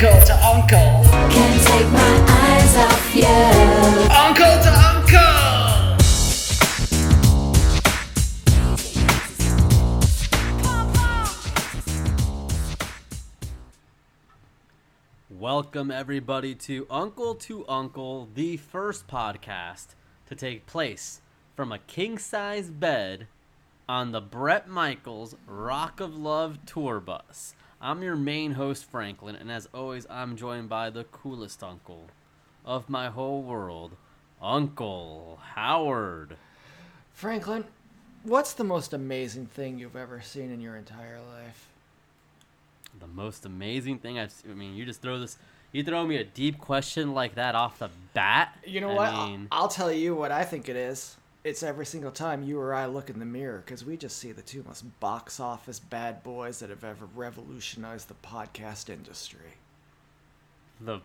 Uncle 0.00 0.20
to 0.26 0.46
uncle. 0.46 1.02
Can't 1.28 1.60
take 1.66 1.90
my 1.90 2.24
eyes 2.28 2.76
off 2.76 3.16
you. 3.16 3.26
Uncle 4.14 4.62
to 4.62 4.70
uncle. 4.86 5.18
Welcome, 15.28 15.90
everybody, 15.90 16.54
to 16.54 16.86
Uncle 16.88 17.34
to 17.34 17.68
Uncle, 17.68 18.28
the 18.32 18.56
first 18.56 19.08
podcast 19.08 19.96
to 20.28 20.36
take 20.36 20.66
place 20.66 21.20
from 21.56 21.72
a 21.72 21.80
king 21.80 22.18
size 22.18 22.70
bed 22.70 23.26
on 23.88 24.12
the 24.12 24.20
Bret 24.20 24.68
Michaels 24.68 25.34
Rock 25.48 25.98
of 25.98 26.16
Love 26.16 26.64
tour 26.66 27.00
bus. 27.00 27.56
I'm 27.80 28.02
your 28.02 28.16
main 28.16 28.52
host, 28.52 28.90
Franklin, 28.90 29.36
and 29.36 29.50
as 29.52 29.68
always, 29.72 30.06
I'm 30.10 30.36
joined 30.36 30.68
by 30.68 30.90
the 30.90 31.04
coolest 31.04 31.62
uncle 31.62 32.06
of 32.64 32.88
my 32.88 33.08
whole 33.08 33.42
world, 33.42 33.92
Uncle 34.42 35.38
Howard. 35.54 36.36
Franklin, 37.12 37.64
what's 38.24 38.52
the 38.52 38.64
most 38.64 38.92
amazing 38.92 39.46
thing 39.46 39.78
you've 39.78 39.96
ever 39.96 40.20
seen 40.20 40.50
in 40.50 40.60
your 40.60 40.76
entire 40.76 41.20
life? 41.20 41.68
The 42.98 43.06
most 43.06 43.46
amazing 43.46 43.98
thing 43.98 44.18
I've 44.18 44.32
seen. 44.32 44.50
I 44.50 44.54
mean, 44.54 44.74
you 44.74 44.84
just 44.84 45.00
throw 45.00 45.20
this, 45.20 45.38
you 45.70 45.84
throw 45.84 46.04
me 46.04 46.16
a 46.16 46.24
deep 46.24 46.58
question 46.58 47.14
like 47.14 47.36
that 47.36 47.54
off 47.54 47.78
the 47.78 47.90
bat. 48.12 48.58
You 48.66 48.80
know 48.80 48.90
I 48.90 48.94
what? 48.94 49.28
Mean- 49.28 49.48
I'll 49.52 49.68
tell 49.68 49.92
you 49.92 50.16
what 50.16 50.32
I 50.32 50.42
think 50.42 50.68
it 50.68 50.74
is. 50.76 51.16
It's 51.48 51.62
every 51.62 51.86
single 51.86 52.10
time 52.10 52.42
you 52.42 52.60
or 52.60 52.74
I 52.74 52.84
look 52.84 53.08
in 53.08 53.18
the 53.18 53.24
mirror 53.24 53.62
because 53.64 53.82
we 53.82 53.96
just 53.96 54.18
see 54.18 54.32
the 54.32 54.42
two 54.42 54.62
most 54.64 54.82
box 55.00 55.40
office 55.40 55.78
bad 55.78 56.22
boys 56.22 56.58
that 56.58 56.68
have 56.68 56.84
ever 56.84 57.06
revolutionized 57.16 58.08
the 58.08 58.14
podcast 58.22 58.90
industry. 58.90 59.54
The 60.78 61.00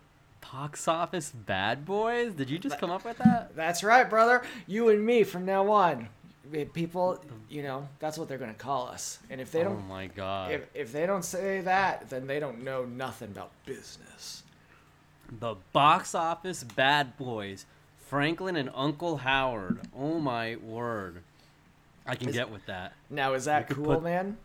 box 0.52 0.90
office 0.90 1.32
bad 1.32 1.86
boys? 1.86 2.34
Did 2.34 2.50
you 2.50 2.60
just 2.60 2.78
come 2.78 2.92
up 2.92 3.06
with 3.06 3.20
that? 3.20 3.56
That's 3.56 3.86
right, 3.86 4.10
brother. 4.10 4.44
You 4.68 4.90
and 4.90 5.06
me 5.06 5.24
from 5.24 5.46
now 5.46 5.72
on. 5.72 6.10
People, 6.74 7.24
you 7.50 7.64
know, 7.64 7.88
that's 8.00 8.18
what 8.18 8.28
they're 8.28 8.38
going 8.38 8.54
to 8.54 8.60
call 8.60 8.90
us. 8.90 9.20
And 9.30 9.40
if 9.40 9.50
they 9.54 9.64
don't 9.64 9.78
oh 9.78 9.88
my 9.88 10.08
god. 10.08 10.52
if, 10.52 10.68
if 10.74 10.92
they 10.92 11.06
don't 11.06 11.24
say 11.24 11.62
that, 11.62 12.10
then 12.10 12.28
they 12.28 12.42
don't 12.42 12.66
know 12.66 12.84
nothing 12.84 13.30
about 13.30 13.52
business. 13.66 14.44
the 15.40 15.56
box 15.72 16.14
office 16.14 16.66
bad 16.66 17.16
boys. 17.16 17.66
Franklin 18.08 18.56
and 18.56 18.70
Uncle 18.76 19.18
Howard. 19.18 19.80
Oh 19.98 20.20
my 20.20 20.56
word. 20.58 21.22
I 22.06 22.16
can 22.16 22.30
Is- 22.30 22.36
get 22.36 22.50
with 22.52 22.66
that. 22.68 22.94
Now, 23.10 23.34
is 23.34 23.46
that 23.46 23.70
cool, 23.70 23.86
put- 23.86 24.04
man? 24.04 24.38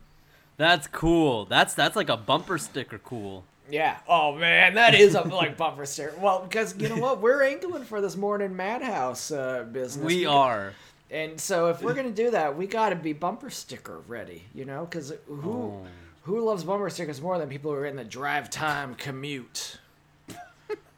That's 0.57 0.87
cool. 0.87 1.45
That's 1.45 1.73
that's 1.73 1.95
like 1.95 2.09
a 2.09 2.17
bumper 2.17 2.57
sticker 2.57 2.97
cool. 2.97 3.43
Yeah. 3.69 3.97
Oh 4.07 4.35
man, 4.35 4.73
that 4.73 4.93
is 4.95 5.15
a 5.15 5.21
like 5.21 5.55
bumper 5.57 5.85
sticker. 5.85 6.13
Well, 6.19 6.41
because 6.41 6.75
you 6.77 6.89
know 6.89 6.97
what, 6.97 7.21
we're 7.21 7.43
angling 7.43 7.83
for 7.85 8.01
this 8.01 8.17
morning 8.17 8.55
madhouse 8.55 9.31
uh, 9.31 9.65
business. 9.71 10.05
We 10.05 10.25
are. 10.25 10.73
and 11.11 11.39
so 11.39 11.67
if 11.67 11.81
we're 11.81 11.93
gonna 11.93 12.11
do 12.11 12.31
that, 12.31 12.57
we 12.57 12.65
got 12.67 12.89
to 12.89 12.95
be 12.95 13.13
bumper 13.13 13.49
sticker 13.49 13.99
ready. 14.07 14.43
You 14.53 14.65
know, 14.65 14.85
because 14.85 15.13
who 15.27 15.51
Oh. 15.51 15.85
who 16.23 16.41
loves 16.43 16.63
bumper 16.63 16.89
stickers 16.89 17.21
more 17.21 17.37
than 17.37 17.47
people 17.47 17.71
who 17.71 17.77
are 17.77 17.85
in 17.85 17.95
the 17.95 18.03
drive 18.03 18.49
time 18.49 18.95
commute? 18.95 19.77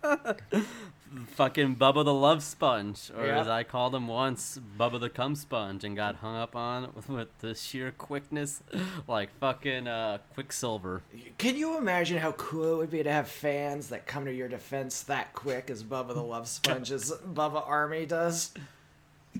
Fucking 1.35 1.75
Bubba 1.75 2.05
the 2.05 2.13
Love 2.13 2.41
Sponge, 2.41 3.11
or 3.17 3.25
Yeah. 3.25 3.41
as 3.41 3.47
I 3.47 3.63
called 3.63 3.93
him 3.93 4.07
once, 4.07 4.57
Bubba 4.79 4.99
the 4.99 5.09
Cum 5.09 5.35
Sponge, 5.35 5.83
and 5.83 5.95
got 5.95 6.15
hung 6.15 6.35
up 6.37 6.55
on 6.55 6.89
with 7.07 7.37
the 7.39 7.53
sheer 7.53 7.91
quickness, 7.91 8.63
like 9.07 9.29
fucking 9.39 9.87
uh, 9.87 10.19
Quicksilver. 10.33 11.01
Can 11.37 11.57
you 11.57 11.77
imagine 11.77 12.17
how 12.17 12.31
cool 12.33 12.75
it 12.75 12.77
would 12.77 12.91
be 12.91 13.03
to 13.03 13.11
have 13.11 13.27
fans 13.27 13.89
that 13.89 14.07
come 14.07 14.23
to 14.25 14.33
your 14.33 14.47
defense 14.47 15.01
that 15.03 15.33
quick 15.33 15.69
as 15.69 15.83
Bubba 15.83 16.13
the 16.13 16.21
Love 16.23 16.47
Sponge's 16.47 17.11
Bubba 17.33 17.67
Army 17.67 18.05
does? 18.05 18.51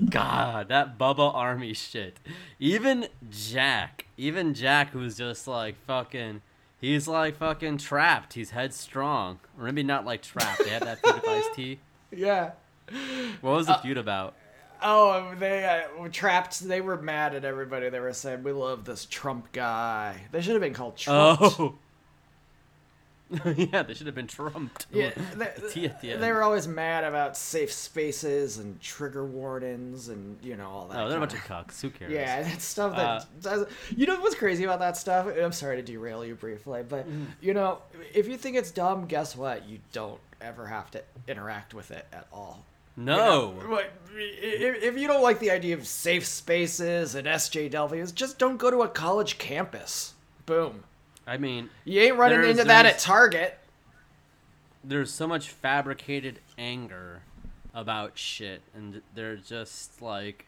God, 0.09 0.69
that 0.69 0.97
Bubba 0.97 1.34
Army 1.34 1.73
shit. 1.73 2.17
Even 2.59 3.07
Jack, 3.29 4.07
even 4.17 4.53
Jack, 4.53 4.91
who's 4.91 5.17
just 5.17 5.47
like 5.47 5.75
fucking, 5.85 6.41
he's 6.81 7.08
like 7.08 7.38
fucking 7.38 7.78
trapped. 7.78 8.34
He's 8.34 8.50
headstrong, 8.50 9.40
or 9.58 9.64
maybe 9.66 9.84
not 9.84 10.06
like 10.06 10.22
trapped. 10.22 10.64
They 10.64 10.72
had 10.72 10.81
that 10.81 11.00
feud 11.02 11.16
with 11.16 11.28
Ice 11.28 11.46
T. 11.56 11.80
Yeah. 12.12 12.52
What 13.40 13.52
was 13.52 13.68
the 13.68 13.75
feud 13.75 13.97
about? 13.97 14.36
Oh, 14.84 15.34
they 15.38 15.64
uh, 15.64 16.02
were 16.02 16.09
trapped. 16.09 16.59
They 16.59 16.81
were 16.81 17.00
mad 17.00 17.36
at 17.36 17.46
everybody. 17.46 17.90
They 17.90 18.00
were 18.00 18.14
saying, 18.14 18.44
"We 18.44 18.52
love 18.52 18.84
this 18.84 19.06
Trump 19.06 19.52
guy." 19.52 20.22
They 20.31 20.41
should 20.41 20.53
have 20.53 20.62
been 20.62 20.74
called 20.74 20.97
Trump. 20.97 21.40
Oh, 21.41 21.75
yeah, 23.56 23.84
they 23.84 23.94
should 23.94 24.06
have 24.08 24.16
been 24.16 24.28
trumped. 24.28 24.88
Yeah, 24.92 25.12
The 25.36 25.69
T 25.72 25.86
at 25.86 26.02
the 26.02 26.09
they, 26.09 26.18
they 26.18 26.31
were 26.31 26.44
always 26.44 26.68
mad 26.68 27.03
about 27.03 27.38
safe 27.38 27.72
spaces 27.72 28.58
and 28.58 28.80
trigger 28.81 29.25
warnings 29.25 30.09
and 30.09 30.38
you 30.44 30.58
know 30.58 30.69
all 30.69 30.88
that. 30.88 31.00
Oh, 31.00 31.08
they're 31.08 31.18
a 31.18 31.22
bunch 31.22 31.34
of 31.34 31.40
cucks. 31.40 31.80
Who 31.81 31.90
cares? 31.90 32.12
Yeah, 32.12 32.41
that 32.44 32.62
stuff 32.62 32.96
that 32.96 33.08
Uh, 33.08 33.24
does. 33.41 33.66
You 33.96 34.06
know 34.08 34.20
what's 34.20 34.36
crazy 34.36 34.64
about 34.64 34.80
that 34.80 34.97
stuff? 34.97 35.28
I'm 35.28 35.52
sorry 35.52 35.78
to 35.78 35.81
derail 35.84 36.25
you 36.25 36.36
briefly, 36.36 36.84
but 36.88 37.08
Mm-hmm. 37.08 37.25
you 37.41 37.53
know, 37.53 37.80
if 38.14 38.28
you 38.28 38.38
think 38.38 38.56
it's 38.58 38.72
dumb, 38.72 39.06
guess 39.06 39.36
what? 39.36 39.68
You 39.68 39.80
don't 39.94 40.20
ever 40.41 40.66
have 40.68 40.91
to 40.91 41.03
interact 41.28 41.74
with 41.74 41.91
it 41.91 42.06
at 42.12 42.28
all. 42.34 42.66
No. 42.97 43.53
What- 43.68 43.91
If 44.14 44.84
if 44.84 44.97
you 44.97 45.08
don't 45.08 45.24
like 45.24 45.40
the 45.40 45.52
idea 45.52 45.75
of 45.75 45.88
safe 45.88 46.25
spaces 46.25 47.16
and 47.16 47.25
SJWs, 47.28 48.14
just 48.14 48.38
don't 48.38 48.58
go 48.58 48.70
to 48.70 48.81
a 48.81 48.90
college 48.90 49.38
campus. 49.38 50.14
Boom. 50.46 50.84
I 51.28 51.38
mean, 51.38 51.70
You 51.86 52.02
ain't 52.02 52.18
running 52.18 52.44
into 52.50 52.64
that 52.64 52.86
at 52.86 53.00
Target. 53.00 53.58
there's 54.84 55.12
so 55.12 55.28
much 55.28 55.50
fabricated 55.50 56.40
anger 56.58 57.22
about 57.74 58.18
shit 58.18 58.62
and 58.76 59.02
they're 59.16 59.38
just 59.38 60.02
like 60.02 60.46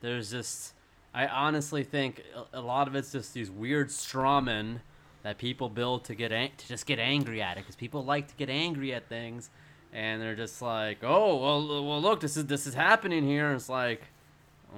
there's 0.00 0.30
just 0.30 0.72
i 1.12 1.26
honestly 1.26 1.84
think 1.84 2.22
a, 2.54 2.60
lot 2.62 2.88
of 2.88 2.94
it's 2.94 3.12
just 3.12 3.34
these 3.34 3.50
weird 3.50 3.88
strawmen 3.88 4.78
that 5.22 5.36
people 5.36 5.68
build 5.68 6.02
to 6.04 6.14
get 6.14 6.32
ang- 6.32 6.52
to 6.56 6.66
just 6.66 6.86
get 6.86 6.98
angry 6.98 7.42
at 7.42 7.58
it 7.58 7.60
because 7.60 7.76
people 7.76 8.02
like 8.02 8.26
to 8.28 8.34
get 8.36 8.48
angry 8.48 8.94
at 8.94 9.06
things 9.08 9.50
and 9.92 10.22
they're 10.22 10.34
just 10.34 10.62
like 10.62 10.98
oh 11.02 11.36
well 11.36 11.84
well 11.86 12.00
look 12.00 12.20
this 12.20 12.38
is 12.38 12.46
this 12.46 12.66
is 12.66 12.72
happening 12.72 13.22
here 13.26 13.48
and 13.48 13.56
it's 13.56 13.68
like 13.68 14.00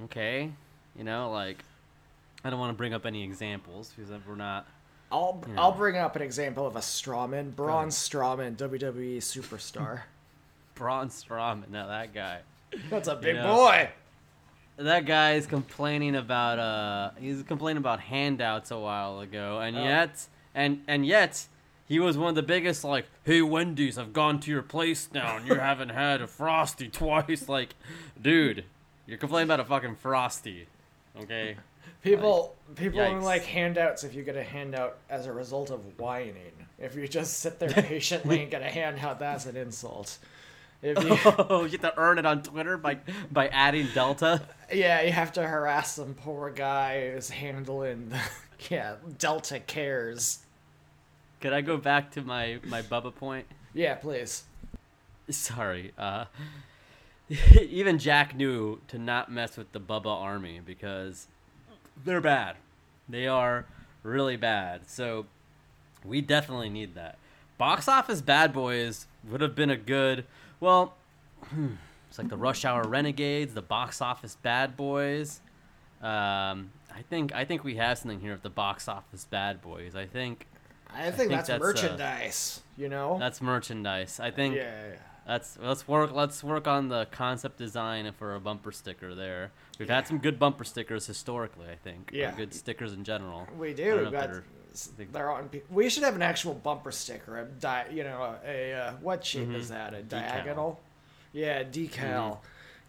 okay 0.02 0.50
you 0.98 1.04
know 1.04 1.30
like 1.30 1.58
i 2.42 2.50
don't 2.50 2.58
want 2.58 2.70
to 2.70 2.76
bring 2.76 2.92
up 2.92 3.06
any 3.06 3.22
examples 3.22 3.92
because 3.94 4.10
we're 4.26 4.34
not 4.34 4.66
I'll 5.14 5.44
Yeah. 5.48 5.60
I'll 5.60 5.72
bring 5.72 5.96
up 5.96 6.16
an 6.16 6.22
example 6.22 6.66
of 6.66 6.76
a 6.76 6.80
strawman, 6.80 7.54
Braun 7.56 7.88
Strowman, 7.88 8.56
WWE 8.56 9.18
superstar. 9.18 10.02
Braun 10.74 11.08
Strowman, 11.08 11.68
now 11.70 11.86
that 11.86 12.12
guy. 12.12 12.40
That's 12.90 13.06
a 13.08 13.14
big 13.14 13.36
know, 13.36 13.54
boy. 13.54 13.90
that 14.76 15.06
guy 15.06 15.34
is 15.34 15.46
complaining 15.46 16.16
about 16.16 16.58
uh 16.58 17.10
he's 17.20 17.44
complaining 17.44 17.78
about 17.78 18.00
handouts 18.00 18.72
a 18.72 18.78
while 18.78 19.20
ago 19.20 19.60
and 19.60 19.76
Oh. 19.76 19.84
yet 19.84 20.26
and 20.52 20.82
and 20.88 21.06
yet 21.06 21.46
he 21.86 22.00
was 22.00 22.18
one 22.18 22.30
of 22.30 22.34
the 22.34 22.42
biggest 22.42 22.82
like 22.82 23.06
hey 23.22 23.40
wendy's 23.42 23.96
i've 23.96 24.12
gone 24.12 24.40
to 24.40 24.50
your 24.50 24.62
place 24.62 25.08
now 25.14 25.36
and 25.36 25.46
you 25.46 25.54
haven't 25.70 25.90
had 25.90 26.20
a 26.20 26.26
frosty 26.26 26.88
twice 26.88 27.48
like 27.56 27.76
dude 28.20 28.64
you're 29.06 29.18
complaining 29.18 29.46
about 29.46 29.60
a 29.60 29.64
fucking 29.64 29.94
frosty 29.94 30.66
okay 31.22 31.56
People 32.04 32.54
people 32.76 33.00
yikes. 33.00 33.22
like 33.22 33.44
handouts 33.44 34.04
if 34.04 34.14
you 34.14 34.22
get 34.22 34.36
a 34.36 34.42
handout 34.44 34.98
as 35.10 35.26
a 35.26 35.32
result 35.32 35.70
of 35.70 35.98
whining. 35.98 36.52
If 36.78 36.94
you 36.96 37.08
just 37.08 37.40
sit 37.40 37.58
there 37.58 37.70
patiently 37.72 38.42
and 38.42 38.50
get 38.50 38.62
a 38.62 38.68
handout, 38.70 39.18
that's 39.18 39.46
an 39.46 39.56
insult. 39.56 40.18
If 40.82 41.02
you, 41.02 41.16
oh 41.48 41.64
you 41.64 41.78
have 41.78 41.80
to 41.80 41.94
earn 41.98 42.18
it 42.18 42.26
on 42.26 42.42
twitter 42.42 42.76
by 42.76 42.98
by 43.32 43.48
adding 43.48 43.86
delta 43.94 44.42
yeah, 44.70 45.00
you 45.00 45.12
have 45.12 45.32
to 45.32 45.42
harass 45.46 45.94
some 45.94 46.12
poor 46.12 46.50
guy 46.50 47.10
who's 47.10 47.30
handling 47.30 48.10
the, 48.10 48.20
yeah, 48.70 48.96
Delta 49.18 49.60
cares. 49.60 50.40
could 51.40 51.54
i 51.54 51.62
go 51.62 51.78
back 51.78 52.10
to 52.10 52.20
my 52.22 52.58
my 52.64 52.82
bubba 52.82 53.14
point 53.14 53.46
Yeah, 53.72 53.94
please. 53.94 54.44
sorry 55.30 55.92
uh 55.96 56.26
even 57.62 57.98
jack 57.98 58.36
knew 58.36 58.78
to 58.88 58.98
not 58.98 59.32
mess 59.32 59.56
with 59.56 59.72
the 59.72 59.80
bubba 59.80 60.14
army 60.14 60.60
because 60.62 61.28
they're 62.04 62.20
bad. 62.20 62.56
They 63.08 63.26
are 63.26 63.66
really 64.02 64.36
bad. 64.36 64.88
So 64.88 65.26
we 66.04 66.20
definitely 66.20 66.70
need 66.70 66.94
that. 66.94 67.18
Box 67.58 67.88
office 67.88 68.20
bad 68.20 68.52
boys 68.52 69.06
would 69.28 69.40
have 69.40 69.54
been 69.54 69.70
a 69.70 69.76
good 69.76 70.24
well 70.60 70.94
it's 72.08 72.18
like 72.18 72.28
the 72.28 72.36
rush 72.36 72.64
hour 72.64 72.82
renegades 72.86 73.54
the 73.54 73.62
box 73.62 74.00
office 74.00 74.36
bad 74.42 74.76
boys. 74.76 75.40
Um 76.02 76.70
i 76.94 77.02
think 77.08 77.34
i 77.34 77.44
think 77.44 77.64
we 77.64 77.74
have 77.76 77.98
something 77.98 78.20
here 78.20 78.32
with 78.32 78.42
the 78.42 78.50
box 78.50 78.88
office 78.88 79.24
bad 79.24 79.62
boys. 79.62 79.94
I 79.94 80.06
think 80.06 80.46
I 80.90 81.04
think, 81.04 81.16
think 81.16 81.30
that's, 81.30 81.48
that's, 81.48 81.62
uh, 81.62 81.66
merchandise, 81.66 82.60
you 82.76 82.88
know? 82.88 83.18
that's 83.18 83.40
merchandise. 83.40 84.20
I 84.20 84.30
think 84.30 84.56
yeah, 84.56 84.62
yeah. 84.90 84.96
That's 85.26 85.58
let's 85.60 85.88
work. 85.88 86.12
Let's 86.12 86.44
work 86.44 86.66
on 86.68 86.88
the 86.88 87.06
concept 87.10 87.56
design 87.58 88.10
for 88.18 88.34
a 88.34 88.40
bumper 88.40 88.72
sticker. 88.72 89.14
There, 89.14 89.52
we've 89.78 89.88
had 89.88 90.06
some 90.06 90.18
good 90.18 90.38
bumper 90.38 90.64
stickers 90.64 91.06
historically. 91.06 91.66
I 91.70 91.76
think. 91.76 92.10
Yeah. 92.12 92.34
good 92.36 92.52
stickers 92.52 92.92
in 92.92 93.04
general. 93.04 93.46
We 93.58 93.72
do. 93.72 93.96
We've 93.98 94.12
got 94.12 94.30
they're- 94.30 94.44
they're 95.12 95.30
on. 95.30 95.48
We 95.70 95.88
should 95.88 96.02
have 96.02 96.16
an 96.16 96.22
actual 96.22 96.52
bumper 96.52 96.90
sticker. 96.90 97.38
A 97.38 97.44
di- 97.46 97.86
you 97.92 98.02
know, 98.04 98.34
a, 98.44 98.72
uh, 98.74 98.92
what 99.00 99.24
shape 99.24 99.50
is 99.52 99.68
that? 99.68 99.94
A 99.94 100.02
diagonal? 100.02 100.80
Yeah, 101.32 101.60
a 101.60 101.64
decal. 101.64 102.38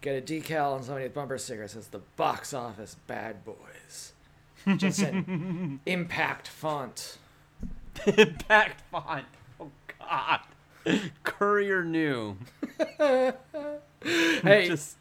Get 0.02 0.18
a 0.18 0.22
decal 0.22 0.74
on 0.74 0.84
somebody's 0.84 1.12
bumper 1.12 1.38
sticker 1.38 1.62
that 1.62 1.70
says 1.70 1.88
the 1.88 2.00
box 2.18 2.54
office 2.54 2.96
bad 3.08 3.46
boys. 3.46 4.14
Just 4.78 5.00
in 5.00 5.80
impact 5.86 6.48
font. 6.48 7.18
Impact 8.06 8.82
font. 8.92 9.26
Oh 9.60 9.70
God. 10.00 10.40
Courier 11.24 11.84
new. 11.84 12.38
Hey, 14.04 14.68
Just 14.68 14.98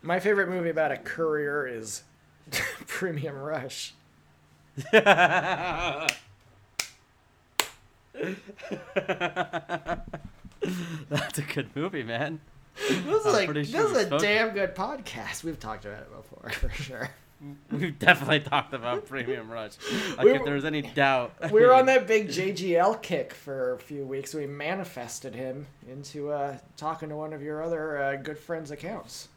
my 0.00 0.18
favorite 0.18 0.48
movie 0.48 0.70
about 0.70 0.92
a 0.92 0.96
courier 0.96 1.66
is 1.66 2.04
Premium 2.86 3.36
Rush. 3.36 3.92
that's 4.92 6.14
a 11.38 11.42
good 11.52 11.68
movie, 11.74 12.02
man. 12.02 12.40
This 12.76 12.90
is, 12.90 13.26
I'm 13.26 13.32
like, 13.32 13.52
this 13.52 13.74
is 13.74 13.96
a 13.96 14.18
damn 14.18 14.50
good 14.54 14.74
podcast. 14.74 15.44
We've 15.44 15.60
talked 15.60 15.84
about 15.84 16.00
it 16.00 16.10
before, 16.16 16.50
for 16.50 16.70
sure. 16.70 17.10
We've 17.70 17.98
definitely 17.98 18.40
talked 18.40 18.74
about 18.74 19.06
Premium 19.06 19.50
Rush. 19.50 19.72
Like, 20.16 20.24
We 20.26 20.32
if 20.32 20.40
were- 20.40 20.44
there's 20.46 20.64
any 20.64 20.82
doubt, 20.82 21.32
we 21.52 21.62
were 21.62 21.72
on 21.72 21.86
that 21.92 22.06
big 22.06 22.28
JGL 22.28 23.00
kick 23.02 23.32
for 23.32 23.74
a 23.74 23.78
few 23.78 24.04
weeks. 24.04 24.34
We 24.34 24.46
manifested 24.46 25.34
him 25.34 25.66
into 25.90 26.30
uh, 26.32 26.58
talking 26.76 27.08
to 27.08 27.16
one 27.16 27.32
of 27.32 27.42
your 27.42 27.62
other 27.62 27.98
uh, 28.02 28.16
good 28.16 28.38
friends' 28.38 28.70
accounts. 28.70 29.28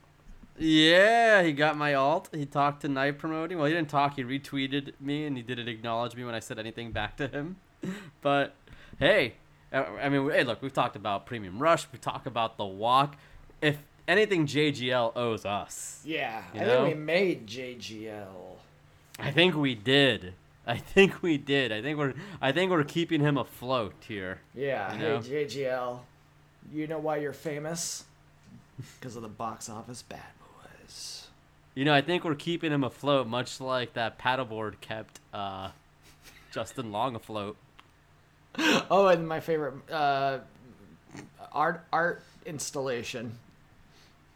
Yeah, 0.57 1.41
he 1.41 1.51
got 1.53 1.77
my 1.77 1.93
alt. 1.95 2.29
He 2.31 2.45
talked 2.45 2.81
to 2.81 2.87
night 2.87 3.17
promoting. 3.17 3.57
Well, 3.57 3.65
he 3.67 3.73
didn't 3.73 3.89
talk. 3.89 4.17
He 4.17 4.23
retweeted 4.23 4.93
me, 4.99 5.25
and 5.25 5.35
he 5.35 5.41
didn't 5.41 5.67
acknowledge 5.67 6.15
me 6.15 6.23
when 6.23 6.35
I 6.35 6.39
said 6.39 6.59
anything 6.59 6.91
back 6.91 7.17
to 7.17 7.27
him. 7.27 7.55
But 8.21 8.53
hey, 8.99 9.33
uh, 9.71 9.85
I 10.01 10.09
mean, 10.09 10.29
hey, 10.29 10.43
look, 10.43 10.61
we've 10.61 10.71
talked 10.73 10.95
about 10.95 11.25
Premium 11.25 11.57
Rush. 11.57 11.87
We 11.91 11.97
talk 11.97 12.25
about 12.27 12.57
the 12.57 12.65
Walk. 12.65 13.15
If 13.61 13.77
anything, 14.07 14.45
JGL 14.47 15.13
owes 15.15 15.45
us. 15.45 16.01
Yeah, 16.05 16.43
I 16.53 16.57
know? 16.59 16.85
think 16.85 16.95
we 16.97 17.01
made 17.01 17.47
JGL. 17.47 18.57
I 19.19 19.31
think 19.31 19.55
we 19.55 19.75
did. 19.75 20.33
I 20.65 20.77
think 20.77 21.21
we 21.21 21.37
did. 21.37 21.71
I 21.71 21.81
think 21.81 21.97
we're. 21.97 22.13
I 22.41 22.51
think 22.51 22.71
we're 22.71 22.83
keeping 22.83 23.19
him 23.21 23.37
afloat 23.37 23.93
here. 24.07 24.39
Yeah, 24.55 24.93
You 24.93 24.99
hey? 24.99 25.45
JGL, 25.45 25.99
you 26.71 26.87
know 26.87 26.99
why 26.99 27.17
you're 27.17 27.33
famous? 27.33 28.05
Because 28.99 29.15
of 29.15 29.21
the 29.21 29.27
box 29.29 29.69
office 29.69 30.01
bad 30.01 30.21
boys. 30.39 31.27
You 31.75 31.85
know, 31.85 31.93
I 31.93 32.01
think 32.01 32.23
we're 32.23 32.35
keeping 32.35 32.71
him 32.71 32.83
afloat, 32.83 33.27
much 33.27 33.59
like 33.59 33.93
that 33.93 34.17
paddleboard 34.17 34.79
kept 34.81 35.19
uh, 35.33 35.69
Justin 36.51 36.91
Long 36.91 37.15
afloat. 37.15 37.57
Oh, 38.91 39.07
and 39.07 39.27
my 39.27 39.39
favorite 39.39 39.73
uh, 39.91 40.37
art 41.51 41.83
art 41.91 42.23
installation. 42.45 43.37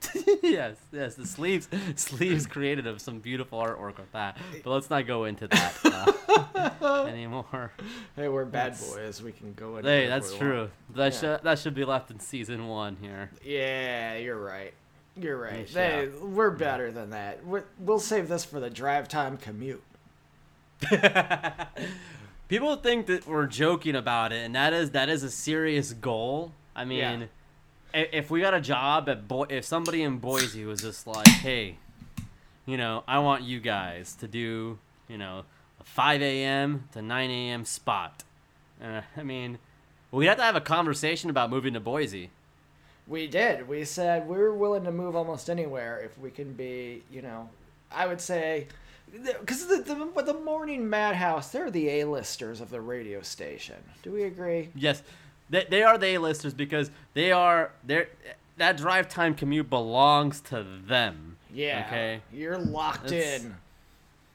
yes, 0.43 0.75
yes. 0.91 1.15
The 1.15 1.25
sleeves 1.25 1.67
sleeves 1.95 2.45
created 2.45 2.85
of 2.87 3.01
some 3.01 3.19
beautiful 3.19 3.59
artwork 3.59 3.97
with 3.97 4.11
that. 4.13 4.37
But 4.63 4.69
let's 4.71 4.89
not 4.89 5.07
go 5.07 5.25
into 5.25 5.47
that 5.47 5.73
uh, 6.81 7.05
anymore. 7.09 7.71
Hey, 8.15 8.27
we're 8.27 8.45
bad 8.45 8.73
That's- 8.73 8.93
boys. 8.93 9.21
We 9.23 9.31
can 9.31 9.53
go 9.53 9.77
in. 9.77 9.85
Hey, 9.85 10.07
that's 10.07 10.33
true. 10.33 10.59
want. 10.59 10.71
That 10.95 11.13
Yeah. 11.13 11.19
should 11.19 11.43
that 11.43 11.59
should 11.59 11.73
be 11.75 11.85
left 11.85 12.11
in 12.11 12.19
season 12.19 12.67
one 12.67 12.97
here. 13.01 13.31
Yeah, 13.43 14.15
you're 14.17 14.39
right. 14.41 14.73
You're 15.19 15.37
right. 15.37 15.67
They, 15.67 16.09
shot. 16.11 16.21
we're 16.27 16.51
better 16.51 16.91
than 16.91 17.09
that. 17.09 17.43
We're, 17.43 17.63
we'll 17.79 17.99
save 17.99 18.27
this 18.27 18.45
for 18.45 18.59
the 18.59 18.69
drive 18.69 19.07
time 19.07 19.37
commute. 19.37 19.81
People 22.47 22.77
think 22.77 23.07
that 23.07 23.27
we're 23.27 23.47
joking 23.47 23.95
about 23.95 24.31
it, 24.31 24.45
and 24.45 24.55
that 24.55 24.71
is 24.73 24.91
that 24.91 25.09
is 25.09 25.23
a 25.23 25.29
serious 25.31 25.91
goal. 25.93 26.51
I 26.75 26.85
mean, 26.85 27.27
if 27.93 28.29
we 28.29 28.41
got 28.41 28.53
a 28.53 28.61
job 28.61 29.09
at 29.09 29.27
Bo- 29.27 29.43
if 29.43 29.65
somebody 29.65 30.03
in 30.03 30.17
Boise 30.17 30.65
was 30.65 30.81
just 30.81 31.07
like, 31.07 31.27
hey, 31.27 31.77
you 32.65 32.77
know, 32.77 33.03
I 33.07 33.19
want 33.19 33.43
you 33.43 33.59
guys 33.59 34.13
to 34.15 34.27
do, 34.27 34.77
you 35.07 35.17
know, 35.17 35.43
a 35.79 35.83
5 35.83 36.21
a.m. 36.21 36.87
to 36.93 37.01
9 37.01 37.29
a.m. 37.29 37.65
spot. 37.65 38.23
Uh, 38.83 39.01
I 39.15 39.23
mean, 39.23 39.57
we'd 40.11 40.27
have 40.27 40.37
to 40.37 40.43
have 40.43 40.55
a 40.55 40.61
conversation 40.61 41.29
about 41.29 41.49
moving 41.49 41.73
to 41.73 41.79
Boise. 41.79 42.29
We 43.07 43.27
did. 43.27 43.67
We 43.69 43.85
said 43.85 44.27
we 44.27 44.37
were 44.37 44.53
willing 44.53 44.83
to 44.83 44.91
move 44.91 45.15
almost 45.15 45.49
anywhere 45.49 45.99
if 46.03 46.17
we 46.19 46.29
can 46.29 46.53
be, 46.53 47.03
you 47.09 47.21
know, 47.21 47.49
I 47.89 48.05
would 48.05 48.19
say, 48.19 48.67
because 49.11 49.65
the, 49.67 49.77
the 49.77 50.23
the 50.23 50.33
morning 50.33 50.89
madhouse, 50.89 51.49
they're 51.49 51.71
the 51.71 51.87
A-listers 52.01 52.59
of 52.59 52.69
the 52.69 52.81
radio 52.81 53.21
station. 53.21 53.77
Do 54.03 54.11
we 54.11 54.23
agree? 54.23 54.69
Yes, 54.75 55.03
they, 55.49 55.65
they 55.69 55.83
are 55.83 55.97
the 55.97 56.15
A-listers 56.15 56.53
because 56.53 56.91
they 57.13 57.31
are 57.31 57.71
they 57.85 58.07
that 58.57 58.77
drive 58.77 59.07
time 59.09 59.35
commute 59.35 59.69
belongs 59.69 60.41
to 60.41 60.63
them. 60.87 61.37
Yeah. 61.53 61.83
Okay. 61.87 62.21
You're 62.33 62.57
locked 62.57 63.03
That's- 63.09 63.43
in. 63.43 63.55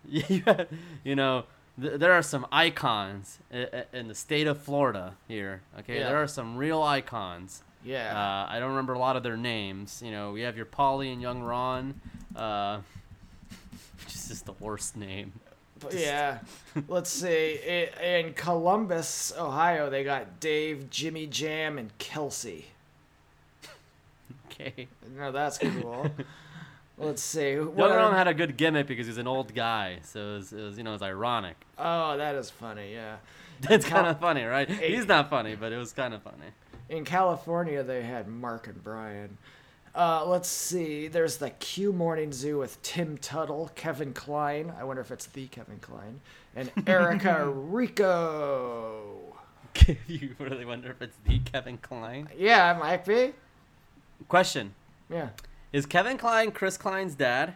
Yeah, 0.08 0.64
you 1.04 1.14
know, 1.14 1.44
th- 1.80 2.00
there 2.00 2.12
are 2.12 2.22
some 2.22 2.44
icons 2.50 3.38
i- 3.54 3.68
i- 3.72 3.84
in 3.96 4.08
the 4.08 4.16
state 4.16 4.48
of 4.48 4.60
Florida 4.60 5.14
here. 5.28 5.60
Okay, 5.78 5.98
Yeah. 6.00 6.08
there 6.08 6.20
are 6.20 6.26
some 6.26 6.56
real 6.56 6.82
icons. 6.82 7.62
Yeah. 7.84 8.10
Uh, 8.16 8.46
I 8.52 8.58
don't 8.58 8.70
remember 8.70 8.94
a 8.94 8.98
lot 8.98 9.14
of 9.16 9.22
their 9.22 9.36
names. 9.36 10.02
You 10.04 10.10
know, 10.10 10.32
we 10.32 10.40
have 10.40 10.56
your 10.56 10.66
Polly 10.66 11.12
and 11.12 11.22
Young 11.22 11.40
Ron, 11.42 12.00
uh, 12.34 12.80
which 14.04 14.14
is 14.14 14.26
just 14.28 14.44
the 14.46 14.54
worst 14.58 14.96
name. 14.96 15.32
Yeah. 15.90 16.38
Let's 16.88 17.10
see. 17.10 17.58
In 18.02 18.34
Columbus, 18.34 19.32
Ohio, 19.36 19.90
they 19.90 20.04
got 20.04 20.40
Dave, 20.40 20.90
Jimmy 20.90 21.26
Jam, 21.26 21.78
and 21.78 21.96
Kelsey. 21.98 22.66
Okay, 24.46 24.88
No, 25.16 25.32
that's 25.32 25.58
cool. 25.58 26.10
Let's 26.98 27.22
see. 27.22 27.56
What 27.56 27.90
had 28.12 28.28
a 28.28 28.34
good 28.34 28.56
gimmick 28.56 28.86
because 28.86 29.06
he's 29.06 29.18
an 29.18 29.26
old 29.26 29.54
guy, 29.54 29.98
so 30.04 30.20
it 30.20 30.34
was, 30.34 30.52
it 30.52 30.62
was 30.62 30.78
you 30.78 30.84
know, 30.84 30.90
it 30.90 30.94
was 30.94 31.02
ironic. 31.02 31.56
Oh, 31.78 32.16
that 32.16 32.34
is 32.34 32.50
funny. 32.50 32.92
Yeah. 32.92 33.16
It's 33.70 33.86
Cal- 33.86 34.02
kind 34.02 34.10
of 34.10 34.18
funny, 34.18 34.42
right? 34.42 34.68
He's 34.68 35.06
not 35.06 35.30
funny, 35.30 35.54
but 35.54 35.72
it 35.72 35.76
was 35.76 35.92
kind 35.92 36.14
of 36.14 36.22
funny. 36.22 36.48
In 36.88 37.04
California, 37.04 37.84
they 37.84 38.02
had 38.02 38.26
Mark 38.26 38.66
and 38.66 38.82
Brian. 38.82 39.38
Uh, 39.94 40.24
let's 40.26 40.48
see. 40.48 41.06
There's 41.08 41.36
the 41.36 41.50
Q 41.50 41.92
Morning 41.92 42.32
Zoo 42.32 42.58
with 42.58 42.80
Tim 42.82 43.18
Tuttle, 43.18 43.70
Kevin 43.74 44.14
Klein. 44.14 44.72
I 44.78 44.84
wonder 44.84 45.02
if 45.02 45.10
it's 45.10 45.26
the 45.26 45.46
Kevin 45.48 45.78
Kline, 45.80 46.20
and 46.56 46.70
Erica 46.86 47.50
Rico. 47.54 49.36
you 50.06 50.34
really 50.38 50.64
wonder 50.64 50.90
if 50.90 51.02
it's 51.02 51.16
the 51.26 51.38
Kevin 51.40 51.76
Kline? 51.78 52.28
Yeah, 52.38 52.74
it 52.74 52.78
might 52.80 53.04
be. 53.04 53.32
Question: 54.28 54.74
Yeah. 55.10 55.28
Is 55.74 55.84
Kevin 55.84 56.16
Kline 56.16 56.52
Chris 56.52 56.78
Klein's 56.78 57.14
dad? 57.14 57.54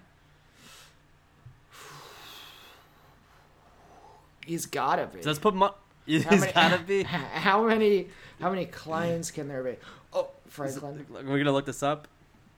He's 4.44 4.66
gotta 4.66 5.06
be. 5.06 5.22
So 5.22 5.30
let's 5.30 5.38
put 5.38 5.54
mo- 5.54 5.74
He's 6.06 6.24
How 6.24 6.36
many- 6.36 6.52
gotta 6.52 6.78
be. 6.82 7.02
How 7.04 7.66
many? 7.66 8.08
How 8.40 8.50
many 8.50 8.66
Kleins 8.66 9.32
can 9.32 9.48
there 9.48 9.62
be? 9.62 9.76
Oh, 10.12 10.28
Franklin. 10.48 11.06
We're 11.10 11.38
gonna 11.38 11.52
look 11.52 11.66
this 11.66 11.82
up. 11.82 12.08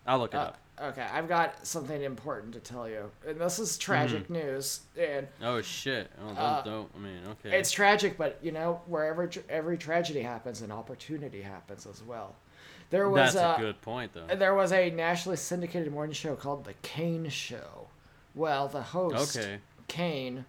I'll 0.09 0.19
look 0.19 0.35
it 0.35 0.39
Uh, 0.39 0.41
up. 0.41 0.59
okay, 0.81 1.07
I've 1.13 1.29
got 1.29 1.65
something 1.67 2.03
important 2.03 2.55
to 2.55 2.61
tell 2.61 2.89
you, 2.89 3.11
and 3.27 3.41
this 3.41 3.59
is 3.61 3.79
tragic 3.79 4.25
Mm-hmm. 4.25 4.33
news. 4.33 4.81
And 4.99 5.29
Oh 5.43 5.61
shit! 5.63 6.11
Oh, 6.21 6.27
don't, 6.29 6.39
uh, 6.39 6.63
don't. 6.63 6.91
I 6.97 6.99
mean, 6.99 7.21
okay. 7.33 7.57
It's 7.59 7.71
tragic, 7.71 8.17
but 8.19 8.39
you 8.43 8.51
know, 8.53 8.81
wherever 8.87 9.27
tr- 9.29 9.41
every 9.49 9.79
tragedy 9.79 10.23
happens, 10.23 10.63
an 10.63 10.73
opportunity 10.73 11.43
happens 11.43 11.87
as 11.87 12.03
well. 12.03 12.35
There 12.91 13.11
was 13.11 13.35
That's 13.35 13.59
a, 13.59 13.61
a 13.63 13.67
good 13.67 13.83
point, 13.83 14.13
though. 14.15 14.35
there 14.35 14.55
was 14.55 14.73
a 14.73 14.89
nationally 14.91 15.37
syndicated 15.37 15.93
morning 15.93 16.15
show 16.15 16.35
called 16.35 16.65
The 16.65 16.73
Kane 16.83 17.29
Show. 17.29 17.89
Well, 18.35 18.67
the 18.69 18.81
host 18.81 19.37
Okay. 19.37 19.59
Kane, 19.89 20.47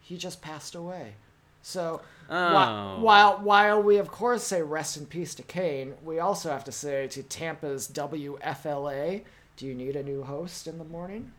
he 0.00 0.18
just 0.18 0.42
passed 0.42 0.74
away. 0.74 1.14
So 1.62 2.02
Oh. 2.30 3.00
while 3.00 3.38
while 3.40 3.82
we 3.82 3.98
of 3.98 4.10
course 4.10 4.42
say 4.44 4.62
rest 4.62 4.96
in 4.96 5.06
peace 5.06 5.34
to 5.34 5.42
Kane, 5.42 5.94
we 6.02 6.18
also 6.18 6.50
have 6.50 6.64
to 6.64 6.72
say 6.72 7.06
to 7.08 7.22
Tampa's 7.22 7.88
WFLA, 7.88 9.22
do 9.56 9.66
you 9.66 9.74
need 9.74 9.96
a 9.96 10.02
new 10.02 10.22
host 10.22 10.66
in 10.66 10.78
the 10.78 10.84
morning? 10.84 11.32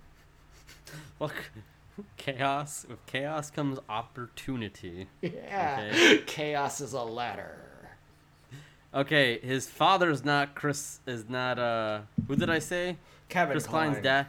Look, 1.19 1.51
chaos. 2.17 2.85
With 2.87 3.05
chaos 3.05 3.49
comes 3.49 3.79
opportunity. 3.89 5.07
Yeah, 5.21 5.89
Okay. 5.91 6.21
chaos 6.27 6.81
is 6.81 6.93
a 6.93 7.01
ladder. 7.01 7.57
Okay, 8.93 9.39
his 9.39 9.67
father's 9.67 10.23
not 10.23 10.53
Chris. 10.53 10.99
Is 11.07 11.27
not 11.27 11.57
uh. 11.57 12.01
Who 12.27 12.35
did 12.35 12.49
I 12.49 12.59
say? 12.59 12.97
Kevin 13.29 13.53
Chris 13.53 13.65
Klein. 13.65 13.89
Klein's 13.91 14.03
dad. 14.03 14.27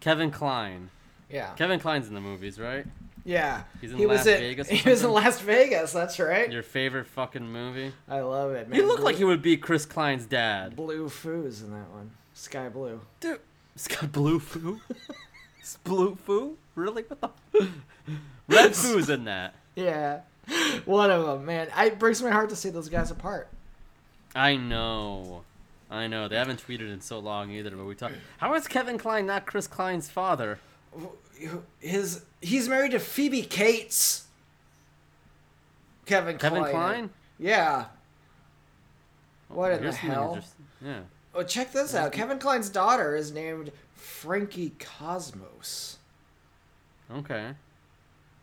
Kevin 0.00 0.30
Kline. 0.30 0.90
Yeah. 1.28 1.52
Kevin 1.54 1.80
Kline's 1.80 2.06
in 2.06 2.14
the 2.14 2.20
movies, 2.20 2.60
right? 2.60 2.86
Yeah. 3.24 3.62
He's 3.80 3.92
in 3.92 3.98
he 3.98 4.06
Las 4.06 4.18
was 4.18 4.26
in, 4.26 4.40
Vegas 4.40 4.70
or 4.70 4.74
He 4.76 4.88
was 4.90 5.00
in 5.00 5.10
something? 5.10 5.24
Las 5.24 5.40
Vegas. 5.40 5.92
That's 5.92 6.18
right. 6.18 6.50
Your 6.50 6.62
favorite 6.62 7.06
fucking 7.06 7.50
movie? 7.50 7.92
I 8.08 8.20
love 8.20 8.52
it. 8.52 8.68
Man. 8.68 8.78
He 8.80 8.84
looked 8.84 8.98
Blue, 8.98 9.04
like 9.06 9.16
he 9.16 9.24
would 9.24 9.42
be 9.42 9.56
Chris 9.56 9.86
Klein's 9.86 10.26
dad. 10.26 10.76
Blue 10.76 11.08
Foos 11.08 11.62
in 11.62 11.72
that 11.72 11.90
one. 11.90 12.10
Sky 12.34 12.68
blue. 12.68 13.00
Dude, 13.20 13.40
it's 13.74 13.88
got 13.88 14.12
blue 14.12 14.38
foo. 14.38 14.80
it's 15.60 15.76
blue 15.78 16.14
foo. 16.14 16.56
Really? 16.74 17.02
What 17.02 17.20
the? 17.20 17.68
Red 18.48 18.74
foo's 18.74 19.10
in 19.10 19.24
that. 19.24 19.54
Yeah. 19.74 20.20
One 20.84 21.10
of 21.10 21.26
them, 21.26 21.44
man. 21.44 21.68
I, 21.74 21.86
it 21.86 21.98
breaks 21.98 22.22
my 22.22 22.30
heart 22.30 22.48
to 22.50 22.56
see 22.56 22.70
those 22.70 22.88
guys 22.88 23.10
apart. 23.10 23.48
I 24.34 24.56
know. 24.56 25.42
I 25.90 26.06
know. 26.06 26.28
They 26.28 26.36
haven't 26.36 26.64
tweeted 26.66 26.92
in 26.92 27.00
so 27.00 27.18
long 27.18 27.50
either, 27.50 27.70
but 27.70 27.84
we 27.84 27.94
talk. 27.94 28.12
How 28.38 28.54
is 28.54 28.66
Kevin 28.68 28.98
Kline 28.98 29.26
not 29.26 29.46
Chris 29.46 29.66
Klein's 29.66 30.08
father? 30.08 30.58
His 31.80 32.24
he's 32.40 32.68
married 32.68 32.92
to 32.92 32.98
Phoebe 32.98 33.42
Cates. 33.42 34.26
Kevin 36.06 36.38
Kevin 36.38 36.60
Kline. 36.60 36.72
Klein? 36.72 37.10
Yeah. 37.38 37.86
Oh, 39.50 39.54
what 39.54 39.72
in 39.72 39.78
the 39.78 39.82
Here's 39.84 39.96
hell? 39.96 40.38
Yeah. 40.84 41.00
Oh, 41.34 41.42
check 41.42 41.72
this 41.72 41.94
out. 41.94 42.12
Kevin 42.12 42.38
Kline's 42.38 42.70
daughter 42.70 43.14
is 43.14 43.32
named 43.32 43.70
Frankie 43.94 44.72
Cosmos. 44.78 45.98
Okay. 47.12 47.52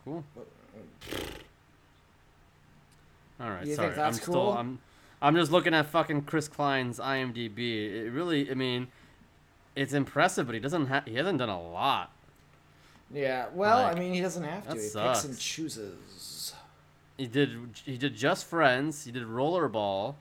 Cool. 0.04 0.24
All 3.40 3.50
right. 3.50 3.66
You 3.66 3.76
sorry. 3.76 4.00
I'm 4.00 4.14
still. 4.14 4.54
I'm. 4.54 4.80
I'm 5.22 5.36
just 5.36 5.52
looking 5.52 5.74
at 5.74 5.88
fucking 5.88 6.24
Chris 6.24 6.48
Klein's 6.48 7.00
IMDb. 7.00 8.06
It 8.06 8.12
really. 8.12 8.50
I 8.50 8.54
mean, 8.54 8.88
it's 9.76 9.94
impressive, 9.94 10.46
but 10.46 10.54
he 10.54 10.62
doesn't. 10.62 10.88
Ha- 10.88 11.04
he 11.06 11.16
hasn't 11.16 11.40
done 11.40 11.50
a 11.50 11.62
lot. 11.62 12.12
Yeah. 13.14 13.46
Well, 13.54 13.84
Like, 13.84 13.96
I 13.96 14.00
mean, 14.00 14.14
he 14.14 14.22
doesn't 14.22 14.44
have 14.44 14.68
to. 14.68 14.76
He 14.76 14.90
picks 14.94 15.24
and 15.26 15.38
chooses. 15.38 16.54
He 17.18 17.28
did. 17.28 17.50
He 17.86 17.98
did 17.98 18.16
Just 18.16 18.46
Friends. 18.46 19.06
He 19.06 19.12
did 19.12 19.24
Rollerball, 19.24 20.16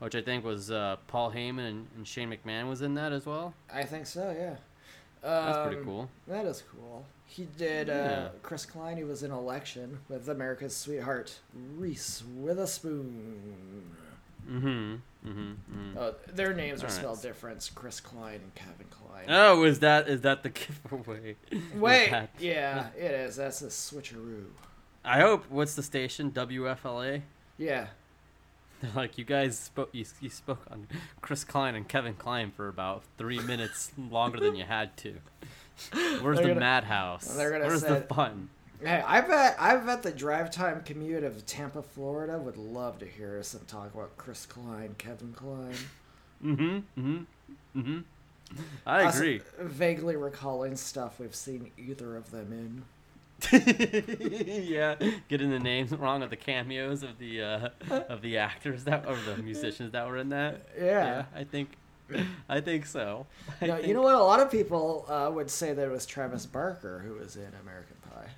which 0.00 0.14
I 0.14 0.20
think 0.22 0.44
was 0.44 0.70
uh, 0.70 0.96
Paul 1.06 1.30
Heyman 1.30 1.68
and, 1.68 1.86
and 1.96 2.06
Shane 2.06 2.30
McMahon 2.30 2.68
was 2.68 2.82
in 2.82 2.94
that 2.94 3.12
as 3.12 3.26
well. 3.26 3.54
I 3.72 3.84
think 3.84 4.06
so. 4.06 4.34
Yeah. 4.36 4.56
That's 5.22 5.58
pretty 5.66 5.76
Um, 5.78 5.84
cool. 5.84 6.10
That 6.26 6.46
is 6.46 6.62
cool. 6.74 7.04
He 7.26 7.46
did. 7.56 7.88
Uh, 7.90 8.30
Chris 8.42 8.64
Klein. 8.66 8.96
He 8.96 9.04
was 9.04 9.22
in 9.22 9.30
Election 9.30 9.98
with 10.08 10.28
America's 10.28 10.74
sweetheart 10.76 11.38
Reese 11.76 12.24
Witherspoon. 12.36 13.84
Mm-hmm. 14.50 14.94
Mm-hmm. 15.28 15.50
mm 15.92 15.96
Oh, 15.96 16.14
their 16.32 16.54
names 16.54 16.82
are 16.82 16.86
Alright. 16.86 16.98
spelled 17.00 17.22
different. 17.22 17.70
Chris 17.74 18.00
Klein 18.00 18.40
and 18.42 18.54
Kevin 18.54 18.86
Kline. 18.90 19.26
Oh, 19.28 19.64
is 19.64 19.80
that 19.80 20.08
is 20.08 20.22
that 20.22 20.42
the 20.42 20.48
giveaway? 20.90 21.36
Wait, 21.74 22.10
that- 22.10 22.30
yeah, 22.38 22.88
it 22.96 23.10
is. 23.12 23.36
That's 23.36 23.62
a 23.62 23.66
switcheroo. 23.66 24.46
I 25.04 25.20
hope. 25.20 25.44
What's 25.50 25.74
the 25.74 25.82
station? 25.82 26.30
WFLA. 26.30 27.22
Yeah. 27.58 27.86
They're 28.80 28.90
like, 28.96 29.18
you 29.18 29.24
guys 29.24 29.58
spoke. 29.58 29.90
You, 29.92 30.04
you 30.20 30.30
spoke 30.30 30.62
on 30.70 30.86
Chris 31.20 31.44
Klein 31.44 31.74
and 31.74 31.86
Kevin 31.86 32.14
Kline 32.14 32.50
for 32.50 32.68
about 32.68 33.02
three 33.18 33.38
minutes 33.40 33.92
longer 34.10 34.40
than 34.40 34.56
you 34.56 34.64
had 34.64 34.96
to. 34.98 35.16
Where's 35.92 36.22
They're 36.22 36.34
the 36.34 36.42
gonna- 36.48 36.60
madhouse? 36.60 37.34
Where's 37.36 37.82
the 37.82 38.00
fun? 38.02 38.48
Hey, 38.82 39.02
I 39.06 39.20
bet 39.20 39.56
I 39.58 39.76
bet 39.76 40.02
the 40.02 40.10
drive 40.10 40.50
time 40.50 40.82
commute 40.82 41.24
of 41.24 41.44
Tampa, 41.44 41.82
Florida 41.82 42.38
would 42.38 42.56
love 42.56 42.98
to 43.00 43.06
hear 43.06 43.38
us 43.38 43.54
talk 43.66 43.92
about 43.94 44.16
Chris 44.16 44.46
Klein, 44.46 44.94
Kevin 44.96 45.32
Kline. 45.32 45.74
Mm-hmm. 46.44 47.00
Mm-hmm. 47.00 47.78
Mm-hmm. 47.78 47.98
I 48.86 49.04
Us 49.04 49.16
agree. 49.16 49.42
vaguely 49.60 50.16
recalling 50.16 50.76
stuff 50.76 51.20
we've 51.20 51.34
seen 51.34 51.70
either 51.78 52.16
of 52.16 52.30
them 52.30 52.52
in. 52.52 52.82
yeah, 53.52 54.96
getting 55.28 55.50
the 55.50 55.58
names 55.58 55.92
wrong 55.92 56.22
of 56.22 56.30
the 56.30 56.36
cameos 56.36 57.02
of 57.02 57.18
the 57.18 57.42
uh, 57.42 57.68
of 58.08 58.20
the 58.22 58.38
actors 58.38 58.84
that 58.84 59.06
or 59.06 59.16
the 59.26 59.42
musicians 59.42 59.92
that 59.92 60.06
were 60.06 60.18
in 60.18 60.28
that. 60.30 60.66
Yeah. 60.78 61.24
I 61.34 61.44
think, 61.44 61.70
I 62.48 62.60
think 62.60 62.86
so. 62.86 63.26
I 63.60 63.66
Now, 63.66 63.78
you 63.78 63.94
know 63.94 64.02
what? 64.02 64.14
A 64.14 64.18
lot 64.22 64.40
of 64.40 64.50
people 64.50 65.06
uh, 65.08 65.30
would 65.32 65.50
say 65.50 65.72
that 65.72 65.86
it 65.86 65.90
was 65.90 66.04
Travis 66.04 66.44
Barker 66.44 66.98
who 67.06 67.14
was 67.14 67.36
in 67.36 67.50
American 67.62 67.96
Pie. 68.10 68.28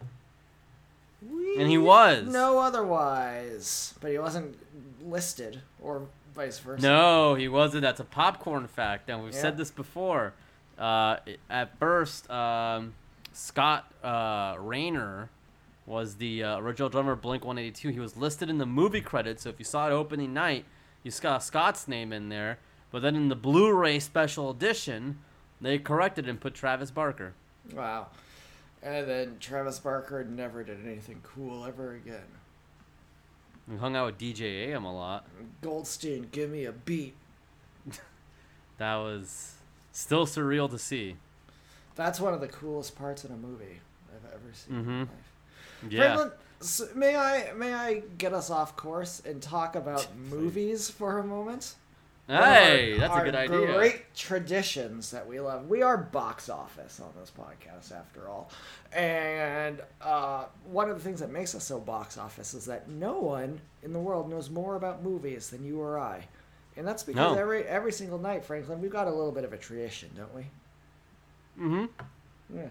And 1.58 1.68
he 1.70 1.78
was. 1.78 2.26
No 2.26 2.58
otherwise. 2.58 3.94
But 4.00 4.10
he 4.10 4.18
wasn't 4.18 4.58
listed, 5.04 5.60
or 5.80 6.06
vice 6.34 6.58
versa. 6.58 6.82
No, 6.82 7.34
he 7.34 7.48
wasn't. 7.48 7.82
That's 7.82 8.00
a 8.00 8.04
popcorn 8.04 8.66
fact, 8.66 9.08
and 9.10 9.22
we've 9.22 9.34
Yeah. 9.34 9.40
said 9.40 9.56
this 9.56 9.70
before. 9.70 10.34
Uh, 10.78 11.16
at 11.50 11.78
first, 11.78 12.28
um, 12.30 12.94
Scott 13.32 13.92
uh, 14.02 14.56
Raynor 14.58 15.28
was 15.86 16.16
the 16.16 16.42
uh, 16.44 16.58
original 16.58 16.88
drummer 16.88 17.12
of 17.12 17.20
Blink 17.20 17.44
182. 17.44 17.88
He 17.90 18.00
was 18.00 18.16
listed 18.16 18.48
in 18.48 18.58
the 18.58 18.66
movie 18.66 19.00
credits, 19.00 19.42
so 19.42 19.50
if 19.50 19.58
you 19.58 19.64
saw 19.64 19.88
it 19.88 19.92
opening 19.92 20.32
night, 20.32 20.64
you 21.02 21.10
saw 21.10 21.38
Scott's 21.38 21.86
name 21.88 22.12
in 22.12 22.28
there. 22.28 22.58
But 22.90 23.02
then 23.02 23.16
in 23.16 23.28
the 23.28 23.34
Blu-ray 23.36 23.98
special 24.00 24.50
edition, 24.50 25.18
they 25.60 25.78
corrected 25.78 26.28
and 26.28 26.40
put 26.40 26.54
Travis 26.54 26.90
Barker. 26.90 27.34
Wow. 27.72 28.08
And 28.82 29.08
then 29.08 29.36
Travis 29.38 29.78
Barker 29.78 30.24
never 30.24 30.64
did 30.64 30.84
anything 30.84 31.20
cool 31.22 31.64
ever 31.64 31.92
again. 31.94 32.26
We 33.68 33.76
hung 33.76 33.94
out 33.94 34.06
with 34.06 34.18
DJ 34.18 34.68
AM 34.72 34.84
a 34.84 34.92
lot. 34.94 35.24
Goldstein, 35.60 36.28
give 36.32 36.50
me 36.50 36.64
a 36.64 36.72
beat. 36.72 37.14
That 38.78 38.96
was 38.96 39.54
still 39.92 40.26
surreal 40.26 40.68
to 40.70 40.78
see. 40.78 41.14
That's 41.94 42.18
one 42.18 42.34
of 42.34 42.40
the 42.40 42.48
coolest 42.48 42.96
parts 42.96 43.24
in 43.24 43.30
a 43.30 43.36
movie 43.36 43.78
I've 44.12 44.32
ever 44.32 44.52
seen 44.52 44.74
in 44.76 44.84
my 44.86 44.92
Mhm. 44.92 45.00
life. 45.00 45.92
Yeah. 45.92 46.16
Franklin, 46.16 46.98
may 46.98 47.14
I 47.16 47.52
may 47.52 47.74
I 47.74 48.00
get 48.18 48.32
us 48.32 48.50
off 48.50 48.74
course 48.76 49.22
and 49.24 49.40
talk 49.40 49.76
about 49.76 50.08
movies 50.30 50.90
for 50.90 51.18
a 51.18 51.24
moment? 51.24 51.76
Hey, 52.28 52.92
our- 52.94 52.98
that's 53.00 53.16
a 53.16 53.24
good 53.24 53.34
idea. 53.34 53.74
Great 53.74 54.14
traditions 54.14 55.10
that 55.10 55.26
we 55.26 55.40
love. 55.40 55.68
We 55.68 55.82
are 55.82 55.96
box 55.98 56.48
office 56.48 57.00
on 57.00 57.10
this 57.18 57.30
podcast, 57.36 57.92
after 57.92 58.28
all. 58.28 58.50
And 58.92 59.80
uh, 60.00 60.44
one 60.64 60.88
of 60.88 60.96
the 60.96 61.02
things 61.02 61.20
that 61.20 61.30
makes 61.30 61.54
us 61.54 61.64
so 61.64 61.80
box 61.80 62.16
office 62.18 62.54
is 62.54 62.64
that 62.66 62.88
no 62.88 63.18
one 63.18 63.60
in 63.82 63.92
the 63.92 63.98
world 63.98 64.30
knows 64.30 64.50
more 64.50 64.76
about 64.76 65.02
movies 65.02 65.50
than 65.50 65.64
you 65.64 65.80
or 65.80 65.98
I. 65.98 66.24
And 66.76 66.86
that's 66.86 67.02
because 67.02 67.34
No. 67.34 67.40
every 67.40 67.64
every 67.64 67.92
single 67.92 68.18
night, 68.18 68.44
Franklin, 68.44 68.80
we've 68.80 68.90
got 68.90 69.06
a 69.06 69.10
little 69.10 69.32
bit 69.32 69.44
of 69.44 69.52
a 69.52 69.58
tradition, 69.58 70.08
don't 70.16 70.34
we? 70.34 70.42
Mm-hmm. 71.60 72.56
Yeah. 72.56 72.68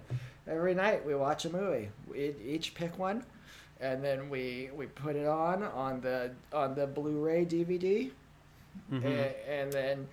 Every 0.48 0.74
night 0.74 1.06
we 1.06 1.14
watch 1.14 1.46
a 1.46 1.50
movie. 1.50 1.90
We 2.10 2.34
each 2.44 2.74
pick 2.74 2.98
one, 2.98 3.24
and 3.80 4.04
then 4.04 4.30
we 4.30 4.70
we 4.76 4.88
put 4.88 5.16
it 5.16 5.28
on 5.28 5.62
on 5.62 6.02
the 6.02 6.32
on 6.52 6.74
the 6.74 6.88
Blu-ray 6.88 7.46
DVD, 7.46 8.10
Mm-hmm. 8.92 9.08
a- 9.08 9.50
and, 9.50 9.72
then 9.72 10.08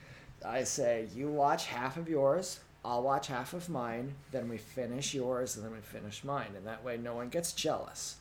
I 0.44 0.64
say 0.64 1.08
you 1.14 1.28
watch 1.28 1.66
half 1.66 1.96
of 1.96 2.08
yours, 2.08 2.60
I'll 2.84 3.02
watch 3.02 3.26
half 3.26 3.52
of 3.52 3.68
mine. 3.68 4.14
Then 4.30 4.48
we 4.48 4.58
finish 4.58 5.14
yours, 5.14 5.56
and 5.56 5.64
then 5.64 5.72
we 5.72 5.80
finish 5.80 6.22
mine, 6.24 6.50
and 6.56 6.66
that 6.66 6.84
way 6.84 6.96
no 6.96 7.14
one 7.14 7.28
gets 7.28 7.52
jealous. 7.52 8.16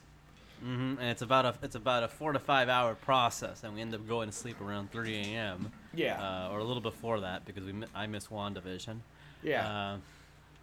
Mm-hmm. 0.63 0.99
And 0.99 1.09
it's 1.09 1.21
about 1.21 1.45
a 1.45 1.53
it's 1.61 1.75
about 1.75 2.03
a 2.03 2.07
four 2.07 2.33
to 2.33 2.39
five 2.39 2.67
hour 2.67 2.95
process, 2.95 3.63
and 3.63 3.75
we 3.75 3.81
end 3.81 3.93
up 3.93 4.07
going 4.07 4.29
to 4.29 4.35
sleep 4.35 4.59
around 4.59 4.91
3 4.91 5.15
a.m. 5.15 5.71
Yeah. 5.93 6.19
uh, 6.19 6.49
or 6.51 6.59
a 6.59 6.63
little 6.63 6.81
before 6.81 7.19
that 7.19 7.45
because 7.45 7.63
we 7.63 7.73
I 7.93 8.07
miss 8.07 8.27
Wandavision. 8.27 8.97
yeah. 9.43 9.67
Uh, 9.67 9.97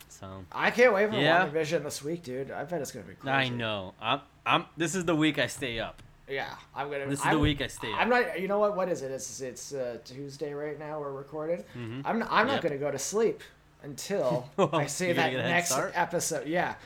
so 0.08 0.44
I 0.52 0.70
can't 0.70 0.92
wait 0.92 1.10
for 1.10 1.16
yeah. 1.16 1.46
WandaVision 1.46 1.82
this 1.82 2.02
week, 2.02 2.22
dude. 2.22 2.50
I 2.50 2.64
bet 2.64 2.80
it's 2.80 2.92
gonna 2.92 3.04
be 3.04 3.14
crazy. 3.14 3.32
I 3.32 3.48
know 3.48 3.94
I'm 4.00 4.20
I'm 4.44 4.64
this 4.76 4.94
is 4.94 5.04
the 5.04 5.16
week 5.16 5.38
I 5.38 5.46
stay 5.46 5.78
up. 5.78 6.02
Yeah, 6.28 6.54
I'm 6.74 6.90
gonna. 6.90 7.06
This 7.06 7.20
is 7.20 7.26
I'm, 7.26 7.34
the 7.34 7.38
week 7.40 7.60
I 7.60 7.66
stay 7.66 7.92
up. 7.92 8.00
I'm 8.00 8.08
not. 8.08 8.40
You 8.40 8.48
know 8.48 8.58
what? 8.58 8.74
What 8.76 8.88
is 8.88 9.02
it? 9.02 9.10
It's 9.10 9.40
it's 9.40 9.74
uh, 9.74 9.98
Tuesday 10.04 10.54
right 10.54 10.78
now. 10.78 10.98
We're 11.00 11.12
recording. 11.12 11.64
Mhm. 11.76 12.02
I'm 12.04 12.22
I'm 12.30 12.46
not 12.46 12.62
gonna 12.62 12.78
go 12.78 12.90
to 12.90 12.98
sleep 12.98 13.42
until 13.82 14.48
Well, 14.56 14.70
I 14.72 14.86
see 14.86 15.12
that 15.12 15.30
get 15.30 15.40
a 15.40 15.42
head 15.42 15.48
next 15.50 15.72
episode. 15.94 16.46
Yeah, 16.46 16.76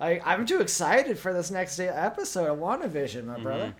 I 0.00 0.20
I'm 0.24 0.46
too 0.46 0.60
excited 0.60 1.16
for 1.18 1.32
this 1.32 1.50
next 1.50 1.76
day- 1.76 1.88
episode 1.88 2.50
of 2.50 2.58
WandaVision, 2.58 3.24
my 3.24 3.38
brother. 3.38 3.74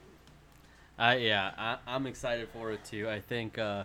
Uh, 0.98 1.16
yeah, 1.18 1.52
I, 1.58 1.78
I'm 1.87 2.06
excited 2.06 2.48
for 2.52 2.72
it 2.72 2.84
too. 2.84 3.08
I 3.08 3.20
think 3.20 3.56
uh, 3.58 3.84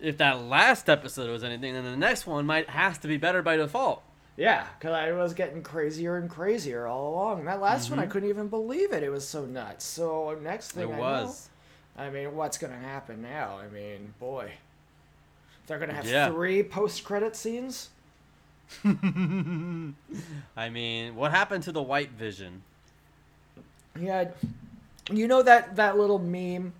if 0.00 0.18
that 0.18 0.42
last 0.42 0.88
episode 0.88 1.30
was 1.30 1.42
anything, 1.44 1.74
then 1.74 1.84
the 1.84 1.96
next 1.96 2.26
one 2.26 2.46
might 2.46 2.68
has 2.70 2.98
to 2.98 3.08
be 3.08 3.16
better 3.16 3.42
by 3.42 3.56
default. 3.56 4.02
Yeah, 4.40 4.66
because 4.78 4.94
I 4.94 5.12
was 5.12 5.34
getting 5.34 5.62
crazier 5.62 6.16
and 6.16 6.30
crazier 6.30 6.86
all 6.86 7.12
along. 7.12 7.44
That 7.44 7.60
last 7.60 7.90
one, 7.90 7.98
I 7.98 8.06
couldn't 8.06 8.30
even 8.30 8.48
believe 8.48 8.90
it. 8.90 9.02
It 9.02 9.10
was 9.10 9.28
so 9.28 9.44
nuts. 9.44 9.84
So 9.84 10.34
next 10.42 10.72
thing 10.72 10.88
Mm-hmm. 10.88 10.98
It 10.98 11.02
I 11.04 11.22
was. 11.22 11.48
know, 11.98 12.02
I 12.04 12.08
mean, 12.08 12.34
what's 12.34 12.56
gonna 12.56 12.78
happen 12.78 13.20
now? 13.20 13.58
I 13.58 13.68
mean, 13.68 14.14
boy, 14.18 14.50
they're 15.66 15.78
gonna 15.78 15.92
have 15.92 16.06
Yeah. 16.06 16.30
three 16.30 16.62
post-credit 16.62 17.36
scenes. 17.36 17.90
I 20.56 20.70
mean, 20.70 21.16
what 21.16 21.32
happened 21.32 21.64
to 21.64 21.72
the 21.72 21.82
White 21.82 22.12
Vision? 22.12 22.62
Yeah, 24.00 24.30
you 25.12 25.28
know 25.28 25.42
that 25.42 25.76
that 25.76 25.98
little 25.98 26.18
meme 26.18 26.72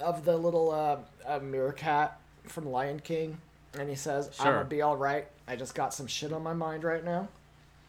of 0.00 0.24
the 0.24 0.36
little 0.36 0.72
uh, 0.72 0.96
uh, 1.24 1.38
meerkat 1.38 2.18
from 2.48 2.66
Lion 2.68 2.98
King, 2.98 3.38
and 3.78 3.88
he 3.88 3.94
says, 3.94 4.26
"I'm 4.40 4.44
Sure. 4.44 4.52
gonna 4.54 4.64
be 4.64 4.82
all 4.82 4.96
right. 4.96 5.28
I 5.46 5.56
just 5.56 5.74
got 5.74 5.92
some 5.94 6.06
shit 6.06 6.32
on 6.32 6.42
my 6.42 6.52
mind 6.54 6.84
right 6.84 7.04
now." 7.04 7.28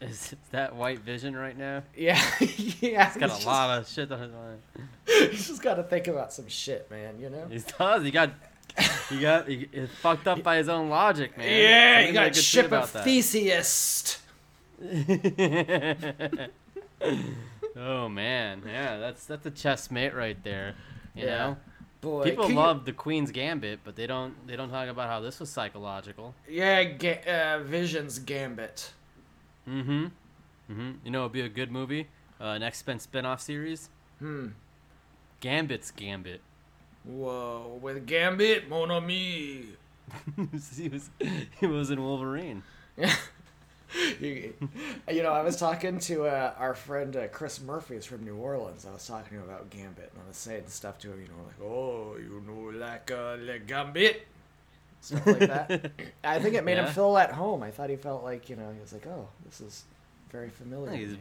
Is 0.00 0.34
that 0.50 0.76
White 0.76 1.00
Vision 1.00 1.34
right 1.34 1.56
now? 1.56 1.82
Yeah, 1.96 2.20
yeah. 2.80 3.08
He's 3.08 3.16
got 3.16 3.42
a 3.42 3.46
lot 3.46 3.78
of 3.78 3.88
shit 3.88 4.12
on 4.12 4.20
his 4.20 4.30
mind. 4.32 4.60
He's 5.30 5.46
just 5.48 5.62
got 5.62 5.74
to 5.76 5.82
think 5.84 6.06
about 6.06 6.32
some 6.34 6.48
shit, 6.48 6.90
man. 6.90 7.18
You 7.18 7.30
know. 7.30 7.46
He 7.50 7.60
does. 7.78 8.02
He 8.02 8.10
got, 8.10 8.30
he 9.08 9.20
got, 9.20 9.48
he, 9.48 9.68
he's 9.72 9.88
fucked 10.02 10.28
up 10.28 10.42
by 10.42 10.58
his 10.58 10.68
own 10.68 10.90
logic, 10.90 11.38
man. 11.38 11.48
Yeah, 11.50 11.94
Something 11.94 12.08
you 12.08 12.12
got 12.12 12.34
say 12.36 12.42
ship 12.42 12.66
about 12.66 12.84
of 12.84 12.92
that. 12.92 13.04
Theseus. 13.04 14.18
Oh 17.78 18.08
man, 18.08 18.62
yeah, 18.66 18.96
that's 18.96 19.26
that's 19.26 19.44
a 19.44 19.50
chess 19.50 19.90
mate 19.90 20.14
right 20.14 20.42
there. 20.42 20.74
You 21.14 21.24
Yeah. 21.26 21.36
know, 21.36 21.56
Boy, 22.00 22.24
people 22.24 22.44
can 22.46 22.54
you- 22.54 22.60
love 22.60 22.84
the 22.84 22.92
Queen's 22.92 23.30
Gambit, 23.30 23.80
but 23.84 23.96
they 23.96 24.06
don't 24.06 24.46
they 24.46 24.54
don't 24.56 24.70
talk 24.70 24.88
about 24.88 25.08
how 25.08 25.20
this 25.20 25.40
was 25.40 25.48
psychological. 25.50 26.34
yeah, 26.48 26.84
ga- 26.84 27.22
uh, 27.26 27.62
Vision's 27.64 28.18
Gambit. 28.18 28.92
Mm-hmm. 29.68 30.04
Mm-hmm. 30.70 30.90
You 31.04 31.10
know, 31.10 31.20
it'd 31.22 31.32
be 31.32 31.40
a 31.40 31.48
good 31.48 31.70
movie. 31.70 32.08
Uh, 32.40 32.58
next 32.58 32.78
spin 32.78 32.98
spin-off 32.98 33.40
series. 33.40 33.88
Hmm. 34.18 34.48
Gambit's 35.40 35.90
Gambit. 35.90 36.40
Whoa, 37.04 37.78
with 37.80 38.06
Gambit, 38.06 38.68
mon 38.68 38.90
ami. 38.90 39.66
he 40.76 40.88
was 40.88 41.10
he 41.60 41.66
was 41.66 41.90
in 41.90 42.02
Wolverine. 42.02 42.62
you, 44.20 44.54
you 45.10 45.22
know, 45.22 45.32
I 45.32 45.42
was 45.42 45.56
talking 45.56 45.98
to 46.00 46.24
uh, 46.26 46.54
our 46.58 46.74
friend 46.74 47.16
uh, 47.16 47.28
Chris 47.28 47.60
Murphy, 47.60 47.96
is 47.96 48.04
from 48.06 48.24
New 48.24 48.36
Orleans. 48.36 48.86
I 48.88 48.92
was 48.92 49.06
talking 49.06 49.36
to 49.38 49.42
him 49.44 49.48
about 49.48 49.70
Gambit, 49.70 50.10
and 50.12 50.22
I 50.24 50.28
was 50.28 50.36
saying 50.36 50.64
stuff 50.66 50.98
to 51.00 51.12
him, 51.12 51.20
you 51.22 51.28
know, 51.28 51.44
like, 51.46 51.60
oh, 51.70 52.16
you 52.18 52.42
know, 52.46 52.78
like 52.78 53.10
uh, 53.10 53.36
Le 53.40 53.58
Gambit, 53.60 54.26
stuff 55.00 55.26
like 55.26 55.38
that. 55.40 55.90
I 56.24 56.38
think 56.40 56.54
it 56.54 56.64
made 56.64 56.78
him 56.78 56.86
feel 56.86 57.16
at 57.18 57.32
home. 57.32 57.62
I 57.62 57.70
thought 57.70 57.90
he 57.90 57.96
felt 57.96 58.24
like, 58.24 58.48
you 58.48 58.56
know, 58.56 58.70
he 58.72 58.80
was 58.80 58.92
like, 58.92 59.06
oh, 59.06 59.28
this 59.44 59.60
is 59.60 59.84
very 60.30 60.50
familiar 60.50 60.90
to 60.92 60.96
He's- 60.96 61.10
me. 61.12 61.18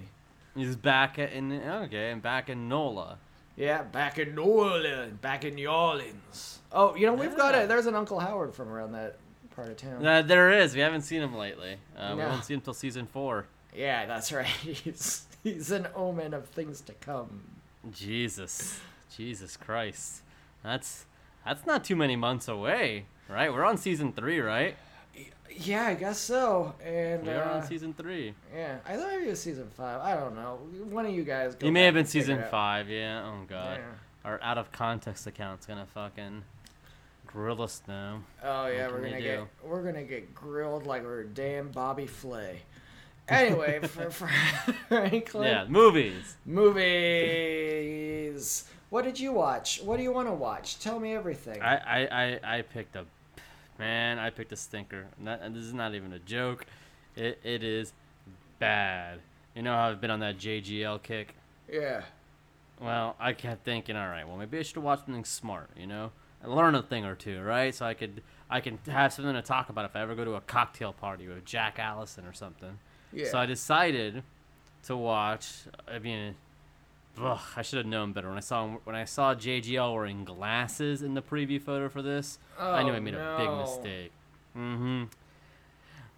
He's 0.57 0.77
back 0.77 1.19
in 1.19 1.51
okay, 1.51 2.12
and 2.12 2.22
back 2.22 2.50
in 2.50 2.69
NOLA. 2.69 3.17
Yeah, 3.57 3.84
back 3.84 4.19
in 4.19 4.36
New 4.36 4.43
Orleans, 4.43 5.17
back 5.22 5.43
in 5.43 5.55
New 5.55 5.67
Orleans. 5.67 6.60
Oh, 6.72 6.95
you 6.95 7.05
know, 7.05 7.13
we've 7.13 7.36
got 7.36 7.53
Yeah. 7.53 7.63
a, 7.63 7.67
there's 7.67 7.88
an 7.88 7.95
Uncle 7.95 8.19
Howard 8.22 8.55
from 8.55 8.69
around 8.69 8.93
that 8.93 9.17
part 9.55 9.69
of 9.69 9.77
town. 9.77 10.05
Uh, 10.05 10.21
there 10.21 10.51
is. 10.51 10.74
We 10.75 10.81
haven't 10.81 11.01
seen 11.03 11.21
him 11.21 11.35
lately. 11.35 11.77
Uh, 11.97 12.09
We 12.12 12.17
No. 12.21 12.29
haven't 12.29 12.43
seen 12.43 12.55
him 12.55 12.62
till 12.62 12.74
season 12.74 13.05
four. 13.07 13.45
Yeah, 13.75 14.05
that's 14.05 14.31
right. 14.31 14.45
He's, 14.62 15.25
he's 15.43 15.71
an 15.71 15.88
omen 15.95 16.33
of 16.33 16.45
things 16.47 16.81
to 16.81 16.93
come. 16.93 17.41
Jesus, 17.91 18.79
Jesus 19.15 19.57
Christ, 19.57 20.21
that's 20.63 21.05
that's 21.45 21.65
not 21.65 21.83
too 21.83 21.95
many 21.95 22.15
months 22.15 22.47
away, 22.47 23.05
right? 23.29 23.53
We're 23.53 23.63
on 23.65 23.77
season 23.77 24.12
three, 24.13 24.39
right? 24.39 24.75
Yeah, 25.57 25.85
I 25.85 25.93
guess 25.93 26.17
so. 26.19 26.74
And 26.83 27.24
We 27.24 27.29
are 27.33 27.43
uh, 27.43 27.57
on 27.57 27.63
season 27.67 27.93
three. 27.93 28.33
yeah, 28.53 28.79
I 28.85 28.97
thought 28.97 29.09
maybe 29.12 29.25
it 29.27 29.29
was 29.29 29.41
season 29.41 29.69
five. 29.69 30.01
I 30.01 30.15
don't 30.15 30.35
know. 30.35 30.57
One 30.89 31.05
of 31.05 31.13
you 31.13 31.24
guys. 31.24 31.53
Go 31.55 31.67
It 31.67 31.71
may 31.71 31.83
have 31.83 31.93
been 31.93 32.05
season 32.07 32.43
five. 32.50 32.89
Yeah. 32.89 33.24
Oh 33.25 33.45
god. 33.47 33.77
Yeah. 33.79 33.85
Our 34.29 34.41
out 34.41 34.57
of 34.57 34.71
context 34.71 35.27
account's 35.27 35.65
gonna 35.67 35.85
fucking 35.93 36.43
grill 37.36 37.62
us 37.62 37.82
now. 37.88 38.22
Oh 38.44 38.68
yeah, 38.68 38.88
we're 38.88 39.01
gonna 39.01 39.22
get 39.22 39.46
we're 39.63 39.84
gonna 39.84 40.04
get 40.04 40.34
grilled 40.34 40.88
like 40.88 41.04
we're 41.04 41.25
damn 41.25 41.68
Bobby 41.70 42.08
Flay. 42.08 42.62
Anyway, 43.27 43.80
for, 43.88 44.10
for 44.10 44.27
Franklin, 44.88 45.48
Yeah, 45.48 45.65
movies. 45.68 46.38
movies. 47.46 48.63
What 48.89 49.04
did 49.04 49.20
you 49.20 49.34
watch? 49.34 49.82
What 49.84 49.98
do 49.98 50.04
you 50.04 50.13
want 50.13 50.27
to 50.30 50.34
watch? 50.34 50.80
Tell 50.80 51.00
me 51.00 51.13
everything. 51.13 51.62
I, 51.62 51.75
I, 51.77 52.08
I, 52.24 52.39
I 52.58 52.62
picked 52.62 52.96
a 52.96 53.04
man. 53.80 54.20
I 54.20 54.30
picked 54.30 54.51
a 54.54 54.56
stinker. 54.56 55.08
Not, 55.20 55.42
and 55.42 55.54
this 55.56 55.63
is 55.63 55.74
not 55.74 55.94
even 55.96 56.13
a 56.13 56.20
joke. 56.20 56.65
It, 57.15 57.39
it 57.44 57.63
is 57.63 57.92
bad. 58.60 59.20
You 59.56 59.63
know 59.63 59.74
how 59.74 59.89
I've 59.89 60.00
been 60.00 60.12
on 60.12 60.20
that 60.22 60.38
JGL 60.38 61.01
kick. 61.04 61.36
yeah. 61.72 62.01
Well, 62.80 63.15
I 63.22 63.32
kept 63.32 63.63
thinking, 63.63 63.96
all 63.96 64.08
right, 64.10 64.27
well 64.27 64.36
maybe 64.36 64.60
I 64.60 64.62
should 64.62 64.77
watch 64.84 65.00
something 65.06 65.24
smart. 65.24 65.70
You 65.77 65.88
know, 65.88 66.12
learn 66.48 66.75
a 66.75 66.82
thing 66.84 67.06
or 67.06 67.16
two, 67.16 67.42
right? 67.42 67.74
So 67.74 67.86
I 67.86 67.94
could 67.94 68.22
I 68.50 68.60
can 68.62 68.79
have 68.88 69.12
something 69.14 69.34
to 69.34 69.42
talk 69.42 69.70
about 69.70 69.86
if 69.86 69.96
I 69.96 70.01
ever 70.01 70.16
go 70.16 70.24
to 70.25 70.36
a 70.36 70.42
cocktail 70.42 70.94
party 70.94 71.27
with 71.27 71.46
Jack 71.46 71.79
Allison 71.79 72.25
or 72.25 72.34
something. 72.34 72.77
Yeah. 73.14 73.29
So 73.29 73.38
I 73.38 73.46
decided 73.46 74.24
to 74.84 74.96
watch. 74.96 75.48
I 75.88 76.00
mean, 76.00 76.36
ugh, 77.22 77.40
I 77.55 77.62
should 77.62 77.77
have 77.77 77.88
known 77.88 78.12
better 78.14 78.27
when 78.29 78.38
I 78.38 78.42
saw 78.42 78.66
him, 78.68 78.77
when 78.84 78.96
I 78.96 79.05
saw 79.05 79.34
JGL 79.34 79.94
wearing 79.94 80.25
glasses 80.25 81.01
in 81.01 81.14
the 81.16 81.22
preview 81.22 81.62
photo 81.62 81.90
for 81.90 82.01
this. 82.01 82.38
I 82.60 82.84
knew 82.84 82.94
I 82.94 82.98
Oh, 82.98 83.01
made 83.01 83.14
a 83.16 83.36
big 83.38 83.50
mistake. 83.50 84.12
Mm-hmm. 84.58 85.03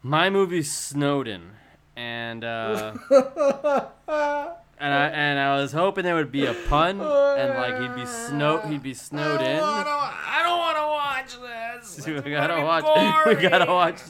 My 0.04 0.30
movie's 0.30 0.72
Snowden, 0.72 1.52
and 1.96 2.44
uh, 2.44 2.94
and 4.80 4.94
I 4.94 5.08
and 5.08 5.40
I 5.40 5.58
was 5.58 5.72
hoping 5.72 6.04
there 6.04 6.16
would 6.16 6.32
be 6.32 6.46
a 6.46 6.54
pun, 6.54 7.02
and 7.02 7.54
like 7.56 7.80
he'd 7.82 7.96
be 7.96 8.06
snow 8.06 8.60
he'd 8.60 8.84
be 8.84 8.94
snowed 8.94 9.42
in. 9.42 9.60
I 9.60 10.42
don't 10.44 10.60
want 10.60 10.78
to 10.78 10.84
watch 10.88 11.36
this. 11.82 12.06
we 12.26 12.32
gotta 12.32 12.62
watch. 12.64 12.86
We 13.26 13.36
gotta 13.36 13.72
watch 13.72 13.98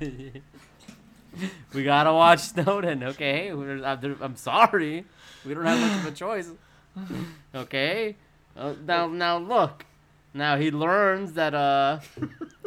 Snowden. 0.00 0.42
we 1.74 1.84
gotta 1.84 2.12
watch 2.12 2.40
Snowden. 2.40 3.02
Okay, 3.04 3.50
I'm 3.50 4.36
sorry. 4.36 5.04
We 5.44 5.54
don't 5.54 5.64
have 5.66 5.80
much 5.80 5.98
of 6.00 6.06
a 6.12 6.16
choice. 6.16 6.50
Okay. 7.54 8.16
Uh, 8.56 8.74
now 8.84 9.06
now 9.06 9.38
look. 9.38 9.84
Now 10.34 10.56
he 10.56 10.70
learns 10.70 11.32
that 11.34 11.54
uh, 11.54 12.00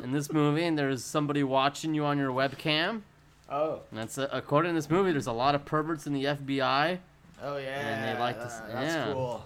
in 0.03 0.11
this 0.11 0.31
movie, 0.31 0.63
and 0.65 0.77
there's 0.77 1.03
somebody 1.03 1.43
watching 1.43 1.93
you 1.93 2.05
on 2.05 2.17
your 2.17 2.31
webcam. 2.31 3.01
Oh. 3.51 3.81
And 3.91 3.99
that's 3.99 4.17
uh, 4.17 4.29
according 4.31 4.71
to 4.71 4.75
this 4.75 4.89
movie. 4.89 5.11
There's 5.11 5.27
a 5.27 5.33
lot 5.33 5.53
of 5.55 5.65
perverts 5.65 6.07
in 6.07 6.13
the 6.13 6.23
FBI. 6.25 6.99
Oh 7.43 7.57
yeah. 7.57 7.79
And 7.79 8.17
they 8.17 8.19
like 8.19 8.37
to 8.37 8.45
uh, 8.45 8.67
That's 8.73 8.95
yeah. 8.95 9.13
cool. 9.13 9.45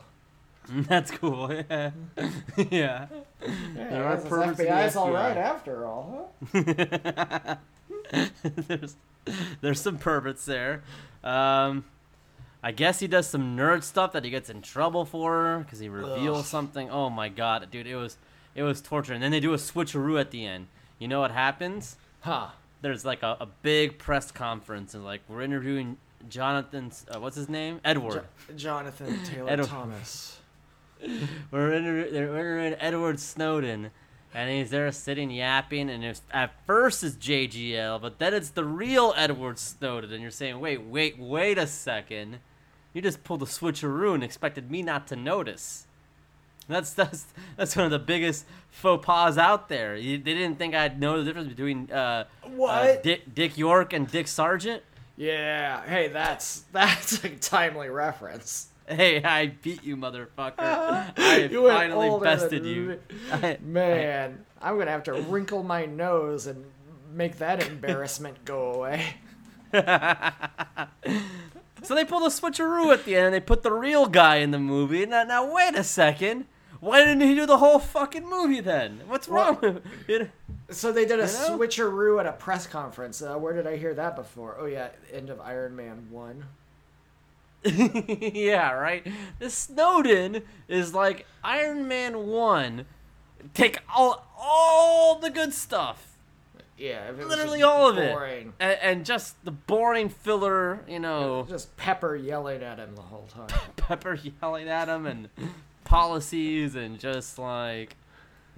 That's 0.70 1.12
cool. 1.12 1.52
Yeah. 1.70 1.92
yeah. 2.58 2.72
Yeah, 2.72 3.08
There 3.76 4.04
are 4.04 4.08
I 4.08 4.14
guess 4.14 4.24
this 4.24 4.30
perverts 4.30 4.60
in 4.60 4.66
the 4.66 4.72
FBI's 4.72 4.96
all 4.96 5.08
FBI. 5.10 5.14
right 5.14 5.38
after 5.38 5.86
all, 5.86 6.34
huh? 6.52 7.56
there's 8.68 8.96
there's 9.62 9.82
some 9.82 9.98
perverts 9.98 10.46
there. 10.46 10.84
Um, 11.24 11.86
I 12.64 12.72
guess 12.72 13.00
he 13.00 13.08
does 13.08 13.28
some 13.28 13.56
nerd 13.56 13.84
stuff 13.84 14.12
that 14.14 14.24
he 14.24 14.32
gets 14.32 14.50
in 14.50 14.62
trouble 14.62 15.06
for 15.06 15.60
because 15.60 15.80
he 15.80 15.90
reveals 15.90 16.40
Ugh. 16.40 16.46
something. 16.46 16.90
Oh 16.90 17.10
my 17.10 17.30
god, 17.30 17.70
dude, 17.72 17.88
it 17.88 17.96
was 17.96 18.18
it 18.56 18.64
was 18.64 18.82
torture. 18.82 19.14
And 19.14 19.22
then 19.22 19.32
they 19.32 19.40
do 19.40 19.54
a 19.54 19.58
switcheroo 19.58 20.20
at 20.20 20.32
the 20.32 20.46
end. 20.46 20.68
You 20.98 21.08
know 21.08 21.20
what 21.20 21.32
happens? 21.32 21.98
Huh. 22.22 22.48
There's 22.82 23.06
like 23.06 23.24
a, 23.24 23.38
a 23.40 23.48
big 23.62 23.98
press 23.98 24.32
conference 24.32 24.94
and 24.94 25.04
like 25.04 25.22
we're 25.28 25.42
interviewing 25.42 25.98
Jonathan. 26.30 26.92
uh, 27.14 27.20
what's 27.20 27.36
his 27.36 27.50
name? 27.50 27.80
Edward. 27.84 28.24
Jo- 28.48 28.54
Jonathan 28.56 29.20
Taylor 29.26 29.50
Edward. 29.50 29.68
Thomas. 29.68 30.40
we're 31.52 31.74
inter- 31.74 32.10
they're 32.10 32.36
interviewing 32.36 32.76
Edward 32.80 33.20
Snowden, 33.20 33.92
and 34.34 34.50
he's 34.50 34.70
there 34.70 34.92
sitting 34.92 35.30
yapping, 35.30 35.90
and 35.90 36.04
it's, 36.04 36.22
at 36.32 36.54
first 36.66 37.04
it's 37.04 37.16
JGL, 37.16 38.02
but 38.02 38.18
then 38.20 38.34
it's 38.34 38.50
the 38.50 38.64
real 38.64 39.14
Edward 39.18 39.60
Snowden, 39.60 40.12
and 40.14 40.22
you're 40.22 40.32
saying, 40.32 40.60
wait, 40.60 40.82
wait, 40.84 41.20
wait 41.20 41.58
a 41.58 41.68
second, 41.68 42.40
you 42.94 43.02
just 43.02 43.24
pulled 43.24 43.42
a 43.44 43.46
switcheroo 43.46 44.14
and 44.14 44.24
expected 44.24 44.72
me 44.72 44.82
not 44.82 45.06
to 45.08 45.16
notice. 45.16 45.86
That's 46.68 46.94
that's 46.94 47.26
that's 47.58 47.76
one 47.76 47.86
of 47.86 47.92
the 47.92 48.00
biggest 48.00 48.46
faux 48.70 49.06
pas 49.06 49.38
out 49.38 49.70
there. 49.70 49.96
You, 49.96 50.18
they 50.18 50.34
didn't 50.34 50.58
think 50.58 50.74
I'd 50.74 51.00
know 51.00 51.20
the 51.20 51.24
difference 51.26 51.50
between 51.50 51.90
uh, 51.92 52.26
uh, 52.44 52.48
What? 52.50 53.04
Dick, 53.04 53.34
Dick 53.36 53.58
York 53.58 53.94
and 53.94 54.10
Dick 54.10 54.28
Sargent. 54.28 54.82
Yeah. 55.16 55.84
Hey, 55.86 56.08
that's 56.08 56.62
that's 56.72 57.24
a 57.24 57.30
timely 57.30 57.90
reference. 57.90 58.70
Hey, 58.88 59.24
I 59.24 59.48
beat 59.48 59.84
you, 59.84 59.98
motherfucker! 59.98 60.54
I 61.18 61.48
You 61.52 61.68
finally 61.68 62.20
bested 62.22 62.66
you. 62.66 63.00
I- 63.32 63.58
Man, 63.62 64.46
I'm 64.62 64.78
gonna 64.78 64.92
have 64.92 65.04
to 65.04 65.14
wrinkle 65.14 65.64
my 65.64 65.86
nose 65.86 66.48
and 66.48 66.66
make 67.12 67.38
that 67.38 67.66
embarrassment 67.66 68.44
go 68.46 68.74
away. 68.74 69.16
So 71.84 71.94
they 71.94 72.04
pulled 72.06 72.24
a 72.24 72.28
switcheroo 72.34 72.92
at 72.94 73.06
the 73.06 73.16
end 73.16 73.26
and 73.28 73.36
they 73.36 73.40
put 73.40 73.62
the 73.62 73.72
real 73.72 74.08
guy 74.08 74.38
in 74.38 74.50
the 74.52 74.58
movie. 74.60 75.06
Now, 75.06 75.24
now 75.24 75.54
wait 75.54 75.76
a 75.76 75.84
second. 75.84 76.46
Why 76.86 77.00
didn't 77.04 77.22
he 77.22 77.34
do 77.34 77.46
the 77.48 77.58
whole 77.58 77.80
fucking 77.80 78.30
movie 78.30 78.60
then? 78.60 79.02
What's 79.08 79.28
wrong 79.28 79.58
with 79.62 79.82
it? 80.08 80.30
So 80.70 80.92
they 80.92 81.06
did 81.06 81.20
a 81.20 81.24
You 81.26 81.32
know? 81.34 81.58
switcheroo 81.58 82.20
at 82.20 82.28
a 82.28 82.34
press 82.34 82.68
conference. 82.68 83.22
Uh, 83.22 83.36
where 83.38 83.54
did 83.54 83.66
I 83.66 83.78
hear 83.78 83.94
that 83.96 84.16
before? 84.16 84.56
Oh 84.60 84.66
yeah, 84.68 84.90
end 85.12 85.30
of 85.32 85.40
Iron 85.42 85.76
Man 85.76 86.08
one. 86.12 86.46
yeah, 87.66 88.72
right? 88.74 89.06
This 89.40 89.56
Snowden 89.56 90.44
is 90.68 90.94
like 90.94 91.26
Iron 91.44 91.88
Man 91.88 92.28
1. 92.28 92.86
Take 93.56 93.80
all, 93.96 94.24
all 94.38 95.16
the 95.18 95.32
good 95.32 95.52
stuff. 95.54 96.16
Yeah, 96.78 97.08
it 97.10 97.28
Literally 97.28 97.64
all 97.64 97.90
of 97.90 97.98
it. 97.98 98.14
boring. 98.14 98.54
And, 98.60 98.78
and 98.82 99.06
just 99.06 99.44
the 99.46 99.52
boring 99.52 100.10
filler, 100.10 100.82
you 100.88 101.00
know, 101.00 101.48
Just 101.50 101.76
Pepper 101.78 102.16
yelling 102.16 102.62
at 102.62 102.78
him 102.78 102.96
the 102.96 103.02
whole 103.02 103.28
time. 103.34 103.48
Pepper 103.78 104.20
yelling 104.42 104.68
at 104.70 104.88
him 104.88 105.06
and 105.08 105.30
policies 106.00 106.76
and 106.76 107.00
just 107.00 107.40
like, 107.40 107.96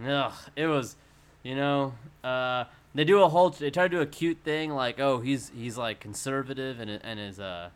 ugh, 0.06 0.34
it 0.56 0.66
was, 0.68 0.96
you 1.44 1.56
know, 1.56 1.94
uh, 2.24 2.64
they 2.96 3.04
do 3.04 3.22
a 3.22 3.30
whole, 3.30 3.52
they 3.52 3.70
try 3.70 3.84
to 3.84 3.90
do 3.90 4.02
a 4.02 4.06
cute 4.08 4.40
thing 4.44 4.72
like, 4.72 5.00
oh, 5.00 5.20
he's 5.20 5.52
he's 5.56 5.78
like 5.78 6.00
conservative 6.00 6.80
and 6.80 6.90
and 6.90 7.20
his 7.20 7.40
uh, 7.40 7.70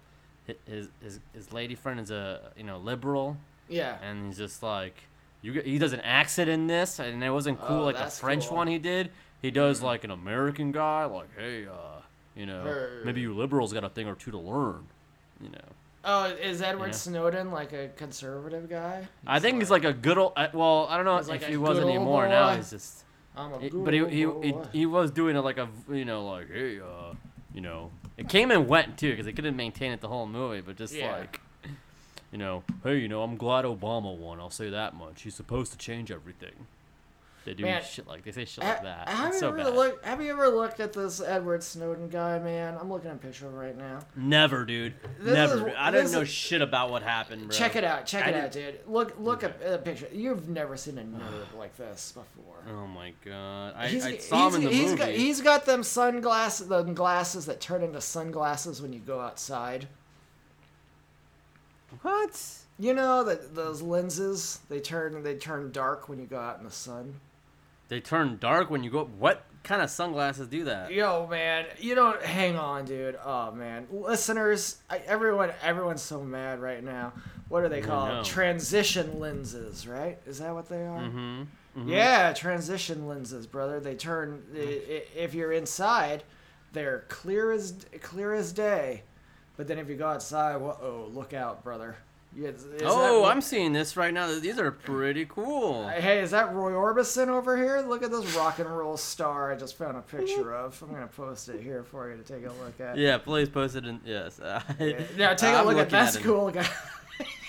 his 0.66 0.90
his 1.02 1.20
his 1.34 1.54
lady 1.54 1.76
friend 1.76 2.00
is 2.00 2.10
a 2.12 2.52
you 2.58 2.64
know 2.64 2.78
liberal 2.80 3.38
Yeah. 3.70 3.98
and 4.04 4.26
he's 4.28 4.38
just 4.38 4.64
like, 4.64 4.96
you 5.44 5.54
get- 5.54 5.66
he 5.68 5.78
does 5.78 5.94
an 5.94 6.02
accent 6.02 6.50
in 6.50 6.66
this 6.68 6.98
and 7.00 7.24
it 7.24 7.30
wasn't 7.30 7.62
cool 7.62 7.82
Oh, 7.82 7.86
like 7.86 7.98
the 7.98 8.10
French 8.10 8.48
cool. 8.48 8.58
one 8.58 8.68
he 8.68 8.80
did. 8.80 9.12
He 9.44 9.52
does 9.52 9.82
like 9.82 10.04
an 10.04 10.12
American 10.12 10.72
guy, 10.72 11.06
like, 11.06 11.30
hey, 11.38 11.66
uh, 11.68 12.02
you 12.36 12.46
know, 12.48 12.64
Hey. 12.64 13.06
maybe 13.06 13.22
you 13.22 13.34
liberals 13.36 13.74
got 13.74 13.84
a 13.84 13.90
thing 13.90 14.08
or 14.08 14.16
two 14.16 14.32
to 14.32 14.38
learn, 14.40 14.88
you 15.40 15.50
know. 15.50 15.68
Oh, 16.04 16.26
is 16.26 16.62
Edward 16.62 16.88
Yeah. 16.88 16.92
Snowden 16.94 17.52
like 17.52 17.74
a 17.74 17.90
conservative 17.96 18.70
guy? 18.70 19.08
I 19.28 19.40
think 19.40 19.60
he's 19.60 19.70
like 19.70 19.84
a 19.84 19.94
good 19.94 20.18
old. 20.18 20.34
uh, 20.36 20.48
Well, 20.54 20.88
I 20.90 20.96
don't 20.98 21.06
know 21.06 21.18
He's 21.18 21.30
like 21.30 21.44
if 21.44 21.48
he 21.50 21.58
was 21.58 21.78
anymore. 21.80 22.28
Now 22.28 22.50
boy. 22.52 22.58
he's 22.58 22.72
just. 22.72 23.04
I'm 23.36 23.54
a 23.54 23.60
It- 23.60 23.72
good 23.72 23.86
but 23.86 23.94
he, 23.94 24.00
he, 24.10 24.26
he 24.42 24.56
he 24.74 24.86
was 24.86 25.12
doing 25.12 25.36
it 25.38 25.40
like 25.42 25.58
a 25.58 25.70
you 25.90 26.04
know 26.04 26.26
like 26.26 26.52
hey 26.52 26.80
uh 26.82 27.14
you 27.54 27.62
know 27.62 27.92
it 28.18 28.28
came 28.28 28.52
and 28.52 28.68
went 28.68 28.98
too 28.98 29.12
because 29.12 29.26
they 29.26 29.32
couldn't 29.32 29.56
maintain 29.56 29.94
it 29.94 30.02
the 30.02 30.10
whole 30.10 30.28
movie 30.28 30.60
but 30.60 30.76
just 30.76 30.94
Yeah. 30.94 31.16
like 31.16 31.40
you 32.34 32.38
know 32.38 32.64
hey 32.84 32.98
you 32.98 33.08
know 33.08 33.24
I'm 33.24 33.38
glad 33.38 33.64
Obama 33.64 34.14
won 34.18 34.42
I'll 34.42 34.50
say 34.50 34.70
that 34.72 34.96
much 34.96 35.22
he's 35.22 35.34
supposed 35.36 35.72
to 35.72 35.78
change 35.78 36.12
everything 36.12 36.68
they 37.44 37.54
do 37.56 37.64
Man, 37.64 37.82
shit 37.84 38.06
like 38.08 38.24
they 38.24 38.32
say 38.32 38.46
shit 38.46 38.64
like 38.64 38.84
that 38.84 39.10
Have 39.10 39.28
it's 39.30 39.36
you 39.38 39.40
so 39.40 39.48
ever 39.50 39.58
bad 39.58 39.74
look? 39.74 40.06
Have 40.06 40.22
you 40.22 40.32
ever 40.32 40.48
looked 40.50 40.80
at 40.80 40.94
this 40.94 41.20
Edward 41.22 41.64
Snowden 41.64 42.08
guy, 42.10 42.38
man? 42.40 42.78
I'm 42.80 42.90
looking 42.92 43.10
at 43.10 43.16
a 43.16 43.20
picture 43.20 43.48
of 43.48 43.54
him 43.54 43.58
right 43.60 43.76
now. 43.78 44.00
never 44.16 44.64
dude 44.66 44.94
This 45.20 45.34
never 45.34 45.70
is- 45.70 45.76
I 45.78 45.90
didn't 45.92 46.12
know 46.12 46.22
is- 46.22 46.30
shit 46.30 46.62
about 46.62 46.92
what 46.92 47.02
happened 47.04 47.48
bro. 47.48 47.56
Check 47.58 47.76
it 47.76 47.84
out. 47.84 48.06
Check 48.06 48.26
I 48.26 48.30
it 48.30 48.34
didn't- 48.34 48.46
out, 48.46 48.52
dude. 48.52 48.80
Look, 48.88 49.16
look 49.20 49.44
at 49.44 49.60
a 49.66 49.78
picture. 49.80 50.08
You've 50.14 50.50
never 50.50 50.78
seen 50.78 50.98
a 51.00 51.02
nerd 51.04 51.54
like 51.58 51.76
this 51.78 52.12
before. 52.12 52.58
oh 52.70 52.86
my 52.88 53.14
god 53.26 53.74
I, 53.76 53.88
He's, 53.88 54.06
I 54.06 54.18
saw 54.18 54.50
him 54.50 54.56
in 54.56 54.64
the 54.66 54.70
he's 54.72 54.86
movie 54.92 54.98
Got, 54.98 55.10
he's 55.10 55.42
got 55.42 55.66
them 55.66 55.82
sunglasses, 55.84 56.68
the 56.68 56.84
glasses 56.84 57.48
that 57.48 57.60
turn 57.60 57.82
into 57.84 58.02
sunglasses 58.02 58.82
when 58.82 58.94
you 58.94 59.00
go 59.00 59.20
outside. 59.20 59.88
what 62.02 62.40
You 62.80 62.94
know 62.94 63.24
that 63.24 63.56
those 63.56 63.82
lenses 63.82 64.60
they 64.70 64.80
turn 64.80 65.24
they 65.24 65.36
turn 65.36 65.72
dark 65.72 66.08
when 66.10 66.20
you 66.20 66.26
go 66.26 66.40
out 66.40 66.60
in 66.60 66.66
the 66.66 66.72
sun. 66.72 67.20
They 67.92 68.00
turn 68.00 68.38
dark 68.40 68.70
when 68.72 68.84
you 68.84 68.90
go 68.90 69.02
up 69.02 69.10
what 69.20 69.44
kind 69.64 69.82
of 69.82 69.90
sunglasses 69.90 70.48
do 70.48 70.64
that 70.64 70.92
Yo, 70.92 71.28
man, 71.28 71.66
you 71.78 71.94
don't 71.94 72.22
hang 72.24 72.58
on, 72.58 72.86
dude. 72.86 73.18
Oh 73.24 73.52
man, 73.52 73.86
listeners, 73.92 74.78
I, 74.90 75.00
everyone, 75.06 75.52
everyone's 75.62 76.02
so 76.02 76.24
mad 76.24 76.60
right 76.62 76.82
now. 76.84 77.12
What 77.50 77.64
are 77.64 77.70
they 77.70 77.82
called? 77.82 78.10
Transition 78.24 79.20
lenses, 79.20 79.86
right? 79.86 80.18
Is 80.26 80.40
that 80.40 80.54
what 80.54 80.70
they 80.70 80.84
are? 80.86 81.00
mm-hmm. 81.02 81.90
Yeah, 81.90 82.34
transition 82.34 83.08
lenses, 83.08 83.46
brother. 83.46 83.80
They 83.80 83.96
turn 83.96 84.42
i- 84.56 85.04
if 85.16 85.34
you're 85.34 85.52
inside, 85.52 86.24
they're 86.74 87.04
clear 87.10 87.52
as 87.52 87.86
clear 88.02 88.34
as 88.34 88.52
day. 88.54 89.04
But 89.58 89.68
then 89.68 89.78
if 89.80 89.90
you 89.90 89.96
go 89.96 90.08
outside, 90.08 90.56
whoa, 90.58 91.10
look 91.14 91.34
out, 91.34 91.64
brother. 91.64 91.98
Is- 92.38 92.64
is 92.66 92.82
Oh, 92.86 93.24
that- 93.24 93.30
I'm 93.32 93.42
seeing 93.42 93.74
this 93.74 93.98
right 93.98 94.14
now. 94.14 94.28
These 94.40 94.58
are 94.58 94.72
pretty 94.72 95.26
cool. 95.26 95.88
Hey, 95.90 96.20
is 96.22 96.32
that 96.32 96.54
Roy 96.54 96.72
Orbison 96.72 97.28
over 97.28 97.58
here? 97.58 97.82
Look 97.82 98.04
at 98.04 98.12
this 98.12 98.34
rock 98.36 98.60
and 98.60 98.70
roll 98.70 98.96
star 98.96 99.52
I 99.52 99.56
just 99.58 99.78
found 99.78 99.98
a 99.98 100.02
picture 100.02 100.54
of. 100.56 100.82
I'm 100.82 100.94
gonna 100.94 101.08
post 101.08 101.50
it 101.50 101.62
here 101.62 101.84
for 101.84 102.10
you 102.10 102.16
to 102.18 102.24
take 102.24 102.46
a 102.46 102.52
look 102.64 102.80
at. 102.80 102.98
Yeah, 102.98 103.18
please 103.18 103.50
post 103.50 103.76
it 103.76 103.86
in. 103.86 104.00
Yes. 104.06 104.40
Now 104.40 104.60
take 104.80 105.54
a 105.54 105.58
I'm 105.58 105.66
look 105.66 105.78
at 105.78 105.90
that's 105.90 106.16
it. 106.16 106.24
cool 106.24 106.52
guy. 106.52 106.66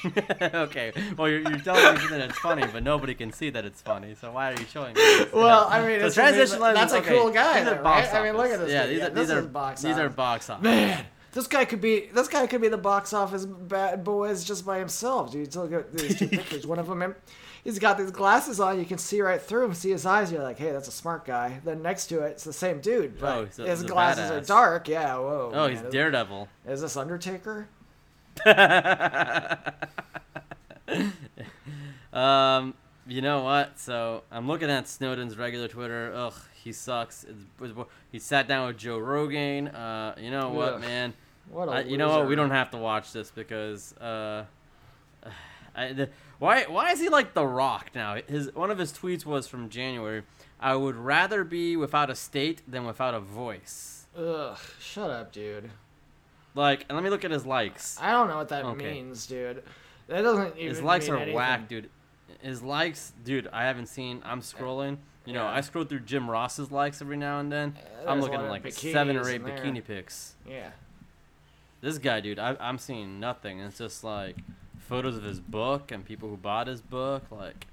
okay. 0.42 0.92
Well, 1.16 1.28
you're, 1.28 1.40
you're 1.42 1.60
telling 1.60 1.94
me 2.02 2.08
that 2.10 2.20
it's 2.30 2.38
funny, 2.40 2.64
but 2.72 2.82
nobody 2.82 3.14
can 3.14 3.32
see 3.32 3.50
that 3.50 3.64
it's 3.64 3.80
funny. 3.80 4.16
So 4.20 4.32
why 4.32 4.50
are 4.52 4.60
you 4.60 4.66
showing 4.66 4.94
me? 4.94 5.00
This? 5.00 5.32
Well, 5.32 5.68
I 5.70 5.86
mean, 5.86 6.00
So 6.00 6.06
it's 6.06 6.14
transition 6.16 6.58
that's 6.58 6.92
lenses, 6.92 6.96
a 6.96 6.98
okay, 7.00 7.18
cool 7.18 7.30
guy, 7.30 7.60
These 7.62 7.72
are 7.72 7.82
box 7.82 8.08
right? 8.12 8.20
I 8.20 8.24
mean, 8.24 8.36
look 8.36 8.50
at 8.50 8.58
this 8.58 8.70
Yeah, 8.72 8.86
these 8.86 8.98
Yeah, 8.98 9.06
are 9.06 9.10
this 9.10 9.28
these 9.28 9.36
are 9.38 9.42
box 9.42 9.82
these 9.82 9.96
are 9.98 10.08
box 10.08 10.50
office. 10.50 10.64
Man, 10.64 11.06
this 11.32 11.46
guy 11.46 11.64
could 11.64 11.80
be 11.80 12.08
this 12.12 12.28
guy 12.28 12.46
could 12.46 12.60
be 12.60 12.68
the 12.68 12.78
box 12.78 13.12
office 13.12 13.44
bad 13.46 14.04
boys 14.04 14.44
just 14.44 14.64
by 14.66 14.78
himself, 14.78 15.32
dude. 15.32 15.54
Look 15.56 15.72
at 15.72 15.92
these 15.92 16.18
two 16.18 16.28
pictures. 16.38 16.66
One 16.66 16.78
of 16.78 16.86
them, 16.86 17.14
he's 17.64 17.78
got 17.78 17.98
these 17.98 18.10
glasses 18.10 18.60
on. 18.60 18.78
You 18.78 18.84
can 18.84 18.98
see 18.98 19.20
right 19.20 19.40
through 19.40 19.64
him, 19.66 19.74
see 19.74 19.90
his 19.90 20.04
eyes. 20.06 20.30
You're 20.32 20.42
like, 20.42 20.58
hey, 20.58 20.72
that's 20.72 20.88
a 20.88 20.92
smart 20.92 21.24
guy. 21.24 21.60
Then 21.64 21.82
next 21.82 22.06
to 22.08 22.20
it, 22.22 22.30
it's 22.32 22.44
the 22.44 22.52
same 22.52 22.80
dude, 22.80 23.18
but 23.18 23.36
Oh, 23.38 23.44
he's 23.46 23.58
a- 23.58 23.66
his 23.66 23.80
he's 23.82 23.90
glasses 23.90 24.30
are 24.30 24.40
dark. 24.40 24.88
Yeah, 24.88 25.16
whoa. 25.16 25.50
Oh, 25.54 25.66
he's. 25.68 25.80
Is- 25.80 25.92
Daredevil. 25.92 26.48
Is 26.66 26.80
this 26.82 26.96
Undertaker? 26.96 27.68
Um, 32.12 32.74
you 33.06 33.22
know 33.22 33.42
what? 33.42 33.78
So 33.78 34.22
I'm 34.30 34.46
looking 34.46 34.70
at 34.70 34.86
Snowden's 34.86 35.36
regular 35.38 35.68
Twitter. 35.68 36.12
Ugh, 36.14 36.34
he 36.62 36.72
sucks. 36.72 37.24
It's, 37.24 37.72
he 38.10 38.18
sat 38.18 38.46
down 38.48 38.68
with 38.68 38.76
Joe 38.78 38.98
Rogan. 38.98 39.68
Uh, 39.68 40.14
you 40.18 40.30
know 40.30 40.50
what, 40.50 40.74
Ugh. 40.74 40.80
man? 40.80 41.14
What 41.50 41.68
I, 41.68 41.80
you 41.80 41.96
know 41.96 42.08
what? 42.10 42.28
We 42.28 42.34
don't 42.36 42.50
have 42.50 42.70
to 42.70 42.76
watch 42.78 43.12
this 43.12 43.30
because 43.30 43.94
uh, 43.98 44.44
I, 45.74 45.92
the, 45.92 46.08
why 46.38 46.64
why 46.64 46.90
is 46.92 47.00
he 47.00 47.08
like 47.08 47.34
The 47.34 47.46
Rock 47.46 47.90
now? 47.94 48.16
His 48.26 48.54
one 48.54 48.70
of 48.70 48.78
his 48.78 48.92
tweets 48.92 49.24
was 49.26 49.46
from 49.46 49.68
January. 49.68 50.22
I 50.60 50.76
would 50.76 50.94
rather 50.96 51.42
be 51.44 51.76
without 51.76 52.10
a 52.10 52.14
state 52.14 52.62
than 52.70 52.84
without 52.84 53.14
a 53.14 53.20
voice. 53.20 54.06
Ugh, 54.16 54.56
shut 54.78 55.10
up, 55.10 55.32
dude. 55.32 55.70
Like, 56.54 56.84
and 56.88 56.96
let 56.96 57.02
me 57.02 57.10
look 57.10 57.24
at 57.24 57.30
his 57.30 57.46
likes. 57.46 57.98
I 58.00 58.12
don't 58.12 58.28
know 58.28 58.36
what 58.36 58.48
that 58.50 58.64
Okay. 58.64 58.92
means, 58.94 59.26
dude. 59.26 59.62
That 60.08 60.22
doesn't 60.22 60.56
even. 60.58 60.68
His 60.68 60.82
likes 60.82 61.08
are 61.08 61.16
anything. 61.16 61.34
whack, 61.34 61.68
dude. 61.68 61.88
His 62.42 62.62
likes, 62.62 63.12
dude. 63.24 63.48
I 63.52 63.64
haven't 63.64 63.86
seen. 63.86 64.20
I'm 64.24 64.40
scrolling. 64.42 64.98
You 65.24 65.32
know, 65.34 65.44
Yeah. 65.44 65.50
I 65.52 65.60
scroll 65.60 65.84
through 65.84 66.00
Jim 66.00 66.28
Ross's 66.30 66.70
likes 66.70 67.00
every 67.00 67.16
now 67.16 67.38
and 67.40 67.50
then. 67.52 67.76
Uh, 67.76 67.80
there's 67.96 68.08
I'm 68.08 68.20
looking 68.20 68.40
at 68.40 68.48
like 68.50 68.70
seven 68.72 69.16
or 69.16 69.28
eight 69.28 69.42
bikini 69.42 69.84
pics. 69.84 70.34
Yeah. 70.48 70.70
This 71.80 71.98
guy, 71.98 72.20
dude, 72.20 72.38
I, 72.38 72.56
I'm 72.60 72.78
seeing 72.78 73.18
nothing. 73.20 73.60
It's 73.60 73.78
just 73.78 74.04
like 74.04 74.36
photos 74.78 75.16
of 75.16 75.24
his 75.24 75.40
book 75.40 75.90
and 75.90 76.04
people 76.04 76.28
who 76.28 76.36
bought 76.36 76.66
his 76.66 76.80
book. 76.80 77.24
Like, 77.30 77.66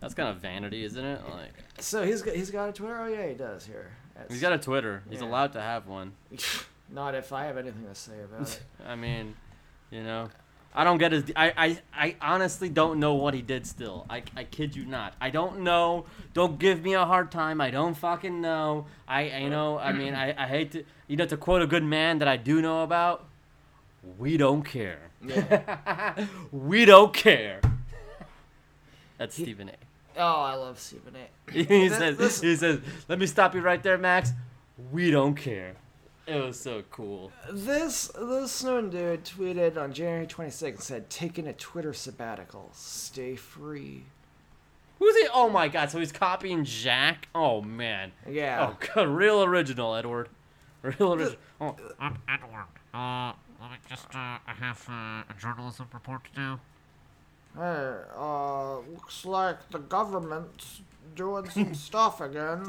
that's 0.00 0.14
kind 0.14 0.28
of 0.28 0.36
vanity, 0.36 0.84
isn't 0.84 1.04
it? 1.04 1.20
Like, 1.30 1.52
So 1.78 2.04
he's 2.04 2.22
got, 2.22 2.34
he's 2.36 2.50
got 2.50 2.68
a 2.68 2.72
Twitter. 2.72 2.98
Oh 3.00 3.06
yeah, 3.06 3.26
he 3.28 3.34
does 3.34 3.66
here. 3.66 3.90
That's- 4.14 4.32
he's 4.32 4.40
got 4.40 4.52
a 4.52 4.58
Twitter. 4.58 5.02
He's 5.10 5.20
allowed 5.20 5.52
to 5.54 5.60
have 5.60 5.86
one. 5.86 6.12
Not 6.88 7.14
if 7.16 7.32
I 7.32 7.44
have 7.46 7.56
anything 7.56 7.84
to 7.86 7.94
say 7.94 8.20
about 8.24 8.42
it. 8.48 8.60
I 8.86 8.94
mean, 8.94 9.34
you 9.90 10.02
know, 10.04 10.28
I 10.78 10.84
don't 10.84 10.98
get 10.98 11.12
his. 11.12 11.24
I, 11.34 11.52
I, 11.56 11.78
I 11.94 12.16
honestly 12.20 12.68
don't 12.68 13.00
know 13.00 13.14
what 13.14 13.32
he 13.32 13.40
did. 13.40 13.66
Still, 13.66 14.04
I, 14.10 14.22
I 14.36 14.44
kid 14.44 14.76
you 14.76 14.84
not. 14.84 15.14
I 15.20 15.30
don't 15.30 15.60
know. 15.60 16.04
Don't 16.34 16.58
give 16.58 16.82
me 16.82 16.92
a 16.92 17.06
hard 17.06 17.32
time. 17.32 17.62
I 17.62 17.70
don't 17.70 17.94
fucking 17.94 18.42
know. 18.42 18.86
I, 19.08 19.30
I 19.30 19.38
you 19.38 19.48
know. 19.50 19.78
I 19.78 19.92
mean, 19.92 20.14
I, 20.14 20.34
I 20.40 20.46
hate 20.46 20.72
to. 20.72 20.84
You 21.08 21.16
know, 21.16 21.24
to 21.26 21.36
quote 21.38 21.62
a 21.62 21.66
good 21.66 21.82
man 21.84 22.18
that 22.18 22.28
I 22.28 22.36
do 22.36 22.60
know 22.60 22.82
about. 22.82 23.24
We 24.18 24.36
don't 24.36 24.62
care. 24.62 25.00
we 26.52 26.84
don't 26.84 27.12
care. 27.14 27.60
That's 29.18 29.34
Stephen 29.34 29.70
A. 29.70 29.72
Oh, 30.18 30.42
I 30.42 30.54
love 30.54 30.78
Stephen 30.78 31.14
A. 31.16 31.52
he 31.52 31.88
says. 31.88 32.16
this- 32.18 32.40
He 32.40 32.54
says. 32.54 32.80
Let 33.08 33.18
me 33.18 33.26
stop 33.26 33.54
you 33.54 33.62
right 33.62 33.82
there, 33.82 33.96
Max. 33.98 34.30
We 34.92 35.10
don't 35.10 35.34
care. 35.34 35.74
It 36.26 36.44
was 36.44 36.58
so 36.58 36.82
cool. 36.90 37.30
This 37.52 38.08
this 38.18 38.50
Snowden 38.50 38.90
dude 38.90 39.24
tweeted 39.24 39.76
on 39.76 39.92
January 39.92 40.26
26th 40.26 40.62
and 40.68 40.80
said, 40.80 41.10
"Taking 41.10 41.46
a 41.46 41.52
Twitter 41.52 41.92
sabbatical. 41.92 42.70
Stay 42.72 43.36
free." 43.36 44.04
Who's 44.98 45.16
he? 45.16 45.28
Oh 45.32 45.48
my 45.48 45.68
god! 45.68 45.90
So 45.90 45.98
he's 46.00 46.10
copying 46.10 46.64
Jack. 46.64 47.28
Oh 47.34 47.62
man. 47.62 48.10
Yeah. 48.28 48.72
Oh 48.72 48.76
god, 48.94 49.08
real 49.08 49.42
original, 49.44 49.94
Edward. 49.94 50.28
Real 50.82 51.14
original. 51.14 51.36
Oh, 51.60 51.76
I'm 52.00 52.18
Edward. 52.28 52.66
Uh, 52.92 53.32
let 53.60 53.70
me 53.70 53.76
just, 53.88 54.06
uh, 54.14 54.38
I 54.46 54.52
have 54.58 54.84
uh, 54.88 54.92
a 55.28 55.34
journalism 55.40 55.86
report 55.92 56.22
to 56.24 56.30
do. 56.34 56.60
Hey, 57.56 57.96
uh, 58.16 58.76
looks 58.78 59.24
like 59.24 59.70
the 59.70 59.78
government's 59.78 60.82
doing 61.14 61.48
some 61.50 61.74
stuff 61.88 62.20
again. 62.20 62.66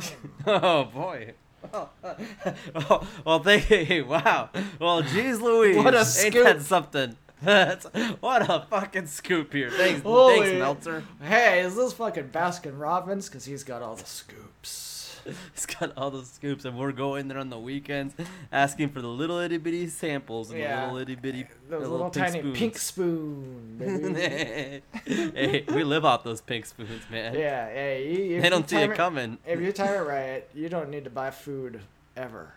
oh 0.48 0.86
boy. 0.86 1.34
Oh, 1.74 1.90
well, 3.26 3.40
thank 3.40 3.70
you. 3.70 4.06
Wow. 4.06 4.50
Well, 4.80 5.02
geez, 5.02 5.42
Louise. 5.42 5.76
What 5.78 5.94
a 5.94 6.00
Ain't 6.00 6.08
scoop. 6.08 6.44
that 6.46 6.62
something? 6.62 7.16
That's, 7.42 7.86
what 8.20 8.50
a 8.50 8.66
fucking 8.70 9.08
scoop 9.08 9.54
here. 9.54 9.70
Thanks, 9.70 10.02
Holy- 10.02 10.40
thanks, 10.40 10.60
Meltzer. 10.60 11.04
hey, 11.22 11.62
is 11.62 11.76
this 11.76 11.94
fucking 11.94 12.30
Baskin 12.30 12.80
Robbins? 12.80 13.28
Because 13.30 13.46
he's 13.46 13.64
got 13.64 13.82
all 13.82 13.96
the 13.96 14.06
scoops. 14.06 14.87
He's 15.54 15.66
got 15.66 15.92
all 15.98 16.10
the 16.12 16.24
scoops, 16.24 16.66
and 16.66 16.78
we're 16.78 16.92
going 16.92 17.28
there 17.28 17.38
on 17.38 17.50
the 17.50 17.60
weekends, 17.60 18.14
asking 18.52 18.90
for 18.90 19.02
the 19.02 19.08
little 19.08 19.38
itty 19.40 19.58
bitty 19.58 19.88
samples 19.88 20.50
and 20.52 20.60
Yeah. 20.60 20.82
the 20.88 20.94
little 20.94 20.98
itty 21.00 21.16
bitty, 21.16 21.48
Those 21.70 21.88
little, 21.88 22.10
pink 22.10 22.26
tiny 22.26 22.40
spoons. 22.40 22.58
pink 22.58 22.78
spoon, 22.78 23.76
baby. 23.80 24.82
hey, 25.06 25.64
we 25.68 25.84
live 25.84 26.06
off 26.06 26.24
those 26.24 26.42
pink 26.42 26.66
spoons, 26.66 27.04
man. 27.12 27.34
yeah, 27.36 27.68
hey, 27.70 28.12
You, 28.36 28.42
They 28.42 28.50
don't 28.50 28.70
see 28.70 28.78
it 28.78 28.94
coming. 28.96 29.38
If 29.46 29.60
you 29.60 29.72
time 29.72 29.94
it 29.96 29.98
right, 30.08 30.48
you 30.54 30.70
don't 30.70 30.90
need 30.90 31.04
to 31.04 31.10
buy 31.10 31.32
food 31.32 31.82
ever. 32.16 32.54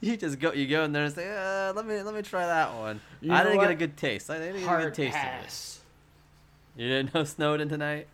You, 0.00 0.16
just 0.18 0.38
go, 0.40 0.52
you 0.52 0.66
go 0.66 0.84
in 0.84 0.92
there 0.92 1.04
and 1.04 1.14
say, 1.14 1.26
uh, 1.34 1.72
"Let 1.72 1.86
me, 1.86 2.02
let 2.02 2.14
me 2.14 2.20
try 2.20 2.44
that 2.44 2.74
one." 2.74 3.00
You 3.22 3.32
I 3.32 3.42
didn't 3.42 3.60
get 3.60 3.70
a 3.70 3.74
good 3.74 3.96
taste. 3.96 4.28
I 4.28 4.38
didn't 4.38 4.60
get 4.62 4.78
a 4.78 4.82
good 4.84 4.94
taste 4.94 5.16
pass. 5.16 5.80
of 6.76 6.78
it. 6.78 6.82
You 6.82 6.88
didn't 6.90 7.14
know 7.14 7.24
Snowden 7.24 7.70
tonight? 7.70 8.06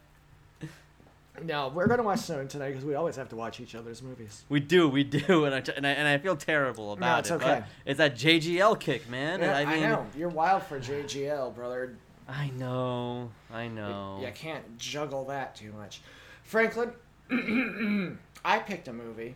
No, 1.44 1.68
we're 1.74 1.86
gonna 1.86 2.02
watch 2.02 2.20
Snowden 2.20 2.48
tonight 2.48 2.70
because 2.70 2.84
we 2.84 2.94
always 2.94 3.16
have 3.16 3.28
to 3.30 3.36
watch 3.36 3.60
each 3.60 3.74
other's 3.74 4.02
movies. 4.02 4.44
We 4.48 4.60
do, 4.60 4.88
we 4.88 5.04
do, 5.04 5.44
and 5.44 5.54
I, 5.54 5.62
and 5.76 5.86
I, 5.86 5.90
and 5.90 6.08
I 6.08 6.18
feel 6.18 6.36
terrible 6.36 6.92
about 6.92 7.20
it's 7.20 7.30
it. 7.30 7.34
okay. 7.34 7.60
But 7.60 7.64
it's 7.86 7.98
that 7.98 8.14
JGL 8.14 8.78
kick, 8.80 9.08
man. 9.08 9.40
Yeah, 9.40 9.56
I 9.56 9.64
mean, 9.64 9.82
know 9.82 10.06
you're 10.16 10.28
wild 10.28 10.62
for 10.64 10.78
JGL, 10.78 11.54
brother. 11.54 11.96
I 12.28 12.50
know, 12.50 13.30
I 13.52 13.66
know. 13.68 14.20
You, 14.22 14.30
can't 14.32 14.78
juggle 14.78 15.24
that 15.26 15.56
too 15.56 15.72
much. 15.72 16.00
Franklin, 16.44 16.92
I 18.44 18.58
picked 18.60 18.86
a 18.86 18.92
movie 18.92 19.34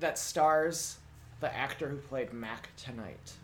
that 0.00 0.18
stars 0.18 0.96
the 1.40 1.54
actor 1.54 1.88
who 1.88 1.96
played 1.96 2.32
Mac 2.32 2.70
tonight. 2.76 3.34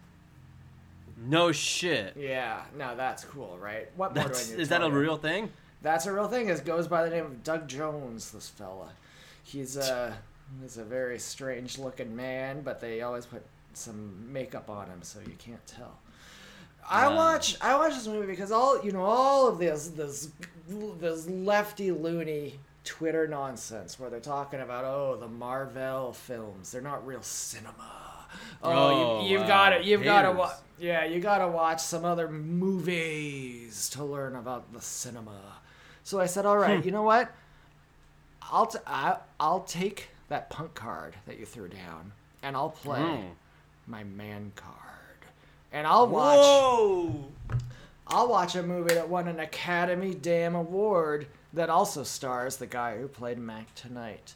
No 1.23 1.53
shit. 1.53 2.17
Yeah, 2.17 2.63
now 2.79 2.95
that's 2.95 3.25
cool, 3.25 3.59
right? 3.61 3.89
What 3.97 4.15
more 4.15 4.25
That's 4.25 4.41
do 4.41 4.45
I 4.45 4.51
need 4.51 4.57
to 4.57 4.63
is 4.63 4.69
that 4.71 4.79
tell 4.79 4.89
a 4.89 4.91
you? 4.91 4.99
real 4.99 5.17
thing? 5.19 5.51
That's 5.83 6.07
a 6.07 6.13
real 6.13 6.29
thing. 6.29 6.49
It 6.49 6.65
goes 6.65 6.87
by 6.89 7.05
the 7.05 7.11
name 7.11 7.25
of 7.25 7.43
Doug 7.43 7.67
Jones. 7.69 8.31
This 8.31 8.49
fella, 8.49 8.91
he's 9.43 9.77
a 9.77 10.15
he's 10.63 10.77
a 10.79 10.85
very 10.85 11.19
strange 11.19 11.79
looking 11.79 12.15
man, 12.15 12.61
but 12.63 12.81
they 12.81 13.01
always 13.03 13.27
put 13.27 13.43
some 13.73 14.31
makeup 14.33 14.69
on 14.69 14.87
him, 14.89 15.01
so 15.03 15.21
you 15.21 15.35
can't 15.39 15.65
tell. 15.67 15.99
I 16.89 17.07
Ah. 17.07 17.15
watch 17.17 17.57
I 17.61 17.77
watch 17.77 17.95
this 17.95 18.07
movie 18.07 18.27
because 18.27 18.51
all 18.53 18.83
you 18.85 18.93
know 18.93 19.05
all 19.05 19.47
of 19.49 19.59
this 19.59 19.89
this 19.89 20.31
this 20.69 21.27
lefty 21.29 21.91
loony 21.93 22.59
Twitter 22.85 23.27
nonsense 23.29 23.99
where 24.01 24.11
they're 24.11 24.21
talking 24.21 24.61
about 24.61 24.85
oh 24.85 25.17
the 25.21 25.29
Marvel 25.29 26.13
films 26.13 26.73
they're 26.73 26.81
not 26.83 27.07
real 27.07 27.23
cinema. 27.23 27.75
Oh, 28.63 28.71
Oh, 28.73 29.23
you, 29.23 29.31
you've 29.33 29.43
wow. 29.43 29.47
got 29.49 29.69
to 29.71 29.85
you've 29.85 30.05
got 30.05 30.23
to 30.23 30.33
watch 30.33 30.55
yeah 30.79 31.05
you 31.05 31.21
got 31.21 31.39
to 31.39 31.49
watch 31.49 31.81
some 31.81 32.05
other 32.05 32.29
movies 32.29 33.89
to 33.91 34.05
learn 34.05 34.37
about 34.37 34.73
the 34.73 34.81
cinema. 34.81 35.39
So 36.03 36.19
I 36.21 36.27
said, 36.27 36.47
all 36.47 36.59
right, 36.59 36.85
you 36.85 36.91
know 36.91 37.03
what? 37.03 37.31
I'll 38.43 38.67
t- 38.67 38.79
I, 38.87 39.17
I'll 39.39 39.61
take 39.61 40.09
that 40.29 40.51
punk 40.51 40.75
card 40.75 41.15
that 41.27 41.39
you 41.39 41.47
threw 41.47 41.69
down, 41.69 42.13
and 42.43 42.57
I'll 42.57 42.71
play 42.71 43.01
Mm. 43.01 43.31
my 43.87 44.05
man 44.05 44.53
card, 44.57 44.77
and 45.73 45.87
I'll 45.87 46.07
watch. 46.09 46.39
Whoa! 46.39 47.25
I'll 48.09 48.29
watch 48.29 48.57
a 48.57 48.63
movie 48.63 48.95
that 48.95 49.09
won 49.09 49.29
an 49.29 49.39
Academy 49.39 50.15
Damn 50.15 50.57
Award 50.57 51.27
that 51.53 51.71
also 51.71 52.03
stars 52.03 52.57
the 52.57 52.67
guy 52.67 52.99
who 52.99 53.07
played 53.07 53.39
Mac 53.39 53.73
tonight. 53.77 54.35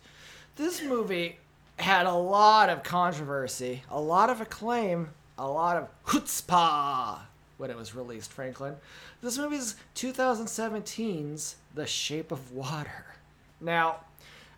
This 0.57 0.81
movie 0.83 1.39
had 1.77 2.07
a 2.07 2.15
lot 2.15 2.69
of 2.69 2.85
controversy, 2.85 3.83
a 3.91 4.01
lot 4.01 4.31
of 4.31 4.41
acclaim, 4.41 5.09
a 5.39 5.49
lot 5.49 5.77
of 5.77 5.89
chutzpah 6.05 7.19
when 7.57 7.71
it 7.71 7.77
was 7.77 7.95
released, 7.95 8.33
Franklin. 8.33 8.77
This 9.23 9.39
movie 9.39 9.57
is 9.57 9.77
2017's 9.95 11.57
The 11.75 11.87
Shape 11.87 12.33
of 12.33 12.53
Water. 12.53 13.07
Now, 13.61 13.97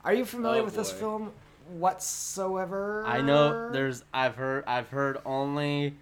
are 0.04 0.14
you 0.14 0.24
familiar 0.24 0.62
Oh, 0.62 0.64
with 0.64 0.74
this 0.76 0.90
film 0.92 1.32
whatsoever? 1.68 3.04
I 3.06 3.20
know 3.20 3.70
there's 3.70 4.04
I've 4.12 4.36
heard 4.36 4.64
I've 4.66 4.88
heard 4.88 5.18
only 5.24 5.94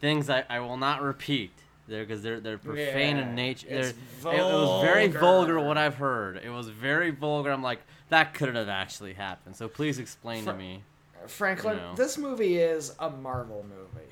things 0.00 0.28
I, 0.30 0.44
I 0.48 0.60
will 0.60 0.76
not 0.76 1.02
repeat 1.02 1.52
there 1.88 2.04
because 2.04 2.22
they're 2.22 2.40
they're 2.40 2.58
profane 2.58 3.16
Yeah, 3.16 3.28
in 3.28 3.34
nature. 3.34 3.66
It, 3.68 3.86
it 3.86 3.94
was 4.24 4.82
very 4.84 5.08
vulgar 5.08 5.54
vulgar. 5.54 5.60
what 5.60 5.78
I've 5.78 5.96
heard. 5.96 6.40
It 6.44 6.50
was 6.50 6.68
very 6.68 7.10
vulgar. 7.10 7.50
I'm 7.50 7.62
like 7.62 7.80
that 8.08 8.34
couldn't 8.34 8.56
have 8.56 8.68
actually 8.68 9.14
happened. 9.14 9.56
So 9.56 9.68
please 9.68 9.98
explain 9.98 10.44
to 10.44 10.54
me. 10.54 10.82
Franklin, 11.26 11.76
you 11.76 11.82
know. 11.82 11.94
this 11.94 12.18
movie 12.18 12.56
is 12.56 12.94
a 12.98 13.08
Marvel 13.10 13.64
movie. 13.68 14.08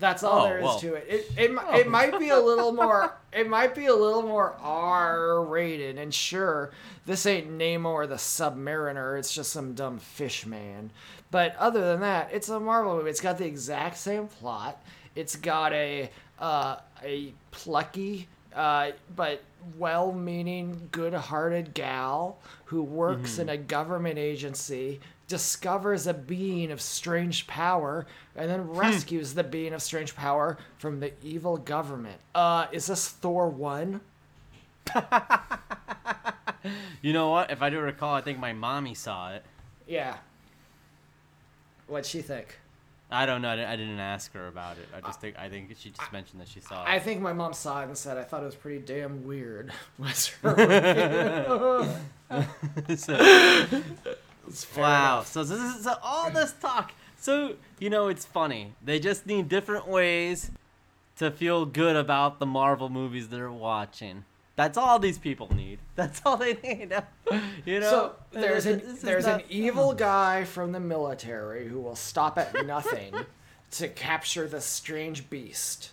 That's 0.00 0.22
all 0.24 0.40
Oh, 0.40 0.44
there 0.46 0.58
is 0.58 0.64
well. 0.64 0.78
to 0.80 0.94
it. 0.94 1.06
It 1.08 1.30
it, 1.38 1.52
mi- 1.52 1.78
it 1.78 1.86
might 1.88 2.18
be 2.18 2.30
a 2.30 2.40
little 2.40 2.72
more 2.72 3.12
it 3.32 3.48
might 3.48 3.74
be 3.74 3.86
a 3.86 3.94
little 3.94 4.22
more 4.22 4.56
R 4.60 5.44
rated. 5.44 5.98
And 5.98 6.12
sure, 6.12 6.72
this 7.06 7.26
ain't 7.26 7.50
Namor 7.56 8.08
the 8.08 8.16
Submariner. 8.16 9.18
It's 9.18 9.32
just 9.32 9.52
some 9.52 9.74
dumb 9.74 9.98
fish 9.98 10.46
man. 10.46 10.90
But 11.30 11.54
other 11.56 11.80
than 11.80 12.00
that, 12.00 12.30
it's 12.32 12.48
a 12.48 12.58
Marvel 12.58 12.96
movie. 12.96 13.10
It's 13.10 13.20
got 13.20 13.38
the 13.38 13.46
exact 13.46 13.98
same 13.98 14.26
plot. 14.26 14.82
It's 15.14 15.36
got 15.36 15.72
a 15.72 16.10
uh, 16.40 16.76
a 17.04 17.32
plucky 17.52 18.26
uh, 18.56 18.90
but 19.14 19.42
well-meaning, 19.78 20.88
good-hearted 20.92 21.74
gal 21.74 22.38
who 22.64 22.82
works 22.82 23.38
in 23.38 23.48
a 23.48 23.56
government 23.56 24.18
agency, 24.18 25.00
discovers 25.30 26.06
a 26.06 26.12
being 26.12 26.70
of 26.70 26.82
strange 26.82 27.46
power, 27.46 28.06
and 28.36 28.50
then 28.50 28.68
rescues 28.68 29.32
the 29.32 29.44
being 29.44 29.72
of 29.72 29.80
strange 29.80 30.14
power 30.14 30.58
from 30.76 31.00
the 31.00 31.12
evil 31.22 31.56
government. 31.56 32.20
Uh, 32.34 32.66
is 32.72 32.86
this 32.86 33.08
Thor 33.08 33.48
one? 33.48 34.02
You 37.02 37.12
know 37.12 37.30
what? 37.30 37.50
If 37.50 37.62
I 37.62 37.70
do 37.70 37.80
recall, 37.80 38.14
I 38.14 38.20
think 38.20 38.38
my 38.38 38.52
mommy 38.52 38.94
saw 38.94 39.32
it. 39.32 39.44
Yeah. 39.86 40.16
What'd 41.86 42.06
she 42.06 42.20
think? 42.22 42.58
I 43.10 43.26
don't 43.26 43.42
know. 43.42 43.50
I 43.50 43.76
didn't, 43.76 43.98
ask 43.98 44.32
her 44.34 44.46
about 44.46 44.76
it. 44.76 44.86
I 44.94 45.00
just 45.00 45.20
think 45.20 45.36
I 45.38 45.48
think 45.48 45.74
she 45.76 45.90
just 45.90 46.12
mentioned 46.12 46.40
that 46.40 46.48
she 46.48 46.60
saw 46.60 46.84
it. 46.84 46.88
I 46.88 47.00
think 47.00 47.20
my 47.20 47.32
mom 47.32 47.54
saw 47.54 47.80
it 47.80 47.86
and 47.86 47.98
said 47.98 48.18
I 48.18 48.22
thought 48.22 48.42
it 48.42 48.46
was 48.46 48.54
pretty 48.54 48.78
damn 48.80 49.26
weird. 49.26 49.72
Was 49.98 50.28
her 50.42 51.98
So- 52.96 53.82
wow. 54.76 55.22
So 55.24 55.44
this 55.44 55.58
is 55.60 55.84
so 55.84 55.94
all 56.02 56.30
this 56.30 56.52
talk. 56.60 56.92
So 57.18 57.54
you 57.78 57.90
know 57.90 58.08
it's 58.08 58.24
funny. 58.24 58.72
They 58.84 58.98
just 58.98 59.26
need 59.26 59.48
different 59.48 59.86
ways 59.86 60.50
to 61.16 61.30
feel 61.30 61.66
good 61.66 61.96
about 61.96 62.38
the 62.38 62.46
Marvel 62.46 62.88
movies 62.88 63.28
they're 63.28 63.50
watching. 63.52 64.24
That's 64.56 64.76
all 64.76 64.98
these 64.98 65.18
people 65.18 65.54
need. 65.54 65.78
That's 65.96 66.20
all 66.24 66.36
they 66.36 66.54
need. 66.62 66.92
You 67.64 67.80
know. 67.80 67.90
So 67.90 68.12
there's 68.32 68.66
an 68.66 68.82
there's 69.02 69.26
an 69.26 69.42
evil 69.48 69.92
guy 69.94 70.44
from 70.44 70.72
the 70.72 70.80
military 70.80 71.68
who 71.68 71.78
will 71.80 71.94
stop 71.96 72.38
at 72.38 72.66
nothing 72.66 73.14
to 73.72 73.88
capture 73.88 74.48
the 74.48 74.60
strange 74.60 75.30
beast. 75.30 75.92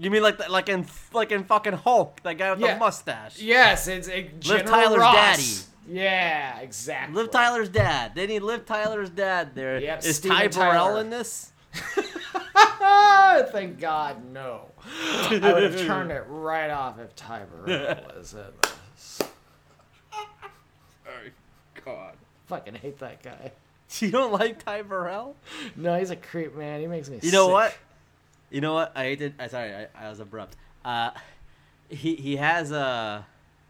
You 0.00 0.10
mean 0.12 0.22
like 0.22 0.38
the, 0.38 0.48
like 0.48 0.68
in 0.68 0.86
like 1.12 1.32
in 1.32 1.44
fucking 1.44 1.72
Hulk, 1.74 2.22
that 2.22 2.38
guy 2.38 2.50
with 2.52 2.60
Yeah. 2.60 2.74
the 2.74 2.78
mustache? 2.80 3.38
Yes, 3.40 3.88
it's 3.88 4.08
a 4.08 4.30
General 4.38 4.68
Tyler's 4.70 4.98
Ross. 5.00 5.14
daddy. 5.14 5.77
Yeah, 5.88 6.58
exactly. 6.58 7.14
Liv 7.14 7.30
Tyler's 7.30 7.68
dad. 7.68 8.14
They 8.14 8.26
need 8.26 8.42
Liv 8.42 8.66
Tyler's 8.66 9.10
dad 9.10 9.54
there. 9.54 9.78
Yep, 9.80 10.04
Is 10.04 10.16
Steven 10.16 10.36
Ty 10.36 10.48
Burrell 10.48 10.86
Tyler. 10.86 11.00
in 11.00 11.10
this? 11.10 11.52
Thank 13.52 13.78
God, 13.80 14.24
no. 14.32 14.66
I 14.84 15.38
would 15.52 15.62
have 15.62 15.80
turned 15.86 16.10
it 16.10 16.24
right 16.28 16.70
off 16.70 16.98
if 16.98 17.14
Ty 17.16 17.44
Burrell 17.44 17.96
was 18.16 18.34
in 18.34 18.40
this. 18.62 19.18
Sorry, 20.10 21.32
God. 21.84 22.14
Fucking 22.46 22.74
hate 22.74 22.98
that 22.98 23.22
guy. 23.22 23.52
You 24.00 24.10
don't 24.10 24.32
like 24.34 24.62
Ty 24.62 24.82
Burrell? 24.82 25.34
No, 25.74 25.98
he's 25.98 26.10
a 26.10 26.16
creep, 26.16 26.54
man. 26.54 26.78
He 26.82 26.86
makes 26.86 27.08
me. 27.08 27.20
You 27.22 27.32
know 27.32 27.46
sick. 27.46 27.52
what? 27.54 27.78
You 28.50 28.60
know 28.60 28.74
what? 28.74 28.92
I 28.94 29.04
hate 29.04 29.22
it. 29.22 29.32
I 29.38 29.46
sorry, 29.48 29.72
I, 29.74 29.86
I 29.94 30.10
was 30.10 30.20
abrupt. 30.20 30.56
Uh, 30.84 31.12
he 31.88 32.14
he 32.16 32.36
has 32.36 32.70
a, 32.70 33.24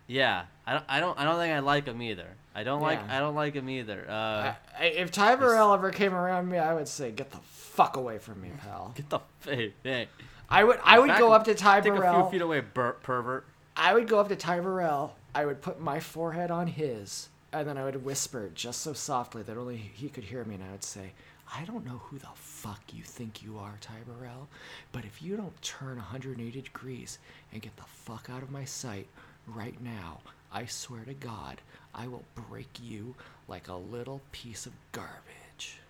yeah. 0.08 0.46
I 0.66 0.72
don't 0.72 0.84
I 0.88 1.00
don't 1.00 1.18
I 1.18 1.24
don't 1.24 1.38
think 1.38 1.54
I 1.54 1.60
like 1.60 1.86
him 1.86 2.02
either. 2.02 2.26
I 2.54 2.64
don't 2.64 2.82
like 2.82 2.98
Yeah. 2.98 3.16
I 3.16 3.20
don't 3.20 3.36
like 3.36 3.54
him 3.54 3.70
either. 3.70 4.04
Uh, 4.08 4.12
I, 4.12 4.56
I, 4.78 4.84
if 4.86 5.12
Ty 5.12 5.36
Burrell 5.36 5.72
ever 5.72 5.92
came 5.92 6.12
around 6.12 6.48
me, 6.48 6.58
I 6.58 6.74
would 6.74 6.88
say, 6.88 7.12
"Get 7.12 7.30
the 7.30 7.38
fuck 7.38 7.96
away 7.96 8.18
from 8.18 8.40
me, 8.40 8.50
pal." 8.58 8.92
get 8.96 9.08
the 9.08 9.20
hey, 9.44 9.72
hey. 9.84 10.08
I 10.50 10.64
would 10.64 10.80
I 10.82 10.98
would 10.98 11.16
go 11.18 11.32
up 11.32 11.44
to 11.44 11.54
Ty 11.54 11.82
Take 11.82 11.92
a 11.92 12.12
few 12.12 12.30
feet 12.30 12.42
away, 12.42 12.62
per- 12.62 12.94
pervert. 12.94 13.46
I 13.76 13.94
would 13.94 14.08
go 14.08 14.18
up 14.18 14.28
to 14.28 14.36
Ty 14.36 14.60
Burrell. 14.60 15.14
I 15.34 15.46
would 15.46 15.62
put 15.62 15.80
my 15.80 16.00
forehead 16.00 16.50
on 16.50 16.66
his, 16.66 17.28
and 17.52 17.68
then 17.68 17.78
I 17.78 17.84
would 17.84 18.04
whisper 18.04 18.50
just 18.54 18.80
so 18.80 18.92
softly 18.92 19.42
that 19.44 19.56
only 19.56 19.76
he 19.76 20.08
could 20.08 20.24
hear 20.24 20.44
me, 20.44 20.56
and 20.56 20.64
I 20.64 20.72
would 20.72 20.82
say, 20.82 21.12
I 21.54 21.64
don't 21.64 21.86
know 21.86 21.98
who 22.04 22.18
the 22.18 22.26
fuck 22.34 22.80
you 22.92 23.04
think 23.04 23.42
you 23.42 23.58
are, 23.58 23.76
Ty 23.80 23.94
Burrell, 24.06 24.48
but 24.90 25.04
if 25.04 25.22
you 25.22 25.36
don't 25.36 25.60
turn 25.62 25.96
180 25.96 26.60
degrees 26.60 27.18
and 27.52 27.62
get 27.62 27.76
the 27.76 27.84
fuck 27.84 28.28
out 28.30 28.42
of 28.42 28.50
my 28.50 28.64
sight 28.64 29.06
right 29.54 29.80
now, 29.82 30.20
I 30.52 30.66
swear 30.66 31.04
to 31.04 31.14
God, 31.14 31.60
I 31.94 32.08
will 32.08 32.24
break 32.48 32.78
you 32.82 33.14
like 33.48 33.68
a 33.68 33.74
little 33.74 34.20
piece 34.32 34.66
of 34.66 34.72
garbage. 34.92 35.80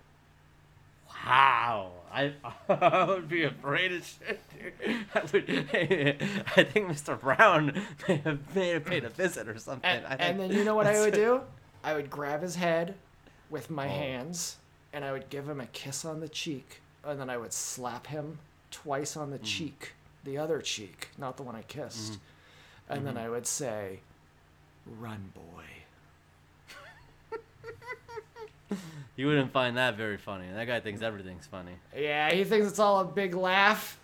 Wow, 1.25 1.91
I, 2.13 2.33
I 2.69 3.03
would 3.05 3.27
be 3.27 3.43
afraid 3.43 3.91
of 3.93 4.05
shit. 4.05 4.39
Dude. 4.53 4.95
I 5.13 5.21
would. 5.33 5.49
I 6.55 6.63
think 6.63 6.87
Mr. 6.87 7.19
Brown 7.19 7.73
may 8.07 8.17
have, 8.17 8.55
may 8.55 8.69
have 8.69 8.85
paid 8.85 9.03
a 9.03 9.09
visit 9.09 9.47
or 9.47 9.57
something. 9.57 9.89
And, 9.89 10.05
and 10.21 10.39
then 10.39 10.51
you 10.51 10.63
know 10.63 10.75
what 10.75 10.87
I 10.87 10.99
would 10.99 11.13
do? 11.13 11.41
I 11.83 11.93
would 11.93 12.09
grab 12.09 12.41
his 12.41 12.55
head 12.55 12.95
with 13.49 13.69
my 13.69 13.85
Oh. 13.85 13.89
hands 13.89 14.57
and 14.93 15.03
I 15.03 15.11
would 15.11 15.29
give 15.29 15.47
him 15.47 15.59
a 15.59 15.65
kiss 15.67 16.05
on 16.05 16.19
the 16.19 16.29
cheek 16.29 16.81
and 17.03 17.19
then 17.19 17.29
I 17.29 17.37
would 17.37 17.53
slap 17.53 18.07
him 18.07 18.39
twice 18.71 19.17
on 19.17 19.31
the 19.31 19.39
Mm. 19.39 19.43
cheek, 19.43 19.93
the 20.23 20.37
other 20.37 20.61
cheek, 20.61 21.09
not 21.17 21.37
the 21.37 21.43
one 21.43 21.55
I 21.55 21.63
kissed. 21.63 22.13
Mm-hmm. 22.13 22.21
And 22.89 23.05
then 23.05 23.15
mm-hmm. 23.15 23.25
I 23.25 23.29
would 23.29 23.45
say, 23.45 23.99
"Run, 24.85 25.31
boy." 25.33 25.63
You 29.15 29.27
wouldn't 29.27 29.51
find 29.51 29.75
that 29.75 29.97
very 29.97 30.15
funny. 30.15 30.45
That 30.53 30.65
guy 30.65 30.79
thinks 30.79 31.01
everything's 31.01 31.45
funny. 31.45 31.73
Yeah, 31.93 32.31
he 32.31 32.45
thinks 32.45 32.67
it's 32.67 32.79
all 32.79 33.01
a 33.01 33.05
big 33.05 33.33
laugh. 33.33 33.99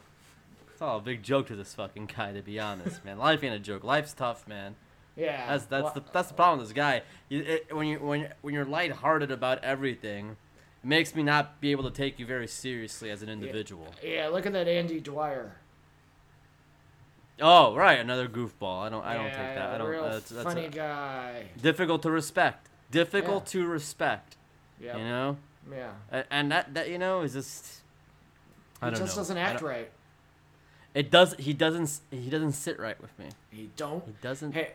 It's 0.73 0.81
all 0.81 0.97
a 0.97 1.01
big 1.01 1.23
joke 1.23 1.47
to 1.47 1.55
this 1.55 1.73
fucking 1.73 2.11
guy, 2.13 2.33
to 2.33 2.41
be 2.41 2.59
honest, 2.59 3.05
man. 3.05 3.17
Life 3.17 3.41
ain't 3.41 3.55
a 3.55 3.59
joke. 3.59 3.85
Life's 3.85 4.11
tough, 4.11 4.45
man. 4.45 4.75
Yeah. 5.15 5.47
That's 5.47 5.65
that's 5.67 5.83
wha- 5.83 5.93
the 5.93 6.03
that's 6.11 6.27
the 6.27 6.33
problem 6.33 6.59
with 6.59 6.67
this 6.67 6.75
guy. 6.75 7.03
You, 7.29 7.43
it, 7.43 7.73
when 7.73 7.87
you 7.87 7.99
when 7.99 8.27
when 8.41 8.53
you're 8.53 8.65
lighthearted 8.65 9.31
about 9.31 9.63
everything, 9.63 10.35
it 10.83 10.87
makes 10.87 11.15
me 11.15 11.23
not 11.23 11.61
be 11.61 11.71
able 11.71 11.85
to 11.85 11.91
take 11.91 12.19
you 12.19 12.25
very 12.25 12.47
seriously 12.47 13.09
as 13.09 13.21
an 13.21 13.29
individual. 13.29 13.87
Yeah, 14.03 14.27
look 14.27 14.45
at 14.45 14.51
that 14.51 14.67
Andy 14.67 14.99
Dwyer. 14.99 15.55
Oh, 17.41 17.75
right, 17.75 17.99
another 17.99 18.27
goofball. 18.27 18.83
I 18.83 18.89
don't 18.89 19.03
I 19.03 19.13
don't 19.15 19.25
yeah, 19.25 19.47
take 19.47 19.55
that. 19.55 19.69
I 19.71 19.77
don't. 19.77 19.89
Real 19.89 20.03
That's, 20.09 20.29
that's 20.29 20.43
funny 20.43 20.65
a- 20.65 20.69
guy. 20.69 21.43
difficult 21.61 22.01
to 22.03 22.11
respect. 22.11 22.69
Difficult 22.91 23.45
to 23.47 23.65
respect. 23.67 24.37
Yeah. 24.79 24.97
You 24.97 25.03
know, 25.03 25.37
Yeah. 25.71 25.91
And 26.31 26.51
that 26.51 26.73
that 26.73 26.89
you 26.89 26.97
know 26.97 27.21
is 27.21 27.33
just. 27.33 27.81
I 28.81 28.89
He 28.89 28.95
just 28.95 29.15
know. 29.15 29.21
doesn't 29.21 29.37
act 29.37 29.61
right. 29.61 29.89
It 30.93 31.11
does. 31.11 31.33
He 31.37 31.51
doesn't. 31.51 31.99
He 32.11 32.29
doesn't 32.29 32.53
sit 32.53 32.79
right 32.79 32.99
with 33.01 33.17
me. 33.19 33.27
He 33.51 33.69
don't. 33.75 34.05
He 34.05 34.13
doesn't. 34.21 34.53
Hey, 34.53 34.71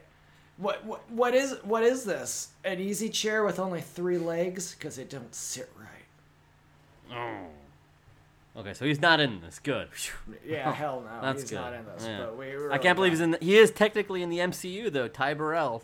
what 0.58 0.84
what 0.84 1.10
what 1.10 1.34
is 1.34 1.56
what 1.62 1.82
is 1.82 2.04
this? 2.04 2.48
An 2.62 2.78
easy 2.78 3.08
chair 3.08 3.42
with 3.42 3.58
only 3.58 3.80
three 3.80 4.18
legs? 4.18 4.74
Because 4.74 4.98
it 4.98 5.08
don't 5.08 5.34
sit 5.34 5.70
right. 5.78 7.16
Oh. 7.16 7.46
Okay, 8.56 8.74
so 8.74 8.84
he's 8.84 9.00
not 9.00 9.20
in 9.20 9.40
this. 9.40 9.60
Good. 9.60 9.88
Yeah, 10.46 10.72
hell 10.74 11.02
no, 11.04 11.20
That's 11.22 11.42
he's 11.42 11.50
good. 11.50 11.56
not 11.56 11.72
in 11.72 11.84
this. 11.84 12.04
Yeah. 12.04 12.18
But 12.18 12.36
we 12.36 12.56
were 12.56 12.72
I 12.72 12.78
can't 12.78 12.96
believe 12.96 13.12
he's 13.12 13.20
in. 13.20 13.32
The, 13.32 13.38
he 13.40 13.56
is 13.56 13.70
technically 13.70 14.22
in 14.22 14.30
the 14.30 14.38
MCU 14.38 14.92
though. 14.92 15.08
Ty 15.08 15.34
Burrell. 15.34 15.82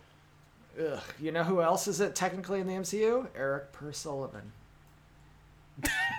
Ugh, 0.79 1.00
you 1.20 1.33
know 1.33 1.44
who 1.44 1.62
else 1.62 1.88
is 1.88 2.00
it 2.00 2.14
technically 2.14 2.61
in 2.61 2.66
the 2.66 2.74
MCU? 2.74 3.29
Erik 3.37 3.72
Per 3.72 3.92
Sullivan. 3.92 4.52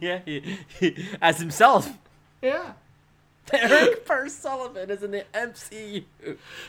yeah, 0.00 0.20
he, 0.24 0.58
he, 0.80 1.08
as 1.20 1.38
himself. 1.38 1.96
Yeah. 2.40 2.72
Erik 3.52 4.04
Per 4.04 4.28
Sullivan 4.28 4.90
is 4.90 5.02
in 5.02 5.10
the 5.12 5.24
MCU. 5.34 6.04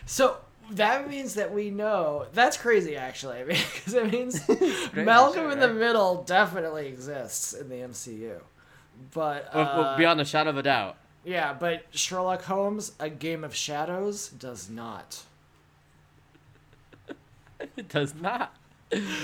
So 0.05 0.37
that 0.71 1.09
means 1.09 1.35
that 1.35 1.53
we 1.53 1.69
know 1.69 2.25
that's 2.33 2.57
crazy 2.57 2.95
actually 2.95 3.43
because 3.47 3.93
it 3.93 4.11
means 4.11 4.39
Malcolm 4.93 5.43
shit, 5.45 5.53
in 5.53 5.59
the? 5.59 5.73
Middle 5.73 6.23
definitely 6.23 6.87
exists 6.87 7.53
in 7.53 7.69
the 7.69 7.75
MCU. 7.75 8.39
But 9.13 9.49
Well, 9.53 9.65
well, 9.65 9.81
uh, 9.85 9.97
beyond 9.97 10.21
a 10.21 10.25
shadow 10.25 10.49
of 10.51 10.57
a 10.57 10.63
doubt. 10.63 10.97
yeah, 11.23 11.53
but 11.53 11.85
Sherlock 11.91 12.43
Holmes: 12.43 12.91
A 12.99 13.09
Game 13.09 13.43
of 13.43 13.55
Shadows 13.55 14.29
does 14.29 14.69
not. 14.69 15.23
It 17.77 17.87
does 17.89 18.13
not. 18.13 18.55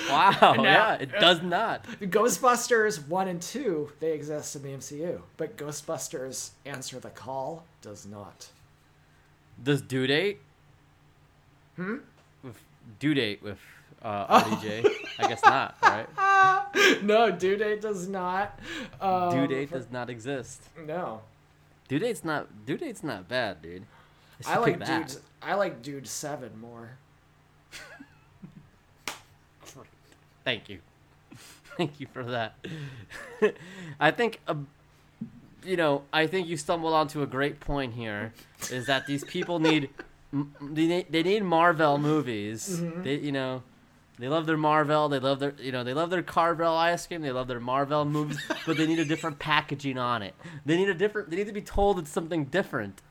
Wow. 0.09 0.53
Now- 0.57 0.63
yeah, 0.63 0.93
it 0.95 1.11
does 1.11 1.41
not. 1.43 1.83
Ghostbusters 2.01 3.05
1 3.07 3.27
and 3.27 3.41
2, 3.41 3.91
they 3.99 4.13
exist 4.13 4.55
in 4.55 4.63
the 4.63 4.69
MCU, 4.69 5.21
but 5.37 5.57
Ghostbusters 5.57 6.51
Answer 6.65 6.99
the 6.99 7.09
Call 7.09 7.65
does 7.81 8.05
not. 8.05 8.47
Does 9.61 9.81
due 9.81 10.07
date? 10.07 10.39
Hmm? 11.79 11.95
With 12.43 12.61
due 12.99 13.13
date 13.13 13.41
with 13.41 13.57
uh, 14.01 14.41
RDJ? 14.41 14.85
I 15.17 15.27
guess 15.27 15.41
not, 15.43 15.77
right? 15.83 17.03
no, 17.03 17.31
due 17.31 17.55
date 17.55 17.81
does 17.81 18.07
not. 18.09 18.59
Um, 18.99 19.31
Due 19.31 19.47
date 19.47 19.71
does 19.71 19.89
not 19.89 20.09
exist. 20.09 20.63
No. 20.85 21.21
Due 21.87 21.99
date's 21.99 22.25
not. 22.25 22.65
Due 22.65 22.77
date's 22.77 23.01
not 23.01 23.29
bad, 23.29 23.61
dude. 23.61 23.83
I 24.45 24.57
like 24.57 24.85
dude 24.85 25.15
I 25.41 25.53
like 25.55 25.81
dude 25.81 26.07
7 26.07 26.59
more. 26.59 26.91
Thank 30.43 30.67
you. 30.67 30.79
Thank 31.77 31.99
you 31.99 32.07
for 32.11 32.23
that. 32.23 32.55
I 33.99 34.11
think, 34.11 34.39
uh, 34.47 34.55
you 35.63 35.77
know, 35.77 36.03
I 36.11 36.27
think 36.27 36.47
you 36.47 36.57
stumbled 36.57 36.93
onto 36.93 37.21
a 37.21 37.27
great 37.27 37.59
point 37.59 37.93
here. 37.93 38.33
Is 38.71 38.87
that 38.87 39.05
these 39.05 39.23
people 39.23 39.59
need, 39.59 39.89
they 40.31 40.87
need, 40.87 41.07
they 41.11 41.23
need 41.23 41.43
Marvel 41.43 41.97
movies. 41.97 42.79
Mm-hmm. 42.81 43.03
They, 43.03 43.15
you 43.15 43.31
know, 43.31 43.63
they 44.19 44.27
love 44.27 44.45
their 44.45 44.57
Marvel. 44.57 45.09
They 45.09 45.19
love 45.19 45.39
their, 45.39 45.53
you 45.59 45.71
know, 45.71 45.83
they 45.83 45.93
love 45.93 46.09
their 46.09 46.21
Carvel 46.21 46.75
ice 46.75 47.07
cream. 47.07 47.21
They 47.21 47.31
love 47.31 47.47
their 47.47 47.59
Marvel 47.59 48.05
movies, 48.05 48.39
but 48.65 48.77
they 48.77 48.85
need 48.85 48.99
a 48.99 49.05
different 49.05 49.39
packaging 49.39 49.97
on 49.97 50.21
it. 50.21 50.35
They 50.65 50.77
need 50.77 50.89
a 50.89 50.93
different. 50.93 51.29
They 51.29 51.37
need 51.37 51.47
to 51.47 51.53
be 51.53 51.61
told 51.61 51.97
it's 51.99 52.11
something 52.11 52.45
different. 52.45 53.01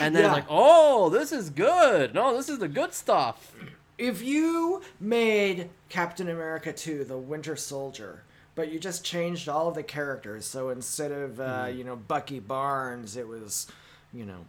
And 0.00 0.14
then 0.14 0.24
Yeah. 0.24 0.32
like, 0.32 0.44
oh, 0.48 1.08
this 1.08 1.32
is 1.32 1.50
good. 1.50 2.14
No, 2.14 2.36
this 2.36 2.48
is 2.48 2.58
the 2.60 2.68
good 2.68 2.94
stuff. 2.94 3.52
If 3.98 4.22
you 4.22 4.82
made 5.00 5.70
Captain 5.88 6.28
America 6.28 6.72
2 6.72 7.04
the 7.04 7.18
Winter 7.18 7.56
Soldier, 7.56 8.22
but 8.54 8.70
you 8.72 8.78
just 8.78 9.04
changed 9.04 9.48
all 9.48 9.68
of 9.68 9.74
the 9.74 9.82
characters, 9.82 10.46
so 10.46 10.70
instead 10.70 11.10
of, 11.12 11.40
uh, 11.40 11.68
you 11.74 11.84
know, 11.84 11.96
Bucky 11.96 12.38
Barnes, 12.38 13.16
it 13.16 13.26
was, 13.28 13.66
you 14.12 14.24
know, 14.24 14.46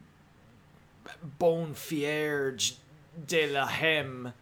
Bonfierge 1.39 2.75
de 3.27 3.47
la 3.51 3.65
Hem, 3.65 4.33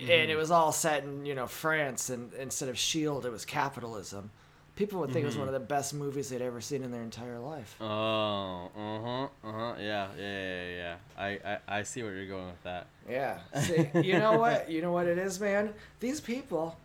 and 0.00 0.30
it 0.30 0.36
was 0.36 0.50
all 0.50 0.72
set 0.72 1.04
in, 1.04 1.26
you 1.26 1.34
know, 1.34 1.46
France, 1.46 2.10
and 2.10 2.32
instead 2.34 2.68
of 2.68 2.76
S.H.I.E.L.D., 2.76 3.26
it 3.26 3.30
was 3.30 3.44
capitalism. 3.44 4.30
People 4.76 5.00
would 5.00 5.10
think 5.10 5.24
it 5.24 5.26
was 5.26 5.36
one 5.36 5.46
of 5.46 5.52
the 5.52 5.60
best 5.60 5.92
movies 5.92 6.30
they'd 6.30 6.40
ever 6.40 6.62
seen 6.62 6.82
in 6.82 6.90
their 6.90 7.02
entire 7.02 7.38
life. 7.38 7.76
Oh, 7.82 7.84
uh 7.84 9.00
huh, 9.02 9.22
uh 9.44 9.52
huh, 9.52 9.74
yeah, 9.78 10.08
yeah, 10.18 10.54
yeah, 10.54 10.68
yeah. 10.70 10.96
I, 11.18 11.28
I, 11.44 11.58
I 11.68 11.82
see 11.82 12.02
where 12.02 12.14
you're 12.14 12.26
going 12.26 12.46
with 12.46 12.62
that. 12.62 12.86
Yeah. 13.06 13.40
See, 13.60 13.90
you 14.00 14.18
know 14.18 14.38
what? 14.38 14.70
You 14.70 14.80
know 14.80 14.90
what 14.90 15.06
it 15.06 15.18
is, 15.18 15.38
man? 15.38 15.74
These 15.98 16.22
people, 16.22 16.78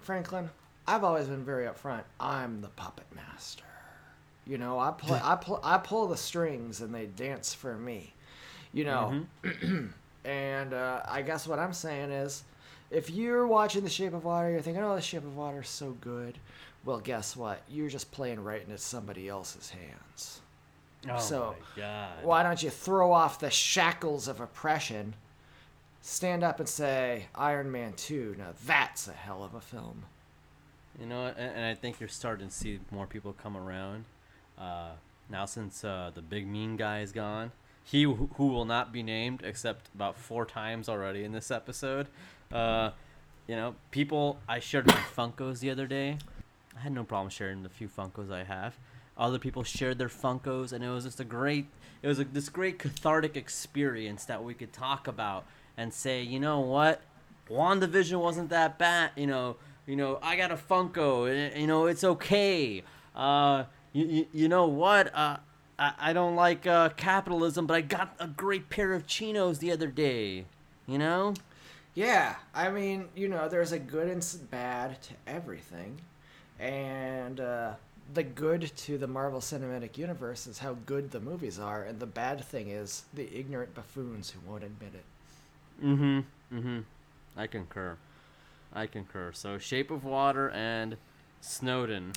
Franklin, 0.00 0.48
I've 0.86 1.02
always 1.02 1.26
been 1.26 1.44
very 1.44 1.66
upfront. 1.66 2.04
I'm 2.20 2.60
the 2.60 2.68
puppet 2.68 3.06
master. 3.16 3.64
You 4.46 4.58
know, 4.58 4.78
I 4.78 4.92
play, 4.92 5.20
I 5.24 5.34
pull, 5.34 5.58
I 5.64 5.78
pull 5.78 6.06
the 6.06 6.16
strings, 6.16 6.80
and 6.80 6.94
they 6.94 7.06
dance 7.06 7.52
for 7.52 7.76
me. 7.76 8.14
You 8.72 8.84
know, 8.84 9.26
and 10.24 10.72
uh, 10.74 11.02
I 11.06 11.22
guess 11.22 11.46
what 11.46 11.58
I'm 11.58 11.72
saying 11.72 12.10
is, 12.10 12.44
if 12.90 13.10
you're 13.10 13.46
watching 13.46 13.82
The 13.82 13.90
Shape 13.90 14.14
of 14.14 14.24
Water, 14.24 14.50
you're 14.50 14.60
thinking, 14.62 14.82
"Oh, 14.82 14.94
The 14.94 15.00
Shape 15.02 15.24
of 15.24 15.36
Water 15.36 15.60
is 15.62 15.68
so 15.68 15.92
good." 16.00 16.38
Well, 16.84 16.98
guess 17.00 17.36
what? 17.36 17.62
You're 17.68 17.90
just 17.90 18.10
playing 18.10 18.42
right 18.42 18.62
into 18.62 18.78
somebody 18.78 19.28
else's 19.28 19.70
hands. 19.70 20.40
Oh 21.08 21.18
So, 21.18 21.56
my 21.76 21.82
god. 21.82 22.24
Why 22.24 22.42
don't 22.42 22.62
you 22.62 22.70
throw 22.70 23.12
off 23.12 23.38
the 23.38 23.50
shackles 23.50 24.28
of 24.28 24.40
oppression? 24.40 25.14
Stand 26.02 26.42
up 26.42 26.58
and 26.58 26.68
say, 26.68 27.26
Iron 27.34 27.70
Man 27.70 27.92
2. 27.94 28.36
Now 28.38 28.52
that's 28.66 29.08
a 29.08 29.12
hell 29.12 29.44
of 29.44 29.54
a 29.54 29.60
film. 29.60 30.04
You 30.98 31.06
know, 31.06 31.26
and, 31.26 31.38
and 31.38 31.64
I 31.64 31.74
think 31.74 32.00
you're 32.00 32.08
starting 32.08 32.48
to 32.48 32.54
see 32.54 32.80
more 32.90 33.06
people 33.06 33.32
come 33.32 33.56
around. 33.56 34.04
Uh, 34.58 34.90
now, 35.28 35.44
since 35.46 35.84
uh, 35.84 36.10
the 36.14 36.22
big 36.22 36.46
mean 36.46 36.76
guy 36.76 37.00
is 37.00 37.12
gone, 37.12 37.52
he 37.84 38.02
who 38.02 38.46
will 38.46 38.64
not 38.64 38.92
be 38.92 39.02
named 39.02 39.42
except 39.44 39.88
about 39.94 40.16
four 40.16 40.44
times 40.44 40.88
already 40.88 41.24
in 41.24 41.32
this 41.32 41.50
episode. 41.50 42.08
Uh, 42.52 42.90
you 43.46 43.56
know, 43.56 43.74
people. 43.90 44.38
I 44.48 44.60
shared 44.60 44.86
my 44.86 44.92
Funkos 45.16 45.60
the 45.60 45.70
other 45.70 45.86
day. 45.86 46.18
I 46.76 46.80
had 46.80 46.92
no 46.92 47.04
problem 47.04 47.30
sharing 47.30 47.62
the 47.62 47.68
few 47.68 47.88
Funkos 47.88 48.30
I 48.30 48.44
have. 48.44 48.76
Other 49.16 49.38
people 49.38 49.64
shared 49.64 49.98
their 49.98 50.08
Funkos, 50.08 50.72
and 50.72 50.84
it 50.84 50.88
was 50.88 51.04
just 51.04 51.20
a 51.20 51.24
great. 51.24 51.66
It 52.02 52.08
was 52.08 52.18
a, 52.20 52.24
this 52.24 52.48
great 52.48 52.78
cathartic 52.78 53.36
experience 53.36 54.24
that 54.26 54.42
we 54.42 54.54
could 54.54 54.72
talk 54.72 55.08
about 55.08 55.44
and 55.76 55.92
say, 55.92 56.22
you 56.22 56.40
know 56.40 56.60
what, 56.60 57.02
WandaVision 57.50 58.20
wasn't 58.20 58.50
that 58.50 58.78
bad. 58.78 59.10
You 59.16 59.26
know, 59.26 59.56
you 59.86 59.96
know, 59.96 60.18
I 60.22 60.36
got 60.36 60.52
a 60.52 60.56
Funko. 60.56 61.58
You 61.58 61.66
know, 61.66 61.86
it's 61.86 62.04
okay. 62.04 62.84
Uh, 63.14 63.64
you, 63.92 64.06
you, 64.06 64.26
you 64.32 64.48
know 64.48 64.66
what? 64.66 65.14
Uh, 65.14 65.38
I, 65.80 65.92
I 65.98 66.12
don't 66.12 66.36
like 66.36 66.66
uh, 66.66 66.90
capitalism, 66.90 67.66
but 67.66 67.74
I 67.74 67.80
got 67.80 68.14
a 68.20 68.28
great 68.28 68.68
pair 68.68 68.92
of 68.92 69.06
chinos 69.06 69.58
the 69.58 69.72
other 69.72 69.88
day. 69.88 70.44
You 70.86 70.98
know? 70.98 71.34
Yeah, 71.94 72.36
I 72.54 72.70
mean, 72.70 73.08
you 73.16 73.28
know, 73.28 73.48
there's 73.48 73.72
a 73.72 73.78
good 73.78 74.08
and 74.08 74.50
bad 74.50 75.02
to 75.02 75.14
everything. 75.26 75.98
And 76.60 77.40
uh, 77.40 77.72
the 78.12 78.22
good 78.22 78.70
to 78.76 78.98
the 78.98 79.06
Marvel 79.06 79.40
Cinematic 79.40 79.96
Universe 79.96 80.46
is 80.46 80.58
how 80.58 80.76
good 80.86 81.10
the 81.10 81.20
movies 81.20 81.58
are, 81.58 81.84
and 81.84 81.98
the 81.98 82.06
bad 82.06 82.44
thing 82.44 82.68
is 82.68 83.04
the 83.14 83.28
ignorant 83.36 83.74
buffoons 83.74 84.30
who 84.30 84.40
won't 84.48 84.62
admit 84.62 84.92
it. 84.94 85.84
Mm-hmm. 85.84 86.58
Mm-hmm. 86.58 86.80
I 87.36 87.46
concur. 87.46 87.96
I 88.72 88.86
concur. 88.86 89.32
So, 89.32 89.58
Shape 89.58 89.90
of 89.90 90.04
Water 90.04 90.50
and 90.50 90.96
Snowden. 91.40 92.12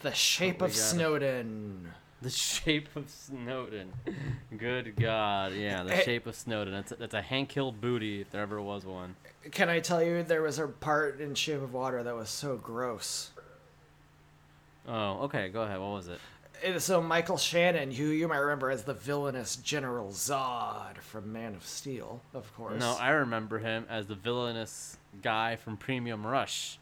The 0.00 0.12
Shape 0.12 0.60
of 0.60 0.74
Snowden. 0.74 1.92
The 2.22 2.30
Shape 2.30 2.88
of 2.94 3.10
Snowden. 3.10 3.92
Good 4.56 4.94
God. 4.96 5.54
Yeah, 5.54 5.82
The 5.82 5.96
Hey. 5.96 6.04
Shape 6.04 6.26
of 6.28 6.36
Snowden. 6.36 6.72
That's 6.72 6.92
a, 6.92 6.96
that's 6.96 7.14
a 7.14 7.22
Hank 7.22 7.50
Hill 7.50 7.72
booty 7.72 8.20
if 8.20 8.30
there 8.30 8.42
ever 8.42 8.62
was 8.62 8.86
one. 8.86 9.16
Can 9.50 9.68
I 9.68 9.80
tell 9.80 10.00
you, 10.02 10.22
there 10.22 10.40
was 10.42 10.58
a 10.60 10.68
part 10.68 11.20
in 11.20 11.34
Shape 11.34 11.60
of 11.62 11.72
Water 11.74 12.02
that 12.04 12.14
was 12.14 12.30
so 12.30 12.56
gross. 12.56 13.30
Oh, 14.86 15.22
okay. 15.24 15.48
Go 15.48 15.62
ahead. 15.62 15.80
What 15.80 15.90
was 15.90 16.08
it? 16.08 16.20
So 16.80 17.02
Michael 17.02 17.38
Shannon, 17.38 17.90
who 17.90 18.04
you 18.04 18.28
might 18.28 18.36
remember 18.36 18.70
as 18.70 18.84
the 18.84 18.94
villainous 18.94 19.56
General 19.56 20.10
Zod 20.10 20.98
from 20.98 21.32
Man 21.32 21.56
of 21.56 21.66
Steel, 21.66 22.22
of 22.34 22.54
course. 22.54 22.78
No, 22.78 22.96
I 23.00 23.10
remember 23.10 23.58
him 23.58 23.84
as 23.90 24.06
the 24.06 24.14
villainous 24.14 24.96
guy 25.22 25.56
from 25.56 25.76
Premium 25.76 26.24
Rush. 26.24 26.78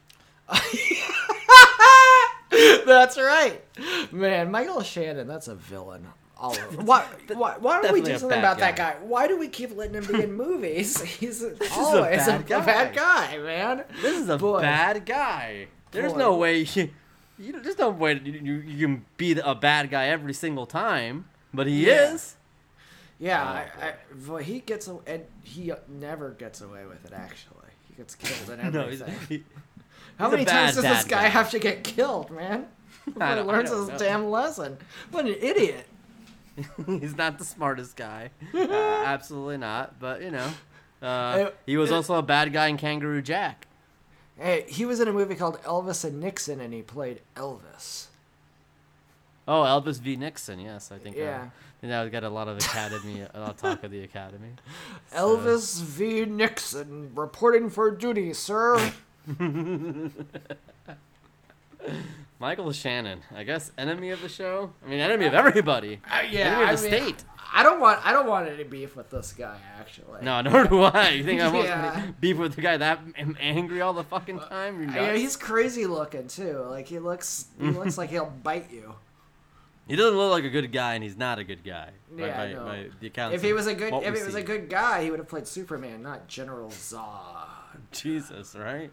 that's 2.86 3.16
right, 3.18 3.62
man. 4.12 4.50
Michael 4.50 4.82
Shannon, 4.82 5.26
that's 5.26 5.48
a 5.48 5.54
villain. 5.54 6.06
All 6.36 6.52
over. 6.52 6.82
Why? 6.84 7.04
Why? 7.34 7.56
Why 7.58 7.82
don't 7.82 7.92
we 7.92 8.00
do 8.00 8.12
something 8.12 8.28
bad 8.30 8.38
about 8.38 8.58
that 8.58 8.76
guy. 8.76 8.92
guy? 8.94 8.98
Why 9.02 9.28
do 9.28 9.38
we 9.38 9.48
keep 9.48 9.76
letting 9.76 9.94
him 9.94 10.06
be 10.06 10.22
in 10.22 10.32
movies? 10.46 11.00
He's 11.02 11.42
a 11.42 11.54
always 11.72 12.26
a 12.28 12.38
bad 12.38 12.48
bad, 12.48 12.94
guy. 12.94 13.36
guy, 13.36 13.38
man. 13.38 13.84
This 14.00 14.18
is 14.18 14.28
a 14.28 14.38
Boy. 14.38 14.60
bad 14.62 15.04
guy. 15.04 15.66
There's 15.90 16.12
Boy. 16.12 16.18
no 16.18 16.36
way 16.36 16.58
you, 16.60 16.90
you 17.38 17.60
there's 17.60 17.76
no 17.78 17.90
way 17.90 18.20
you, 18.24 18.32
you, 18.32 18.54
you 18.54 18.86
can 18.86 19.04
be 19.16 19.38
a 19.38 19.54
bad 19.54 19.90
guy 19.90 20.06
every 20.06 20.32
single 20.32 20.64
time, 20.66 21.26
but 21.52 21.66
he 21.66 21.86
Yeah. 21.86 22.14
is. 22.14 22.36
Yeah, 23.18 23.42
Oh, 23.78 24.32
I, 24.32 24.38
I, 24.38 24.42
he 24.42 24.60
gets 24.60 24.88
a- 24.88 24.96
and 25.06 25.24
he 25.42 25.70
never 25.88 26.30
gets 26.30 26.62
away 26.62 26.86
with 26.86 27.04
it. 27.04 27.12
Actually, 27.12 27.68
he 27.86 27.92
gets 27.94 28.14
killed 28.14 28.58
in 28.58 28.72
No, 28.72 28.88
he's, 28.88 29.02
everything. 29.02 29.26
he, 29.28 29.44
How 30.20 30.30
many 30.30 30.44
times 30.44 30.74
does 30.74 30.84
this 30.84 31.04
guy 31.04 31.22
guy. 31.22 31.28
have 31.28 31.50
to 31.50 31.58
get 31.58 31.82
killed, 31.82 32.30
man? 32.30 32.66
Before 33.06 33.26
he 33.34 33.40
learns 33.40 33.70
his 33.70 33.88
know. 33.88 33.98
damn 33.98 34.30
lesson. 34.30 34.76
What 35.10 35.24
an 35.24 35.34
idiot. 35.40 35.86
He's 36.86 37.16
not 37.16 37.38
the 37.38 37.44
smartest 37.44 37.96
guy. 37.96 38.30
Uh, 38.54 39.02
absolutely 39.06 39.56
not. 39.56 39.98
But 39.98 40.20
you 40.22 40.30
know, 40.30 40.48
uh, 41.02 41.06
Uh, 41.06 41.50
he 41.66 41.76
was 41.76 41.90
uh, 41.90 41.96
also 41.96 42.14
a 42.16 42.22
bad 42.22 42.52
guy 42.52 42.66
in 42.68 42.76
Kangaroo 42.76 43.22
Jack. 43.22 43.66
Hey, 44.38 44.64
he 44.68 44.84
was 44.84 45.00
in 45.00 45.08
a 45.08 45.12
movie 45.12 45.34
called 45.34 45.60
Elvis 45.62 46.04
and 46.04 46.20
Nixon, 46.20 46.60
and 46.60 46.72
he 46.74 46.82
played 46.82 47.20
Elvis. 47.36 48.06
Oh, 49.48 49.62
Elvis 49.62 50.00
v. 50.00 50.16
Nixon. 50.16 50.60
Yes, 50.60 50.92
I 50.92 50.98
think. 50.98 51.16
Uh, 51.16 51.20
Yeah. 51.20 51.50
you 51.82 51.88
know, 51.88 52.08
got 52.10 52.24
a 52.24 52.28
lot 52.28 52.46
of 52.48 52.58
Academy, 52.58 53.22
a 53.34 53.40
lot 53.40 53.50
of 53.50 53.56
talk 53.56 53.82
of 53.84 53.90
the 53.90 54.02
Academy. 54.02 54.50
Elvis 55.14 55.80
v. 55.82 56.24
Nixon, 56.26 57.10
reporting 57.14 57.70
for 57.70 57.90
duty, 57.90 58.32
sir. 58.34 58.92
Michael 62.38 62.72
Shannon, 62.72 63.20
I 63.34 63.44
guess, 63.44 63.70
enemy 63.78 64.10
of 64.10 64.20
the 64.22 64.28
show. 64.28 64.72
I 64.84 64.88
mean, 64.88 65.00
enemy 65.00 65.26
of 65.26 65.34
everybody. 65.34 66.00
Uh, 66.10 66.20
yeah, 66.30 66.40
enemy 66.40 66.62
of 66.62 66.68
I 66.68 66.72
mean, 66.72 66.78
state. 66.78 67.24
I 67.52 67.62
don't 67.62 67.80
want. 67.80 68.04
I 68.06 68.12
don't 68.12 68.26
want 68.28 68.48
any 68.48 68.64
beef 68.64 68.96
with 68.96 69.10
this 69.10 69.32
guy. 69.32 69.58
Actually. 69.78 70.22
No, 70.22 70.40
nor 70.40 70.64
do 70.66 70.82
I. 70.82 71.10
You 71.10 71.24
think 71.24 71.40
I 71.40 71.48
want 71.48 71.64
Yeah. 71.66 72.06
beef 72.20 72.36
with 72.38 72.54
the 72.54 72.62
guy 72.62 72.76
that 72.76 73.00
am- 73.18 73.36
angry 73.40 73.80
all 73.80 73.92
the 73.92 74.04
fucking 74.04 74.38
time? 74.40 74.80
You're 74.82 74.90
Yeah, 74.92 75.14
he's 75.14 75.36
crazy 75.36 75.86
looking 75.86 76.28
too. 76.28 76.64
Like 76.70 76.86
he 76.86 76.98
looks. 76.98 77.46
He 77.60 77.66
looks 77.70 77.98
like 77.98 78.10
he'll 78.10 78.26
bite 78.42 78.70
you. 78.70 78.94
He 79.88 79.96
doesn't 79.96 80.16
look 80.16 80.30
like 80.30 80.44
a 80.44 80.50
good 80.50 80.70
guy, 80.70 80.94
and 80.94 81.02
he's 81.02 81.16
not 81.16 81.40
a 81.40 81.44
good 81.44 81.64
guy. 81.64 81.90
by- 82.16 82.26
Yeah, 82.26 82.36
by, 82.36 82.52
no. 82.52 82.64
by 82.64 82.86
the 83.00 83.06
accounts 83.08 83.34
If 83.34 83.42
he 83.42 83.52
was 83.52 83.66
a 83.66 83.74
good, 83.74 83.92
if 83.94 84.12
we 84.14 84.20
he 84.20 84.24
was 84.24 84.36
a 84.36 84.42
good 84.42 84.68
guy, 84.70 85.02
he 85.02 85.10
would 85.10 85.18
have 85.18 85.28
played 85.28 85.48
Superman, 85.48 86.02
not 86.02 86.28
General 86.28 86.68
Zod. 86.70 87.48
Jesus, 87.90 88.54
right? 88.54 88.92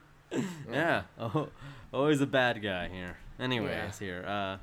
Yeah. 0.71 1.03
Oh, 1.19 1.49
always 1.93 2.21
a 2.21 2.27
bad 2.27 2.61
guy 2.61 2.89
here. 2.89 3.17
Anyways, 3.39 3.69
Yeah. 3.69 3.91
here. 3.99 4.25
Uh, 4.27 4.57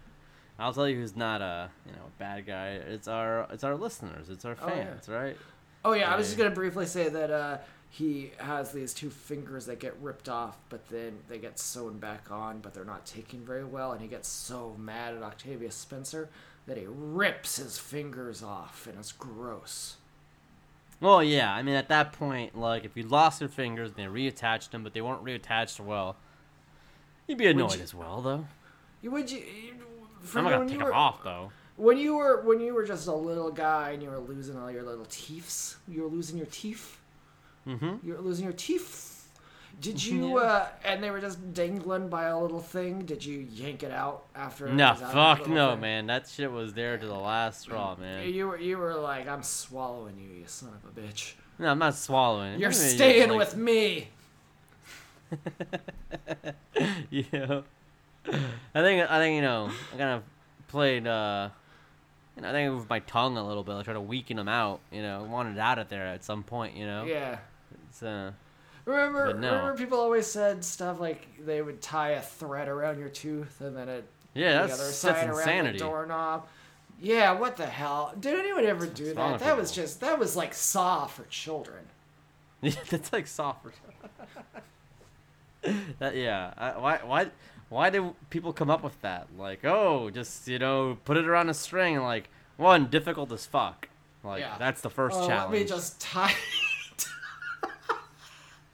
I'll 0.59 0.73
tell 0.73 0.89
you 0.89 0.97
who's 0.97 1.17
not 1.17 1.41
a 1.41 1.71
you 1.87 1.93
know 1.93 2.03
bad 2.19 2.47
guy. 2.47 2.69
It's 2.71 3.09
our 3.09 3.47
it's 3.51 3.65
our 3.65 3.75
listeners. 3.77 4.29
It's 4.31 4.45
our 4.45 4.57
Oh, 4.61 4.69
yeah. 4.69 4.85
fans, 4.85 5.09
right? 5.09 5.37
Oh 5.85 5.93
yeah, 5.93 6.13
I 6.13 6.17
was 6.17 6.27
just 6.27 6.39
gonna 6.39 6.51
briefly 6.51 6.87
say 6.87 7.09
that 7.09 7.31
uh, 7.31 7.59
he 7.91 8.33
has 8.39 8.73
these 8.73 8.95
two 8.95 9.11
fingers 9.11 9.67
that 9.67 9.81
get 9.81 9.97
ripped 10.01 10.29
off, 10.29 10.57
but 10.69 10.89
then 10.89 11.19
they 11.29 11.39
get 11.39 11.59
sewn 11.59 11.99
back 11.99 12.31
on, 12.31 12.61
but 12.61 12.73
they're 12.75 12.85
not 12.85 13.05
taking 13.07 13.41
very 13.45 13.65
well, 13.65 13.93
and 13.93 14.01
he 14.01 14.07
gets 14.09 14.29
so 14.29 14.75
mad 14.79 15.15
at 15.15 15.23
Octavia 15.23 15.71
Spencer 15.71 16.29
that 16.67 16.77
he 16.79 16.85
rips 16.89 17.57
his 17.57 17.77
fingers 17.79 18.43
off, 18.43 18.87
and 18.89 18.99
it's 18.99 19.13
gross. 19.13 19.97
Well, 21.05 21.23
yeah. 21.23 21.53
I 21.53 21.63
mean, 21.63 21.75
at 21.75 21.89
that 21.89 22.15
point, 22.15 22.57
like 22.59 22.87
if 22.87 22.97
you 22.97 23.03
lost 23.03 23.41
your 23.43 23.51
fingers 23.51 23.91
and 23.91 23.97
they 23.99 24.05
reattached 24.05 24.71
them, 24.71 24.83
but 24.83 24.95
they 24.95 25.03
weren't 25.03 25.23
reattached 25.23 25.79
well, 25.79 26.17
you'd 27.27 27.37
be 27.37 27.47
annoyed 27.47 27.77
you- 27.77 27.83
as 27.83 27.93
well, 27.93 28.23
though. 28.23 28.47
You 29.03 29.11
would 29.11 29.31
you? 29.31 29.43
I'm 30.35 30.45
not 30.45 30.51
gonna 30.51 30.65
take 30.65 30.73
you 30.73 30.79
them 30.79 30.87
were, 30.87 30.95
off 30.95 31.23
though. 31.23 31.53
When 31.77 31.99
you 31.99 32.17
were 32.17 32.41
when 32.43 32.59
you 32.59 32.73
were 32.73 32.87
just 32.87 33.07
a 33.07 33.13
little 33.15 33.51
guy 33.51 33.91
and 33.91 34.03
you 34.03 34.09
were 34.09 34.19
losing 34.19 34.57
all 34.57 34.71
your 34.71 34.83
little 34.83 35.05
teeths, 35.05 35.77
you 35.87 36.01
were 36.01 36.09
losing 36.09 36.39
your 36.39 36.47
teeth. 36.47 36.99
Mm-hmm. 37.69 38.07
You 38.07 38.15
were 38.15 38.21
losing 38.23 38.45
your 38.45 38.55
teeth. 38.55 39.11
Did 39.81 40.03
you? 40.07 40.39
Yeah. 40.39 40.45
uh 40.45 40.69
And 40.85 41.03
they 41.03 41.11
were 41.11 41.21
just 41.21 41.53
dangling 41.55 42.09
by 42.09 42.25
a 42.25 42.39
little 42.39 42.61
thing. 42.61 43.05
Did 43.05 43.25
you 43.25 43.47
yank 43.51 43.83
it 43.83 43.91
out 43.93 44.25
after? 44.35 44.67
it 44.69 44.75
No, 44.75 44.87
out 44.89 44.99
fuck 44.99 45.49
no, 45.49 45.73
thing? 45.73 45.81
man. 45.81 46.07
That 46.07 46.29
shit 46.29 46.51
was 46.51 46.75
there 46.75 46.97
to 46.99 47.07
the 47.07 47.13
last 47.15 47.61
straw, 47.63 47.97
man. 47.97 48.29
You 48.33 48.49
were 48.49 48.59
you 48.59 48.79
were 48.79 48.95
like, 48.95 49.29
I'm 49.29 49.43
swallowing 49.43 50.19
you, 50.19 50.29
you 50.41 50.45
son 50.47 50.71
of 50.83 50.85
a 50.97 51.01
bitch. 51.01 51.35
No, 51.59 51.69
I'm 51.69 51.79
not 51.79 51.95
swallowing. 51.95 52.55
it. 52.55 52.61
You're 52.61 52.71
I 52.71 52.73
mean, 52.73 52.81
staying 52.95 53.29
like- 53.31 53.39
with 53.39 53.57
me. 53.57 54.09
yeah. 57.11 57.61
I 58.75 58.81
think 58.83 59.11
I 59.11 59.19
think 59.19 59.37
you 59.37 59.43
know 59.43 59.71
I 59.93 59.97
kind 59.97 60.11
of 60.17 60.23
played 60.69 61.07
uh 61.07 61.49
you 62.37 62.43
know, 62.43 62.49
I 62.49 62.53
think 62.53 62.77
with 62.79 62.89
my 62.91 62.99
tongue 63.01 63.37
a 63.37 63.47
little 63.47 63.63
bit, 63.63 63.75
I 63.75 63.83
try 63.83 63.95
to 63.95 64.01
weaken 64.01 64.37
them 64.39 64.49
out, 64.49 64.81
you 64.91 65.03
know, 65.03 65.23
wanted 65.23 65.57
out 65.59 65.79
of 65.79 65.89
there 65.89 66.05
at 66.07 66.25
some 66.25 66.43
point, 66.43 66.75
you 66.77 66.85
know. 66.85 67.05
Yeah. 67.05 67.39
It's, 67.89 68.03
uh, 68.03 68.33
Remember, 68.87 69.33
no. 69.33 69.55
remember 69.55 69.77
people 69.79 69.99
always 69.99 70.27
said 70.27 70.63
stuff 70.65 71.01
like 71.01 71.27
they 71.45 71.63
would 71.63 71.81
tie 71.81 72.11
a 72.11 72.21
thread 72.21 72.69
around 72.69 72.99
your 72.99 73.09
tooth 73.09 73.61
and 73.61 73.75
then 73.77 73.89
it 73.89 74.05
yeah, 74.35 74.63
the 74.63 74.69
that's 74.69 74.81
other 74.81 74.91
side 74.93 75.29
around 75.29 75.39
insanity. 75.39 75.79
the 75.79 75.85
doorknob. 75.85 76.47
Yeah, 77.01 77.33
what 77.33 77.57
the 77.57 77.67
hell? 77.67 78.13
Did 78.19 78.39
anyone 78.39 78.65
ever 78.67 78.87
do 78.87 79.15
wrong 79.15 79.33
that? 79.33 79.41
That 79.41 79.57
was 79.57 79.73
just 79.73 80.01
that 80.01 80.19
was 80.19 80.37
like 80.37 80.53
Saw 80.55 81.07
for 81.07 81.25
children. 81.25 81.85
Yeah, 82.63 82.73
that's 82.89 83.13
like 83.13 83.27
soft. 83.27 83.67
that 85.99 86.17
yeah. 86.17 86.53
I, 86.57 86.71
why 86.79 86.99
why 87.05 87.27
why 87.69 87.91
do 87.91 88.15
people 88.31 88.53
come 88.53 88.71
up 88.71 88.83
with 88.83 89.01
that? 89.03 89.29
Like, 89.39 89.65
oh, 89.65 90.11
just 90.11 90.47
you 90.49 90.59
know, 90.59 90.99
put 91.05 91.17
it 91.17 91.27
around 91.27 91.49
a 91.49 91.55
string. 91.55 91.99
Like, 92.01 92.29
one 92.57 92.87
difficult 92.87 93.33
as 93.33 93.47
fuck. 93.47 93.89
Like 94.23 94.41
Yeah. 94.41 94.57
that's 94.59 94.81
the 94.81 94.91
first 94.91 95.17
Oh, 95.21 95.27
challenge. 95.27 95.53
let 95.53 95.61
me 95.61 95.67
just 95.67 96.01
tie. 96.13 96.35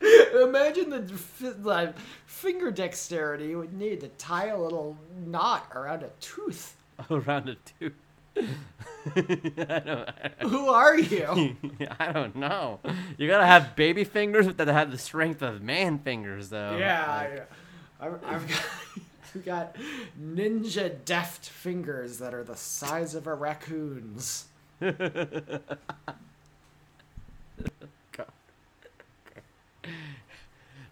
Imagine 0.00 0.90
the, 0.90 1.00
the 1.40 1.94
finger 2.26 2.70
dexterity 2.70 3.48
you 3.48 3.58
would 3.58 3.72
need 3.74 4.00
to 4.00 4.08
tie 4.08 4.46
a 4.46 4.58
little 4.58 4.96
knot 5.26 5.70
around 5.74 6.02
a 6.02 6.10
tooth. 6.20 6.76
around 7.10 7.48
a 7.48 7.56
tooth. 7.78 7.92
I 9.16 9.78
don't. 9.84 10.08
Who 10.42 10.68
are 10.68 10.98
you? 10.98 11.56
I 11.98 12.12
don't 12.12 12.36
know. 12.36 12.78
You 13.18 13.26
gotta 13.28 13.46
have 13.46 13.74
baby 13.76 14.04
fingers 14.04 14.46
that 14.46 14.68
have 14.68 14.90
the 14.90 14.98
strength 14.98 15.42
of 15.42 15.62
man 15.62 15.98
fingers, 15.98 16.48
though. 16.48 16.76
yeah, 16.78 17.28
Like, 17.30 17.50
I, 18.00 18.06
I've, 18.06 18.24
I've 18.24 18.48
got, 18.48 18.62
I've 19.34 19.44
got 19.44 19.76
ninja 20.18 21.04
deft 21.04 21.48
fingers 21.48 22.18
that 22.18 22.32
are 22.32 22.44
the 22.44 22.56
size 22.56 23.14
of 23.14 23.26
a 23.26 23.34
raccoon's. 23.34 24.46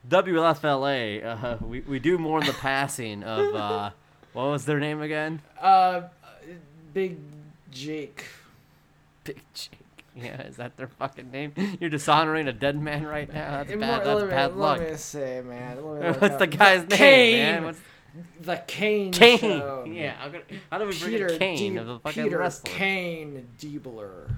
WFLA. 0.09 1.25
Uh, 1.25 1.57
we 1.65 1.81
we 1.81 1.99
do 1.99 2.19
mourn 2.19 2.45
the 2.47 2.53
passing 2.53 3.23
of 3.23 3.55
uh, 3.55 3.91
what 4.33 4.45
was 4.47 4.65
their 4.65 4.79
name 4.81 5.01
again? 5.03 5.43
Uh, 5.61 6.03
Big 6.95 7.19
Jake. 7.71 8.25
Big 9.25 9.41
Jake. 9.55 9.71
Yeah, 10.17 10.43
is 10.43 10.57
that 10.57 10.77
their 10.77 10.89
fucking 10.89 11.31
name? 11.31 11.53
You're 11.79 11.91
dishonoring 11.91 12.49
a 12.49 12.53
dead 12.53 12.81
man 12.81 13.07
right 13.07 13.33
now. 13.33 13.59
That's 13.63 13.71
bad. 13.71 13.79
me- 13.79 13.87
That's 13.87 14.07
let 14.07 14.25
me- 14.25 14.31
bad 14.31 14.57
luck. 14.57 14.79
Let 14.79 14.91
me 14.91 14.97
say, 14.97 15.43
man. 15.45 15.77
Me 15.77 15.83
What's 15.83 16.23
up- 16.23 16.39
the 16.41 16.47
guy's 16.49 16.81
name, 16.89 16.99
Kane. 16.99 17.37
man? 17.55 17.65
What's 17.65 17.81
The 18.41 18.57
Kane. 18.67 19.13
Kane? 19.13 19.39
Show. 19.39 19.85
Yeah. 19.93 20.17
I'm 20.21 20.33
gonna, 20.33 20.45
how 20.71 20.79
do 20.79 20.87
we 20.87 20.93
Peter 20.93 21.27
forget 21.29 21.39
Kane 21.39 21.73
D- 21.75 21.79
of 21.79 21.87
the 21.87 21.99
fucking 22.01 22.25
Peter 22.25 22.39
wrestler? 22.39 22.73
Kane 22.75 23.49
Diebler. 23.61 24.33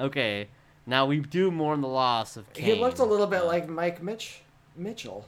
Okay. 0.00 0.48
Now 0.88 1.04
we 1.04 1.20
do 1.20 1.50
mourn 1.50 1.82
the 1.82 1.88
loss 1.88 2.36
of 2.38 2.50
Kane. 2.54 2.64
He 2.64 2.74
looked 2.80 2.98
a 2.98 3.04
little 3.04 3.26
bit 3.26 3.42
like 3.42 3.68
Mike 3.68 4.02
Mitch 4.02 4.40
Mitchell. 4.74 5.26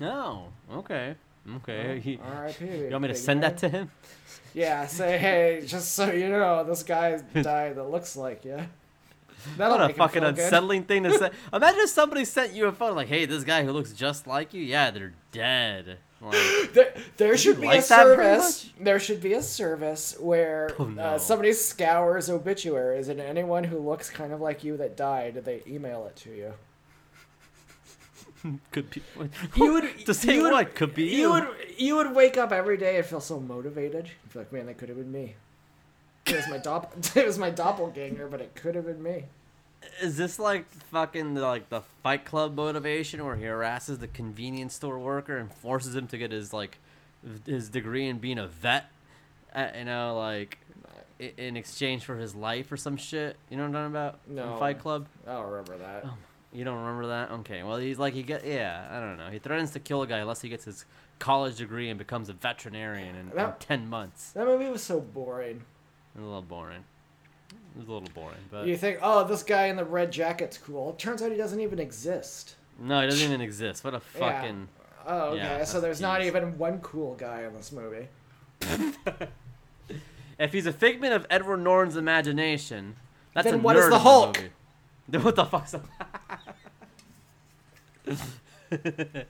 Oh. 0.00 0.44
Okay. 0.72 1.16
Okay. 1.56 1.96
Oh, 1.96 2.00
he- 2.00 2.20
R.I.P. 2.22 2.64
you 2.64 2.88
want 2.90 3.02
me 3.02 3.08
to 3.08 3.14
send 3.14 3.42
that 3.42 3.58
to 3.58 3.68
him? 3.68 3.90
Yeah, 4.54 4.86
say 4.86 5.18
hey, 5.18 5.62
just 5.66 5.92
so 5.92 6.10
you 6.10 6.28
know, 6.30 6.64
this 6.64 6.82
guy 6.82 7.18
died 7.42 7.76
that 7.76 7.90
looks 7.90 8.16
like 8.16 8.44
you. 8.46 8.58
That'll 9.56 9.78
What 9.78 9.90
a 9.90 9.94
fucking 9.94 10.22
feel 10.22 10.32
good. 10.32 10.42
unsettling 10.42 10.84
thing 10.84 11.02
to 11.04 11.16
say. 11.16 11.30
Imagine 11.52 11.80
if 11.80 11.90
somebody 11.90 12.24
sent 12.24 12.54
you 12.54 12.66
a 12.66 12.72
photo 12.72 12.94
like, 12.94 13.08
"Hey, 13.08 13.26
this 13.26 13.44
guy 13.44 13.62
who 13.64 13.72
looks 13.72 13.92
just 13.92 14.26
like 14.26 14.54
you, 14.54 14.62
yeah, 14.62 14.90
they're 14.90 15.12
dead." 15.32 15.98
There, 16.74 16.92
there 17.16 17.36
should 17.38 17.60
be 17.60 17.66
like 17.66 17.78
a 17.78 17.82
service. 17.82 18.70
There 18.78 18.98
should 19.00 19.20
be 19.22 19.32
a 19.34 19.42
service 19.42 20.16
where 20.20 20.70
Oh, 20.78 20.84
no. 20.84 21.02
uh, 21.02 21.18
somebody 21.18 21.52
scours 21.54 22.28
obituaries, 22.28 23.08
and 23.08 23.20
anyone 23.20 23.64
who 23.64 23.78
looks 23.78 24.10
kind 24.10 24.32
of 24.32 24.40
like 24.40 24.62
you 24.64 24.76
that 24.76 24.96
died, 24.96 25.34
they 25.44 25.62
email 25.66 26.06
it 26.06 26.16
to 26.16 26.30
you. 26.30 26.52
could 28.72 28.90
be. 28.90 29.02
You 29.56 29.72
would 29.72 29.98
to 30.06 30.14
say 30.14 30.34
you 30.34 30.42
would- 30.42 30.52
what 30.52 30.74
could 30.74 30.94
be 30.94 31.04
you. 31.04 31.10
You 31.18 31.30
would 31.32 31.48
you 31.76 31.96
would 31.96 32.14
wake 32.14 32.36
up 32.36 32.52
every 32.52 32.76
day 32.76 32.96
and 32.96 33.06
feel 33.06 33.20
so 33.20 33.40
motivated. 33.40 34.06
You'd 34.06 34.32
feel 34.32 34.42
like, 34.42 34.52
man, 34.52 34.66
that 34.66 34.78
could 34.78 34.88
have 34.88 34.98
been 34.98 35.10
me. 35.12 35.36
It 36.26 36.36
was 36.36 36.48
my 36.48 36.58
dopp- 36.58 37.16
it 37.16 37.26
was 37.26 37.38
my 37.38 37.50
doppelganger, 37.50 38.28
but 38.28 38.40
it 38.40 38.54
could 38.54 38.74
have 38.74 38.86
been 38.86 39.02
me. 39.02 39.24
Is 40.02 40.16
this 40.16 40.38
like 40.38 40.70
fucking 40.70 41.34
like 41.34 41.68
the 41.68 41.82
Fight 42.02 42.24
Club 42.24 42.54
motivation, 42.54 43.24
where 43.24 43.36
he 43.36 43.44
harasses 43.44 43.98
the 43.98 44.08
convenience 44.08 44.74
store 44.74 44.98
worker 44.98 45.36
and 45.36 45.52
forces 45.52 45.94
him 45.94 46.06
to 46.08 46.18
get 46.18 46.32
his 46.32 46.52
like 46.52 46.78
his 47.46 47.68
degree 47.68 48.06
in 48.08 48.18
being 48.18 48.38
a 48.38 48.46
vet? 48.46 48.90
Uh, 49.54 49.68
you 49.76 49.84
know, 49.84 50.16
like 50.16 50.58
in 51.18 51.56
exchange 51.56 52.04
for 52.04 52.16
his 52.16 52.34
life 52.34 52.70
or 52.70 52.76
some 52.76 52.96
shit. 52.96 53.36
You 53.50 53.56
know 53.56 53.64
what 53.68 53.76
I'm 53.76 53.92
talking 53.92 53.96
about? 53.96 54.20
In 54.28 54.34
No. 54.36 54.56
Fight 54.58 54.78
Club. 54.78 55.08
I 55.26 55.32
don't 55.32 55.50
remember 55.50 55.78
that. 55.78 56.02
Oh. 56.06 56.14
You 56.52 56.64
don't 56.64 56.78
remember 56.78 57.08
that? 57.08 57.30
Okay. 57.40 57.62
Well, 57.62 57.76
he's 57.76 57.98
like 57.98 58.14
he 58.14 58.22
get 58.22 58.46
yeah. 58.46 58.88
I 58.90 59.00
don't 59.00 59.18
know. 59.18 59.30
He 59.30 59.38
threatens 59.38 59.72
to 59.72 59.80
kill 59.80 60.02
a 60.02 60.06
guy 60.06 60.18
unless 60.18 60.40
he 60.40 60.48
gets 60.48 60.64
his 60.64 60.84
college 61.18 61.56
degree 61.56 61.90
and 61.90 61.98
becomes 61.98 62.28
a 62.28 62.32
veterinarian 62.32 63.14
in, 63.14 63.38
in 63.38 63.52
ten 63.58 63.88
months. 63.88 64.30
That 64.32 64.46
movie 64.46 64.68
was 64.68 64.82
so 64.82 65.00
boring. 65.00 65.62
A 66.16 66.20
little 66.20 66.42
boring. 66.42 66.84
It 67.78 67.82
was 67.82 67.88
a 67.88 67.92
little 67.92 68.08
boring, 68.12 68.36
but 68.50 68.66
You 68.66 68.76
think, 68.76 68.98
oh, 69.02 69.22
this 69.22 69.44
guy 69.44 69.66
in 69.66 69.76
the 69.76 69.84
red 69.84 70.10
jacket's 70.10 70.58
cool. 70.58 70.90
It 70.90 70.98
turns 70.98 71.22
out 71.22 71.30
he 71.30 71.36
doesn't 71.38 71.60
even 71.60 71.78
exist. 71.78 72.56
no, 72.80 73.00
it 73.00 73.06
doesn't 73.06 73.24
even 73.24 73.40
exist. 73.40 73.84
What 73.84 73.94
a 73.94 74.00
Yeah. 74.16 74.40
fucking 74.40 74.68
Oh, 75.06 75.28
okay. 75.30 75.36
Yeah, 75.38 75.58
so 75.64 75.74
that's 75.74 75.82
there's 75.82 76.00
not 76.00 76.22
even 76.24 76.58
one 76.58 76.80
cool 76.80 77.14
guy 77.14 77.44
in 77.44 77.54
this 77.54 77.70
movie. 77.72 78.08
If 80.40 80.52
he's 80.52 80.66
a 80.66 80.72
figment 80.72 81.14
of 81.14 81.26
Edward 81.30 81.56
Norton's 81.58 81.96
imagination, 81.96 82.94
that's 83.34 83.44
Then 83.46 83.54
a 83.54 83.58
what 83.58 83.74
is 83.76 83.86
nerd 83.86 83.90
the 83.90 83.96
in 83.96 84.00
Hulk? 84.02 84.36
movie. 84.36 84.50
Then 85.08 85.22
what 85.24 85.34
the 85.36 85.44
fuck's 85.46 85.74
a... 85.74 85.82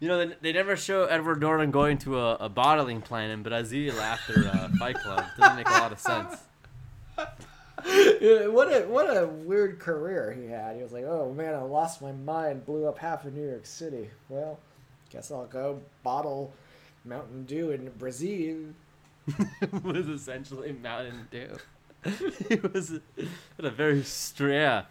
You 0.00 0.06
know, 0.08 0.26
they, 0.26 0.34
they 0.40 0.52
never 0.52 0.76
show 0.76 1.04
Edward 1.06 1.40
Norton 1.40 1.70
going 1.72 1.98
to 1.98 2.18
a, 2.20 2.34
a 2.36 2.48
bottling 2.48 3.00
plant 3.02 3.32
in 3.32 3.42
Brazil 3.42 4.00
after 4.00 4.46
uh, 4.48 4.68
Fight 4.78 4.96
Club. 4.96 5.24
Doesn't 5.38 5.56
make 5.56 5.68
a 5.68 5.72
lot 5.72 5.90
of 5.92 5.98
sense. 5.98 6.36
What 8.50 8.68
a 8.72 8.86
what 8.88 9.06
a 9.06 9.26
weird 9.26 9.78
career 9.78 10.32
he 10.32 10.48
had. 10.48 10.76
He 10.76 10.82
was 10.82 10.92
like, 10.92 11.04
"Oh 11.04 11.32
man, 11.32 11.54
I 11.54 11.62
lost 11.62 12.02
my 12.02 12.12
mind, 12.12 12.66
blew 12.66 12.86
up 12.86 12.98
half 12.98 13.24
of 13.24 13.34
New 13.34 13.48
York 13.48 13.66
City. 13.66 14.10
Well, 14.28 14.58
guess 15.10 15.30
I'll 15.30 15.46
go 15.46 15.80
bottle 16.02 16.52
Mountain 17.04 17.44
Dew 17.44 17.70
in 17.70 17.90
Brazil." 17.98 18.56
was 19.84 20.08
essentially 20.08 20.72
Mountain 20.72 21.28
Dew. 21.30 21.56
he 22.48 22.56
was 22.56 23.00
what 23.56 23.64
a 23.64 23.70
very 23.70 24.02
str- 24.02 24.50
yeah, 24.50 24.82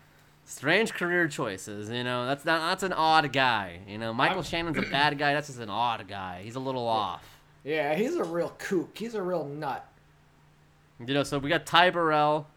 strange 0.45 0.93
career 0.93 1.27
choices. 1.27 1.89
You 1.89 2.03
know, 2.03 2.25
that's 2.25 2.45
not 2.45 2.69
that's 2.69 2.83
an 2.83 2.93
odd 2.93 3.31
guy. 3.33 3.79
You 3.87 3.97
know, 3.97 4.13
Michael 4.13 4.43
Shannon's 4.43 4.77
a 4.77 4.81
bad 4.91 5.17
guy. 5.17 5.33
That's 5.33 5.47
just 5.47 5.59
an 5.59 5.69
odd 5.69 6.07
guy. 6.07 6.41
He's 6.43 6.55
a 6.55 6.59
little 6.59 6.87
off. 6.87 7.23
Yeah, 7.63 7.95
he's 7.95 8.15
a 8.15 8.23
real 8.23 8.53
kook. 8.57 8.97
He's 8.97 9.15
a 9.15 9.21
real 9.21 9.45
nut. 9.45 9.85
You 11.05 11.13
know, 11.13 11.23
so 11.23 11.37
we 11.37 11.49
got 11.49 11.65
Ty 11.65 11.91
Burrell. 11.91 12.47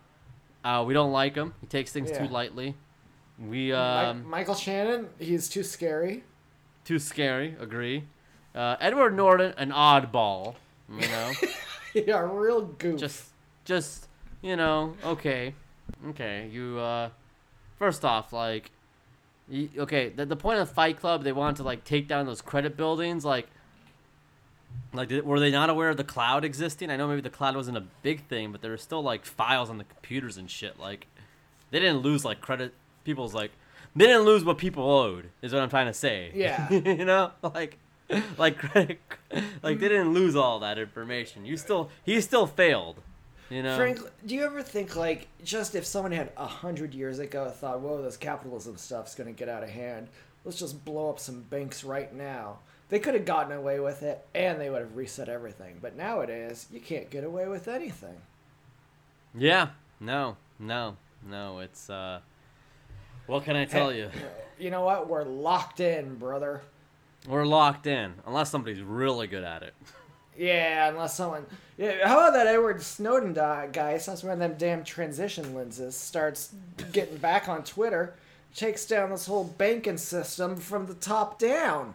Uh, 0.65 0.85
we 0.87 0.93
don't 0.95 1.13
like 1.13 1.35
him. 1.35 1.55
He 1.61 1.67
takes 1.67 1.93
things 1.93 2.11
Yeah. 2.11 2.27
too 2.27 2.33
lightly. 2.33 2.77
We 3.39 3.73
um, 3.73 4.29
Michael 4.29 4.55
Shannon, 4.55 5.09
he's 5.19 5.49
too 5.49 5.63
scary. 5.63 6.25
too 6.85 6.99
scary. 6.99 7.57
Agree. 7.59 8.05
Uh, 8.55 8.77
Edward 8.81 9.17
Norton, 9.17 9.55
an 9.57 9.71
oddball. 9.71 10.57
You 10.93 11.09
know, 11.09 11.33
yeah, 11.95 12.29
real 12.31 12.63
goof. 12.63 12.99
just 13.01 13.25
just 13.65 14.09
you 14.43 14.57
know, 14.57 14.95
okay, 15.05 15.55
okay. 16.09 16.49
You 16.53 16.79
uh, 16.79 17.11
first 17.79 18.05
off, 18.05 18.33
like, 18.33 18.71
y 19.51 19.69
okay, 19.79 20.09
the, 20.11 20.27
the 20.27 20.37
point 20.37 20.59
of 20.59 20.69
Fight 20.69 20.99
Club, 21.01 21.23
they 21.25 21.33
wanted 21.33 21.57
to 21.59 21.63
like 21.63 21.85
take 21.85 22.09
down 22.09 22.27
those 22.27 22.43
credit 22.43 22.77
buildings, 22.77 23.25
like. 23.25 23.49
Like, 24.93 25.09
did, 25.09 25.25
were 25.25 25.39
they 25.39 25.51
not 25.51 25.71
aware 25.71 25.91
of 25.91 25.97
the 25.97 26.05
cloud 26.05 26.45
existing? 26.45 26.91
I 26.91 26.97
know 26.97 27.07
maybe 27.07 27.21
the 27.21 27.31
cloud 27.31 27.55
wasn't 27.55 27.77
a 27.77 27.85
big 28.03 28.27
thing, 28.27 28.51
but 28.53 28.61
there 28.61 28.73
were 28.73 28.77
still 28.77 29.03
like 29.03 29.25
files 29.25 29.71
on 29.71 29.79
the 29.79 29.85
computers 29.85 30.37
and 30.37 30.51
shit. 30.51 30.79
Like, 30.79 31.07
they 31.71 31.79
didn't 31.79 31.99
lose 31.99 32.25
like 32.25 32.41
credit. 32.41 32.75
People's 33.05 33.35
like, 33.35 33.53
they 33.95 34.07
didn't 34.07 34.23
lose 34.23 34.45
what 34.45 34.59
people 34.59 34.89
owed. 34.89 35.31
Is 35.43 35.53
what 35.53 35.63
I'm 35.63 35.71
trying 35.71 35.87
to 35.87 35.95
say. 35.95 36.33
Yeah. 36.35 36.71
you 36.73 37.05
know, 37.05 37.31
like, 37.43 37.79
like 38.37 38.59
credit, 38.59 39.01
like 39.63 39.79
they 39.79 39.89
didn't 39.89 40.13
lose 40.13 40.35
all 40.35 40.59
that 40.61 40.79
information. 40.79 41.45
You 41.45 41.57
still, 41.57 41.91
he 42.05 42.21
still 42.21 42.47
failed. 42.47 43.01
You 43.51 43.65
know. 43.65 43.77
Frank, 43.77 43.99
do 44.25 44.37
you 44.37 44.45
ever 44.45 44.63
think 44.63 44.95
like 44.95 45.27
just 45.43 45.75
if 45.75 45.85
someone 45.85 46.13
had 46.13 46.31
a 46.37 46.47
hundred 46.47 46.95
years 46.95 47.19
ago 47.19 47.51
thought, 47.51 47.81
"Whoa, 47.81 48.01
this 48.01 48.17
capitalism 48.17 48.77
stuff's 48.77 49.17
gonna 49.17 49.33
get 49.33 49.49
out 49.49 49.65
of 49.65 49.71
hand. 49.71 50.09
Let's 50.45 50.59
just 50.59 50.85
blow 50.85 51.11
up 51.11 51.19
some 51.19 51.43
banks 51.43 51.83
right 51.83 52.15
now." 52.15 52.61
They 52.91 52.99
could 52.99 53.15
have 53.15 53.25
gotten 53.25 53.53
away 53.57 53.81
with 53.81 54.03
it, 54.03 54.27
and 54.35 54.61
they 54.61 54.69
would 54.69 54.83
have 54.83 54.97
reset 54.97 55.29
everything. 55.29 55.79
But 55.81 55.97
nowadays, 55.97 56.67
you 56.73 56.81
can't 56.81 57.09
get 57.09 57.25
away 57.25 57.49
with 57.49 57.69
anything. 57.69 58.17
Yeah. 59.35 59.69
No. 60.01 60.37
No. 60.59 60.97
No. 61.27 61.61
It's 61.61 61.89
uh. 61.89 62.21
What 63.27 63.45
can 63.45 63.55
I 63.55 63.65
tell 63.65 63.93
you? 63.93 64.11
You 64.59 64.71
know 64.71 64.83
what? 64.83 65.09
We're 65.09 65.25
locked 65.25 65.79
in, 65.79 66.17
brother. 66.17 66.63
We're 67.29 67.47
locked 67.47 67.87
in 67.87 68.15
unless 68.27 68.51
somebody's 68.51 68.83
really 68.83 69.29
good 69.29 69.45
at 69.45 69.63
it. 69.63 69.75
Yeah, 70.37 70.89
unless 70.89 71.15
someone. 71.15 71.47
Yeah, 71.77 72.09
how 72.09 72.19
about 72.19 72.33
that 72.33 72.47
Edward 72.47 72.83
Snowden 72.83 73.35
guy? 73.35 73.69
One 73.69 74.33
of 74.33 74.39
them 74.39 74.55
damn 74.59 74.83
transition 74.85 75.55
lenses. 75.55 75.95
Starts 75.95 76.55
getting 76.93 77.19
back 77.19 77.49
on 77.49 77.63
Twitter, 77.63 78.15
takes 78.55 78.87
down 78.87 79.11
this 79.11 79.27
whole 79.27 79.45
banking 79.45 79.99
system 79.99 80.57
from 80.57 80.87
the 80.87 80.95
top 80.95 81.39
down. 81.39 81.95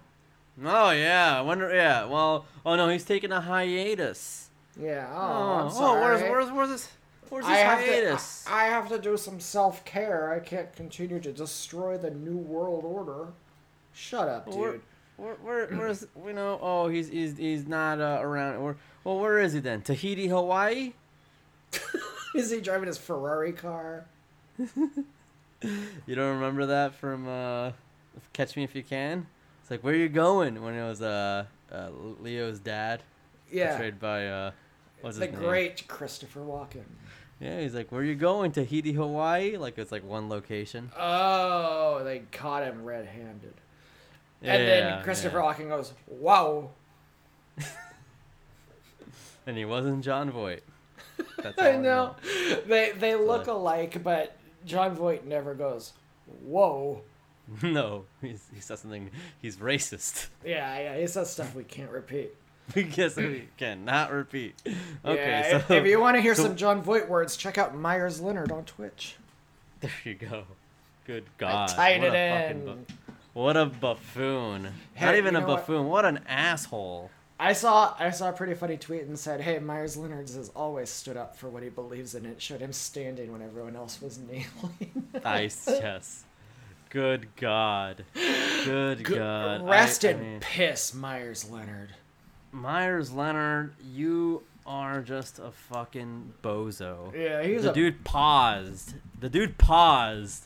Oh 0.63 0.91
yeah. 0.91 1.37
I 1.37 1.41
wonder. 1.41 1.73
Yeah. 1.73 2.05
Well. 2.05 2.45
Oh 2.65 2.75
no. 2.75 2.87
He's 2.89 3.03
taking 3.03 3.31
a 3.31 3.41
hiatus. 3.41 4.49
Yeah. 4.79 5.07
Oh, 5.13 5.65
Oh. 5.65 5.69
Sorry. 5.69 6.01
where's 6.01 6.21
where's 6.21 6.51
where's 6.51 6.69
this? 6.69 6.89
Where's 7.29 7.45
this 7.45 7.57
I 7.57 7.63
hiatus? 7.63 8.43
to. 8.45 8.51
I, 8.51 8.63
I 8.63 8.65
have 8.67 8.87
to 8.89 8.99
do 8.99 9.17
some 9.17 9.39
self 9.39 9.83
care. 9.85 10.31
I 10.31 10.39
can't 10.39 10.71
continue 10.75 11.19
to 11.19 11.31
destroy 11.31 11.97
the 11.97 12.11
new 12.11 12.37
world 12.37 12.83
order. 12.85 13.27
Shut 13.93 14.27
up, 14.27 14.45
dude. 14.51 14.55
Where, 14.59 14.79
where, 15.17 15.35
where, 15.35 15.67
where's 15.77 16.05
you 16.25 16.33
know? 16.33 16.59
Oh, 16.61 16.87
he's 16.87 17.09
he's 17.09 17.37
he's 17.37 17.65
not 17.67 17.99
uh, 17.99 18.19
around. 18.21 18.61
Where, 18.63 18.75
well, 19.03 19.19
where 19.19 19.39
is 19.39 19.53
he 19.53 19.59
then? 19.59 19.81
Tahiti, 19.81 20.27
Hawaii. 20.27 20.93
Is 22.35 22.51
he 22.51 22.59
driving 22.59 22.87
his 22.87 22.97
Ferrari 22.97 23.53
car? 23.53 24.05
You 26.05 26.13
don't 26.15 26.35
remember 26.35 26.67
that 26.67 26.93
from 26.95 27.27
uh, 27.27 27.71
Catch 28.33 28.55
Me 28.55 28.63
If 28.63 28.75
You 28.75 28.83
Can? 28.83 29.25
It's 29.65 29.71
like 29.71 29.83
where 29.83 29.95
are 29.95 29.97
you 29.97 30.09
going 30.09 30.61
when 30.61 30.75
it 30.75 30.87
was 30.87 31.01
uh, 31.01 31.45
uh 31.71 31.89
Leo's 32.21 32.59
dad, 32.59 33.01
Yeah. 33.51 33.69
portrayed 33.71 33.99
by 33.99 34.27
uh, 34.27 34.51
what's 35.01 35.17
The 35.17 35.25
his 35.25 35.33
name? 35.33 35.41
great 35.41 35.87
Christopher 35.87 36.41
Walken. 36.41 36.83
Yeah, 37.39 37.59
he's 37.61 37.73
like, 37.73 37.91
where 37.91 38.01
are 38.01 38.03
you 38.03 38.13
going? 38.13 38.51
Tahiti, 38.51 38.93
Hawaii? 38.93 39.57
Like 39.57 39.79
it's 39.79 39.91
like 39.91 40.03
one 40.07 40.29
location. 40.29 40.91
Oh, 40.95 42.03
they 42.03 42.19
caught 42.31 42.61
him 42.61 42.85
red-handed. 42.85 43.55
Yeah, 44.43 44.53
And 44.53 44.67
then 44.67 45.03
Christopher 45.03 45.39
yeah. 45.39 45.43
Walken 45.53 45.69
goes, 45.69 45.93
"Wow." 46.05 46.69
And 49.47 49.57
he 49.57 49.65
wasn't 49.65 50.03
Jon 50.03 50.29
Voight. 50.29 50.61
That's 51.41 51.57
I 51.59 51.77
know. 51.77 52.15
They 52.67 52.91
they 52.99 53.15
look 53.15 53.47
alike, 53.47 54.03
but 54.03 54.35
Jon 54.63 54.93
Voight 54.95 55.25
never 55.25 55.55
goes, 55.55 55.93
"Whoa." 56.43 57.01
no, 57.61 58.05
he 58.21 58.35
says 58.59 58.79
something. 58.79 59.09
He's 59.41 59.57
racist. 59.57 60.27
Yeah, 60.45 60.77
yeah, 60.79 60.97
he 60.97 61.07
says 61.07 61.29
stuff 61.29 61.53
we 61.55 61.63
can't 61.63 61.91
repeat. 61.91 62.31
Because 62.73 63.15
we 63.15 63.47
cannot 63.57 64.11
repeat. 64.11 64.55
Okay, 64.65 65.49
yeah, 65.51 65.67
so 65.67 65.73
if, 65.75 65.85
you 65.85 65.99
want 65.99 66.15
to 66.17 66.21
hear 66.21 66.33
so- 66.33 66.45
some 66.45 66.55
Jon 66.55 66.81
Voight 66.81 67.07
words, 67.07 67.37
check 67.37 67.59
out 67.59 67.75
Myers 67.77 68.19
Leonard 68.21 68.51
on 68.51 68.65
Twitch. 68.65 69.17
there 69.81 69.91
you 70.03 70.15
go. 70.15 70.45
Good 71.05 71.25
God. 71.37 71.69
I 71.69 71.73
tied 71.75 72.01
what 72.01 72.15
it 72.15 72.15
a 72.15 72.49
in. 72.49 72.65
bu- 72.65 72.93
what 73.33 73.55
a 73.57 73.67
buffoon. 73.67 74.69
Hey, 74.95 75.05
Not 75.05 75.15
even 75.15 75.35
a 75.35 75.41
know 75.41 75.47
what? 75.47 75.57
buffoon. 75.57 75.87
What? 75.89 76.05
an 76.05 76.21
asshole. 76.27 77.11
I 77.39 77.53
saw 77.53 77.93
I 77.99 78.09
saw 78.09 78.29
a 78.29 78.33
pretty 78.33 78.55
funny 78.55 78.77
tweet 78.77 79.03
and 79.03 79.19
said, 79.19 79.41
"Hey, 79.41 79.59
Myers 79.59 79.95
Leonard 79.95 80.29
has 80.29 80.49
always 80.55 80.89
stood 80.89 81.17
up 81.17 81.35
for 81.35 81.49
what 81.49 81.61
he 81.61 81.69
believes 81.69 82.15
in. 82.15 82.25
It 82.25 82.41
showed 82.41 82.61
him 82.61 82.71
standing 82.73 83.31
when 83.31 83.43
everyone 83.43 83.75
else 83.75 84.01
was 84.01 84.17
kneeling." 84.17 85.09
Nice, 85.23 85.65
yes. 85.67 86.23
Good 86.95 87.35
God. 87.35 88.05
Good 88.63 89.03
God. 89.03 89.59
I- 89.61 89.69
Rest 89.69 90.05
I 90.05 90.11
in 90.11 90.19
mean- 90.21 90.39
piss, 90.39 90.93
Myers 90.93 91.49
Leonard. 91.51 91.89
Myers 92.53 93.11
Leonard, 93.11 93.73
you 93.83 94.43
are 94.65 95.01
just 95.01 95.37
a 95.37 95.51
fucking 95.51 96.35
bozo. 96.41 97.13
Yeah, 97.13 97.43
he's 97.43 97.63
the 97.63 97.71
a 97.71 97.73
dude 97.73 98.05
paused. 98.05 98.93
The 99.19 99.27
dude 99.27 99.57
paused. 99.57 100.45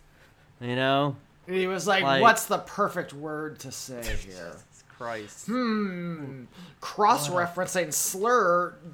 You 0.60 0.76
know? 0.76 1.18
He 1.46 1.68
was 1.68 1.86
like, 1.86 2.02
Like- 2.02 2.24
"What's 2.24 2.46
the 2.48 2.58
perfect 2.58 3.14
word 3.14 3.60
to 3.60 3.72
say 3.72 4.02
here?" 4.26 4.56
Christ. 4.98 5.46
Hmm. 5.46 6.46
Cross-referencing 6.82 7.94
slur.xls. 7.94 8.90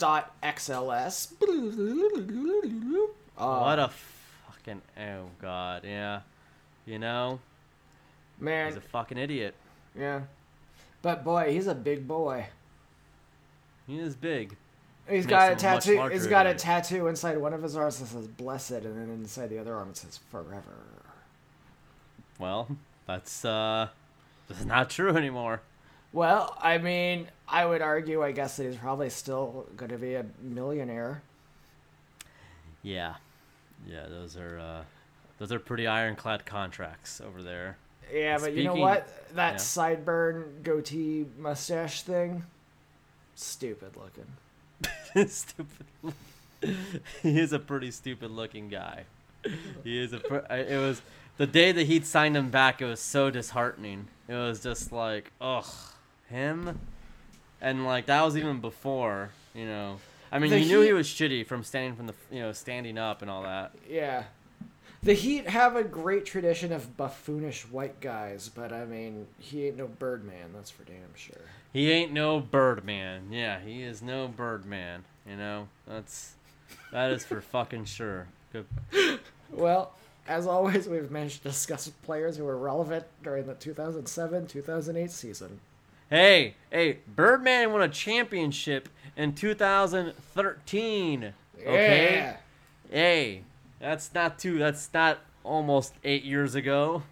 Uh, 3.37 3.59
what 3.59 3.79
a 3.79 3.89
fucking 4.51 4.81
oh 4.99 5.29
god, 5.41 5.83
yeah. 5.85 6.19
You 6.85 6.99
know? 6.99 7.39
man? 8.39 8.67
He's 8.67 8.77
a 8.77 8.81
fucking 8.81 9.17
idiot. 9.17 9.55
yeah, 9.97 10.21
but 11.01 11.23
boy, 11.23 11.51
he's 11.51 11.67
a 11.67 11.75
big 11.75 12.07
boy. 12.07 12.47
He 13.87 13.99
is 13.99 14.15
big. 14.15 14.55
He's 15.07 15.25
Makes 15.25 15.27
got 15.27 15.41
a 15.41 15.45
him 15.45 15.51
a 15.51 15.73
much 15.75 15.85
tattoo. 15.85 16.07
He's 16.11 16.27
got 16.27 16.47
a 16.47 16.53
tattoo 16.55 17.07
inside 17.07 17.37
one 17.37 17.53
of 17.53 17.61
his 17.61 17.75
arms 17.75 17.99
that 17.99 18.07
says 18.07 18.27
"blessed," 18.27 18.71
and 18.71 18.97
then 18.97 19.09
inside 19.09 19.49
the 19.49 19.59
other 19.59 19.75
arm 19.75 19.89
it 19.89 19.97
says 19.97 20.19
"forever." 20.31 20.85
Well, 22.39 22.67
that's 23.07 23.45
uh 23.45 23.89
that's 24.47 24.65
not 24.65 24.89
true 24.89 25.15
anymore. 25.15 25.61
Well, 26.11 26.57
I 26.61 26.77
mean, 26.77 27.27
I 27.47 27.65
would 27.65 27.81
argue, 27.81 28.23
I 28.23 28.31
guess, 28.31 28.57
that 28.57 28.63
he's 28.65 28.77
probably 28.77 29.09
still 29.09 29.67
going 29.75 29.91
to 29.91 29.97
be 29.97 30.15
a 30.15 30.25
millionaire. 30.41 31.21
Yeah. 32.83 33.15
Yeah, 33.85 34.07
those 34.07 34.37
are 34.37 34.57
uh 34.59 34.83
those 35.39 35.51
are 35.51 35.59
pretty 35.59 35.87
ironclad 35.87 36.45
contracts 36.45 37.19
over 37.21 37.41
there. 37.43 37.77
Yeah, 38.13 38.37
but 38.37 38.53
you 38.53 38.63
know 38.63 38.71
Speaking- 38.71 38.81
what? 38.81 39.35
That 39.35 39.53
yeah. 39.53 39.57
sideburn 39.57 40.63
goatee 40.63 41.25
mustache 41.37 42.03
thing, 42.03 42.43
stupid 43.35 43.91
looking. 43.97 45.27
stupid. 45.29 46.13
he 47.21 47.39
is 47.39 47.51
a 47.53 47.59
pretty 47.59 47.91
stupid 47.91 48.31
looking 48.31 48.69
guy. 48.69 49.03
He 49.83 49.99
is 49.99 50.13
a. 50.13 50.19
Pr- 50.19 50.35
it 50.53 50.79
was 50.79 51.01
the 51.37 51.45
day 51.47 51.71
that 51.71 51.83
he'd 51.87 52.05
signed 52.05 52.35
him 52.37 52.49
back. 52.49 52.81
It 52.81 52.85
was 52.85 52.99
so 52.99 53.29
disheartening. 53.29 54.07
It 54.27 54.33
was 54.33 54.61
just 54.63 54.91
like, 54.91 55.31
ugh. 55.41 55.65
him, 56.29 56.79
and 57.61 57.85
like 57.85 58.05
that 58.07 58.23
was 58.23 58.35
even 58.37 58.59
before. 58.61 59.29
You 59.53 59.65
know, 59.65 59.99
I 60.31 60.39
mean, 60.39 60.49
The 60.51 60.59
you 60.59 60.65
knew 60.67 60.81
he 60.81 60.87
Heat- 60.87 60.93
was 60.93 61.07
shitty 61.07 61.45
from 61.45 61.63
standing 61.63 61.95
from 61.95 62.07
the 62.07 62.13
you 62.31 62.39
know 62.41 62.51
standing 62.53 62.97
up 62.97 63.21
and 63.21 63.29
all 63.29 63.43
that. 63.43 63.71
Yeah. 63.89 64.23
The 65.05 65.13
Heat 65.13 65.47
have 65.47 65.75
a 65.75 65.83
great 65.83 66.25
tradition 66.25 66.73
of 66.73 66.97
buffoonish 66.97 67.69
white 67.69 68.01
guys, 68.01 68.49
but 68.49 68.73
I 68.73 68.85
mean, 68.85 69.27
he 69.37 69.67
ain't 69.67 69.77
no 69.77 69.85
Birdman, 69.85 70.49
that's 70.51 70.71
for 70.71 70.83
damn 70.83 71.13
sure. 71.13 71.43
He 71.71 71.91
ain't 71.91 72.11
no 72.11 72.39
Birdman. 72.39 73.27
Yeah, 73.29 73.59
he 73.59 73.83
is 73.83 74.01
no 74.01 74.27
Birdman. 74.27 75.03
You 75.29 75.35
know, 75.35 75.67
that's 75.85 76.33
that 76.91 77.11
is 77.11 77.23
for 77.23 77.39
fucking 77.39 77.85
sure. 77.85 78.25
Good. 78.51 79.19
Well, 79.51 79.93
as 80.27 80.47
always, 80.47 80.87
we've 80.87 81.11
managed 81.11 81.43
to 81.43 81.49
discuss 81.49 81.87
players 81.87 82.37
who 82.37 82.45
were 82.45 82.57
relevant 82.57 83.05
during 83.21 83.45
the 83.45 83.53
2007 83.53 84.47
2008 84.47 85.11
season. 85.11 85.59
Hey, 86.09 86.55
hey, 86.71 86.97
Birdman 87.15 87.71
won 87.71 87.83
a 87.83 87.89
championship 87.89 88.89
in 89.15 89.35
2013. 89.35 91.33
Okay. 91.61 92.15
Yeah. 92.15 92.37
Hey, 92.89 93.43
that's 93.79 94.13
not 94.13 94.39
too. 94.39 94.57
That's 94.59 94.89
not 94.93 95.19
almost 95.43 95.93
eight 96.03 96.23
years 96.23 96.55
ago. 96.55 97.03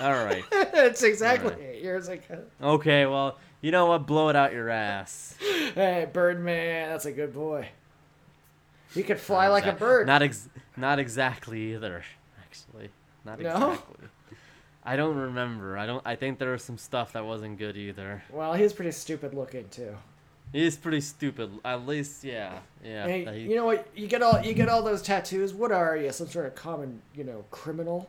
All 0.00 0.12
right. 0.12 0.44
That's 0.50 1.02
exactly 1.02 1.52
Alright. 1.52 1.66
eight 1.76 1.82
years 1.82 2.08
ago. 2.08 2.42
Okay. 2.62 3.06
Well, 3.06 3.38
you 3.60 3.70
know 3.70 3.86
what? 3.86 4.06
Blow 4.06 4.28
it 4.28 4.36
out 4.36 4.52
your 4.52 4.68
ass. 4.70 5.36
Hey, 5.74 6.06
Birdman, 6.10 6.88
that's 6.90 7.04
a 7.06 7.12
good 7.12 7.34
boy. 7.34 7.68
He 8.94 9.02
could 9.02 9.20
fly 9.20 9.48
like 9.48 9.66
a 9.66 9.72
bird. 9.72 10.06
Not 10.06 10.22
ex- 10.22 10.48
Not 10.76 10.98
exactly 10.98 11.74
either. 11.74 12.02
Actually, 12.42 12.88
not 13.24 13.38
No? 13.40 13.72
exactly. 13.72 14.08
I 14.84 14.96
don't 14.96 15.16
remember. 15.16 15.76
I 15.76 15.84
don't. 15.84 16.02
I 16.06 16.14
think 16.16 16.38
there 16.38 16.52
was 16.52 16.62
some 16.62 16.78
stuff 16.78 17.12
that 17.12 17.24
wasn't 17.26 17.58
good 17.58 17.76
either. 17.76 18.22
well, 18.30 18.54
he's 18.54 18.72
pretty 18.72 18.92
stupid 18.92 19.34
looking 19.34 19.68
too. 19.68 19.96
He's 20.56 20.74
pretty 20.74 21.02
stupid. 21.02 21.50
At 21.66 21.86
least, 21.86 22.24
yeah, 22.24 22.60
yeah. 22.82 23.06
Hey, 23.06 23.40
he- 23.40 23.50
you 23.50 23.56
know 23.56 23.66
what? 23.66 23.86
You 23.94 24.06
get 24.06 24.22
all 24.22 24.40
you 24.42 24.54
get 24.54 24.70
all 24.70 24.82
those 24.82 25.02
tattoos. 25.02 25.52
What 25.52 25.70
are 25.70 25.98
you? 25.98 26.10
Some 26.12 26.28
sort 26.28 26.46
of 26.46 26.54
common, 26.54 27.02
you 27.14 27.24
know, 27.24 27.44
criminal? 27.50 28.08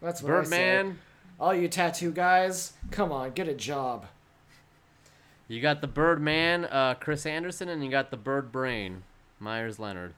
That's 0.00 0.22
what. 0.22 0.28
Birdman. 0.28 0.98
All 1.38 1.54
you 1.54 1.68
tattoo 1.68 2.12
guys, 2.12 2.72
come 2.90 3.12
on, 3.12 3.32
get 3.32 3.46
a 3.46 3.52
job. 3.54 4.06
You 5.48 5.60
got 5.60 5.82
the 5.82 5.86
Birdman, 5.86 6.64
uh, 6.64 6.94
Chris 6.94 7.26
Anderson, 7.26 7.68
and 7.68 7.84
you 7.84 7.90
got 7.90 8.10
the 8.10 8.16
Bird 8.16 8.50
Brain, 8.52 9.02
Myers 9.38 9.78
Leonard. 9.78 10.14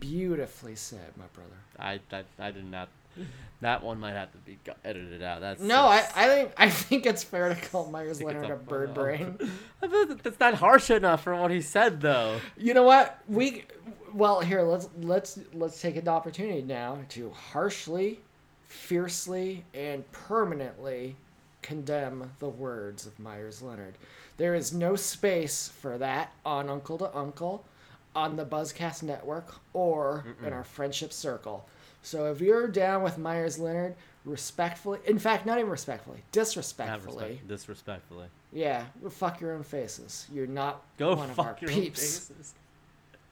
Beautifully 0.00 0.74
said, 0.74 1.16
my 1.16 1.24
brother. 1.32 1.56
I, 1.78 2.00
I, 2.14 2.48
I 2.48 2.50
did 2.50 2.70
not. 2.70 2.88
That 3.62 3.82
one 3.82 3.98
might 3.98 4.12
have 4.12 4.32
to 4.32 4.38
be 4.38 4.58
edited 4.84 5.22
out. 5.22 5.40
That's 5.40 5.62
No, 5.62 5.86
I, 5.86 6.06
I 6.14 6.28
think 6.28 6.52
I 6.58 6.68
think 6.68 7.06
it's 7.06 7.24
fair 7.24 7.48
to 7.48 7.54
call 7.54 7.90
Myers 7.90 8.20
Leonard 8.22 8.50
a 8.50 8.52
a 8.52 8.56
bird 8.56 8.92
brain. 8.92 9.38
I 9.82 9.88
feel 9.88 10.06
that 10.08 10.22
that's 10.22 10.38
not 10.38 10.54
harsh 10.54 10.90
enough 10.90 11.22
for 11.22 11.34
what 11.34 11.50
he 11.50 11.62
said, 11.62 12.02
though. 12.02 12.38
You 12.58 12.74
know 12.74 12.82
what? 12.82 13.18
We 13.28 13.64
well 14.12 14.40
here 14.40 14.60
let's 14.62 14.90
let's 15.00 15.38
let's 15.54 15.80
take 15.80 15.96
an 15.96 16.06
opportunity 16.06 16.60
now 16.60 16.98
to 17.10 17.30
harshly, 17.30 18.20
fiercely, 18.68 19.64
and 19.72 20.10
permanently 20.12 21.16
condemn 21.62 22.30
the 22.40 22.48
words 22.48 23.06
of 23.06 23.18
Myers 23.18 23.62
Leonard. 23.62 23.94
There 24.36 24.54
is 24.54 24.74
no 24.74 24.96
space 24.96 25.68
for 25.80 25.96
that 25.96 26.30
on 26.44 26.68
Uncle 26.68 26.98
to 26.98 27.16
Uncle, 27.16 27.64
on 28.14 28.36
the 28.36 28.44
Buzzcast 28.44 29.02
Network, 29.02 29.54
or 29.72 30.26
in 30.46 30.52
our 30.52 30.62
friendship 30.62 31.10
circle. 31.10 31.66
So 32.06 32.26
if 32.30 32.40
you're 32.40 32.68
down 32.68 33.02
with 33.02 33.18
Myers 33.18 33.58
Leonard, 33.58 33.96
respectfully, 34.24 35.00
in 35.06 35.18
fact, 35.18 35.44
not 35.44 35.58
even 35.58 35.68
respectfully, 35.72 36.22
disrespectfully, 36.30 37.24
respect, 37.24 37.48
disrespectfully. 37.48 38.26
yeah, 38.52 38.84
fuck 39.10 39.40
your 39.40 39.52
own 39.54 39.64
faces. 39.64 40.28
You're 40.32 40.46
not 40.46 40.82
Go 40.98 41.16
one 41.16 41.30
of 41.30 41.40
our 41.40 41.46
fuck 41.46 41.62
your 41.62 41.70
own 41.72 41.76
peeps. 41.76 41.98
faces. 42.28 42.54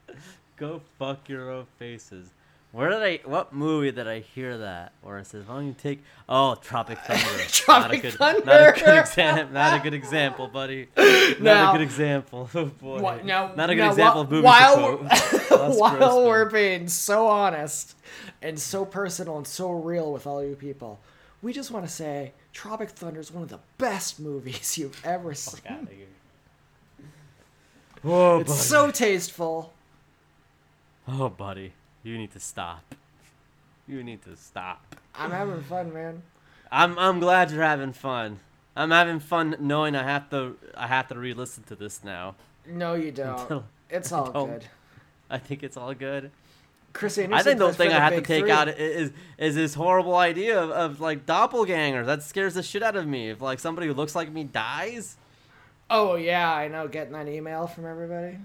Go 0.57 0.81
fuck 0.99 1.29
your 1.29 1.53
own 1.53 1.67
faces. 1.79 2.31
Where 2.75 2.89
did 2.91 3.03
I? 3.05 3.21
What 3.25 3.53
movie 3.53 3.93
did 3.93 4.09
I 4.09 4.19
hear 4.19 4.59
that? 4.59 4.95
Where 5.01 5.19
it 5.19 5.29
says, 5.29 5.47
"Why 5.47 5.55
don't 5.55 5.67
you 5.69 5.77
take?" 5.81 6.03
Oh, 6.29 6.57
Tropic 6.57 6.99
Thunder. 6.99 7.45
Tropic 7.49 7.69
not 7.69 7.95
a 7.95 7.99
good, 7.99 8.15
Thunder. 8.15 8.45
Not 8.45 8.77
a 8.77 8.81
good 8.83 8.99
example. 8.99 9.53
Not 9.55 9.79
a 9.79 9.83
good 9.83 9.95
example, 9.95 10.49
buddy. 10.49 10.89
Not 10.97 11.41
Now- 11.41 11.71
a 11.71 11.79
good 11.79 11.83
example. 11.85 12.51
Oh 12.55 12.65
boy. 12.65 13.01
Wha- 13.01 13.19
now, 13.23 13.55
not 13.55 13.71
a 13.71 13.77
good 13.77 13.83
now, 13.83 13.91
example 13.91 14.25
whi- 14.25 14.27
of 14.27 14.31
movies 14.31 14.45
while. 14.45 15.71
While 15.79 16.27
we're 16.27 16.51
being 16.51 16.89
so 16.89 17.29
honest 17.29 17.97
and 18.43 18.59
so 18.59 18.85
personal 18.85 19.37
and 19.37 19.47
so 19.47 19.71
real 19.71 20.13
with 20.13 20.27
all 20.27 20.45
you 20.45 20.57
people, 20.57 20.99
we 21.43 21.53
just 21.53 21.71
want 21.71 21.87
to 21.87 21.91
say 21.93 22.33
Tropic 22.53 22.91
Thunder 22.91 23.21
is 23.21 23.31
one 23.31 23.45
of 23.45 23.51
the 23.51 23.61
best 23.79 24.19
movies 24.19 24.77
you've 24.79 25.01
ever 25.07 25.33
seen. 25.33 25.61
Oh, 28.05 28.41
It's 28.41 28.51
buddy. 28.51 28.61
so 28.61 28.91
tasteful. 28.91 29.73
Oh, 31.07 31.29
buddy, 31.29 31.73
you 32.05 32.17
need 32.17 32.31
to 32.33 32.41
stop. 32.41 32.95
You 33.89 34.05
need 34.05 34.23
to 34.23 34.37
stop. 34.37 34.95
I'm 35.17 35.33
having 35.33 35.63
fun, 35.63 35.93
man. 35.93 36.23
I'm 36.71 36.99
I'm 36.99 37.19
glad 37.19 37.51
you're 37.51 37.63
having 37.63 37.93
fun. 37.93 38.39
I'm 38.77 38.91
having 38.91 39.21
fun 39.21 39.57
knowing 39.61 39.95
I 39.97 40.03
have 40.05 40.31
to 40.31 40.57
I 40.77 40.87
have 40.87 41.09
to 41.09 41.19
re-listen 41.19 41.65
to 41.65 41.75
this 41.77 42.03
now. 42.05 42.37
No, 42.67 42.95
you 42.95 43.11
don't. 43.11 43.41
Until- 43.41 43.65
It's 43.91 44.13
all 44.13 44.31
don't. 44.31 44.51
good. 44.51 44.65
I 45.31 45.39
think 45.39 45.63
it's 45.63 45.77
all 45.77 45.93
good. 45.95 46.31
Chris 46.93 47.19
I 47.19 47.43
think 47.43 47.59
the 47.59 47.73
thing 47.73 47.91
I 47.91 47.99
have 47.99 48.15
to 48.15 48.21
take 48.23 48.45
Three. 48.45 48.51
out 48.53 48.69
is 48.69 49.11
is 49.37 49.57
this 49.57 49.75
horrible 49.75 50.15
idea 50.15 50.61
of, 50.61 50.71
of 50.71 51.01
like 51.01 51.27
doppelgangers. 51.27 52.07
That 52.07 52.23
scares 52.23 52.55
the 52.55 52.63
shit 52.63 52.83
out 52.85 52.95
of 52.95 53.07
me. 53.07 53.31
If 53.31 53.41
like 53.41 53.59
somebody 53.59 53.89
who 53.89 53.95
looks 53.95 54.15
like 54.15 54.31
me 54.31 54.45
dies, 54.45 55.17
Oh 55.91 56.15
yeah, 56.15 56.53
I 56.55 56.69
know. 56.69 56.87
Getting 56.89 57.13
that 57.13 57.29
email 57.29 57.67
from 57.67 57.85
everybody. 57.85 58.39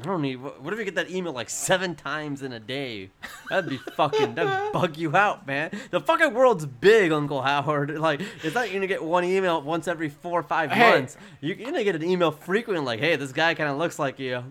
I 0.00 0.04
don't 0.06 0.22
need. 0.22 0.36
What 0.36 0.72
if 0.72 0.78
you 0.78 0.84
get 0.86 0.94
that 0.94 1.10
email 1.10 1.32
like 1.32 1.50
seven 1.50 1.94
times 1.94 2.42
in 2.42 2.52
a 2.52 2.60
day? 2.60 3.10
That'd 3.50 3.68
be 3.68 3.76
fucking. 3.96 4.34
That'd 4.34 4.72
bug 4.72 4.96
you 4.96 5.14
out, 5.14 5.46
man. 5.46 5.70
The 5.90 6.00
fucking 6.00 6.32
world's 6.32 6.64
big, 6.64 7.12
Uncle 7.12 7.42
Howard. 7.42 7.90
Like, 8.00 8.22
it's 8.42 8.54
not 8.54 8.68
you're 8.70 8.74
gonna 8.78 8.86
get 8.86 9.02
one 9.04 9.24
email 9.24 9.60
once 9.60 9.86
every 9.88 10.08
four 10.08 10.40
or 10.40 10.42
five 10.42 10.70
Hey. 10.70 10.90
months. 10.90 11.16
You're 11.40 11.56
gonna 11.56 11.84
get 11.84 11.94
an 11.96 12.02
email 12.02 12.30
frequently, 12.30 12.84
like, 12.84 13.00
"Hey, 13.00 13.16
this 13.16 13.32
guy 13.32 13.54
kind 13.54 13.68
of 13.70 13.76
looks 13.76 13.98
like 13.98 14.18
you." 14.18 14.42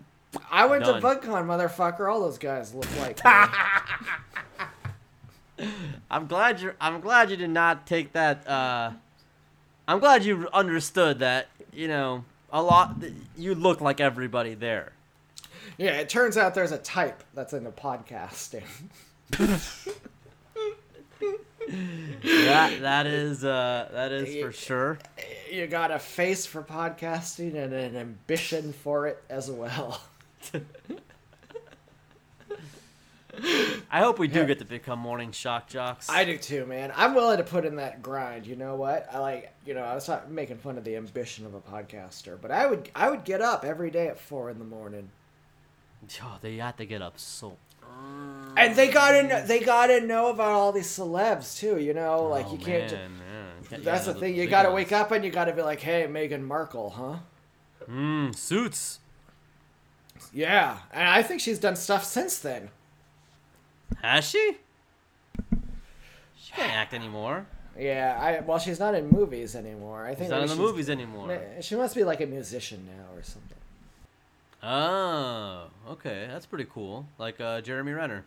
I 0.50 0.66
went 0.66 0.84
Done. 0.84 1.00
to 1.00 1.06
BugCon, 1.06 1.44
motherfucker. 1.46 2.08
All 2.12 2.20
those 2.20 2.38
guys 2.38 2.72
look 2.72 2.86
like. 3.00 3.18
I'm 6.10 6.26
glad 6.26 6.60
you're. 6.60 6.74
I'm 6.80 7.00
glad 7.00 7.30
you 7.30 7.36
did 7.36 7.50
not 7.50 7.86
take 7.86 8.12
that. 8.12 8.46
Uh, 8.48 8.92
I'm 9.86 9.98
glad 9.98 10.24
you 10.24 10.48
understood 10.52 11.18
that. 11.18 11.48
You 11.72 11.88
know, 11.88 12.24
a 12.52 12.62
lot. 12.62 12.94
You 13.36 13.54
look 13.54 13.80
like 13.80 14.00
everybody 14.00 14.54
there. 14.54 14.92
Yeah, 15.80 15.92
it 15.92 16.10
turns 16.10 16.36
out 16.36 16.54
there's 16.54 16.72
a 16.72 16.78
type 16.78 17.24
that's 17.32 17.54
into 17.54 17.70
podcasting. 17.70 18.64
That 22.22 22.80
that 22.80 23.06
is. 23.06 23.44
Uh, 23.44 23.88
that 23.92 24.12
is 24.12 24.42
for 24.44 24.52
sure. 24.52 24.98
you 25.50 25.66
got 25.66 25.90
a 25.90 25.98
face 25.98 26.44
for 26.44 26.62
podcasting 26.62 27.54
and 27.54 27.72
an 27.72 27.96
ambition 27.96 28.72
for 28.72 29.06
it 29.06 29.22
as 29.30 29.50
well. 29.50 30.02
I 33.90 34.00
hope 34.00 34.18
we 34.18 34.28
do 34.28 34.44
get 34.44 34.58
to 34.58 34.64
become 34.64 34.98
morning 34.98 35.32
shock 35.32 35.68
jocks. 35.68 36.10
I 36.10 36.24
do 36.24 36.36
too, 36.36 36.66
man. 36.66 36.92
I'm 36.94 37.14
willing 37.14 37.38
to 37.38 37.44
put 37.44 37.64
in 37.64 37.76
that 37.76 38.02
grind. 38.02 38.46
You 38.46 38.56
know 38.56 38.74
what? 38.74 39.08
I 39.12 39.18
like, 39.18 39.52
you 39.64 39.72
know, 39.74 39.82
I 39.82 39.94
was 39.94 40.08
not 40.08 40.30
making 40.30 40.58
fun 40.58 40.76
of 40.76 40.84
the 40.84 40.96
ambition 40.96 41.46
of 41.46 41.54
a 41.54 41.60
podcaster, 41.60 42.36
but 42.40 42.50
I 42.50 42.66
would, 42.66 42.90
I 42.94 43.08
would 43.08 43.24
get 43.24 43.40
up 43.40 43.64
every 43.64 43.90
day 43.90 44.08
at 44.08 44.18
four 44.18 44.50
in 44.50 44.58
the 44.58 44.64
morning, 44.64 45.10
Oh, 46.22 46.38
they 46.40 46.56
had 46.56 46.76
to 46.78 46.86
get 46.86 47.02
up 47.02 47.18
so. 47.18 47.56
and 48.56 48.74
they 48.76 48.88
gotta, 48.90 49.44
they 49.46 49.60
gotta 49.60 50.00
know 50.00 50.30
about 50.30 50.50
all 50.52 50.72
these 50.72 50.86
celebs 50.88 51.58
too. 51.58 51.78
You 51.78 51.94
know, 51.94 52.24
like 52.24 52.46
Oh, 52.48 52.52
you 52.52 52.58
can't. 52.58 52.88
ju- 52.90 52.96
yeah. 52.96 53.78
That's 53.78 54.06
yeah, 54.06 54.12
the 54.12 54.18
thing. 54.20 54.34
You 54.34 54.46
gotta 54.46 54.70
ones. 54.70 54.76
wake 54.84 54.92
up 54.92 55.10
and 55.12 55.24
you 55.24 55.30
gotta 55.30 55.52
be 55.52 55.62
like, 55.62 55.80
"Hey, 55.80 56.06
Meghan 56.08 56.42
Markle, 56.42 56.90
huh?" 56.90 57.16
Mm, 57.88 58.34
suits. 58.34 58.98
Yeah, 60.32 60.78
and 60.92 61.08
I 61.08 61.22
think 61.22 61.40
she's 61.40 61.58
done 61.58 61.76
stuff 61.76 62.04
since 62.04 62.38
then. 62.38 62.70
Has 64.02 64.24
she? 64.28 64.58
She 66.36 66.52
can't 66.52 66.72
act 66.72 66.94
anymore. 66.94 67.46
Yeah, 67.78 68.18
I 68.20 68.40
well, 68.40 68.58
she's 68.58 68.78
not 68.80 68.94
in 68.94 69.08
movies 69.10 69.54
anymore. 69.54 70.04
I 70.04 70.08
think 70.14 70.24
She's 70.26 70.30
not 70.30 70.42
in 70.42 70.48
the 70.48 70.56
movies 70.56 70.90
anymore. 70.90 71.40
She 71.60 71.76
must 71.76 71.94
be 71.94 72.04
like 72.04 72.20
a 72.20 72.26
musician 72.26 72.86
now 72.86 73.16
or 73.16 73.22
something. 73.22 73.56
Oh, 74.62 75.64
okay, 76.00 76.26
that's 76.30 76.46
pretty 76.46 76.66
cool. 76.72 77.06
Like 77.18 77.40
uh, 77.40 77.60
Jeremy 77.60 77.92
Renner. 77.92 78.24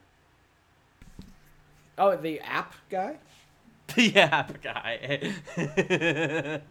Oh, 1.97 2.15
the 2.15 2.39
app 2.41 2.73
guy. 2.89 3.17
the 3.95 4.17
app 4.17 4.61
guy. 4.61 5.33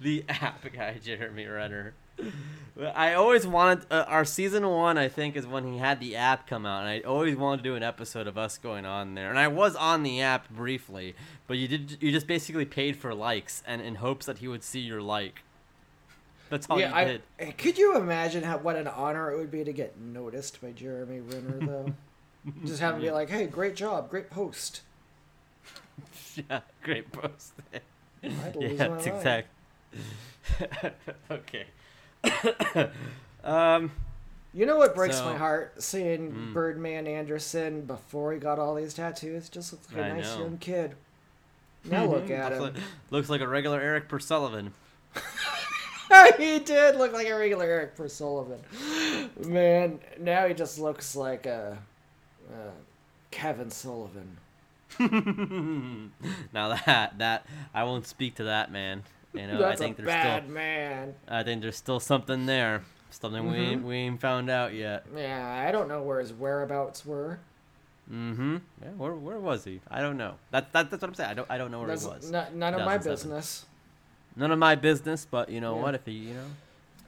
the 0.00 0.24
app 0.28 0.72
guy, 0.72 0.98
Jeremy 1.02 1.46
Renner. 1.46 1.94
I 2.94 3.14
always 3.14 3.46
wanted 3.46 3.86
uh, 3.90 4.04
our 4.08 4.24
season 4.24 4.66
one. 4.68 4.98
I 4.98 5.08
think 5.08 5.36
is 5.36 5.46
when 5.46 5.70
he 5.70 5.78
had 5.78 6.00
the 6.00 6.16
app 6.16 6.46
come 6.46 6.66
out, 6.66 6.80
and 6.80 6.88
I 6.88 7.00
always 7.00 7.36
wanted 7.36 7.58
to 7.58 7.62
do 7.62 7.74
an 7.74 7.82
episode 7.82 8.26
of 8.26 8.36
us 8.36 8.58
going 8.58 8.84
on 8.84 9.14
there. 9.14 9.30
And 9.30 9.38
I 9.38 9.48
was 9.48 9.76
on 9.76 10.02
the 10.02 10.20
app 10.20 10.50
briefly, 10.50 11.14
but 11.46 11.56
you 11.58 11.68
did 11.68 12.02
you 12.02 12.10
just 12.10 12.26
basically 12.26 12.64
paid 12.64 12.96
for 12.96 13.14
likes 13.14 13.62
and 13.66 13.80
in 13.80 13.96
hopes 13.96 14.26
that 14.26 14.38
he 14.38 14.48
would 14.48 14.62
see 14.64 14.80
your 14.80 15.02
like. 15.02 15.42
That's 16.50 16.68
all 16.70 16.78
yeah, 16.78 16.88
you 16.90 16.94
I, 16.94 17.04
did. 17.04 17.22
eh, 17.38 17.50
could 17.52 17.76
you 17.78 17.96
imagine 17.96 18.42
how 18.44 18.58
what 18.58 18.76
an 18.76 18.86
honor 18.86 19.32
it 19.32 19.38
would 19.38 19.50
be 19.50 19.64
to 19.64 19.72
get 19.72 19.98
noticed 19.98 20.60
by 20.60 20.70
Jeremy 20.72 21.20
Renner 21.20 21.58
though? 21.66 21.92
Just 22.64 22.80
have 22.80 22.94
him 22.96 23.00
be 23.02 23.10
like, 23.10 23.28
"Hey, 23.28 23.46
great 23.46 23.74
job, 23.74 24.08
great 24.08 24.30
post." 24.30 24.82
yeah, 26.48 26.60
great 26.82 27.10
post. 27.12 27.52
Yeah, 28.22 28.72
that's 28.88 29.06
exact. 29.06 29.48
okay. 31.30 31.66
um. 33.44 33.90
You 34.54 34.64
know 34.64 34.76
what 34.78 34.94
breaks 34.94 35.18
So- 35.18 35.24
my 35.26 35.36
heart? 35.36 35.82
Seeing 35.82 36.32
Mm. 36.32 36.52
Birdman 36.54 37.06
Anderson 37.06 37.82
before 37.82 38.32
he 38.32 38.38
got 38.38 38.58
all 38.58 38.74
these 38.74 38.94
tattoos. 38.94 39.48
Just 39.50 39.72
looks 39.74 39.86
like 39.92 40.00
a 40.00 40.04
I 40.06 40.08
nice 40.16 40.34
know. 40.34 40.40
young 40.44 40.58
kid. 40.58 40.94
Now 41.84 42.06
look 42.06 42.30
at 42.30 42.52
looks, 42.52 42.56
him. 42.56 42.62
like, 42.62 42.82
looks 43.10 43.28
like 43.28 43.40
a 43.42 43.48
regular 43.48 43.80
Erik 43.80 44.08
Per 44.08 44.18
Sullivan. 44.18 44.72
he 46.38 46.58
did 46.60 46.96
look 46.96 47.12
like 47.12 47.26
a 47.26 47.34
regular 47.34 47.64
Erik 47.64 47.96
Per 47.96 48.08
Sullivan. 48.08 48.60
Man, 49.46 49.98
now 50.20 50.46
he 50.46 50.54
just 50.54 50.78
looks 50.78 51.16
like 51.16 51.46
a, 51.46 51.78
uh 52.52 52.70
Kevin 53.30 53.70
Sullivan. 53.70 54.36
now 56.52 56.68
that 56.68 57.18
that 57.18 57.46
I 57.74 57.84
won't 57.84 58.06
speak 58.06 58.36
to 58.36 58.44
that 58.44 58.70
man. 58.70 59.02
You 59.34 59.46
know, 59.46 59.58
That's 59.58 59.80
I 59.80 59.84
think 59.84 59.98
a 59.98 60.02
there's 60.02 60.06
bad 60.06 60.42
still 60.44 60.54
man. 60.54 61.14
I 61.28 61.42
think 61.42 61.60
there's 61.60 61.76
still 61.76 62.00
something 62.00 62.46
there. 62.46 62.82
Something 63.10 63.50
we 63.50 63.56
Mm-hmm. 63.56 63.70
ain't, 63.72 63.84
we 63.84 63.96
ain't 63.96 64.20
found 64.20 64.48
out 64.50 64.72
yet. 64.74 65.04
Yeah, 65.14 65.64
I 65.66 65.70
don't 65.72 65.88
know 65.88 66.02
where 66.02 66.20
his 66.20 66.32
whereabouts 66.32 67.04
were. 67.04 67.38
Mm-hmm. 68.10 68.56
Yeah, 68.82 68.88
where 68.96 69.14
where 69.14 69.38
was 69.38 69.64
he? 69.64 69.80
I 69.90 70.00
don't 70.00 70.16
know. 70.16 70.34
That, 70.52 70.72
that 70.72 70.90
that's 70.90 71.02
what 71.02 71.08
I'm 71.10 71.14
saying. 71.14 71.30
I 71.30 71.34
don't 71.34 71.50
I 71.50 71.58
don't 71.58 71.70
know 71.70 71.78
where 71.80 71.88
That's 71.88 72.04
he 72.04 72.08
was. 72.08 72.32
n- 72.32 72.58
none 72.58 72.74
of 72.74 72.84
my 72.84 72.98
business. 72.98 73.66
None 74.36 74.50
of 74.52 74.58
my 74.58 74.74
business. 74.74 75.26
But 75.28 75.48
you 75.48 75.60
know 75.60 75.76
Yeah. 75.76 75.82
what? 75.82 75.94
If 75.94 76.04
he 76.06 76.12
you 76.12 76.34
know 76.34 76.46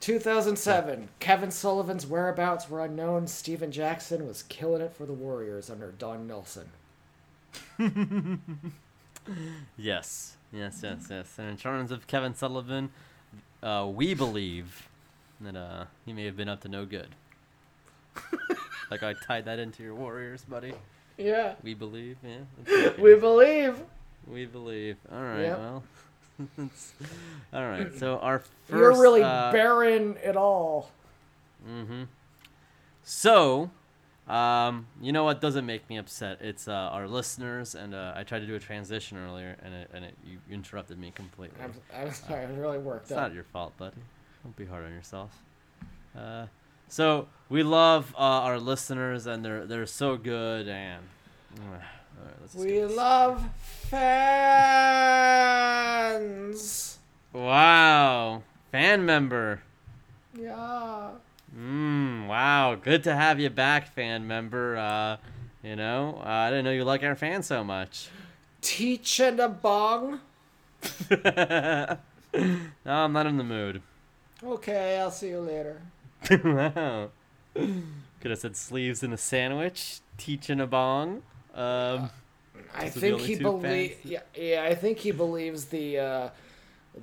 2007. 0.01 1.09
Kevin 1.19 1.51
Sullivan's 1.51 2.07
whereabouts 2.07 2.71
were 2.71 2.85
unknown. 2.85 3.27
Stephen 3.27 3.73
Jackson 3.73 4.27
was 4.27 4.45
killing 4.45 4.81
it 4.81 4.93
for 4.93 5.05
the 5.07 5.13
Warriors 5.13 5.71
under 5.71 5.93
Don 5.93 6.27
Nelson. 6.27 6.71
Yes, 9.77 10.37
yes, 10.53 10.81
yes, 10.83 11.07
yes. 11.11 11.35
And 11.39 11.49
in 11.51 11.57
terms 11.59 11.91
of 11.91 12.07
Kevin 12.07 12.35
Sullivan, 12.35 12.91
uh, 13.63 13.87
we 13.93 14.15
believe 14.15 14.89
that 15.41 15.55
uh, 15.55 15.85
he 16.07 16.13
may 16.15 16.25
have 16.25 16.37
been 16.37 16.49
up 16.49 16.63
to 16.63 16.69
no 16.69 16.87
good. 16.87 17.09
like 18.91 19.03
I 19.03 19.13
tied 19.13 19.45
that 19.45 19.59
into 19.59 19.83
your 19.83 19.95
Warriors, 19.95 20.45
buddy. 20.49 20.73
Yeah, 21.19 21.55
We 21.63 21.75
believe, 21.75 22.17
yeah. 22.25 22.39
okay. 22.63 23.01
we 23.03 23.17
believe. 23.17 23.83
we 24.27 24.47
believe. 24.47 24.97
All 25.13 25.21
right, 25.23 25.43
Yep. 25.43 25.59
well. 25.59 25.83
all 27.53 27.67
right. 27.67 27.93
So 27.99 28.19
our 28.19 28.41
1st 28.41 28.45
You're 28.71 29.01
really 29.01 29.23
uh, 29.23 29.53
barren 29.53 30.17
at 30.25 30.37
all. 30.37 30.91
Mm-hmm. 31.69 32.05
So, 33.03 33.71
um, 34.29 34.87
you 35.01 35.13
know 35.13 35.25
what 35.25 35.41
doesn't 35.41 35.65
make 35.67 35.89
me 35.89 35.97
upset? 35.97 36.39
It's 36.41 36.69
uh, 36.69 36.73
our 36.73 37.09
listeners, 37.09 37.75
and 37.75 37.95
uh, 37.95 38.13
I 38.15 38.23
tried 38.23 38.41
to 38.41 38.47
do 38.47 38.55
a 38.55 38.61
transition 38.61 39.19
earlier, 39.19 39.57
and 39.63 39.75
it, 39.75 39.91
and 39.93 40.05
it, 40.05 40.15
you 40.25 40.39
interrupted 40.51 40.99
me 40.99 41.11
completely. 41.15 41.59
I'm, 41.63 41.73
I'm 41.97 42.13
sorry, 42.13 42.43
I 42.45 42.51
really 42.51 42.79
worked 42.79 43.05
It's 43.05 43.13
up. 43.13 43.19
not 43.19 43.35
your 43.35 43.45
fault, 43.45 43.77
buddy. 43.79 43.97
Don't 44.45 44.57
be 44.57 44.67
hard 44.67 44.85
on 44.85 44.93
yourself. 44.93 45.31
Uh, 46.17 46.47
so 46.89 47.29
we 47.49 47.63
love 47.63 48.15
uh, 48.17 48.21
our 48.21 48.59
listeners, 48.59 49.27
and 49.27 49.45
they're 49.45 49.67
they're 49.67 49.87
so 49.87 50.17
good. 50.17 50.69
And 50.69 51.03
all 52.19 52.27
right, 52.27 52.35
let's 52.41 52.55
We 52.55 52.85
love 52.85 53.45
fans. 53.91 54.19
Wow, 57.33 58.43
fan 58.73 59.07
member. 59.07 59.63
Yeah. 60.39 61.11
Mm, 61.57 62.27
wow, 62.27 62.75
good 62.75 63.05
to 63.05 63.15
have 63.15 63.41
you 63.41 63.51
back, 63.51 63.95
fan 63.95 64.27
member. 64.27 64.77
Uh, 64.77 65.17
you 65.63 65.77
know, 65.77 66.21
uh, 66.25 66.29
I 66.29 66.51
didn't 66.51 66.65
know 66.65 66.73
you 66.73 66.85
like 66.85 67.03
our 67.03 67.17
fans 67.17 67.47
so 67.47 67.65
much. 67.65 68.09
Teach 68.61 69.21
and 69.21 69.41
a 69.41 69.49
bong. 69.49 70.21
no, 71.11 71.99
I'm 72.87 73.13
not 73.13 73.27
in 73.27 73.37
the 73.37 73.45
mood. 73.45 73.83
Okay, 74.43 74.99
I'll 74.99 75.11
see 75.11 75.29
you 75.29 75.41
later. 75.41 75.81
wow. 76.45 77.11
Could 77.55 78.31
have 78.31 78.39
said 78.39 78.57
sleeves 78.57 79.03
in 79.03 79.13
a 79.13 79.17
sandwich, 79.17 80.01
teaching 80.17 80.61
a 80.61 80.67
bong. 80.67 81.23
Um, 81.59 82.11
I 82.75 82.89
Those 82.89 82.97
are 82.97 83.01
the 83.01 83.01
think 83.01 83.21
he 83.21 83.35
believes. 83.37 83.97
Yeah, 84.05 84.21
yeah, 84.35 84.63
I 84.65 84.75
think 84.75 84.99
he 84.99 85.11
believes 85.11 85.67
the 85.67 85.99
uh, 85.99 86.29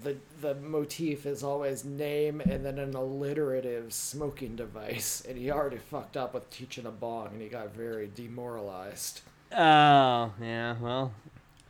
the 0.03 0.17
the 0.41 0.55
motif 0.55 1.25
is 1.25 1.43
always 1.43 1.83
name 1.85 2.41
and 2.41 2.65
then 2.65 2.79
an 2.79 2.93
alliterative 2.95 3.93
smoking 3.93 4.55
device, 4.55 5.23
and 5.27 5.37
he 5.37 5.51
already 5.51 5.77
fucked 5.77 6.17
up 6.17 6.33
with 6.33 6.49
teaching 6.49 6.85
a 6.85 6.91
bong, 6.91 7.29
and 7.33 7.41
he 7.41 7.47
got 7.49 7.73
very 7.73 8.09
demoralized. 8.13 9.21
oh, 9.51 10.33
yeah. 10.41 10.75
Well, 10.79 11.11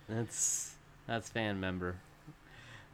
that's 0.08 0.76
that's 1.08 1.30
fan 1.30 1.60
member. 1.60 1.96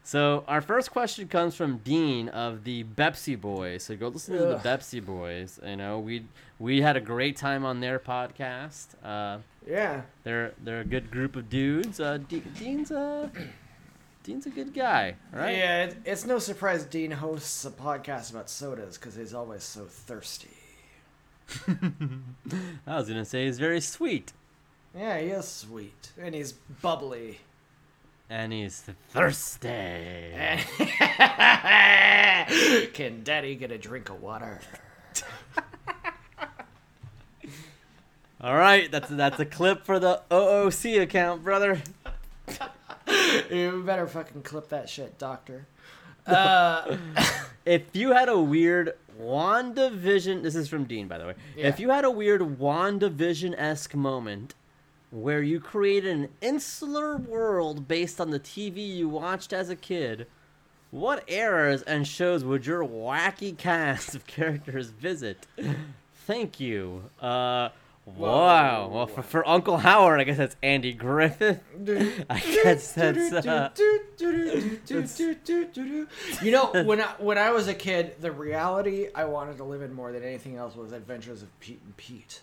So 0.03 0.43
our 0.47 0.61
first 0.61 0.91
question 0.91 1.27
comes 1.27 1.55
from 1.55 1.77
Dean 1.79 2.27
of 2.29 2.63
the 2.63 2.83
Bepsi 2.83 3.39
Boys. 3.39 3.83
So 3.83 3.95
go 3.95 4.07
listen 4.07 4.35
to 4.35 4.41
the 4.43 4.55
Ugh. 4.55 4.63
Bepsi 4.63 5.05
Boys. 5.05 5.59
You 5.65 5.75
know, 5.75 5.99
we 5.99 6.25
we 6.59 6.81
had 6.81 6.97
a 6.97 7.01
great 7.01 7.37
time 7.37 7.65
on 7.65 7.81
their 7.81 7.99
podcast. 7.99 8.87
Uh, 9.03 9.39
Yeah, 9.67 10.01
they're 10.23 10.53
they're 10.63 10.81
a 10.81 10.85
good 10.85 11.11
group 11.11 11.35
of 11.35 11.49
dudes. 11.49 11.99
Uh, 11.99 12.17
De- 12.17 12.39
Dean's 12.39 12.91
a 12.91 13.29
Dean's 14.23 14.45
a 14.45 14.49
good 14.49 14.73
guy, 14.73 15.15
right? 15.31 15.55
yeah. 15.55 15.83
It, 15.85 15.97
it's 16.05 16.25
no 16.25 16.39
surprise 16.39 16.83
Dean 16.85 17.11
hosts 17.11 17.63
a 17.65 17.71
podcast 17.71 18.31
about 18.31 18.49
sodas 18.49 18.97
because 18.97 19.15
he's 19.15 19.33
always 19.33 19.63
so 19.63 19.85
thirsty. 19.85 20.49
I 22.87 22.95
was 22.97 23.07
gonna 23.07 23.25
say 23.25 23.45
he's 23.45 23.59
very 23.59 23.81
sweet, 23.81 24.31
Yeah, 24.95 25.19
he 25.19 25.27
is 25.27 25.47
sweet, 25.47 26.11
and 26.19 26.33
he's 26.33 26.53
bubbly. 26.53 27.39
and 28.29 28.53
he's 28.53 28.81
thirsty. 29.09 29.67
Can 32.93 33.23
Daddy 33.23 33.55
get 33.55 33.71
a 33.71 33.77
drink 33.77 34.09
of 34.09 34.21
water? 34.21 34.59
All 38.41 38.55
right, 38.55 38.91
that's 38.91 39.09
that's 39.09 39.39
a 39.39 39.45
clip 39.45 39.85
for 39.85 39.99
the 39.99 40.21
OOC 40.31 41.01
account, 41.01 41.43
brother. 41.43 41.81
You 43.49 43.83
better 43.85 44.07
fucking 44.07 44.43
clip 44.43 44.69
that 44.69 44.89
shit, 44.89 45.17
Doctor. 45.17 45.67
Uh, 46.25 46.95
If 47.65 47.83
you 47.93 48.13
had 48.13 48.29
a 48.29 48.39
weird 48.39 48.93
WandaVision, 49.21 50.41
this 50.41 50.55
is 50.55 50.67
from 50.67 50.85
Dean, 50.85 51.07
by 51.07 51.19
the 51.19 51.27
way. 51.27 51.35
If 51.55 51.79
you 51.79 51.89
had 51.91 52.05
a 52.05 52.09
weird 52.09 52.41
WandaVision 52.41 53.53
esque 53.57 53.93
moment 53.93 54.55
where 55.11 55.43
you 55.43 55.59
created 55.59 56.11
an 56.11 56.29
insular 56.41 57.17
world 57.17 57.87
based 57.87 58.19
on 58.19 58.31
the 58.31 58.39
TV 58.39 58.77
you 58.77 59.09
watched 59.09 59.53
as 59.53 59.69
a 59.69 59.75
kid, 59.75 60.25
what 60.89 61.23
eras 61.29 61.83
and 61.83 62.07
shows 62.07 62.43
would 62.43 62.65
your 62.65 62.83
wacky 62.83 63.55
cast 63.55 64.15
of 64.15 64.25
characters 64.25 64.87
visit? 64.89 65.45
Thank 66.25 66.59
you. 66.59 67.03
Uh, 67.19 67.69
wow. 68.05 68.87
Well, 68.87 69.07
for, 69.07 69.21
for 69.21 69.47
Uncle 69.47 69.77
Howard, 69.77 70.19
I 70.19 70.23
guess 70.23 70.37
that's 70.37 70.55
Andy 70.61 70.93
Griffith. 70.93 71.61
I 72.29 72.39
guess 72.39 72.93
that's. 72.93 73.33
Uh, 73.33 73.69
you 76.41 76.51
know, 76.51 76.71
when 76.85 77.01
I 77.01 77.07
when 77.19 77.37
I 77.37 77.51
was 77.51 77.67
a 77.67 77.73
kid, 77.73 78.15
the 78.19 78.31
reality 78.31 79.07
I 79.13 79.25
wanted 79.25 79.57
to 79.57 79.63
live 79.63 79.81
in 79.81 79.93
more 79.93 80.11
than 80.11 80.23
anything 80.23 80.57
else 80.57 80.75
was 80.75 80.91
Adventures 80.91 81.41
of 81.41 81.59
Pete 81.59 81.81
and 81.83 81.95
Pete. 81.97 82.41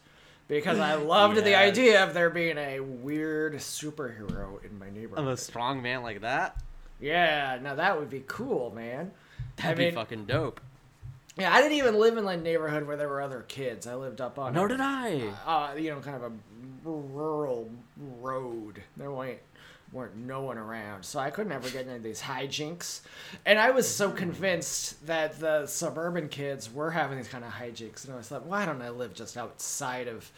Because 0.48 0.78
I 0.78 0.94
loved 0.94 1.44
the 1.44 1.54
idea 1.54 2.02
of 2.02 2.14
there 2.14 2.30
being 2.30 2.56
a 2.56 2.80
weird 2.80 3.54
superhero 3.56 4.64
in 4.64 4.78
my 4.78 4.88
neighborhood. 4.88 5.18
of 5.18 5.28
a 5.28 5.36
strong 5.36 5.82
man 5.82 6.02
like 6.02 6.22
that? 6.22 6.56
Yeah, 7.00 7.58
now 7.62 7.74
that 7.74 7.98
would 8.00 8.08
be 8.08 8.24
cool, 8.26 8.72
man. 8.74 9.12
That'd 9.56 9.78
I 9.78 9.90
be 9.90 9.94
fucking 9.94 10.24
dope. 10.24 10.60
Yeah, 11.38 11.54
I 11.54 11.62
didn't 11.62 11.76
even 11.76 11.94
live 11.94 12.16
in 12.16 12.26
a 12.26 12.36
neighborhood 12.36 12.86
where 12.86 12.96
there 12.96 13.08
were 13.08 13.22
other 13.22 13.44
kids. 13.46 13.86
I 13.86 13.94
lived 13.94 14.20
up 14.20 14.38
on 14.38 14.54
Nor 14.54 14.66
a- 14.66 14.68
did 14.70 14.80
I. 14.80 15.32
Uh, 15.46 15.50
uh, 15.50 15.74
you 15.74 15.90
know, 15.90 16.00
kind 16.00 16.16
of 16.16 16.32
a 16.32 16.32
rural 16.84 17.70
road. 17.96 18.82
There 18.96 19.12
weren't, 19.12 19.38
weren't 19.92 20.16
no 20.16 20.42
one 20.42 20.58
around, 20.58 21.04
so 21.04 21.20
I 21.20 21.30
couldn't 21.30 21.52
ever 21.52 21.70
get 21.70 21.86
into 21.86 22.00
these 22.00 22.20
hijinks. 22.20 23.02
And 23.46 23.58
I 23.58 23.70
was 23.70 23.88
so 23.88 24.10
hmm. 24.10 24.16
convinced 24.16 25.06
that 25.06 25.38
the 25.38 25.66
suburban 25.66 26.28
kids 26.28 26.72
were 26.72 26.90
having 26.90 27.18
these 27.18 27.28
kind 27.28 27.44
of 27.44 27.52
hijinks, 27.52 28.04
and 28.04 28.14
I 28.14 28.16
was 28.16 28.28
thought, 28.28 28.46
why 28.46 28.66
don't 28.66 28.82
I 28.82 28.90
live 28.90 29.14
just 29.14 29.36
outside 29.36 30.08
of, 30.08 30.28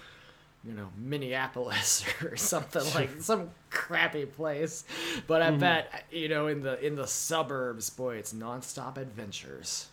you 0.63 0.75
know, 0.75 0.91
Minneapolis 0.99 2.05
or 2.23 2.37
something 2.37 2.83
like 2.95 3.23
some 3.23 3.53
crappy 3.71 4.27
place? 4.27 4.85
But 5.27 5.41
I 5.41 5.51
hmm. 5.53 5.59
bet 5.61 6.05
you 6.11 6.29
know, 6.29 6.47
in 6.49 6.61
the 6.61 6.79
in 6.85 6.95
the 6.95 7.07
suburbs, 7.07 7.89
boy, 7.89 8.17
it's 8.17 8.35
nonstop 8.35 8.99
adventures. 8.99 9.89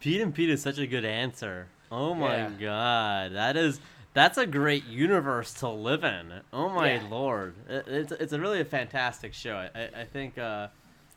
Pete 0.00 0.20
and 0.20 0.34
Pete 0.34 0.50
is 0.50 0.62
such 0.62 0.78
a 0.78 0.86
good 0.86 1.04
answer. 1.04 1.66
Oh 1.90 2.14
my 2.14 2.38
Yeah. 2.38 2.50
god, 2.60 3.32
that 3.32 3.56
is 3.56 3.80
that's 4.14 4.36
a 4.38 4.46
great 4.46 4.84
universe 4.84 5.54
to 5.54 5.68
live 5.68 6.04
in. 6.04 6.40
Oh 6.52 6.68
my 6.68 6.94
Yeah. 6.94 7.02
lord, 7.08 7.54
it, 7.68 7.84
it's 7.86 8.12
it's 8.12 8.32
a 8.32 8.40
really 8.40 8.60
a 8.60 8.64
fantastic 8.64 9.34
show. 9.34 9.56
I 9.56 9.70
I, 9.78 10.00
I 10.00 10.04
think 10.04 10.38
uh, 10.38 10.68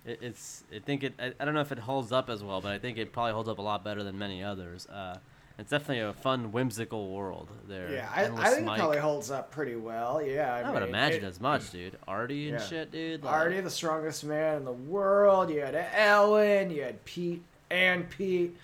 it, 0.05 0.19
it's 0.21 0.63
I 0.73 0.79
think 0.79 1.03
it 1.03 1.13
I, 1.19 1.33
I 1.39 1.45
don't 1.45 1.53
know 1.53 1.61
if 1.61 1.71
it 1.71 1.79
holds 1.79 2.11
up 2.11 2.29
as 2.29 2.43
well, 2.43 2.61
but 2.61 2.71
I 2.71 2.79
think 2.79 2.97
it 2.97 3.11
probably 3.13 3.33
holds 3.33 3.49
up 3.49 3.57
a 3.57 3.61
lot 3.61 3.83
better 3.83 4.03
than 4.03 4.17
many 4.17 4.43
others. 4.43 4.85
Uh, 4.87 5.17
it's 5.57 5.69
definitely 5.69 5.99
a 6.01 6.13
fun, 6.13 6.51
whimsical 6.51 7.09
world 7.11 7.47
there. 7.67 7.91
Yeah, 7.91 8.09
I, 8.13 8.25
I 8.25 8.49
think 8.49 8.65
Mike. 8.65 8.77
it 8.77 8.81
probably 8.81 8.97
holds 8.99 9.31
up 9.31 9.51
pretty 9.51 9.75
well. 9.75 10.21
Yeah, 10.21 10.53
I, 10.53 10.61
I 10.61 10.71
would 10.71 10.83
imagine 10.83 11.23
it- 11.23 11.27
as 11.27 11.39
much, 11.39 11.71
dude. 11.71 11.97
Artie 12.07 12.49
and 12.49 12.59
Yeah. 12.59 12.65
shit, 12.65 12.91
dude. 12.91 13.23
like- 13.23 13.33
Artie, 13.33 13.61
the 13.61 13.69
strongest 13.69 14.23
man 14.23 14.57
in 14.57 14.65
the 14.65 14.71
world. 14.71 15.49
You 15.49 15.61
had 15.61 15.75
Ellen. 15.93 16.69
You 16.71 16.83
had 16.83 17.03
Pete 17.05 17.43
and 17.71 18.09
Pete. 18.09 18.55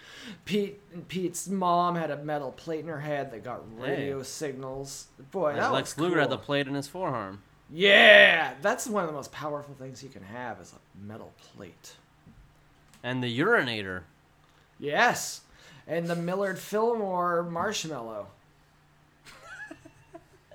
Pete 0.45 0.79
and 0.93 1.07
Pete's 1.07 1.47
mom 1.47 1.95
had 1.95 2.11
a 2.11 2.17
metal 2.23 2.51
plate 2.51 2.81
in 2.81 2.87
her 2.87 2.99
head 2.99 3.31
that 3.31 3.43
got 3.43 3.61
radio 3.79 4.21
signals. 4.21 5.07
Boy, 5.31 5.53
that 5.55 5.71
Lex 5.71 5.97
Luger 5.97 6.19
had 6.19 6.29
the 6.29 6.37
plate 6.37 6.67
in 6.67 6.75
his 6.75 6.87
forearm. 6.87 7.41
Yeah, 7.73 8.53
that's 8.61 8.85
one 8.85 9.03
of 9.03 9.09
the 9.09 9.15
most 9.15 9.31
powerful 9.31 9.73
things 9.75 10.03
you 10.03 10.09
can 10.09 10.23
have 10.23 10.59
is 10.59 10.73
a 10.73 11.05
metal 11.07 11.31
plate. 11.55 11.95
And 13.01 13.23
the 13.23 13.39
urinator. 13.39 14.01
Yes, 14.77 15.41
and 15.91 16.07
the 16.07 16.15
Millard 16.15 16.57
Fillmore 16.57 17.43
marshmallow. 17.43 18.27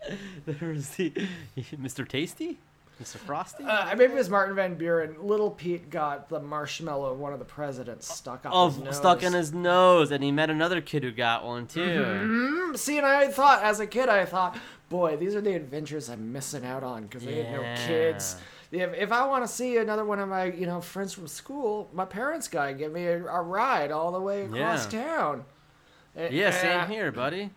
There's 0.47 0.89
the 0.91 1.11
Mr. 1.59 2.09
Tasty, 2.09 2.57
Mr. 3.03 3.19
Frosty. 3.19 3.65
Uh, 3.65 3.95
maybe 3.97 4.15
it 4.15 4.17
was 4.17 4.31
Martin 4.31 4.57
Van 4.57 4.75
Buren. 4.77 5.15
Little 5.21 5.51
Pete 5.51 5.91
got 5.91 6.31
the 6.31 6.41
marshmallow 6.41 7.13
of 7.13 7.19
one 7.19 7.35
of 7.35 7.39
the 7.39 7.45
presidents 7.45 8.13
stuck 8.13 8.47
up 8.47 8.53
oh, 8.55 8.71
his 8.71 8.79
nose. 8.79 8.97
stuck 8.97 9.23
in 9.23 9.35
his 9.35 9.53
nose, 9.53 10.11
and 10.11 10.25
he 10.25 10.33
met 10.33 10.49
another 10.49 10.81
kid 10.81 11.03
who 11.03 11.13
got 11.13 11.45
one 11.45 11.67
too. 11.67 11.81
Mm, 11.81 12.79
See, 12.79 12.97
and 12.97 13.07
I 13.07 13.29
thought, 13.29 13.63
as 13.63 13.79
a 13.79 13.87
kid, 13.87 14.09
I 14.09 14.25
thought, 14.25 14.57
boy, 14.89 15.19
these 15.19 15.35
are 15.35 15.43
the 15.43 15.55
adventures 15.55 16.09
I'm 16.09 16.33
missing 16.33 16.65
out 16.65 16.83
on 16.83 17.03
because 17.03 17.25
I 17.25 17.31
didn't 17.31 17.53
know 17.53 17.75
kids. 17.87 18.37
If, 18.73 18.95
if 18.95 19.13
I 19.13 19.27
want 19.27 19.45
to 19.45 19.49
see 19.49 19.77
another 19.77 20.05
one 20.05 20.19
of 20.19 20.29
my, 20.29 20.45
you 20.45 20.67
know, 20.67 20.81
friends 20.81 21.13
from 21.13 21.27
school, 21.29 21.89
my 21.93 22.05
parents 22.05 22.49
gotta 22.49 22.73
give 22.75 22.93
me 22.93 23.07
a, 23.07 23.25
a 23.25 23.41
ride 23.43 23.91
all 23.91 24.13
the 24.13 24.21
way 24.21 24.43
across 24.45 24.93
Yeah. 24.93 25.05
town. 25.05 25.45
A- 26.17 26.33
Yeah, 26.33 26.47
and 26.47 26.55
same 26.55 26.81
I- 26.81 26.87
here, 26.87 27.13
buddy. 27.13 27.51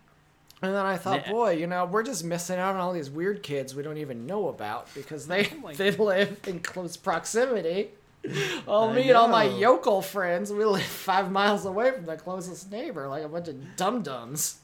And 0.62 0.74
then 0.74 0.84
I 0.86 0.96
thought, 0.98 1.22
Yeah. 1.26 1.32
boy, 1.32 1.52
you 1.52 1.66
know, 1.66 1.86
we're 1.86 2.02
just 2.02 2.22
missing 2.22 2.58
out 2.58 2.74
on 2.74 2.80
all 2.80 2.92
these 2.92 3.08
weird 3.10 3.42
kids 3.42 3.74
we 3.74 3.82
don't 3.82 3.96
even 3.96 4.26
know 4.26 4.48
about 4.48 4.92
because 4.94 5.26
they 5.26 5.46
Oh 5.46 5.56
my 5.62 5.72
they 5.74 5.90
live 5.92 6.38
in 6.46 6.60
close 6.60 6.96
proximity. 6.96 7.90
Well, 8.66 8.90
I 8.90 8.92
me 8.92 9.08
and 9.08 9.16
all 9.16 9.28
my 9.28 9.44
yokel 9.44 10.02
friends, 10.02 10.52
we 10.52 10.62
live 10.66 10.82
five 10.82 11.32
miles 11.32 11.64
away 11.64 11.90
from 11.92 12.04
the 12.04 12.16
closest 12.16 12.70
neighbor, 12.70 13.08
like 13.08 13.24
a 13.24 13.28
bunch 13.28 13.48
of 13.48 13.76
dum 13.76 14.02
dums. 14.02 14.58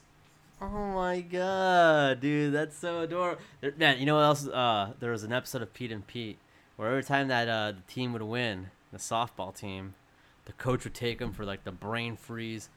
Oh 0.59 0.67
my 0.93 1.21
god, 1.21 2.19
dude, 2.19 2.53
that's 2.53 2.75
so 2.77 3.01
adorable. 3.01 3.41
There, 3.61 3.73
man, 3.77 3.99
you 3.99 4.05
know 4.07 4.15
what 4.15 4.23
else? 4.23 4.47
Uh, 4.47 4.93
there 4.99 5.11
was 5.11 5.23
an 5.23 5.31
episode 5.31 5.61
of 5.61 5.73
Pete 5.73 5.91
and 5.91 6.05
Pete 6.05 6.39
where 6.77 6.89
every 6.89 7.03
time 7.03 7.27
that 7.27 7.47
uh, 7.47 7.73
the 7.73 7.81
team 7.93 8.11
would 8.13 8.23
win, 8.23 8.67
the 8.91 8.97
softball 8.97 9.55
team, 9.55 9.93
the 10.45 10.53
coach 10.53 10.83
would 10.83 10.95
take 10.95 11.19
them 11.19 11.31
for 11.31 11.45
like 11.45 11.63
the 11.63 11.71
brain 11.71 12.15
freeze, 12.15 12.69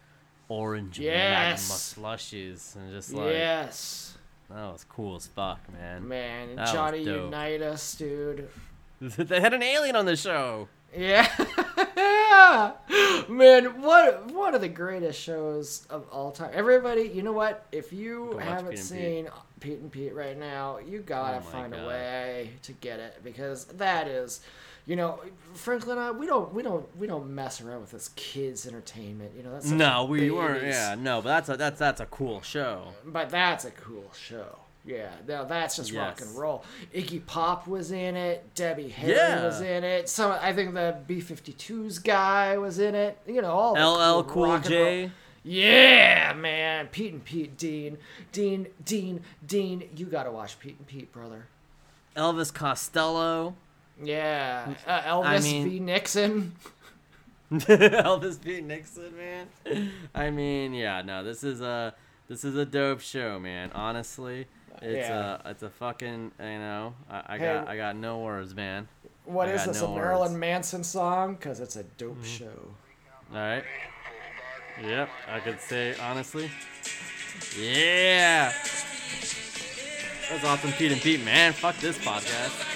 orange 0.48 0.98
Yes. 0.98 1.96
magma 1.96 2.14
slushies, 2.16 2.76
and 2.76 2.92
just 2.92 3.14
like 3.14 3.32
yes, 3.32 4.18
that 4.50 4.56
was 4.72 4.84
cool 4.88 5.16
as 5.16 5.26
fuck, 5.26 5.60
man. 5.72 6.06
man, 6.06 6.56
That 6.56 6.72
Johnny. 6.74 7.02
Unitas, 7.02 7.94
dude. 7.94 8.48
they 9.00 9.40
had 9.40 9.54
an 9.54 9.62
alien 9.62 9.96
on 9.96 10.04
the 10.04 10.16
show. 10.16 10.68
Yeah, 10.94 11.26
man, 13.28 13.80
what 13.82 14.30
one 14.32 14.54
of 14.54 14.60
the 14.60 14.68
greatest 14.68 15.20
shows 15.20 15.86
of 15.90 16.06
all 16.10 16.30
time. 16.32 16.50
Everybody, 16.52 17.02
you 17.02 17.22
know 17.22 17.32
what? 17.32 17.66
If 17.72 17.92
you 17.92 18.38
haven't 18.38 18.70
Pete 18.70 18.78
and 18.78 18.78
Pete. 18.78 18.78
seen 18.78 19.28
Pete 19.60 19.78
and 19.80 19.92
Pete 19.92 20.14
right 20.14 20.38
now, 20.38 20.78
you 20.78 21.00
gotta 21.00 21.38
Oh 21.38 21.40
find 21.40 21.74
a 21.74 21.86
way 21.86 22.50
to 22.62 22.72
get 22.72 23.00
it 23.00 23.20
because 23.22 23.64
that 23.66 24.08
is, 24.08 24.40
you 24.86 24.96
know, 24.96 25.20
Franklin 25.54 25.98
and 25.98 26.06
I, 26.06 26.10
we 26.10 26.26
don't, 26.26 26.52
we 26.54 26.62
don't, 26.62 26.96
we 26.96 27.06
don't 27.06 27.30
mess 27.34 27.60
around 27.60 27.80
with 27.82 27.90
this 27.90 28.08
kids' 28.16 28.66
entertainment. 28.66 29.32
You 29.36 29.42
know, 29.42 29.52
that's 29.52 29.70
No, 29.70 30.04
we 30.04 30.30
weren't. 30.30 30.64
Yeah, 30.64 30.96
no, 30.98 31.20
but 31.22 31.28
that's 31.28 31.48
a 31.50 31.56
that's 31.56 31.78
that's 31.78 32.00
a 32.00 32.06
cool 32.06 32.40
show. 32.42 32.88
but 33.04 33.30
that's 33.30 33.64
a 33.64 33.70
cool 33.70 34.10
show. 34.18 34.58
Yeah, 34.90 35.10
now 35.28 35.44
that's 35.44 35.76
just 35.76 35.92
rock 35.92 36.20
and 36.20 36.36
roll. 36.36 36.64
Iggy 36.92 37.24
Pop 37.24 37.68
was 37.68 37.92
in 37.92 38.16
it. 38.16 38.54
Debbie 38.56 38.88
Harry 38.88 39.12
Yeah. 39.14 39.44
was 39.46 39.60
in 39.60 39.84
it. 39.84 40.08
Some, 40.08 40.32
I 40.40 40.52
think 40.52 40.74
the 40.74 40.96
B-52s 41.06 42.02
guy 42.02 42.58
was 42.58 42.80
in 42.80 42.94
it. 42.96 43.18
You 43.26 43.40
know, 43.40 43.52
all 43.52 43.74
LL 43.74 44.24
cool 44.24 44.32
Cool 44.34 44.44
rock 44.46 44.64
and 44.66 44.74
roll- 44.74 44.84
J. 44.84 45.12
Yeah, 45.42 46.32
man, 46.34 46.88
Pete 46.88 47.12
and 47.14 47.24
Pete, 47.24 47.56
Dean, 47.56 47.98
Dean, 48.32 48.66
Dean, 48.84 49.22
Dean. 49.46 49.88
You 49.96 50.06
gotta 50.06 50.30
watch 50.30 50.58
Pete 50.58 50.76
and 50.78 50.86
Pete, 50.86 51.12
brother. 51.12 51.46
Elvis 52.16 52.52
Costello. 52.52 53.54
Yeah, 54.02 54.74
uh, 54.86 55.00
Elvis 55.02 55.24
I 55.24 55.38
mean- 55.38 55.68
v. 55.70 55.80
Nixon. 55.80 56.52
Elvis 57.52 58.42
B. 58.42 58.60
Nixon, 58.60 59.12
man. 59.16 59.90
I 60.14 60.30
mean, 60.30 60.72
yeah, 60.74 61.02
no, 61.02 61.24
this 61.24 61.42
is 61.42 61.60
a 61.60 61.94
this 62.28 62.44
is 62.44 62.54
a 62.56 62.64
dope 62.64 63.00
show, 63.00 63.38
man. 63.40 63.70
Honestly, 63.74 64.46
it's 64.82 65.08
Yeah. 65.08 65.38
a 65.44 65.50
it's 65.50 65.62
a 65.62 65.70
fucking 65.70 66.32
you 66.38 66.44
know 66.58 66.94
I, 67.10 67.22
I 67.34 67.38
Hey. 67.38 67.44
got 67.44 67.68
I 67.68 67.76
got 67.76 67.96
no 67.96 68.18
words, 68.20 68.54
man. 68.54 68.88
What 69.24 69.48
I 69.48 69.52
is 69.52 69.64
this? 69.66 69.80
no 69.82 69.92
a 69.92 69.94
Marilyn 69.94 70.30
words. 70.32 70.40
Manson 70.40 70.84
song? 70.84 71.36
Cause 71.36 71.60
it's 71.60 71.76
a 71.76 71.82
dope 71.84 72.14
Mm-hmm. 72.16 72.24
show. 72.24 72.74
All 73.32 73.38
right. 73.38 73.64
Yep, 74.82 75.08
I 75.28 75.40
could 75.40 75.60
say 75.60 75.94
honestly. 76.00 76.50
Yeah. 77.58 78.52
That's 80.30 80.44
awesome, 80.44 80.72
Pete 80.72 80.92
and 80.92 81.00
Pete, 81.00 81.24
man. 81.24 81.52
Fuck 81.52 81.76
this 81.78 81.98
podcast. 81.98 82.68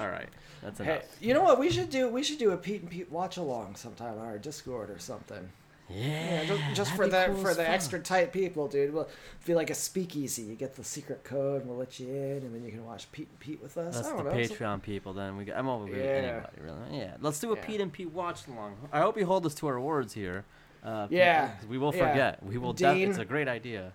All 0.00 0.08
right, 0.08 0.28
that's 0.62 0.80
enough. 0.80 1.02
Hey, 1.02 1.26
you 1.26 1.34
know 1.34 1.42
what? 1.42 1.58
We 1.58 1.70
should 1.70 1.90
do. 1.90 2.08
We 2.08 2.22
should 2.22 2.38
do 2.38 2.52
a 2.52 2.56
Pete 2.56 2.80
and 2.80 2.90
Pete 2.90 3.10
watch 3.12 3.36
along 3.36 3.76
sometime 3.76 4.18
on 4.18 4.24
our 4.26 4.38
Discord 4.38 4.88
or 4.90 4.98
something. 4.98 5.50
Yeah, 5.92 6.42
Yeah, 6.42 6.44
ju- 6.46 6.58
just 6.74 6.94
for 6.94 7.08
the 7.08 7.24
cool 7.26 7.36
for 7.36 7.48
the 7.54 7.64
fuck. 7.64 7.68
extra 7.72 7.98
tight 8.00 8.32
people, 8.32 8.68
dude. 8.68 8.92
We'll 8.94 9.08
be 9.44 9.54
like 9.54 9.70
a 9.70 9.74
speakeasy. 9.74 10.42
You 10.42 10.54
get 10.54 10.74
the 10.76 10.84
secret 10.84 11.24
code, 11.24 11.62
and 11.62 11.70
we'll 11.70 11.78
let 11.78 11.98
you 11.98 12.08
in, 12.08 12.42
and 12.44 12.54
then 12.54 12.64
you 12.64 12.70
can 12.70 12.84
watch 12.86 13.10
Pete 13.12 13.28
and 13.28 13.40
Pete 13.40 13.60
with 13.62 13.76
us. 13.76 13.96
That's 13.96 14.08
I 14.08 14.10
the 14.16 14.22
don't 14.22 14.34
know. 14.36 14.42
so- 14.44 14.54
Patreon 14.54 14.82
people. 14.82 15.12
Then 15.12 15.36
we. 15.36 15.44
Got, 15.44 15.56
I'm 15.58 15.68
over 15.68 15.84
with 15.86 15.96
Yeah. 15.98 16.04
anybody 16.04 16.56
really. 16.62 16.98
Yeah, 16.98 17.16
let's 17.20 17.40
do 17.40 17.52
a 17.52 17.56
Yeah. 17.56 17.64
Pete 17.64 17.80
and 17.80 17.92
Pete 17.92 18.10
watch 18.12 18.46
along. 18.46 18.76
I 18.92 19.00
hope 19.00 19.16
you 19.18 19.26
hold 19.26 19.44
us 19.46 19.54
to 19.56 19.66
our 19.66 19.80
words 19.80 20.12
here. 20.14 20.44
Uh, 20.84 21.06
people, 21.08 21.18
Yeah, 21.18 21.48
'cause 21.56 21.66
we 21.68 21.76
will 21.78 21.94
yeah. 21.94 22.08
forget. 22.08 22.42
We 22.42 22.56
will. 22.58 22.72
Def- 22.72 22.94
Dean- 22.94 23.10
it's 23.10 23.18
a 23.18 23.24
great 23.24 23.48
idea. 23.48 23.92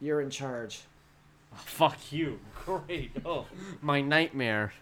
You're 0.00 0.20
in 0.20 0.30
charge. 0.30 0.82
Oh, 1.52 1.56
fuck 1.64 2.12
you. 2.12 2.38
Great. 2.66 3.10
Oh, 3.24 3.46
my 3.80 4.00
nightmare. 4.02 4.72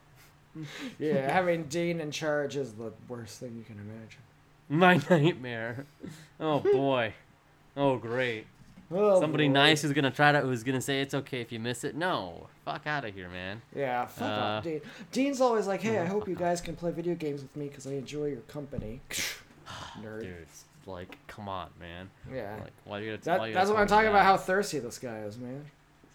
Yeah, 0.99 1.31
having 1.31 1.65
Dean 1.65 2.01
in 2.01 2.11
charge 2.11 2.57
is 2.57 2.73
the 2.73 2.93
worst 3.09 3.39
thing 3.41 3.55
you 3.57 3.63
can 3.63 3.77
imagine. 3.79 4.21
My 4.69 5.01
nightmare. 5.11 5.87
Oh 6.41 6.61
boy. 6.61 7.15
Oh 7.77 7.97
great. 7.97 8.47
Oh, 8.89 9.21
Somebody 9.21 9.49
boy. 9.49 9.53
nice 9.55 9.83
who's 9.83 9.93
gonna 9.93 10.13
try 10.13 10.31
to 10.31 10.43
who's 10.43 10.63
gonna 10.63 10.81
say 10.81 11.01
it's 11.01 11.13
okay 11.13 11.41
if 11.41 11.51
you 11.51 11.59
miss 11.59 11.83
it. 11.83 11.97
No. 11.97 12.47
Fuck 12.65 12.87
out 12.87 13.05
of 13.05 13.13
here, 13.13 13.29
man. 13.29 13.61
Yeah, 13.75 14.07
fuck 14.07 14.29
Uh, 14.29 14.41
off, 14.43 14.63
Dean. 14.65 14.81
Dean's 15.11 15.41
always 15.41 15.67
like, 15.67 15.83
"Hey, 15.83 15.99
I 15.99 16.05
hope 16.15 16.29
you 16.29 16.37
guys 16.37 16.61
can 16.61 16.77
play 16.77 16.93
video 16.93 17.17
games 17.17 17.43
with 17.43 17.57
me 17.57 17.67
because 17.67 17.89
I 17.89 17.95
enjoy 17.95 18.27
your 18.27 18.43
company." 18.43 19.01
Nerd. 20.01 20.21
Dude, 20.21 20.37
it's 20.41 20.65
like, 20.87 21.19
come 21.27 21.49
on, 21.49 21.71
man. 21.81 22.09
Yeah. 22.33 22.55
Like, 22.63 22.73
why 22.85 23.01
you? 23.01 23.17
That, 23.17 23.41
why 23.41 23.49
you 23.49 23.55
that's 23.55 23.69
what 23.71 23.81
I'm 23.81 23.89
talking 23.89 24.09
about. 24.09 24.23
How 24.25 24.37
thirsty 24.37 24.79
this 24.79 25.01
guy 25.01 25.19
is, 25.23 25.37
man. 25.37 25.65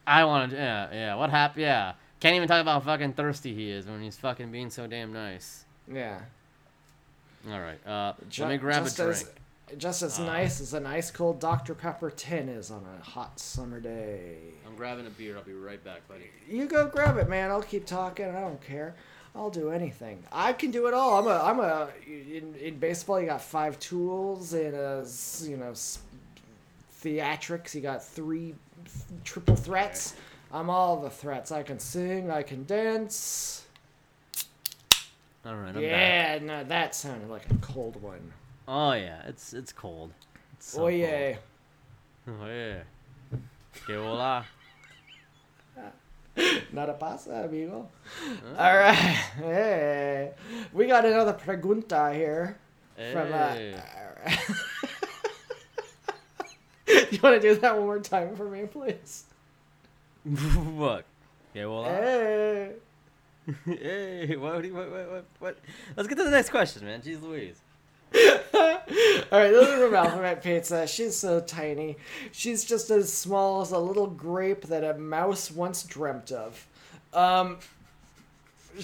I 0.07 0.23
want 0.23 0.51
to. 0.51 0.55
yeah, 0.55 0.87
yeah. 0.93 1.15
What 1.15 1.29
happened? 1.29 1.63
Yeah, 1.63 1.91
can't 2.21 2.37
even 2.37 2.47
talk 2.47 2.61
about 2.61 2.81
how 2.83 2.91
fucking 2.93 3.13
thirsty 3.13 3.53
he 3.53 3.69
is 3.69 3.85
when 3.85 4.01
he's 4.01 4.15
fucking 4.15 4.49
being 4.49 4.69
so 4.69 4.87
damn 4.87 5.11
nice. 5.11 5.65
Yeah. 5.91 6.19
All 7.49 7.59
right, 7.59 7.87
uh, 7.87 8.13
Ju- 8.29 8.43
let 8.43 8.51
me 8.51 8.57
grab 8.57 8.81
a 8.81 8.85
just 8.85 8.97
drink. 8.97 9.11
As, 9.71 9.77
just 9.77 10.01
as 10.01 10.19
Uh. 10.19 10.25
nice 10.25 10.59
as 10.61 10.73
an 10.73 10.85
ice 10.85 11.09
cold 11.11 11.39
Dr 11.39 11.73
Pepper 11.73 12.11
tin 12.11 12.49
is 12.49 12.69
on 12.71 12.85
a 12.85 13.03
hot 13.03 13.39
summer 13.39 13.79
day. 13.79 14.37
I'm 14.67 14.75
grabbing 14.75 15.07
a 15.07 15.09
beer. 15.09 15.37
I'll 15.37 15.43
be 15.43 15.53
right 15.53 15.83
back, 15.83 16.07
buddy. 16.07 16.29
You 16.47 16.65
go 16.67 16.87
grab 16.87 17.17
it, 17.17 17.27
man. 17.29 17.49
I'll 17.51 17.63
keep 17.63 17.85
talking. 17.85 18.25
I 18.27 18.41
don't 18.41 18.61
care. 18.61 18.95
I'll 19.33 19.49
do 19.49 19.69
anything. 19.71 20.23
I 20.31 20.51
can 20.53 20.71
do 20.71 20.87
it 20.87 20.93
all. 20.93 21.17
I'm 21.19 21.27
a. 21.27 21.43
I'm 21.43 21.59
a. 21.59 21.87
In, 22.05 22.53
in 22.55 22.79
baseball, 22.79 23.19
you 23.19 23.27
got 23.27 23.41
five 23.41 23.79
tools. 23.79 24.53
In 24.53 24.75
a 24.75 25.05
you 25.49 25.55
know, 25.57 25.73
theatrics, 27.01 27.73
you 27.73 27.81
got 27.81 28.03
three 28.03 28.55
triple 29.23 29.55
threats. 29.55 30.15
I'm 30.51 30.69
all 30.69 30.99
the 31.01 31.09
threats. 31.09 31.51
I 31.51 31.63
can 31.63 31.79
sing. 31.79 32.29
I 32.29 32.43
can 32.43 32.65
dance. 32.65 33.65
All 35.43 35.55
right, 35.55 35.69
I'm 35.69 35.73
back. 35.73 35.81
yeah, 35.81 36.39
no, 36.41 36.63
that 36.65 36.93
sounded 36.93 37.29
like 37.29 37.49
a 37.49 37.55
cold 37.55 38.01
one. 38.01 38.31
Oh 38.67 38.93
yeah, 38.93 39.23
it's 39.27 39.53
it's 39.53 39.73
cold. 39.73 40.11
It's 40.53 40.71
so 40.71 40.85
oh 40.85 40.87
yeah. 40.87 41.33
cold. 42.25 42.37
Oh 42.41 42.47
yeah. 42.47 42.83
Que 43.87 43.95
hola. 43.95 44.45
Nada 46.71 46.93
pasa, 46.93 47.43
amigo. 47.45 47.89
All 48.57 48.77
right. 48.77 48.93
Hey, 48.93 50.31
we 50.71 50.85
got 50.85 51.05
another 51.05 51.33
pregunta 51.33 52.13
here. 52.13 52.57
from 53.11 53.33
uh, 53.33 53.53
Hey. 53.53 53.75
you 57.11 57.19
want 57.21 57.41
to 57.41 57.41
do 57.41 57.55
that 57.55 57.75
one 57.75 57.85
more 57.85 57.99
time 57.99 58.35
for 58.35 58.45
me, 58.45 58.65
please? 58.65 59.25
what? 60.23 61.05
Yeah, 61.53 61.65
well, 61.65 61.83
Hey. 61.83 62.73
hey, 63.65 64.35
what, 64.37 64.63
what, 64.71 64.73
what, 64.73 64.91
what, 65.11 65.25
what? 65.39 65.57
Let's 65.95 66.07
get 66.07 66.17
to 66.17 66.23
the 66.23 66.31
next 66.31 66.49
question, 66.49 66.85
man. 66.85 67.01
Jeez 67.01 67.21
Louise. 67.21 67.59
All 68.13 69.39
right, 69.39 69.51
this 69.51 69.67
is 69.69 69.79
from 69.79 69.95
Alphabet 69.95 70.43
Pizza. 70.43 70.85
She's 70.85 71.15
so 71.15 71.39
tiny. 71.39 71.97
She's 72.31 72.65
just 72.65 72.89
as 72.89 73.11
small 73.11 73.61
as 73.61 73.71
a 73.71 73.79
little 73.79 74.07
grape 74.07 74.63
that 74.63 74.83
a 74.83 74.97
mouse 74.97 75.49
once 75.49 75.83
dreamt 75.83 76.31
of. 76.31 76.67
Um, 77.13 77.59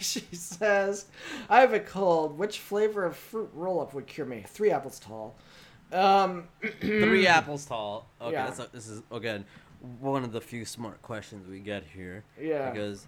she 0.00 0.20
says, 0.32 1.06
"I 1.48 1.60
have 1.60 1.72
a 1.72 1.80
cold. 1.80 2.38
Which 2.38 2.60
flavor 2.60 3.04
of 3.04 3.16
fruit 3.16 3.50
roll-up 3.54 3.94
would 3.94 4.06
cure 4.06 4.26
me? 4.26 4.44
Three 4.46 4.70
apples 4.70 4.98
tall." 5.00 5.34
Um, 5.92 6.48
Three 6.80 7.26
apples 7.26 7.64
tall. 7.64 8.06
Okay, 8.20 8.32
Yeah. 8.32 8.46
that's 8.46 8.58
a, 8.60 8.68
this 8.72 8.86
is 8.88 9.02
again 9.10 9.44
one 10.00 10.24
of 10.24 10.32
the 10.32 10.40
few 10.40 10.64
smart 10.64 11.00
questions 11.02 11.48
we 11.48 11.58
get 11.60 11.84
here. 11.84 12.24
Yeah. 12.40 12.70
Because 12.70 13.06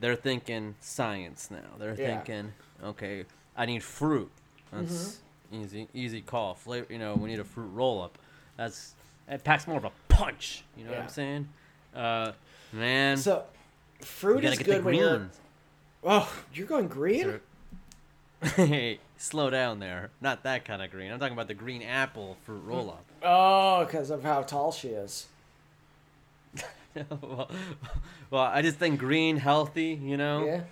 they're 0.00 0.16
thinking 0.16 0.74
science 0.80 1.50
now. 1.50 1.58
They're 1.78 1.94
Yeah. 1.94 2.16
thinking, 2.22 2.52
okay, 2.82 3.24
I 3.56 3.66
need 3.66 3.82
fruit. 3.82 4.30
That's 4.72 5.18
Mm-hmm. 5.50 5.62
easy, 5.62 5.88
easy 5.94 6.20
call. 6.20 6.54
Flavor, 6.54 6.86
you 6.92 6.98
know, 6.98 7.16
we 7.16 7.28
need 7.30 7.40
a 7.40 7.44
fruit 7.44 7.68
roll 7.68 8.02
up. 8.02 8.18
That's 8.56 8.94
it 9.28 9.44
packs 9.44 9.66
more 9.66 9.76
of 9.78 9.84
a 9.84 9.92
punch. 10.08 10.64
You 10.76 10.84
know 10.84 10.90
what 10.92 11.00
I'm 11.00 11.08
saying? 11.08 11.48
Uh, 11.94 12.32
man, 12.72 13.16
so, 13.16 13.44
fruit 14.00 14.44
is 14.44 14.58
good 14.58 14.84
when 14.84 14.94
you're. 14.94 15.28
Oh, 16.04 16.32
you're 16.54 16.66
going 16.66 16.88
green? 16.88 17.40
Hey, 18.54 19.00
slow 19.16 19.50
down 19.50 19.80
there. 19.80 20.10
Not 20.20 20.44
that 20.44 20.64
kind 20.64 20.80
of 20.80 20.92
green. 20.92 21.10
I'm 21.10 21.18
talking 21.18 21.32
about 21.32 21.48
the 21.48 21.54
green 21.54 21.82
apple 21.82 22.36
fruit 22.44 22.60
roll 22.64 22.88
up. 22.90 23.04
Oh, 23.20 23.84
because 23.84 24.10
of 24.10 24.22
how 24.22 24.42
tall 24.42 24.70
she 24.70 24.88
is. 24.88 25.26
well, 27.22 27.50
well, 28.30 28.42
I 28.42 28.62
just 28.62 28.76
think 28.78 28.98
green, 28.98 29.36
healthy, 29.36 29.98
you 30.02 30.16
know? 30.16 30.44
Yeah. 30.44 30.62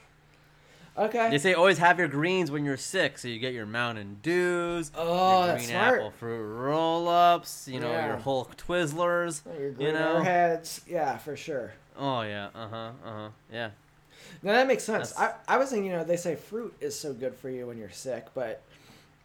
Okay. 0.98 1.28
They 1.30 1.38
say 1.38 1.52
always 1.52 1.76
have 1.78 1.98
your 1.98 2.08
greens 2.08 2.50
when 2.50 2.64
you're 2.64 2.78
sick, 2.78 3.18
so 3.18 3.28
you 3.28 3.38
get 3.38 3.52
your 3.52 3.66
Mountain 3.66 4.18
Dews, 4.22 4.90
Oh, 4.96 5.44
your 5.44 5.54
green 5.56 5.68
smart. 5.68 5.94
apple 5.98 6.10
fruit 6.12 6.42
roll-ups, 6.42 7.68
you 7.68 7.80
know, 7.80 7.92
Yeah. 7.92 8.06
your 8.06 8.16
Hulk 8.16 8.56
Twizzlers, 8.56 9.42
Your 9.58 9.72
green 9.72 9.88
you 9.88 9.92
know. 9.92 10.22
airheads. 10.24 10.80
Yeah, 10.88 11.18
for 11.18 11.36
sure. 11.36 11.74
Oh 11.98 12.22
yeah, 12.22 12.48
uh 12.54 12.68
huh, 12.68 12.76
uh 13.04 13.12
huh, 13.12 13.28
yeah. 13.52 13.70
Now 14.42 14.52
that 14.52 14.66
makes 14.66 14.84
sense. 14.84 15.12
I, 15.18 15.34
I 15.46 15.58
was 15.58 15.68
thinking, 15.70 15.90
you 15.90 15.96
know, 15.96 16.04
they 16.04 16.16
say 16.16 16.34
fruit 16.34 16.74
is 16.80 16.98
so 16.98 17.12
good 17.12 17.34
for 17.34 17.50
you 17.50 17.66
when 17.66 17.76
you're 17.78 17.90
sick, 17.90 18.26
but 18.34 18.62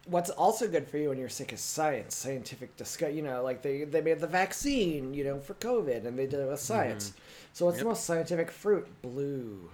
what's 0.06 0.30
also 0.30 0.68
good 0.68 0.88
for 0.88 0.98
you 0.98 1.08
when 1.10 1.18
you're 1.18 1.28
sick 1.28 1.52
is 1.52 1.60
science, 1.60 2.14
scientific 2.16 2.76
discuss. 2.76 3.12
You 3.12 3.22
know, 3.22 3.42
like 3.42 3.62
they 3.62 3.84
they 3.84 4.00
made 4.00 4.20
the 4.20 4.26
vaccine, 4.26 5.14
you 5.14 5.24
know, 5.24 5.38
for 5.40 5.54
COVID, 5.54 6.06
and 6.06 6.18
they 6.18 6.26
did 6.26 6.40
it 6.40 6.48
with 6.48 6.60
science. 6.60 7.12
So 7.52 7.66
what's 7.66 7.78
the 7.78 7.84
Mm-hmm. 7.84 7.88
Most 7.90 8.04
scientific 8.04 8.50
fruit? 8.50 8.86
Blue. 9.02 9.70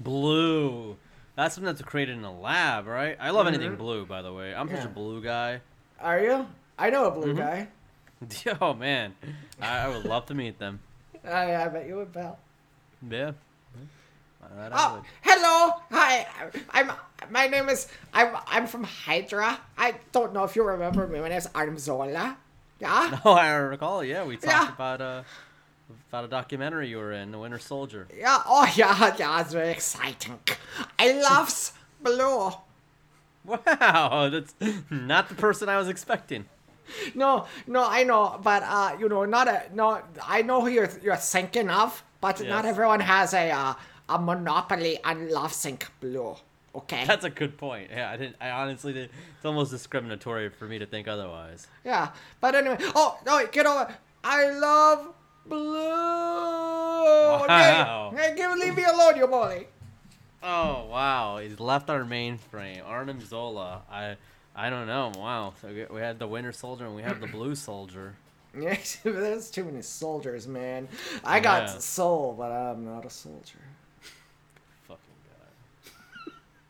Blue. 0.00 0.96
That's 1.36 1.54
something 1.54 1.66
that's 1.72 1.82
created 1.82 2.16
in 2.16 2.24
a 2.24 2.32
lab, 2.38 2.86
right? 2.86 3.16
I 3.20 3.30
love 3.30 3.46
anything 3.46 3.76
blue, 3.76 4.06
by 4.06 4.22
the 4.22 4.32
way. 4.32 4.54
I'm 4.54 4.68
such 4.70 4.80
Mm-hmm. 4.80 4.86
A 4.86 4.90
blue 4.90 5.22
guy. 5.22 5.60
Are 6.00 6.20
you? 6.20 6.46
I 6.78 6.90
know 6.90 7.06
a 7.06 7.10
blue 7.10 7.34
Mhm. 7.34 7.36
guy. 7.36 7.68
Oh 8.60 8.72
man, 8.74 9.14
I, 9.60 9.78
I 9.80 9.88
would 9.88 10.04
love 10.06 10.26
to 10.26 10.34
meet 10.34 10.58
them. 10.58 10.80
I, 11.24 11.56
I 11.56 11.68
bet 11.68 11.86
you 11.86 11.96
would, 11.96 12.12
pal. 12.12 12.38
Yeah. 13.08 13.32
Oh, 14.72 15.02
hello. 15.22 15.74
Hi. 15.90 16.26
I'm. 16.70 16.92
My 17.30 17.46
name 17.46 17.68
is. 17.68 17.88
I'm. 18.12 18.36
I'm 18.46 18.66
from 18.66 18.84
Hydra. 18.84 19.58
I 19.78 19.94
don't 20.12 20.32
know 20.32 20.44
if 20.44 20.56
you 20.56 20.62
remember 20.62 21.06
me. 21.06 21.18
My 21.18 21.24
name 21.24 21.30
name's 21.32 21.48
Arnim 21.54 21.78
Zola. 21.78 22.36
Yeah. 22.80 23.18
Oh, 23.24 23.32
I 23.32 23.48
recall. 23.54 24.04
Yeah, 24.04 24.24
we 24.24 24.36
talked 24.36 24.46
Yeah. 24.46 24.72
about 24.72 25.00
uh 25.00 25.22
about 26.10 26.24
a 26.24 26.28
documentary 26.28 26.88
you 26.88 26.98
were 26.98 27.12
in, 27.12 27.30
The 27.32 27.38
Winter 27.38 27.58
Soldier. 27.58 28.06
Yeah. 28.16 28.42
Oh 28.46 28.70
yeah. 28.76 29.14
Yeah. 29.18 29.40
It's 29.40 29.52
very 29.52 29.70
exciting. 29.70 30.38
I 30.98 31.12
loves 31.12 31.72
blue. 32.02 32.50
Wow, 33.44 34.30
that's 34.30 34.54
not 34.90 35.28
the 35.28 35.34
person 35.34 35.68
I 35.68 35.76
was 35.76 35.88
expecting. 35.88 36.46
No, 37.14 37.46
no, 37.66 37.84
I 37.86 38.02
know, 38.04 38.38
but 38.42 38.62
uh, 38.62 38.96
you 38.98 39.08
know, 39.08 39.24
not 39.24 39.48
a 39.48 39.62
no. 39.74 40.00
I 40.26 40.42
know 40.42 40.60
who 40.62 40.68
you're 40.68 40.90
you're 41.02 41.16
thinking 41.16 41.68
of, 41.70 42.02
but 42.20 42.42
not 42.46 42.64
everyone 42.64 43.00
has 43.00 43.32
a 43.34 43.50
uh, 43.50 43.74
a 44.08 44.18
monopoly 44.18 45.02
on 45.04 45.30
love 45.30 45.52
sync 45.52 45.86
blue. 46.00 46.36
Okay. 46.74 47.04
That's 47.06 47.24
a 47.24 47.30
good 47.30 47.56
point. 47.56 47.90
Yeah, 47.90 48.10
I 48.10 48.16
didn't. 48.16 48.36
I 48.40 48.50
honestly 48.50 48.92
did. 48.92 49.10
It's 49.36 49.44
almost 49.44 49.70
discriminatory 49.70 50.48
for 50.50 50.66
me 50.66 50.78
to 50.80 50.86
think 50.86 51.06
otherwise. 51.06 51.68
Yeah, 51.84 52.08
but 52.40 52.54
anyway. 52.56 52.78
Oh 52.94 53.18
no! 53.24 53.36
wait, 53.36 53.52
Get 53.52 53.64
over. 53.66 53.94
I 54.24 54.50
love 54.50 55.08
blue. 55.46 55.88
Wow. 57.48 58.10
Okay, 58.12 58.22
hey, 58.30 58.36
give 58.36 58.50
leave 58.58 58.76
me 58.76 58.84
alone, 58.84 59.16
you 59.16 59.26
bully. 59.26 59.68
Oh 60.42 60.86
wow, 60.90 61.38
he's 61.38 61.58
left 61.60 61.88
our 61.90 62.02
mainframe. 62.04 62.86
Arnim 62.86 63.20
Zola. 63.24 63.82
I 63.90 64.16
I 64.54 64.68
don't 64.70 64.86
know. 64.86 65.12
Wow. 65.16 65.54
So 65.60 65.68
we- 65.90 66.00
had 66.00 66.18
the 66.18 66.26
Winter 66.28 66.52
Soldier 66.52 66.86
and 66.86 66.94
we 66.96 67.02
have 67.02 67.20
the 67.20 67.26
Blue 67.28 67.54
Soldier. 67.54 68.14
Yeah, 68.56 68.76
there's 69.02 69.50
too 69.50 69.64
many 69.64 69.82
soldiers, 69.82 70.46
man. 70.46 70.86
I 71.24 71.40
got 71.40 71.62
Yeah. 71.64 71.78
soul, 71.78 72.36
but 72.38 72.52
I'm 72.52 72.84
not 72.84 73.04
a 73.04 73.10
soldier. 73.10 73.58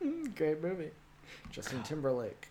Great 0.35 0.61
movie. 0.61 0.91
Justin 1.51 1.83
Timberlake. 1.83 2.47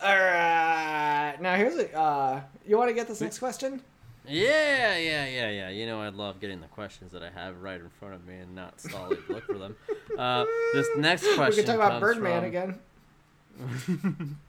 All 0.00 0.16
right. 0.16 1.36
Now 1.40 1.54
here's 1.56 1.76
a. 1.76 1.96
Uh, 1.96 2.40
you 2.66 2.76
want 2.78 2.88
to 2.88 2.94
get 2.94 3.06
this 3.08 3.20
next 3.20 3.38
question? 3.38 3.82
Yeah, 4.28 4.96
yeah, 4.96 5.26
yeah, 5.26 5.50
yeah. 5.50 5.68
You 5.68 5.86
know, 5.86 6.00
I 6.00 6.08
love 6.08 6.40
getting 6.40 6.60
the 6.60 6.66
questions 6.66 7.12
that 7.12 7.22
I 7.22 7.30
have 7.30 7.60
right 7.62 7.80
in 7.80 7.88
front 8.00 8.14
of 8.14 8.26
me 8.26 8.36
and 8.36 8.54
not 8.54 8.80
solid 8.80 9.18
look 9.28 9.44
for 9.44 9.58
them. 9.58 9.76
Uh, 10.16 10.46
this 10.72 10.88
next 10.96 11.26
question. 11.34 11.48
We 11.48 11.56
can 11.56 11.66
talk 11.66 11.74
about 11.74 12.00
Birdman 12.00 12.40
from- 12.40 12.48
again. 12.48 14.38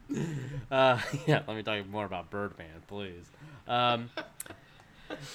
Uh, 0.72 1.00
yeah, 1.26 1.42
let 1.48 1.58
me 1.58 1.64
talk 1.64 1.86
more 1.88 2.06
about 2.06 2.30
Birdman, 2.30 2.82
please. 2.88 3.26
Um, 3.68 4.10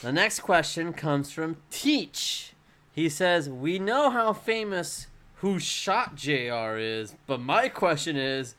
the 0.00 0.10
next 0.12 0.40
question 0.40 0.92
comes 0.94 1.30
from 1.30 1.56
Teach. 1.70 2.54
He 2.92 3.08
says, 3.10 3.50
"We 3.50 3.78
know 3.78 4.08
how 4.08 4.32
famous 4.32 5.08
who 5.42 5.58
shot 5.58 6.14
Jr. 6.14 6.76
is, 6.76 7.16
but 7.26 7.40
my 7.40 7.68
question 7.68 8.16
is, 8.16 8.54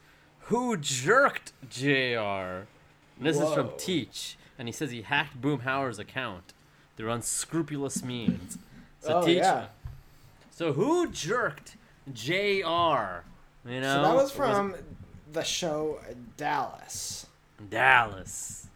who 0.48 0.76
jerked 0.76 1.54
Jr." 1.70 2.68
And 3.16 3.22
this 3.22 3.40
is 3.40 3.54
from 3.54 3.72
Teach, 3.78 4.38
and 4.60 4.68
he 4.68 4.74
says 4.74 4.92
he 4.92 5.02
hacked 5.04 5.42
Boomhauer's 5.42 5.98
account 5.98 6.52
through 6.98 7.10
unscrupulous 7.10 8.04
means. 8.04 8.58
So 9.00 9.22
oh 9.22 9.26
Teach, 9.26 9.38
yeah. 9.38 9.68
so 10.52 10.74
who 10.74 11.10
jerked 11.10 11.78
Jr. 12.12 12.34
You 13.66 13.80
know, 13.80 13.94
So 13.94 14.02
that 14.02 14.16
was 14.16 14.32
from 14.34 14.76
the 15.32 15.44
show 15.44 16.02
Dallas. 16.36 17.28
Dallas. 17.70 18.68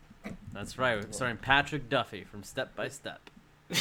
That's 0.54 0.78
right, 0.78 1.14
starring 1.14 1.38
Patrick 1.38 1.90
Duffy 1.90 2.24
from 2.24 2.44
Step 2.44 2.74
by 2.74 2.88
Step. 2.88 3.30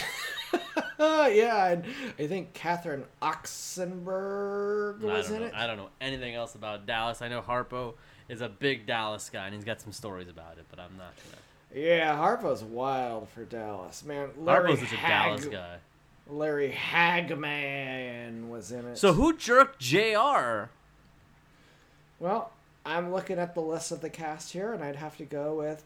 Yeah, 0.99 1.67
and 1.69 1.85
I 2.19 2.27
think 2.27 2.55
Catherine 2.55 3.05
Oxenberg 3.21 5.03
I 5.05 5.13
was 5.19 5.27
don't, 5.29 5.37
in 5.37 5.41
know, 5.43 5.47
it. 5.49 5.55
I 5.55 5.67
don't 5.67 5.77
know 5.77 5.89
anything 6.01 6.35
else 6.35 6.55
about 6.55 6.87
Dallas. 6.87 7.21
I 7.21 7.29
know 7.29 7.43
Harpo 7.43 7.95
is 8.29 8.41
a 8.41 8.49
big 8.49 8.87
Dallas 8.87 9.29
guy, 9.29 9.47
and 9.47 9.55
he's 9.55 9.65
got 9.65 9.81
some 9.81 9.93
stories 9.93 10.29
about 10.29 10.57
it, 10.59 10.65
but 10.71 10.79
I'm 10.79 10.97
not 10.97 11.13
gonna. 11.17 11.85
Yeah, 11.85 12.17
Harpo's 12.17 12.63
wild 12.63 13.29
for 13.29 13.45
Dallas, 13.45 14.05
man. 14.05 14.31
Larry 14.39 14.73
Harpo's 14.73 14.81
such 14.81 14.93
a 14.93 14.97
Hag- 14.97 15.27
Dallas 15.41 15.45
guy. 15.47 15.77
Larry 16.29 16.71
Hagman 16.73 18.49
was 18.49 18.73
in 18.73 18.85
it. 18.87 18.97
So 18.99 19.13
who 19.13 19.37
jerked 19.37 19.79
Jr. 19.81 20.71
well, 22.19 22.53
I'm 22.85 23.13
looking 23.13 23.39
at 23.39 23.55
the 23.55 23.61
list 23.61 23.91
of 23.93 24.01
the 24.01 24.11
cast 24.11 24.53
here, 24.53 24.73
and 24.73 24.83
I'd 24.83 24.97
have 24.97 25.17
to 25.19 25.25
go 25.25 25.55
with 25.57 25.83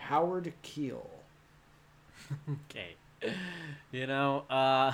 Howard 0.00 0.52
Keel. 0.62 1.08
Okay, 2.70 2.96
you 3.92 4.06
know, 4.06 4.44
uh, 4.50 4.92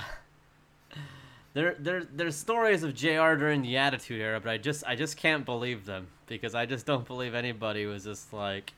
there, 1.52 1.76
there, 1.78 2.04
there's 2.04 2.36
stories 2.36 2.82
of 2.82 2.94
Jr. 2.94 3.34
during 3.34 3.62
the 3.62 3.76
Attitude 3.76 4.20
Era, 4.20 4.40
but 4.40 4.50
I 4.50 4.58
just, 4.58 4.84
I 4.86 4.96
just 4.96 5.16
can't 5.16 5.44
believe 5.44 5.84
them 5.84 6.08
because 6.26 6.54
I 6.54 6.66
just 6.66 6.86
don't 6.86 7.06
believe 7.06 7.34
anybody 7.34 7.86
was 7.86 8.04
just 8.04 8.32
like, 8.32 8.72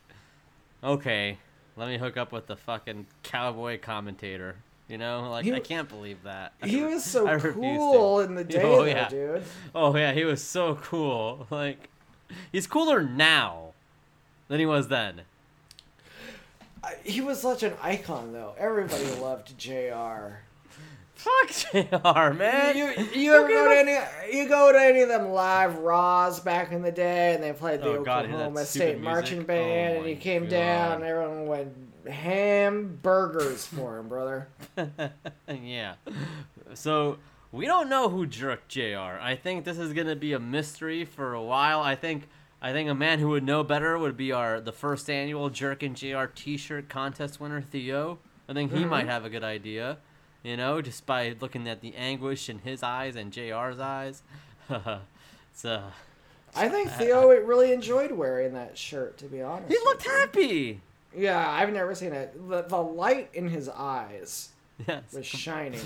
okay, 0.85 1.39
let 1.77 1.89
me 1.89 1.99
hook 1.99 2.17
up 2.17 2.33
with 2.33 2.47
the 2.47 2.57
fucking 2.57 3.07
cowboy 3.23 3.79
commentator. 3.81 4.57
You 4.89 4.99
know, 4.99 5.29
like 5.31 5.45
He- 5.45 5.53
I 5.53 5.61
can't 5.61 5.89
believe 5.89 6.23
that. 6.23 6.53
He 6.63 6.83
was 6.83 7.03
so 7.05 7.27
I 7.27 7.39
cool 7.39 8.21
in 8.21 8.35
the 8.37 8.45
day, 8.45 8.63
Oh, 8.63 8.77
though, 8.77 8.85
yeah. 8.85 9.09
dude. 9.09 9.43
Oh 9.75 9.97
yeah, 9.97 10.13
he 10.13 10.25
was 10.25 10.43
so 10.43 10.77
cool. 10.77 11.47
Like, 11.51 11.89
he's 12.53 12.67
cooler 12.67 13.03
now 13.03 13.73
than 14.49 14.61
he 14.61 14.67
was 14.67 14.89
then. 14.89 15.23
He 17.05 17.21
was 17.21 17.41
such 17.41 17.63
an 17.63 17.75
icon, 17.83 18.33
though. 18.33 18.55
Everybody 18.59 19.05
loved 19.21 19.57
Jr. 19.59 20.39
Fuck 21.15 21.49
Jr. 21.73 22.35
Man. 22.37 22.77
You 22.77 22.93
you 23.15 23.35
ever 23.35 23.49
go 23.49 23.69
to 23.71 23.77
any 23.79 24.37
you 24.37 24.47
go 24.49 24.71
to 24.71 24.79
any 24.79 25.01
of 25.01 25.09
them 25.09 25.31
live 25.31 25.79
Raws 25.79 26.41
back 26.41 26.73
in 26.73 26.83
the 26.83 26.93
day 26.93 27.35
and 27.35 27.43
they 27.43 27.53
played 27.55 27.81
the 27.81 27.89
Oh, 27.89 28.05
God, 28.05 28.27
Oklahoma 28.27 28.65
stupid 28.67 28.89
State 28.91 29.01
marching 29.01 29.39
music. 29.39 29.47
band 29.47 29.95
Oh, 29.95 29.99
and 30.01 30.07
he 30.09 30.15
came 30.17 30.43
God. 30.43 30.51
down 30.51 30.93
and 30.97 31.05
everyone 31.05 31.47
went 31.47 31.73
hamburgers 32.07 33.67
for 33.67 33.99
him, 33.99 34.09
brother. 34.09 34.49
yeah. 35.49 35.95
So 36.75 37.17
we 37.51 37.67
don't 37.67 37.89
know 37.89 38.09
who 38.11 38.27
jerked 38.27 38.69
Jr. 38.69 39.19
I 39.21 39.39
think 39.43 39.65
this 39.65 39.79
is 39.79 39.93
gonna 39.95 40.17
be 40.17 40.35
a 40.35 40.39
mystery 40.39 41.05
for 41.07 41.33
a 41.33 41.43
while. 41.43 41.81
I 41.81 41.95
think 41.95 42.29
I 42.61 42.73
think 42.73 42.89
a 42.89 42.95
man 42.95 43.19
who 43.19 43.29
would 43.29 43.45
know 43.45 43.63
better 43.63 43.99
would 43.99 44.17
be 44.17 44.33
our 44.33 44.61
the 44.61 44.73
first 44.73 45.09
annual 45.11 45.51
Jerk 45.51 45.83
and 45.83 45.95
Jr. 45.95 46.25
T-shirt 46.35 46.89
contest 46.89 47.41
winner 47.41 47.61
Theo. 47.61 48.19
I 48.49 48.53
think 48.55 48.73
he 48.73 48.85
might 48.85 49.07
have 49.07 49.25
a 49.25 49.31
good 49.31 49.45
idea. 49.45 49.99
You 50.43 50.57
know, 50.57 50.81
just 50.81 51.07
by 51.07 51.35
looking 51.41 51.69
at 51.69 51.81
the 51.81 51.95
anguish 51.97 52.49
in 52.49 52.61
his 52.61 52.83
eyes 52.83 53.17
and 53.17 53.33
Jr.'s 53.33 53.81
eyes. 53.81 54.23
uh, 54.71 54.99
I 56.55 56.69
think 56.69 56.91
Theo 56.91 57.29
really 57.31 57.73
enjoyed 57.73 58.13
wearing 58.13 58.55
that 58.55 58.79
shirt. 58.79 59.19
To 59.19 59.25
be 59.27 59.43
honest, 59.43 59.71
he 59.71 59.79
looked 59.85 60.07
happy. 60.07 60.81
Yeah, 61.17 61.51
I've 61.51 61.73
never 61.73 61.95
seen 61.95 62.13
it. 62.13 62.49
The, 62.49 62.63
the 62.63 62.77
light 62.81 63.31
in 63.35 63.49
his 63.49 63.69
eyes 63.69 64.51
Yes. 64.87 65.03
was 65.13 65.27
shining. 65.27 65.81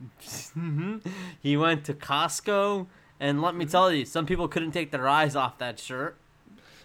hmm 0.54 0.96
He 1.42 1.56
went 1.56 1.84
to 1.84 1.94
Costco, 1.94 2.86
and 3.20 3.40
let 3.42 3.54
me 3.54 3.64
tell 3.66 3.92
you, 3.92 4.04
some 4.04 4.26
people 4.26 4.48
couldn't 4.48 4.72
take 4.72 4.90
their 4.90 5.08
eyes 5.08 5.34
off 5.36 5.58
that 5.58 5.78
shirt. 5.78 6.16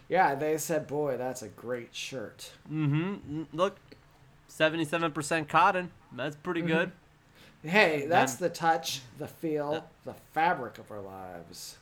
Yeah, 0.09 0.35
they 0.35 0.57
said, 0.57 0.87
"Boy, 0.87 1.17
that's 1.17 1.41
a 1.41 1.47
great 1.47 1.95
shirt." 1.95 2.51
Mm-hmm. 2.71 3.43
Look, 3.53 3.77
seventy-seven 4.47 5.11
percent 5.11 5.47
cotton. 5.49 5.91
That's 6.11 6.35
pretty 6.35 6.61
good. 6.61 6.91
Hey, 7.63 8.05
that's 8.07 8.35
Then- 8.35 8.49
the 8.49 8.55
touch, 8.55 9.01
the 9.17 9.27
feel, 9.27 9.73
Uh, 9.75 9.81
the 10.03 10.15
fabric 10.33 10.77
of 10.79 10.91
our 10.91 10.99
lives. 11.01 11.77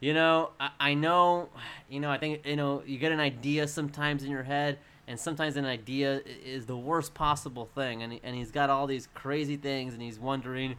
You 0.00 0.12
know, 0.14 0.50
I, 0.60 0.70
I 0.80 0.94
know, 0.94 1.48
you 1.88 2.00
know, 2.00 2.10
I 2.10 2.18
think 2.18 2.44
you 2.46 2.56
know, 2.56 2.82
you 2.86 2.98
get 2.98 3.12
an 3.12 3.20
idea 3.20 3.66
sometimes 3.66 4.22
in 4.22 4.30
your 4.30 4.42
head, 4.42 4.78
and 5.06 5.18
sometimes 5.18 5.56
an 5.56 5.64
idea 5.64 6.20
is 6.44 6.66
the 6.66 6.76
worst 6.76 7.14
possible 7.14 7.68
thing, 7.74 8.02
and 8.02 8.20
and 8.22 8.36
he's 8.36 8.50
got 8.50 8.70
all 8.70 8.86
these 8.86 9.08
crazy 9.14 9.56
things, 9.56 9.94
and 9.94 10.02
he's 10.02 10.18
wondering. 10.18 10.76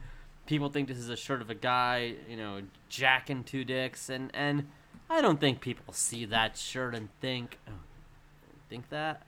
People 0.49 0.69
think 0.69 0.87
this 0.87 0.97
is 0.97 1.09
a 1.09 1.15
shirt 1.15 1.43
of 1.43 1.51
a 1.51 1.53
guy, 1.53 2.15
you 2.27 2.35
know, 2.35 2.63
jacking 2.89 3.43
two 3.43 3.63
dicks, 3.63 4.09
and 4.09 4.31
and 4.33 4.67
I 5.07 5.21
don't 5.21 5.39
think 5.39 5.61
people 5.61 5.93
see 5.93 6.25
that 6.25 6.57
shirt 6.57 6.95
and 6.95 7.09
think, 7.21 7.59
oh, 7.67 7.73
think 8.67 8.89
that. 8.89 9.21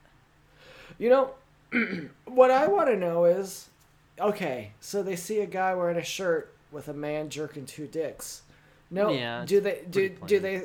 You 0.97 1.09
know, 1.11 1.31
what 2.25 2.49
I 2.49 2.65
want 2.65 2.89
to 2.89 2.97
know 2.97 3.25
is, 3.25 3.69
okay, 4.19 4.71
so 4.79 5.03
they 5.03 5.15
see 5.15 5.41
a 5.41 5.45
guy 5.45 5.75
wearing 5.75 5.97
a 5.97 6.03
shirt 6.03 6.55
with 6.71 6.87
a 6.87 6.93
man 6.93 7.29
jerking 7.29 7.67
two 7.67 7.85
dicks. 7.85 8.41
No, 8.89 9.11
Yeah, 9.11 9.45
do 9.45 9.61
they 9.61 9.83
do 9.91 10.09
pretty 10.09 10.25
do 10.25 10.39
they 10.39 10.63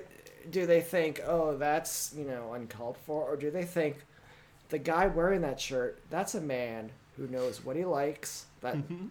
do 0.50 0.64
they 0.64 0.80
think, 0.80 1.20
oh, 1.26 1.59
that's 1.59 2.14
you 2.16 2.24
know 2.24 2.54
uncalled 2.54 2.96
for, 3.04 3.24
or 3.24 3.36
do 3.36 3.50
they 3.50 3.64
think 3.64 3.98
the 4.70 4.78
guy 4.78 5.07
wearing 5.07 5.42
that 5.42 5.61
shirt, 5.61 6.00
that's 6.09 6.34
a 6.34 6.40
man 6.40 6.92
who 7.18 7.26
knows 7.26 7.62
what 7.62 7.76
he 7.76 7.84
likes, 7.84 8.46
that 8.62 8.76
mm-hmm. 8.76 9.09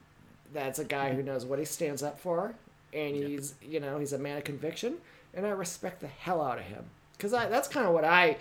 That's 0.55 0.79
a 0.79 0.85
guy 0.85 1.13
who 1.13 1.21
knows 1.21 1.45
what 1.45 1.59
he 1.59 1.65
stands 1.65 2.01
up 2.01 2.19
for, 2.19 2.55
and 2.93 3.15
he's 3.15 3.53
you 3.61 3.79
know 3.79 3.99
he's 3.99 4.13
a 4.13 4.17
man 4.17 4.37
of 4.37 4.43
conviction, 4.43 4.95
and 5.33 5.45
I 5.45 5.49
respect 5.49 6.01
the 6.01 6.07
hell 6.07 6.41
out 6.41 6.57
of 6.57 6.65
him 6.65 6.85
because 7.17 7.33
I 7.33 7.47
that's 7.47 7.67
kind 7.67 7.85
of 7.85 7.93
what 7.93 8.05
I 8.05 8.37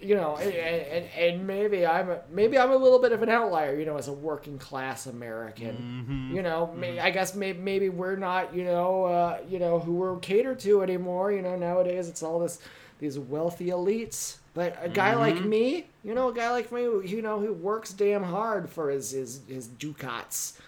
you 0.00 0.14
know, 0.14 0.36
and, 0.36 0.52
and, 0.52 1.06
and 1.16 1.46
maybe 1.46 1.86
I'm 1.86 2.10
a, 2.10 2.20
maybe 2.30 2.58
I'm 2.58 2.70
a 2.70 2.76
little 2.76 2.98
bit 2.98 3.12
of 3.12 3.22
an 3.22 3.28
outlier, 3.28 3.78
you 3.78 3.86
know, 3.86 3.96
as 3.96 4.08
a 4.08 4.12
working 4.12 4.58
class 4.58 5.06
American. 5.06 6.04
Mm-hmm. 6.06 6.36
You 6.36 6.42
know, 6.42 6.72
may, 6.76 6.96
mm-hmm. 6.96 7.06
I 7.06 7.10
guess 7.10 7.34
maybe 7.34 7.58
maybe 7.58 7.88
we're 7.88 8.16
not, 8.16 8.54
you 8.54 8.64
know, 8.64 9.04
uh, 9.04 9.38
you 9.48 9.58
know, 9.58 9.78
who 9.78 9.94
we're 9.94 10.18
catered 10.18 10.60
to 10.60 10.82
anymore. 10.82 11.32
You 11.32 11.42
know, 11.42 11.56
nowadays 11.56 12.08
it's 12.08 12.22
all 12.22 12.40
this 12.40 12.58
these 12.98 13.18
wealthy 13.18 13.68
elites. 13.68 14.36
But 14.54 14.78
a 14.82 14.88
guy 14.88 15.12
mm-hmm. 15.12 15.20
like 15.20 15.44
me, 15.44 15.86
you 16.02 16.14
know, 16.14 16.28
a 16.28 16.34
guy 16.34 16.50
like 16.50 16.72
me, 16.72 16.82
you 16.82 17.22
know, 17.22 17.40
who 17.40 17.52
works 17.52 17.92
damn 17.92 18.22
hard 18.22 18.68
for 18.68 18.90
his 18.90 19.12
his 19.12 19.40
his 19.48 19.66
ducats. 19.66 20.58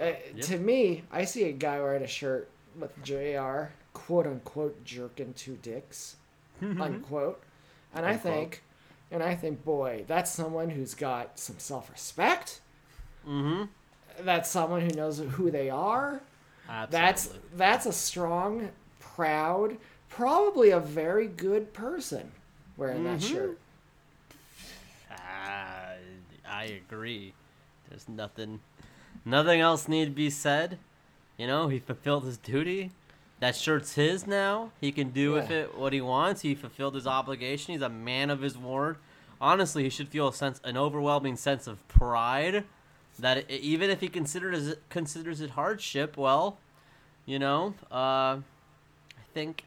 Uh, 0.00 0.12
To 0.42 0.58
me, 0.58 1.02
I 1.12 1.24
see 1.24 1.44
a 1.44 1.52
guy 1.52 1.80
wearing 1.80 2.02
a 2.02 2.06
shirt 2.08 2.48
with 2.78 2.90
Jr. 3.02 3.72
quote 3.92 4.26
unquote 4.26 4.84
jerking 4.84 5.34
two 5.34 5.56
dicks, 5.62 6.16
unquote, 6.80 7.42
and 7.94 8.06
I 8.06 8.16
think, 8.16 8.62
and 9.10 9.22
I 9.22 9.34
think, 9.34 9.64
boy, 9.64 10.04
that's 10.06 10.30
someone 10.30 10.70
who's 10.70 10.94
got 10.94 11.38
some 11.38 11.58
self 11.58 11.90
respect. 11.90 12.60
Mm-hmm. 13.28 13.64
That's 14.24 14.48
someone 14.50 14.80
who 14.82 14.94
knows 14.94 15.18
who 15.18 15.50
they 15.50 15.70
are. 15.70 16.20
That's 16.90 17.30
that's 17.56 17.86
a 17.86 17.92
strong, 17.92 18.70
proud, 19.00 19.76
probably 20.08 20.70
a 20.70 20.80
very 20.80 21.26
good 21.28 21.72
person 21.72 22.32
wearing 22.76 23.04
that 23.04 23.22
shirt. 23.22 23.58
Ah, 25.10 25.92
I 26.48 26.64
agree. 26.64 27.34
There's 27.88 28.08
nothing, 28.08 28.60
nothing 29.24 29.60
else 29.60 29.88
need 29.88 30.06
to 30.06 30.10
be 30.10 30.30
said. 30.30 30.78
You 31.36 31.46
know, 31.46 31.68
he 31.68 31.78
fulfilled 31.78 32.24
his 32.24 32.36
duty. 32.38 32.90
That 33.40 33.56
shirt's 33.56 33.94
his 33.94 34.26
now. 34.26 34.70
He 34.80 34.92
can 34.92 35.10
do 35.10 35.32
with 35.32 35.50
it 35.50 35.76
what 35.76 35.92
he 35.92 36.00
wants. 36.00 36.42
He 36.42 36.54
fulfilled 36.54 36.94
his 36.94 37.06
obligation. 37.06 37.72
He's 37.74 37.82
a 37.82 37.88
man 37.88 38.30
of 38.30 38.40
his 38.40 38.56
word. 38.56 38.96
Honestly, 39.40 39.82
he 39.82 39.90
should 39.90 40.08
feel 40.08 40.28
a 40.28 40.32
sense, 40.32 40.60
an 40.62 40.76
overwhelming 40.76 41.36
sense 41.36 41.66
of 41.66 41.86
pride 41.88 42.64
that 43.18 43.38
i 43.38 43.44
even 43.52 43.90
if 43.90 44.00
he 44.00 44.08
considers 44.08 44.68
it, 44.68 44.82
considers 44.88 45.40
it 45.40 45.50
hardship, 45.50 46.16
well, 46.16 46.58
you 47.26 47.38
know, 47.38 47.74
uh, 47.90 48.36
I 48.36 49.24
think 49.34 49.64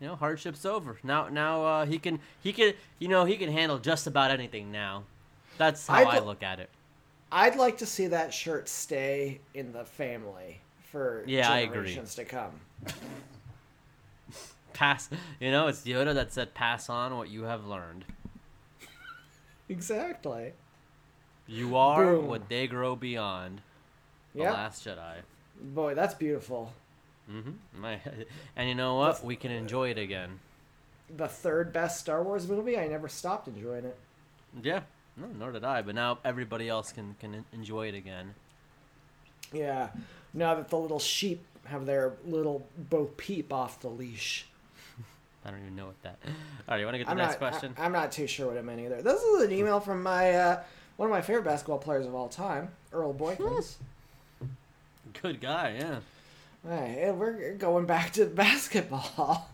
you 0.00 0.06
know 0.08 0.16
hardship's 0.16 0.64
over 0.66 0.98
now 1.02 1.28
now 1.28 1.64
uh, 1.64 1.86
he 1.86 1.98
can 1.98 2.18
he 2.42 2.52
can 2.52 2.74
you 2.98 3.08
know 3.08 3.24
he 3.24 3.36
can 3.36 3.50
handle 3.52 3.78
just 3.78 4.06
about 4.06 4.30
anything 4.32 4.72
now 4.72 5.04
that's 5.58 5.86
how 5.86 5.94
i 5.94 6.16
l- 6.16 6.24
look 6.26 6.42
at 6.42 6.58
it 6.58 6.68
I'd 7.32 7.56
like 7.56 7.78
to 7.78 7.86
see 7.86 8.08
that 8.08 8.32
shirt 8.34 8.68
stay 8.68 9.40
in 9.54 9.72
the 9.72 9.84
family 9.84 10.60
for 10.90 11.24
Yeah, 11.26 11.50
I 11.50 11.58
agree. 11.60 11.76
generations 11.94 12.14
to 12.16 12.24
come. 12.24 12.50
pass 14.72 15.10
you 15.38 15.50
know 15.50 15.66
it's 15.68 15.82
yoda 15.82 16.14
that 16.14 16.32
said 16.32 16.54
pass 16.54 16.88
on 16.88 17.16
what 17.16 17.28
you 17.28 17.42
have 17.42 17.66
learned 17.66 18.04
Exactly. 19.68 20.52
you 21.46 21.76
are 21.76 22.16
Boom. 22.16 22.26
what 22.28 22.48
they 22.48 22.66
grow 22.66 22.96
beyond 22.96 23.60
the 24.34 24.42
last 24.44 24.84
jedi 24.84 25.16
Boy, 25.60 25.94
that's 25.94 26.14
beautiful. 26.14 26.72
hmm 27.30 27.50
My, 27.78 28.00
and 28.56 28.68
you 28.68 28.74
know 28.74 28.96
what 28.96 29.22
we 29.24 29.36
can 29.36 29.50
enjoy 29.52 29.90
it 29.90 29.98
again 29.98 30.40
The 31.14 31.28
third 31.28 31.72
best 31.72 32.00
Star 32.00 32.22
Wars 32.22 32.48
movie. 32.48 32.78
I 32.78 32.88
never 32.88 33.08
stopped 33.08 33.46
enjoying 33.48 33.84
it. 33.84 33.96
yeah 34.62 34.80
no 35.16 35.26
nor 35.38 35.52
did 35.52 35.64
i 35.64 35.82
but 35.82 35.94
now 35.94 36.18
everybody 36.24 36.68
else 36.68 36.92
can 36.92 37.14
can 37.20 37.44
enjoy 37.52 37.88
it 37.88 37.94
again 37.94 38.34
Yeah. 39.52 39.88
Now 40.34 40.54
that 40.54 40.68
the 40.70 40.78
little 40.78 40.98
sheep 40.98 41.44
have 41.66 41.84
their 41.84 42.12
little 42.24 42.66
Bo 42.90 43.04
Peep 43.18 43.52
off 43.52 43.80
the 43.80 43.88
leash. 43.88 44.46
i 45.44 45.50
don't 45.50 45.60
even 45.60 45.76
know 45.76 45.86
what 45.86 46.02
that 46.02 46.16
all 46.24 46.30
right 46.68 46.78
you 46.80 46.86
want 46.86 46.94
to 46.94 46.98
get 46.98 47.04
the 47.06 47.10
I'm 47.12 47.18
next 47.18 47.38
not. 47.40 47.50
question 47.50 47.74
I, 47.78 47.84
am 47.86 47.92
not 47.92 48.12
too 48.12 48.26
sure 48.26 48.46
what 48.48 48.56
it 48.56 48.64
meant 48.64 48.80
either. 48.80 49.02
This 49.02 49.20
is 49.22 49.42
an 49.42 49.52
email 49.52 49.78
from 49.80 50.02
my 50.02 50.32
uh, 50.32 50.62
one 50.96 51.08
of 51.08 51.12
my 51.12 51.20
favorite 51.20 51.44
basketball 51.44 51.78
players 51.78 52.06
of 52.06 52.14
all 52.14 52.28
time, 52.28 52.70
Earl 52.92 53.12
Boykins. 53.14 53.74
good 55.22 55.40
guy 55.40 55.76
yeah 55.78 55.96
Hey, 56.66 57.10
we're 57.10 57.54
going 57.54 57.86
back 57.86 58.12
to 58.12 58.24
basketball. 58.44 59.50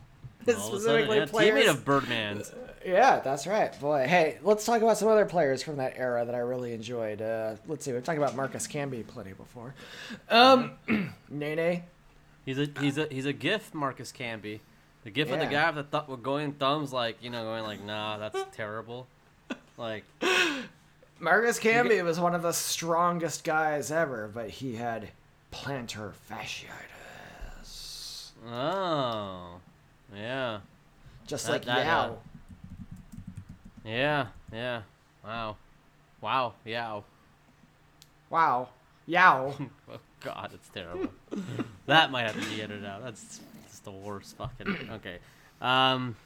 All 0.57 0.69
of 0.69 0.75
a 0.75 0.81
sudden, 0.81 0.83
Specifically, 1.05 1.19
yeah, 1.19 1.27
players. 1.27 1.65
teammate 1.67 1.71
of 1.71 1.85
birdman's 1.85 2.53
Yeah, 2.87 3.21
that's 3.21 3.47
right. 3.47 3.79
Boy, 3.81 4.07
hey, 4.09 4.39
let's 4.43 4.65
talk 4.65 4.81
about 4.83 4.97
some 4.99 5.09
other 5.09 5.27
players 5.27 5.63
from 5.63 5.77
that 5.77 5.95
era 5.97 6.25
that 6.25 6.35
I 6.35 6.39
really 6.39 6.73
enjoyed. 6.73 7.21
Uh, 7.21 7.57
let's 7.67 7.85
see, 7.85 7.93
we've 7.93 8.05
talked 8.05 8.19
about 8.19 8.37
Marcus 8.37 8.67
Camby 8.67 9.07
plenty 9.07 9.33
before. 9.33 9.75
Um, 10.31 10.73
Nene. 11.29 11.83
He's 12.47 12.59
a 12.59 12.69
he's 12.81 12.97
a 12.97 13.07
he's 13.11 13.27
a 13.27 13.33
gif, 13.33 13.75
Marcus 13.75 14.13
Camby. 14.13 14.61
The 15.05 15.11
gif 15.11 15.31
of 15.31 15.39
the 15.39 15.47
guy 15.47 15.71
with 15.71 15.91
the 15.91 15.99
th- 15.99 16.09
with 16.09 16.23
going 16.23 16.53
thumbs, 16.53 16.93
like 16.93 17.23
you 17.23 17.31
know, 17.31 17.45
going 17.45 17.65
like, 17.65 17.83
nah, 17.83 18.19
that's 18.19 18.39
terrible. 18.57 19.07
Like, 19.77 20.05
Marcus 21.21 21.59
Camby 21.59 22.03
was 22.03 22.19
one 22.19 22.35
of 22.35 22.43
the 22.43 22.53
strongest 22.53 23.45
guys 23.45 23.91
ever, 23.91 24.31
but 24.33 24.49
he 24.51 24.77
had 24.77 25.09
plantar 25.53 26.13
fasciitis. 26.31 28.31
oh, 28.51 29.61
yeah, 30.15 30.61
Just 31.27 31.47
That- 31.47 31.53
like 31.53 31.65
that, 31.67 31.87
Yao. 31.87 32.19
yeah, 33.85 34.27
yeah. 34.53 34.83
Wow, 35.25 35.57
wow, 36.21 36.55
yeah. 36.65 37.01
Wow. 38.31 38.69
Yao. 39.07 39.55
Oh 39.91 40.01
God, 40.21 40.51
it's 40.53 40.69
terrible. 40.71 41.09
that 41.87 42.11
might 42.11 42.23
have 42.23 42.35
to 42.43 42.51
be 42.51 42.61
edited 42.61 42.85
out. 42.85 43.03
That's 43.05 43.41
just 43.71 43.85
the 43.85 43.91
worst 43.93 44.37
fucking. 44.37 44.91
Okay. 44.95 45.19
Um. 45.63 46.17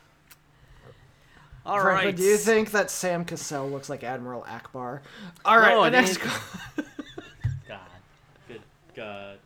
All 1.67 1.79
Franklin, 1.81 2.07
right. 2.07 2.17
do 2.17 2.23
you 2.23 2.39
think 2.39 2.71
that 2.73 2.91
Sam 2.91 3.25
Cassell 3.27 3.69
looks 3.71 3.89
like 3.91 4.03
Admiral 4.03 4.43
Ackbar? 4.49 5.01
All 5.45 5.59
right, 5.59 5.75
No, 5.75 5.85
the 5.85 5.91
next. 5.91 6.17
God. 7.69 7.79
Good. 8.49 8.63
God. 8.97 9.37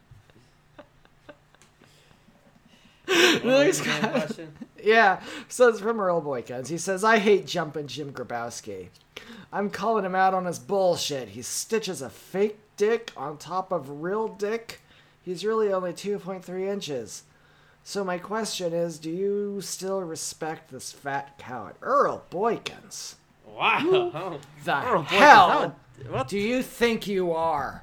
He's 3.06 3.42
What 3.42 3.66
was 3.66 3.78
the 3.80 3.84
got- 3.86 4.10
question? 4.12 4.52
Yeah, 4.82 5.20
so 5.48 5.68
it's 5.68 5.80
from 5.80 5.98
Earl 6.00 6.22
Boykins. 6.22 6.68
He 6.68 6.78
says, 6.78 7.02
I 7.02 7.18
hate 7.18 7.44
jumping 7.46 7.88
Jim 7.88 8.12
Grabowski. 8.12 8.88
I'm 9.52 9.68
calling 9.68 10.04
him 10.04 10.14
out 10.14 10.32
on 10.32 10.44
his 10.44 10.60
bullshit. 10.60 11.30
He 11.30 11.42
stitches 11.42 12.02
a 12.02 12.08
fake 12.10 12.58
dick 12.76 13.10
on 13.16 13.36
top 13.36 13.72
of 13.72 14.02
real 14.02 14.28
dick. 14.28 14.80
He's 15.22 15.44
really 15.44 15.72
only 15.72 15.92
2.3 15.92 16.68
inches. 16.72 17.24
So 17.82 18.04
my 18.04 18.18
question 18.18 18.72
is, 18.72 18.98
do 19.00 19.10
you 19.10 19.60
still 19.60 20.02
respect 20.02 20.70
this 20.70 20.92
fat 20.92 21.36
coward? 21.36 21.74
Earl 21.82 22.22
Boykins. 22.30 23.16
Wow. 23.44 24.38
The 24.64 24.72
Earl 24.72 25.02
Boykins, 25.02 25.06
hell 25.06 25.48
that 25.48 25.60
would- 25.60 26.10
what 26.12 26.28
do 26.28 26.38
you 26.38 26.62
think 26.62 27.08
you 27.08 27.32
are? 27.32 27.82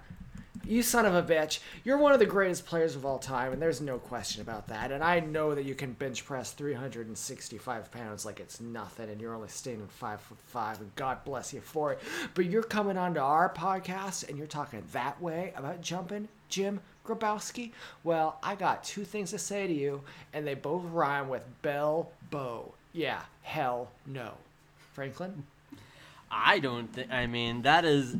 You 0.66 0.82
son 0.82 1.06
of 1.06 1.14
a 1.14 1.22
bitch. 1.22 1.60
You're 1.84 1.98
one 1.98 2.14
of 2.14 2.20
the 2.20 2.26
greatest 2.26 2.66
players 2.66 2.96
of 2.96 3.06
all 3.06 3.20
time, 3.20 3.52
and 3.52 3.62
there's 3.62 3.82
no 3.82 3.98
question 3.98 4.42
about 4.42 4.68
that. 4.68 4.94
And 4.94 5.04
I 5.04 5.20
know 5.20 5.54
that 5.54 5.66
you 5.66 5.76
can 5.76 5.92
bench 5.92 6.26
press 6.26 6.52
365 6.54 7.92
pounds 7.92 8.26
like 8.26 8.40
it's 8.40 8.62
nothing, 8.62 9.10
and 9.10 9.20
you're 9.20 9.36
only 9.36 9.50
standing 9.50 9.88
five 9.88 10.22
foot 10.22 10.38
five, 10.46 10.80
and 10.80 10.96
God 10.96 11.26
bless 11.26 11.54
you 11.54 11.60
for 11.60 11.92
it. 11.92 12.00
But 12.34 12.46
you're 12.46 12.64
coming 12.64 12.98
onto 12.98 13.20
our 13.20 13.54
podcast 13.54 14.30
and 14.30 14.38
you're 14.38 14.48
talking 14.48 14.84
that 14.94 15.22
way 15.22 15.52
about 15.58 15.82
jumping 15.82 16.30
Jim 16.48 16.80
Grabowski. 17.06 17.72
Well, 18.06 18.40
I 18.42 18.56
got 18.56 18.86
two 18.86 19.04
things 19.04 19.32
to 19.32 19.40
say 19.40 19.68
to 19.68 19.74
you, 19.74 20.02
and 20.32 20.48
they 20.48 20.54
both 20.54 20.86
rhyme 20.86 21.28
with 21.28 21.44
Bell 21.62 22.10
Bow. 22.32 22.74
Yeah, 22.94 23.22
hell 23.42 23.90
no. 24.06 24.32
Franklin? 24.94 25.44
I 26.34 26.60
don't 26.60 26.92
think. 26.92 27.12
I 27.12 27.28
mean, 27.28 27.62
that 27.62 27.86
is, 27.86 28.18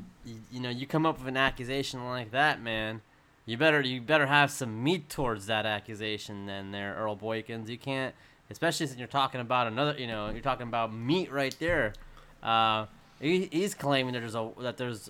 you 0.52 0.60
know, 0.60 0.70
you 0.70 0.86
come 0.86 1.06
up 1.06 1.18
with 1.18 1.28
an 1.28 1.38
accusation 1.38 2.06
like 2.06 2.32
that, 2.32 2.62
man. 2.62 3.02
You 3.46 3.58
better, 3.58 3.82
you 3.82 4.00
better 4.00 4.28
have 4.28 4.52
some 4.52 4.84
meat 4.84 5.10
towards 5.10 5.48
that 5.48 5.66
accusation, 5.66 6.46
then, 6.46 6.72
there, 6.72 6.96
Earl 6.96 7.18
Boykins. 7.18 7.68
You 7.68 7.78
can't, 7.78 8.14
especially 8.50 8.86
since 8.88 9.00
you're 9.00 9.08
talking 9.08 9.42
about 9.42 9.68
another, 9.68 9.96
you 9.98 10.08
know, 10.08 10.30
you're 10.30 10.42
talking 10.42 10.68
about 10.68 10.94
meat 10.94 11.32
right 11.32 11.56
there. 11.60 11.94
Uh, 12.42 12.86
he, 13.20 13.50
he's 13.52 13.74
claiming 13.74 14.14
that 14.14 14.20
there's 14.20 14.36
a 14.36 14.50
that 14.60 14.78
there's 14.78 15.10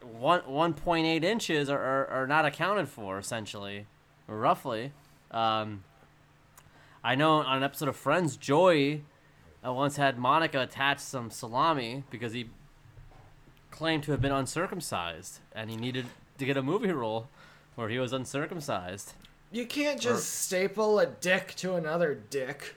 one 0.00 0.40
1.8 0.42 1.22
inches 1.22 1.68
are, 1.68 1.78
are, 1.78 2.06
are 2.08 2.26
not 2.26 2.44
accounted 2.44 2.88
for 2.88 3.18
essentially, 3.18 3.86
roughly. 4.26 4.92
Um, 5.30 5.84
I 7.04 7.14
know 7.14 7.34
on 7.34 7.58
an 7.58 7.62
episode 7.62 7.88
of 7.88 7.96
Friends, 7.96 8.36
Joey 8.36 9.04
uh, 9.66 9.72
once 9.72 9.96
had 9.96 10.18
Monica 10.18 10.60
attach 10.60 10.98
some 10.98 11.30
salami 11.30 12.04
because 12.10 12.32
he 12.32 12.48
claimed 13.70 14.02
to 14.04 14.10
have 14.12 14.20
been 14.20 14.32
uncircumcised 14.32 15.40
and 15.54 15.70
he 15.70 15.76
needed 15.76 16.06
to 16.38 16.44
get 16.44 16.56
a 16.56 16.62
movie 16.62 16.92
role 16.92 17.28
where 17.74 17.88
he 17.88 17.98
was 17.98 18.12
uncircumcised. 18.12 19.14
You 19.50 19.66
can't 19.66 20.00
just 20.00 20.28
staple 20.42 20.98
a 20.98 21.06
dick 21.06 21.54
to 21.56 21.74
another 21.74 22.14
dick. 22.14 22.76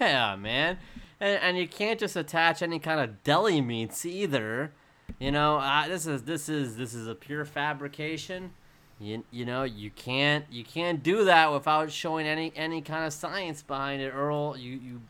Yeah, 0.00 0.36
man. 0.36 0.78
And, 1.20 1.40
and 1.42 1.58
you 1.58 1.68
can't 1.68 1.98
just 2.00 2.16
attach 2.16 2.62
any 2.62 2.78
kind 2.78 3.00
of 3.00 3.22
deli 3.22 3.60
meats 3.60 4.04
either. 4.04 4.72
You 5.18 5.30
know, 5.30 5.58
uh, 5.58 5.88
this 5.88 6.06
is 6.06 6.22
this 6.22 6.48
is 6.48 6.76
this 6.76 6.94
is 6.94 7.06
a 7.06 7.14
pure 7.14 7.44
fabrication. 7.44 8.52
You, 8.98 9.24
you 9.30 9.44
know, 9.44 9.62
you 9.64 9.90
can't 9.90 10.44
you 10.50 10.64
can't 10.64 11.02
do 11.02 11.24
that 11.24 11.52
without 11.52 11.90
showing 11.90 12.26
any 12.26 12.52
any 12.56 12.80
kind 12.80 13.04
of 13.04 13.12
science 13.12 13.62
behind 13.62 14.02
it, 14.02 14.10
Earl. 14.10 14.56
You 14.56 14.72
you 14.72 15.00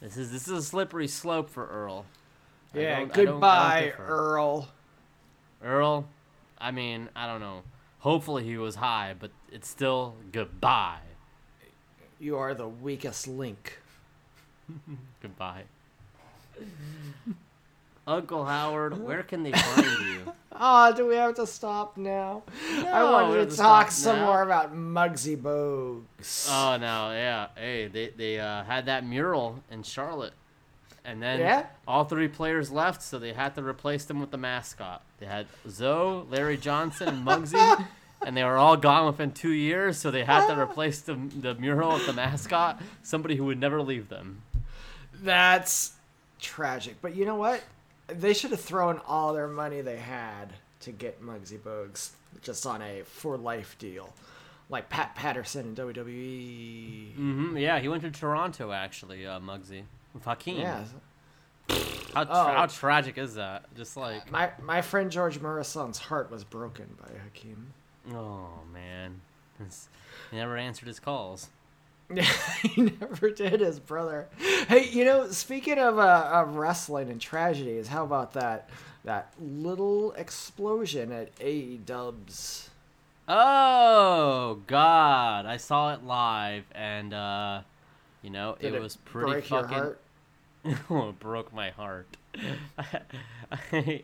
this 0.00 0.16
is 0.16 0.30
this 0.32 0.46
is 0.48 0.52
a 0.52 0.62
slippery 0.62 1.08
slope 1.08 1.48
for 1.50 1.66
Earl. 1.66 2.04
Yeah, 2.74 3.00
don't- 3.00 3.02
I 3.02 3.06
don't- 3.06 3.08
I 3.08 3.24
don't 3.24 3.32
goodbye. 3.34 3.92
Earl. 3.98 4.68
Earl, 5.62 6.08
I 6.58 6.70
mean, 6.70 7.08
I 7.16 7.26
don't 7.26 7.40
know. 7.40 7.62
Hopefully 8.00 8.44
he 8.44 8.56
was 8.58 8.76
high, 8.76 9.14
but 9.18 9.30
it's 9.50 9.68
still 9.68 10.14
goodbye. 10.32 10.98
You 12.18 12.36
are 12.38 12.54
the 12.54 12.68
weakest 12.68 13.26
link. 13.28 13.78
Goodbye. 15.22 15.64
Uncle 18.06 18.44
Howard, 18.44 18.98
where 19.04 19.22
can 19.22 19.42
they 19.42 19.52
find 19.52 19.86
you? 20.06 20.32
Oh, 20.58 20.90
do 20.96 21.06
we 21.06 21.16
have 21.16 21.34
to 21.34 21.46
stop 21.46 21.98
now? 21.98 22.42
I 22.70 22.82
No, 22.84 23.06
we 23.08 23.12
wanted 23.12 23.50
to 23.50 23.56
talk 23.58 23.90
some 23.90 24.16
now. 24.20 24.24
more 24.24 24.42
about 24.42 24.74
Muggsy 24.74 25.36
Bogues. 25.36 26.48
Oh 26.50 26.78
no, 26.78 27.10
yeah. 27.12 27.48
Hey, 27.54 27.88
they 27.88 28.08
they 28.16 28.40
uh, 28.40 28.64
had 28.64 28.86
that 28.86 29.04
mural 29.04 29.62
in 29.70 29.82
Charlotte, 29.82 30.32
and 31.04 31.22
then 31.22 31.40
Yeah? 31.40 31.66
all 31.86 32.04
three 32.04 32.28
players 32.28 32.70
left, 32.70 33.02
so 33.02 33.18
they 33.18 33.34
had 33.34 33.54
to 33.56 33.62
replace 33.62 34.06
them 34.06 34.18
with 34.18 34.30
the 34.30 34.38
mascot. 34.38 35.02
They 35.18 35.26
had 35.26 35.46
Zoe, 35.68 36.24
Larry 36.30 36.56
Johnson, 36.56 37.08
and 37.08 37.26
Muggsy, 37.26 37.86
and 38.26 38.34
they 38.34 38.42
were 38.42 38.56
all 38.56 38.78
gone 38.78 39.04
within 39.04 39.32
two 39.32 39.52
years, 39.52 39.98
so 39.98 40.10
they 40.10 40.24
had 40.24 40.46
to 40.46 40.58
replace 40.58 41.02
the 41.02 41.16
the 41.38 41.54
mural 41.56 41.92
with 41.92 42.06
the 42.06 42.14
mascot, 42.14 42.80
somebody 43.02 43.36
who 43.36 43.44
would 43.44 43.60
never 43.60 43.82
leave 43.82 44.08
them. 44.08 44.40
That's 45.22 45.92
tragic. 46.40 46.96
But 47.02 47.14
you 47.14 47.26
know 47.26 47.34
what? 47.36 47.62
They 48.08 48.32
should 48.34 48.50
have 48.52 48.60
thrown 48.60 49.00
all 49.06 49.32
their 49.34 49.48
money 49.48 49.80
they 49.80 49.96
had 49.96 50.52
to 50.80 50.92
get 50.92 51.22
Muggsy 51.22 51.58
Bogues 51.58 52.10
just 52.42 52.64
on 52.66 52.80
a 52.82 53.02
for 53.02 53.36
life 53.36 53.76
deal. 53.78 54.12
Like 54.68 54.88
Pat 54.88 55.14
Patterson 55.14 55.68
in. 55.68 55.74
WWE. 55.74 57.14
hmm 57.14 57.56
Yeah, 57.56 57.78
he 57.78 57.88
went 57.88 58.02
to 58.02 58.10
Toronto 58.10 58.72
actually, 58.72 59.26
uh, 59.26 59.38
Muggsy 59.40 59.82
with 60.14 60.24
Hakeem. 60.24 60.58
Yeah. 60.60 60.84
How, 62.14 62.24
tra- 62.24 62.34
Oh. 62.34 62.44
how 62.44 62.66
tragic 62.66 63.18
is 63.18 63.34
that? 63.34 63.64
Just 63.76 63.96
like, 63.96 64.30
My 64.30 64.50
my 64.62 64.82
friend 64.82 65.10
George 65.10 65.40
Morrison's 65.40 65.98
heart 65.98 66.30
was 66.30 66.44
broken 66.44 66.96
by 67.00 67.10
Hakeem. 67.24 67.72
oh 68.12 68.48
man, 68.72 69.20
It's- 69.60 69.88
he 70.30 70.36
never 70.36 70.56
answered 70.56 70.86
his 70.88 70.98
calls. 71.00 71.48
he 72.62 72.82
never 73.00 73.30
did 73.30 73.60
his 73.60 73.80
brother. 73.80 74.28
Hey, 74.68 74.88
you 74.88 75.04
know, 75.04 75.28
speaking 75.30 75.78
of 75.78 75.98
uh, 75.98 76.30
of 76.32 76.56
wrestling 76.56 77.10
and 77.10 77.20
tragedies, 77.20 77.88
how 77.88 78.04
about 78.04 78.32
that 78.34 78.70
that 79.04 79.32
little 79.40 80.12
explosion 80.12 81.12
at 81.12 81.30
AE 81.40 81.78
Dubs? 81.78 82.70
Oh 83.28 84.60
God, 84.66 85.46
I 85.46 85.56
saw 85.56 85.94
it 85.94 86.04
live, 86.04 86.64
and 86.72 87.12
uh, 87.12 87.60
you 88.22 88.30
know 88.30 88.56
Did 88.60 88.74
it, 88.74 88.80
was 88.80 88.96
pretty 88.96 89.32
break 89.32 89.50
your 89.50 89.62
fucking. 89.62 89.76
heart? 89.76 90.00
oh, 90.90 91.08
it 91.08 91.18
broke 91.18 91.52
my 91.52 91.70
heart. 91.70 92.16
I, 92.78 93.02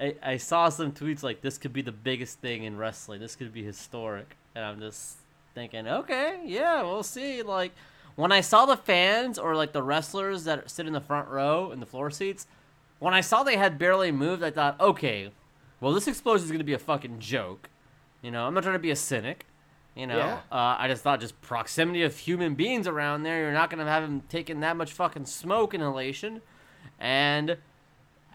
I, 0.00 0.14
I 0.22 0.36
saw 0.38 0.70
some 0.70 0.92
tweets 0.92 1.22
like 1.22 1.42
this 1.42 1.58
could 1.58 1.74
be 1.74 1.82
the 1.82 1.92
biggest 1.92 2.38
thing 2.38 2.64
in 2.64 2.78
wrestling. 2.78 3.20
This 3.20 3.36
could 3.36 3.52
be 3.52 3.62
historic, 3.62 4.36
and 4.54 4.64
I'm 4.64 4.80
just 4.80 5.16
thinking, 5.54 5.86
okay, 5.86 6.40
yeah, 6.44 6.82
we'll 6.82 7.02
see. 7.02 7.42
Like 7.42 7.72
when 8.16 8.32
I 8.32 8.40
saw 8.40 8.66
the 8.66 8.76
fans 8.76 9.38
or 9.38 9.54
like 9.56 9.72
the 9.72 9.82
wrestlers 9.82 10.44
that 10.44 10.70
sit 10.70 10.86
in 10.86 10.92
the 10.92 11.00
front 11.00 11.28
row 11.28 11.70
in 11.72 11.80
the 11.80 11.86
floor 11.86 12.10
seats, 12.10 12.46
when 12.98 13.14
I 13.14 13.20
saw 13.20 13.42
they 13.42 13.56
had 13.56 13.78
barely 13.78 14.12
moved, 14.12 14.42
I 14.42 14.50
thought, 14.50 14.80
okay, 14.80 15.30
well 15.80 15.92
this 15.92 16.06
explosion 16.08 16.44
is 16.46 16.52
gonna 16.52 16.64
be 16.64 16.72
a 16.74 16.78
fucking 16.78 17.18
joke. 17.20 17.68
You 18.22 18.30
know, 18.30 18.46
I'm 18.46 18.54
not 18.54 18.62
trying 18.62 18.74
to 18.74 18.78
be 18.78 18.90
a 18.90 18.96
cynic. 18.96 19.46
You 19.96 20.06
know, 20.06 20.18
Yeah. 20.18 20.34
uh, 20.52 20.76
I 20.78 20.86
just 20.88 21.02
thought 21.02 21.20
just 21.20 21.40
proximity 21.42 22.02
of 22.04 22.16
human 22.16 22.54
beings 22.54 22.86
around 22.86 23.24
there, 23.24 23.40
you're 23.40 23.52
not 23.52 23.70
gonna 23.70 23.84
have 23.86 24.02
them 24.04 24.22
taking 24.28 24.60
that 24.60 24.76
much 24.76 24.92
fucking 24.92 25.26
smoke 25.26 25.74
inhalation, 25.74 26.42
and 26.98 27.56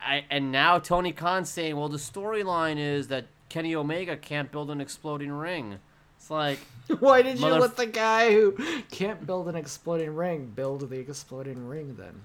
I 0.06 0.26
and 0.30 0.52
now 0.52 0.80
Tony 0.80 1.12
Khan's 1.14 1.50
saying, 1.50 1.78
well, 1.78 1.88
the 1.90 1.98
storyline 1.98 2.78
is 2.78 3.08
that 3.08 3.26
Kenny 3.50 3.74
Omega 3.74 4.18
can't 4.18 4.52
build 4.52 4.70
an 4.70 4.82
exploding 4.82 5.32
ring. 5.32 5.80
It's 6.26 6.32
like, 6.32 6.58
Why 7.02 7.22
did 7.22 7.40
you 7.40 7.46
let 7.46 7.78
the 7.78 7.86
guy 7.86 8.32
who 8.34 8.58
can't 8.90 9.28
build 9.28 9.48
an 9.48 9.56
exploding 9.56 10.16
ring 10.16 10.52
build 10.56 10.90
the 10.90 10.98
exploding 10.98 11.68
ring 11.68 11.98
then? 12.00 12.22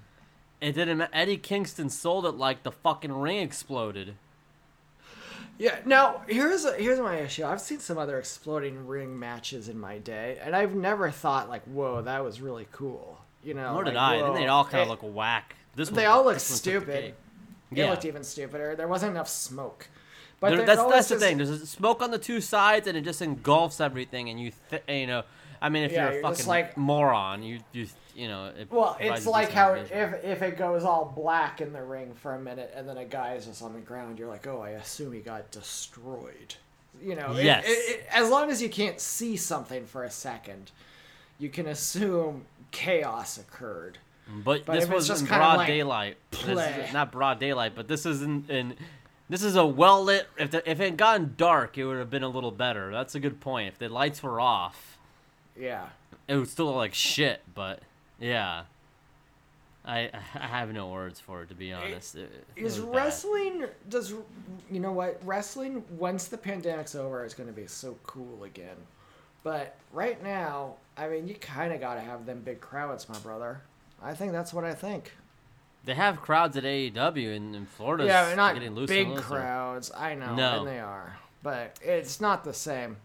it 0.59 0.71
didn't. 0.71 1.07
Eddie 1.13 1.37
Kingston 1.37 1.87
sold 1.87 2.25
it 2.25 2.31
like 2.31 2.63
the 2.63 2.71
fucking 2.71 3.13
ring 3.13 3.37
exploded. 3.37 4.15
Yeah. 5.59 5.77
Now 5.85 6.23
here's 6.27 6.65
a, 6.65 6.73
here's 6.73 6.99
my 6.99 7.17
issue. 7.17 7.45
I've 7.45 7.61
seen 7.61 7.77
some 7.79 7.99
other 7.99 8.17
exploding 8.17 8.87
ring 8.87 9.19
matches 9.19 9.69
in 9.69 9.79
my 9.79 9.99
day, 9.99 10.39
and 10.41 10.55
I've 10.55 10.73
never 10.73 11.11
thought 11.11 11.47
like, 11.47 11.63
"Whoa, 11.65 12.01
that 12.01 12.23
was 12.23 12.41
really 12.41 12.67
cool." 12.71 13.19
You 13.43 13.53
know. 13.53 13.73
Nor 13.73 13.83
did 13.83 13.93
like, 13.93 14.01
I. 14.01 14.17
Then 14.17 14.29
whoa. 14.29 14.33
they 14.33 14.47
all 14.47 14.65
kind 14.65 14.81
of 14.81 14.87
look 14.87 15.01
whack. 15.03 15.55
This 15.75 15.89
They 15.89 16.07
one- 16.07 16.11
all 16.11 16.23
look 16.25 16.33
took 16.37 16.43
the 16.47 16.53
stupid. 16.53 17.03
cake. 17.03 17.15
It 17.77 17.87
looked 17.87 18.05
even 18.05 18.23
stupider. 18.23 18.75
There 18.75 18.87
wasn't 18.87 19.11
enough 19.11 19.29
smoke. 19.29 19.87
But 20.41 20.49
There- 20.57 20.65
that's 20.65 20.83
that's 20.83 21.07
the 21.07 21.15
just- 21.15 21.23
thing. 21.25 21.37
There's 21.37 21.69
smoke 21.69 22.01
on 22.01 22.11
the 22.11 22.17
two 22.17 22.41
sides, 22.41 22.87
and 22.87 22.97
it 22.97 23.01
just 23.05 23.21
engulfs 23.21 23.79
everything. 23.79 24.27
And 24.29 24.37
you, 24.41 24.51
th- 24.71 24.83
you 24.89 25.07
know, 25.07 25.23
I 25.61 25.69
mean, 25.69 25.83
if 25.83 25.91
Yeah, 25.93 26.09
you're 26.11 26.19
a 26.19 26.21
fucking 26.23 26.47
like- 26.47 26.75
moron, 26.75 27.43
you, 27.43 27.59
you, 27.71 27.87
you 28.15 28.27
know. 28.27 28.47
It 28.47 28.69
Well, 28.71 28.97
it's 28.99 29.27
like 29.27 29.51
how 29.51 29.73
if 29.75 29.91
if 29.91 30.41
it 30.41 30.57
goes 30.57 30.83
all 30.83 31.05
black 31.15 31.61
in 31.61 31.71
the 31.71 31.83
ring 31.83 32.13
for 32.15 32.33
a 32.33 32.39
minute 32.39 32.73
and 32.75 32.89
then 32.89 32.97
a 32.97 33.05
guy 33.05 33.35
is 33.35 33.45
just 33.45 33.61
on 33.61 33.73
the 33.73 33.79
ground, 33.79 34.17
you're 34.17 34.27
like, 34.27 34.47
oh, 34.47 34.59
I 34.61 34.71
assume 34.71 35.13
he 35.13 35.19
got 35.19 35.51
destroyed. 35.51 36.55
You 37.01 37.15
know, 37.15 37.33
Yes. 37.37 37.63
it- 37.67 38.05
as 38.11 38.29
long 38.29 38.49
as 38.49 38.61
you 38.63 38.69
can't 38.69 38.99
see 38.99 39.37
something 39.37 39.85
for 39.85 40.03
a 40.03 40.09
second, 40.11 40.71
you 41.37 41.49
can 41.49 41.67
assume 41.67 42.45
chaos 42.71 43.37
occurred. 43.37 43.99
But, 44.43 44.65
But 44.65 44.79
this 44.79 44.89
was 44.89 45.07
just 45.07 45.21
in 45.21 45.27
broad 45.27 45.57
like 45.57 45.67
daylight. 45.67 46.17
This 46.31 46.43
is- 46.87 46.93
not 46.93 47.11
broad 47.11 47.39
daylight, 47.39 47.73
but 47.75 47.87
this 47.87 48.05
is 48.07 48.21
in, 48.23 48.45
in 48.49 48.75
This 49.31 49.43
is 49.43 49.55
a 49.55 49.65
well 49.65 50.03
lit. 50.03 50.27
If 50.37 50.51
the, 50.51 50.69
if 50.69 50.81
it 50.81 50.83
had 50.83 50.97
gotten 50.97 51.35
dark, 51.37 51.77
it 51.77 51.85
would 51.85 51.97
have 51.97 52.09
been 52.09 52.21
a 52.21 52.27
little 52.27 52.51
better. 52.51 52.91
That's 52.91 53.15
a 53.15 53.19
good 53.21 53.39
point. 53.39 53.69
If 53.69 53.79
the 53.79 53.87
lights 53.87 54.21
were 54.21 54.41
off, 54.41 54.97
Yeah. 55.57 55.87
it 56.27 56.35
would 56.35 56.49
still 56.49 56.65
look 56.65 56.75
like 56.75 56.93
shit. 56.93 57.41
But 57.55 57.79
yeah, 58.19 58.63
I 59.85 60.09
I 60.35 60.47
have 60.47 60.73
no 60.73 60.89
words 60.89 61.21
for 61.21 61.43
it 61.43 61.47
to 61.47 61.55
be 61.55 61.71
honest. 61.71 62.15
It- 62.15 62.45
it 62.57 62.61
Is 62.61 62.81
was 62.81 62.85
bad. 62.87 62.95
wrestling 62.95 63.65
does 63.87 64.11
you 64.69 64.81
know 64.81 64.91
what 64.91 65.17
wrestling 65.25 65.85
once 65.97 66.27
the 66.27 66.37
pandemic's 66.37 66.93
over 66.93 67.23
is 67.23 67.33
going 67.33 67.47
to 67.47 67.55
be 67.55 67.67
so 67.67 67.97
cool 68.03 68.43
again, 68.43 68.75
but 69.43 69.77
right 69.93 70.21
now 70.21 70.75
I 70.97 71.07
mean 71.07 71.29
you 71.29 71.35
kind 71.35 71.71
of 71.71 71.79
got 71.79 71.93
to 71.95 72.01
have 72.01 72.25
them 72.25 72.41
big 72.41 72.59
crowds, 72.59 73.07
my 73.07 73.17
brother. 73.19 73.61
I 74.03 74.13
think 74.13 74.33
that's 74.33 74.51
what 74.53 74.65
I 74.65 74.73
think. 74.73 75.13
They 75.83 75.95
have 75.95 76.21
crowds 76.21 76.55
at 76.57 76.63
AEW 76.63 77.35
in, 77.35 77.55
in 77.55 77.65
Florida. 77.65 78.05
yeah, 78.05 78.25
they're 78.27 78.35
not 78.35 78.53
getting 78.53 78.75
loose 78.75 78.87
big 78.89 79.15
crowds. 79.15 79.91
I 79.97 80.13
know, 80.15 80.35
No. 80.35 80.59
and 80.59 80.67
they 80.67 80.79
are, 80.79 81.17
but 81.41 81.77
it's 81.81 82.21
not 82.21 82.43
the 82.43 82.53
same 82.53 82.97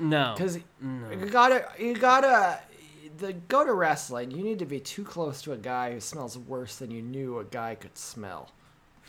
No, 0.00 0.34
because 0.36 0.58
no. 0.80 1.10
you 1.10 1.26
gotta 1.26 1.66
you 1.78 1.94
gotta 1.94 2.58
the 3.18 3.32
go 3.34 3.64
to 3.64 3.72
wrestling. 3.72 4.32
You 4.32 4.42
need 4.42 4.58
to 4.58 4.66
be 4.66 4.80
too 4.80 5.04
close 5.04 5.40
to 5.42 5.52
a 5.52 5.56
guy 5.56 5.92
who 5.92 6.00
smells 6.00 6.36
worse 6.36 6.74
than 6.76 6.90
you 6.90 7.02
knew 7.02 7.38
a 7.38 7.44
guy 7.44 7.76
could 7.76 7.96
smell. 7.96 8.50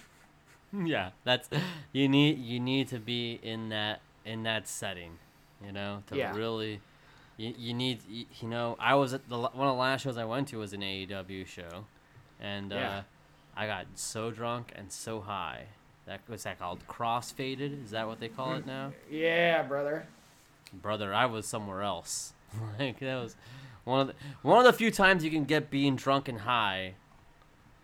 yeah, 0.74 1.10
that's 1.24 1.50
you 1.92 2.08
need 2.08 2.38
you 2.40 2.60
need 2.60 2.88
to 2.90 3.00
be 3.00 3.40
in 3.42 3.70
that 3.70 4.02
in 4.24 4.44
that 4.44 4.68
setting, 4.68 5.18
you 5.66 5.72
know, 5.72 6.04
to 6.08 6.16
Yeah. 6.18 6.36
really. 6.36 6.82
You, 7.38 7.54
you 7.58 7.74
need 7.74 8.00
you, 8.08 8.26
you 8.40 8.48
know 8.48 8.78
I 8.80 8.96
was 8.96 9.14
at 9.14 9.28
the 9.28 9.38
one 9.38 9.52
of 9.68 9.76
the 9.76 9.80
last 9.82 10.02
shows 10.04 10.18
I 10.18 10.26
went 10.26 10.48
to 10.50 10.58
was 10.60 10.74
an 10.74 10.82
AEW 10.82 11.46
show, 11.48 11.86
and 12.40 12.72
uh, 12.72 12.76
Yeah. 12.76 13.02
I 13.56 13.68
got 13.68 13.86
so 13.96 14.32
drunk 14.32 14.72
and 14.76 14.92
so 14.92 15.22
high. 15.22 15.66
That 16.06 16.22
was 16.28 16.44
that 16.44 16.60
called? 16.60 16.86
Crossfaded? 16.88 17.84
Is 17.84 17.92
that 17.92 18.08
what 18.08 18.20
they 18.20 18.28
call 18.28 18.56
it 18.56 18.66
now? 18.66 18.94
Yeah, 19.10 19.64
brother. 19.64 20.06
brother, 20.74 21.14
I 21.14 21.26
was 21.26 21.46
somewhere 21.46 21.82
else. 21.82 22.34
like 22.80 23.00
that 23.00 23.22
was 23.22 23.36
one 23.86 24.02
of 24.02 24.08
the 24.08 24.14
one 24.42 24.60
of 24.60 24.66
the 24.66 24.74
few 24.74 24.92
times 24.92 25.24
you 25.24 25.32
can 25.32 25.46
get 25.46 25.70
being 25.72 25.96
drunk 25.96 26.28
and 26.28 26.40
high. 26.40 26.94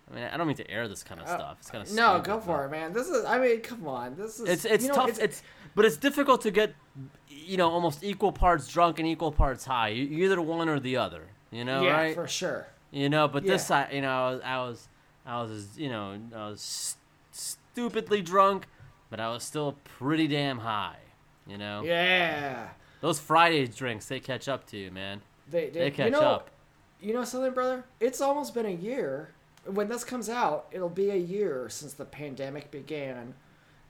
I 0.09 0.15
mean, 0.15 0.23
I 0.25 0.37
don't 0.37 0.45
mean 0.45 0.57
to 0.57 0.69
air 0.69 0.87
this 0.87 1.03
kind 1.03 1.21
of 1.21 1.27
Uh, 1.27 1.37
stuff. 1.37 1.57
It's 1.61 1.71
kind 1.71 1.87
of 1.87 1.93
No, 1.93 2.19
go 2.19 2.39
for 2.39 2.65
it, 2.65 2.69
man. 2.71 2.91
This 2.91 3.07
is. 3.07 3.23
I 3.25 3.39
mean, 3.39 3.61
come 3.61 3.87
on. 3.87 4.15
This 4.15 4.39
is. 4.39 4.49
It's 4.49 4.65
it's 4.65 4.83
you 4.83 4.89
know, 4.89 4.95
tough. 4.95 5.19
It's, 5.19 5.41
but 5.73 5.85
it's 5.85 5.95
difficult 5.95 6.41
to 6.41 6.51
get, 6.51 6.75
you 7.29 7.55
know, 7.55 7.69
almost 7.69 8.03
equal 8.03 8.33
parts 8.33 8.67
drunk 8.67 8.99
and 8.99 9.07
equal 9.07 9.31
parts 9.31 9.63
high. 9.63 9.87
You, 9.89 10.25
either 10.25 10.41
one 10.41 10.67
or 10.67 10.79
the 10.81 10.97
other. 10.97 11.23
You 11.49 11.63
know, 11.65 11.83
yeah, 11.83 11.93
right? 11.93 12.15
for 12.15 12.27
sure. 12.27 12.67
You 12.91 13.07
know, 13.09 13.27
but 13.29 13.43
this 13.43 13.69
Yeah. 13.69 13.87
I, 13.89 13.93
you 13.93 14.01
know, 14.01 14.09
I 14.09 14.31
was, 14.31 14.41
I 14.43 14.57
was, 14.57 14.87
I 15.25 15.41
was, 15.41 15.77
you 15.77 15.89
know, 15.89 16.17
I 16.35 16.49
was 16.49 16.61
st- 16.61 16.97
stupidly 17.31 18.21
drunk, 18.21 18.65
but 19.09 19.19
I 19.19 19.29
was 19.29 19.43
still 19.43 19.75
pretty 19.83 20.27
damn 20.27 20.59
high. 20.59 20.97
You 21.47 21.57
know, 21.57 21.83
Yeah. 21.83 22.69
those 23.01 23.19
Friday 23.19 23.67
drinks 23.67 24.05
they 24.05 24.19
catch 24.19 24.47
up 24.47 24.65
to 24.67 24.77
you, 24.77 24.91
man. 24.91 25.21
They, 25.49 25.69
they, 25.69 25.79
They 25.79 25.91
catch 25.91 26.05
you 26.05 26.11
know, 26.11 26.21
up. 26.21 26.49
You 27.01 27.13
know 27.13 27.23
something, 27.23 27.53
brother? 27.53 27.83
It's 27.99 28.21
almost 28.21 28.53
been 28.53 28.65
a 28.65 28.69
year. 28.69 29.33
When 29.65 29.89
this 29.89 30.03
comes 30.03 30.29
out, 30.29 30.67
it'll 30.71 30.89
be 30.89 31.09
a 31.11 31.15
year 31.15 31.67
since 31.69 31.93
the 31.93 32.05
pandemic 32.05 32.71
began. 32.71 33.33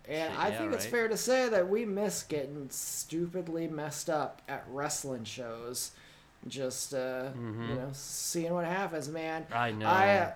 And 0.07 0.31
Shit, 0.31 0.39
I 0.39 0.49
yeah, 0.49 0.57
think 0.57 0.73
it's 0.73 0.85
fair 0.85 1.07
to 1.07 1.15
say 1.17 1.47
that 1.49 1.69
we 1.69 1.85
miss 1.85 2.23
getting 2.23 2.67
stupidly 2.69 3.67
messed 3.67 4.09
up 4.09 4.41
at 4.49 4.65
wrestling 4.69 5.23
shows. 5.23 5.91
Just, 6.47 6.93
uh, 6.93 7.29
you 7.35 7.75
know, 7.75 7.89
seeing 7.93 8.53
what 8.53 8.65
happens, 8.65 9.07
man. 9.07 9.43
Mm-hmm. 9.43 9.53
I 9.53 9.71
know. 9.71 9.85
I, 9.87 10.33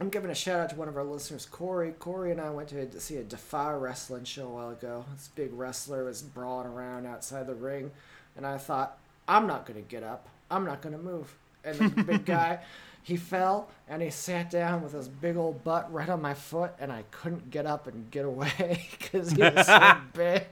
I'm 0.00 0.08
giving 0.08 0.30
a 0.30 0.34
shout 0.34 0.60
out 0.60 0.70
to 0.70 0.76
one 0.76 0.88
of 0.88 0.96
our 0.96 1.04
listeners, 1.04 1.44
Corey. 1.44 1.92
Corey 1.98 2.30
and 2.30 2.40
I 2.40 2.48
went 2.50 2.70
to 2.70 3.00
see 3.00 3.16
a 3.16 3.22
Defy 3.22 3.72
wrestling 3.72 4.24
show 4.24 4.46
a 4.46 4.50
while 4.50 4.70
ago. 4.70 5.04
This 5.14 5.28
big 5.28 5.50
wrestler 5.52 6.04
was 6.04 6.22
brawling 6.22 6.68
around 6.68 7.06
outside 7.06 7.46
the 7.46 7.54
ring, 7.54 7.90
and 8.34 8.46
I 8.46 8.56
thought, 8.56 8.98
I'm 9.28 9.46
not 9.46 9.66
gonna 9.66 9.82
get 9.82 10.02
up. 10.02 10.26
I'm 10.50 10.64
not 10.64 10.80
gonna 10.80 10.98
move. 10.98 11.36
And 11.64 11.78
the 11.78 12.02
big 12.02 12.24
guy, 12.24 12.60
he 13.02 13.16
fell 13.16 13.68
and 13.88 14.00
he 14.00 14.08
sat 14.10 14.50
down 14.50 14.82
with 14.82 14.92
his 14.92 15.08
big 15.08 15.36
old 15.36 15.62
butt 15.64 15.92
right 15.92 16.08
on 16.08 16.22
my 16.22 16.32
foot, 16.32 16.72
and 16.80 16.90
I 16.90 17.04
couldn't 17.10 17.50
get 17.50 17.66
up 17.66 17.86
and 17.86 18.10
get 18.10 18.24
away 18.24 18.88
because 18.98 19.32
he 19.32 19.42
was 19.42 19.66
so 19.66 19.96
big. 20.14 20.44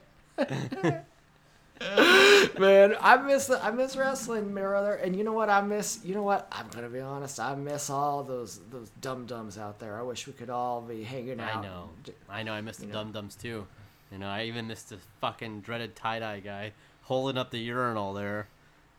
Man, 2.59 2.95
I 2.99 3.17
miss 3.17 3.47
the, 3.47 3.63
I 3.63 3.71
miss 3.71 3.95
wrestling, 3.95 4.53
my 4.53 4.61
brother. 4.61 4.95
And 4.95 5.15
you 5.15 5.23
know 5.23 5.31
what 5.31 5.49
I 5.49 5.61
miss? 5.61 5.99
You 6.03 6.13
know 6.13 6.23
what? 6.23 6.47
I'm 6.51 6.67
gonna 6.69 6.89
be 6.89 6.99
honest. 6.99 7.39
I 7.39 7.55
miss 7.55 7.89
all 7.89 8.23
those 8.23 8.59
those 8.69 8.89
dum 9.01 9.25
dums 9.25 9.57
out 9.57 9.79
there. 9.79 9.97
I 9.97 10.01
wish 10.01 10.27
we 10.27 10.33
could 10.33 10.49
all 10.49 10.81
be 10.81 11.03
hanging 11.03 11.39
out. 11.39 11.57
I 11.57 11.61
know. 11.61 11.89
I 12.29 12.43
know. 12.43 12.51
I 12.53 12.61
missed 12.61 12.81
the 12.81 12.87
know. 12.87 12.93
dum 12.93 13.11
dums 13.13 13.35
too. 13.35 13.65
You 14.11 14.17
know, 14.17 14.27
I 14.27 14.43
even 14.43 14.67
missed 14.67 14.89
the 14.89 14.97
fucking 15.21 15.61
dreaded 15.61 15.95
tie 15.95 16.19
dye 16.19 16.39
guy 16.41 16.73
holding 17.03 17.37
up 17.37 17.51
the 17.51 17.59
urinal 17.59 18.13
there. 18.13 18.47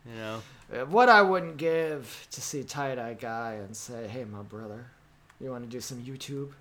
You 0.07 0.15
know. 0.16 0.43
Uh, 0.73 0.86
What 0.86 1.09
I 1.11 1.20
wouldn't 1.20 1.59
give 1.59 2.27
to 2.31 2.40
see 2.40 2.62
tie 2.65 2.94
dye 2.94 3.15
guy 3.15 3.55
and 3.62 3.77
say, 3.77 4.09
"Hey, 4.09 4.24
my 4.24 4.43
brother, 4.43 4.86
you 5.39 5.51
want 5.51 5.65
to 5.65 5.70
do 5.70 5.81
some 5.81 5.98
YouTube?" 6.02 6.52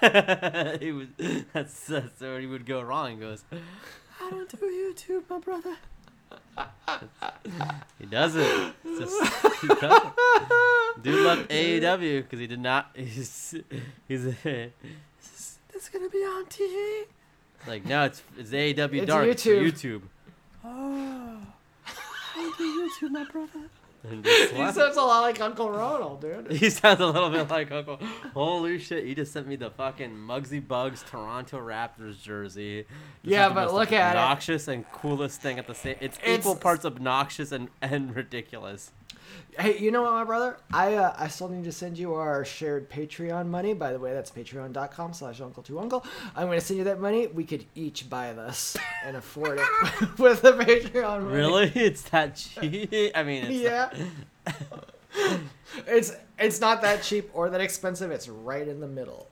he 0.80 0.92
was. 0.92 1.06
That's 1.52 1.86
that's 1.86 2.20
where 2.20 2.40
he 2.40 2.46
would 2.46 2.66
go 2.66 2.82
wrong. 2.82 3.12
He 3.12 3.16
goes, 3.16 3.44
"I 4.20 4.30
don't 4.30 4.48
do 4.48 4.56
YouTube, 4.56 5.22
my 5.28 5.38
brother." 5.38 5.76
he 7.98 8.06
does 8.06 8.36
it. 8.36 8.74
It's 8.84 9.00
just, 9.00 9.60
he 9.62 9.68
does 9.68 10.02
it. 10.02 11.02
Dude 11.02 11.26
left 11.26 11.48
AEW 11.48 12.22
because 12.22 12.38
he 12.38 12.46
did 12.46 12.60
not. 12.60 12.90
He's 12.94 13.54
he's. 14.08 14.24
Is 14.24 14.36
this 15.22 15.58
is 15.74 15.88
gonna 15.88 16.08
be 16.08 16.18
on 16.18 16.44
TV? 16.46 17.04
It's 17.58 17.68
like 17.68 17.84
no, 17.86 18.04
it's 18.04 18.22
it's 18.38 18.50
AEW 18.50 18.94
It's 18.94 19.06
Dark. 19.06 19.26
It's 19.28 19.44
YouTube. 19.44 19.72
YouTube. 19.72 20.02
Oh, 20.64 21.38
I 22.36 22.54
do 22.58 22.88
YouTube, 22.88 23.10
my 23.10 23.24
brother. 23.24 23.68
He 24.10 24.72
sounds 24.72 24.96
a 24.96 25.02
lot 25.02 25.20
like 25.20 25.40
Uncle 25.40 25.70
Ronald, 25.70 26.20
dude. 26.22 26.50
He 26.60 26.70
sounds 26.70 27.00
a 27.00 27.06
little 27.06 27.28
bit 27.30 27.50
like 27.50 27.70
Uncle. 27.70 27.98
Holy 28.34 28.78
shit! 28.78 29.04
He 29.04 29.14
just 29.14 29.32
sent 29.32 29.46
me 29.46 29.56
the 29.56 29.70
fucking 29.70 30.10
Muggsy 30.16 30.64
Bogues 30.66 31.04
Toronto 31.06 31.58
Raptors 31.58 32.20
jersey. 32.22 32.82
This 33.22 33.32
Yeah, 33.32 33.50
but 33.50 33.74
look 33.74 33.92
at 33.92 34.16
it. 34.16 34.18
obnoxious 34.18 34.68
and 34.68 34.90
coolest 34.90 35.42
thing 35.42 35.58
at 35.58 35.66
the 35.66 35.74
same. 35.74 35.96
It's, 36.00 36.16
It's- 36.18 36.38
equal 36.38 36.56
parts 36.56 36.84
obnoxious 36.84 37.52
and 37.52 37.68
and 37.82 38.16
ridiculous. 38.16 38.92
Hey, 39.58 39.78
you 39.78 39.90
know 39.90 40.02
what, 40.02 40.12
my 40.12 40.24
brother? 40.24 40.56
I 40.72 40.94
uh, 40.94 41.14
I 41.18 41.28
still 41.28 41.48
need 41.48 41.64
to 41.64 41.72
send 41.72 41.98
you 41.98 42.14
our 42.14 42.44
shared 42.44 42.88
Patreon 42.88 43.46
money. 43.48 43.74
By 43.74 43.92
the 43.92 43.98
way, 43.98 44.12
that's 44.12 44.30
patreon.com 44.30 45.12
slash 45.12 45.40
uncle 45.40 45.62
to 45.64 45.78
uncle. 45.80 46.04
I'm 46.36 46.46
going 46.46 46.58
to 46.58 46.64
send 46.64 46.78
you 46.78 46.84
that 46.84 47.00
money. 47.00 47.26
We 47.26 47.44
could 47.44 47.64
each 47.74 48.08
buy 48.08 48.32
this 48.32 48.76
and 49.04 49.16
afford 49.16 49.58
it 49.60 49.66
with 50.18 50.42
the 50.42 50.52
Patreon 50.52 51.22
money. 51.24 51.34
Really? 51.34 51.72
It's 51.74 52.02
that 52.10 52.36
cheap? 52.36 52.90
I 53.14 53.22
mean, 53.22 53.44
it's 53.44 53.60
Yeah. 53.60 53.90
it's 55.86 56.12
it's 56.38 56.60
not 56.60 56.80
that 56.82 57.02
cheap 57.02 57.30
or 57.34 57.50
that 57.50 57.60
expensive. 57.60 58.10
It's 58.10 58.28
right 58.28 58.66
in 58.66 58.80
the 58.80 58.88
middle. 58.88 59.26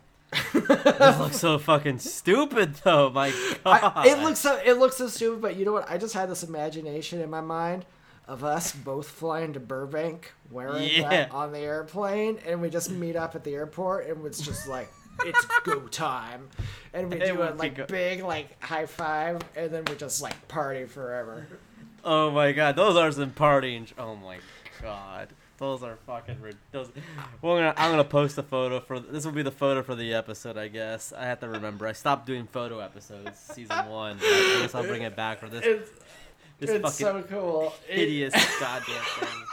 This 0.53 1.19
looks 1.19 1.39
so 1.39 1.59
fucking 1.59 2.01
stupid, 2.01 2.75
though. 2.85 3.09
My 3.11 3.31
God. 3.65 3.93
I, 3.95 4.09
it 4.09 4.19
looks 4.19 4.41
so 4.41 4.61
it 4.65 4.75
looks 4.75 4.97
so 4.97 5.09
stupid, 5.09 5.41
but 5.41 5.57
you 5.57 5.65
know 5.65 5.73
what? 5.73 5.91
I 5.91 5.97
just 5.97 6.12
had 6.15 6.29
this 6.29 6.43
imagination 6.43 7.20
in 7.20 7.31
my 7.31 7.41
mind 7.41 7.87
of 8.28 8.44
us 8.44 8.72
both 8.72 9.09
flying 9.09 9.55
to 9.55 9.60
Burbank 9.60 10.32
wearing 10.50 10.88
Yeah. 10.90 11.09
that 11.09 11.32
on 11.32 11.50
the 11.52 11.59
airplane, 11.60 12.38
and 12.46 12.60
we 12.60 12.70
just 12.70 12.90
meet 12.90 13.16
up 13.16 13.34
at 13.34 13.42
the 13.42 13.55
airport, 13.55 14.06
and 14.06 14.24
it's 14.26 14.40
just 14.40 14.68
like 14.68 14.92
it's 15.24 15.44
go 15.64 15.80
time, 15.88 16.48
and 16.92 17.10
we 17.10 17.20
It 17.20 17.26
do 17.34 17.42
a 17.42 17.50
like 17.55 17.74
go- 17.74 17.86
big 17.86 18.22
like 18.22 18.62
high 18.62 18.86
five, 18.86 19.40
and 19.56 19.70
then 19.72 19.84
we 19.86 19.96
just 19.96 20.22
like 20.22 20.46
party 20.46 20.84
forever. 20.84 21.46
Oh 22.05 22.30
my 22.30 22.52
God, 22.52 22.76
those 22.76 22.96
are 22.96 23.10
some 23.10 23.30
partying. 23.32 23.88
Oh 23.98 24.14
my 24.14 24.38
God. 24.80 25.28
Those 25.59 25.82
are 25.82 25.96
fucking 26.06 26.36
those. 26.70 26.88
Well, 27.42 27.55
I'm 27.56 27.59
gonna, 27.59 27.74
I'm 27.76 27.90
gonna 27.90 28.05
post 28.05 28.38
a 28.38 28.44
photo 28.44 28.78
for 28.78 29.00
this. 29.00 29.24
Will 29.24 29.32
be 29.32 29.42
the 29.42 29.50
photo 29.50 29.82
for 29.82 29.96
the 29.96 30.14
episode, 30.14 30.56
I 30.56 30.68
guess. 30.68 31.12
I 31.12 31.24
have 31.24 31.40
to 31.40 31.48
remember. 31.48 31.84
I 31.88 31.94
stopped 31.94 32.26
doing 32.26 32.46
photo 32.46 32.78
episodes 32.78 33.40
season 33.40 33.88
one. 33.88 34.18
But 34.18 34.26
I 34.26 34.59
guess 34.60 34.74
I'll 34.76 34.84
bring 34.84 35.02
it 35.02 35.16
back 35.16 35.40
for 35.40 35.48
this. 35.48 35.64
It's 35.66 35.90
this 36.59 36.70
it's 36.70 36.98
fucking 37.01 37.22
so 37.22 37.28
cool. 37.28 37.74
It- 37.89 37.97
hideous 37.98 38.35
goddamn 38.60 39.02
thing. 39.18 39.44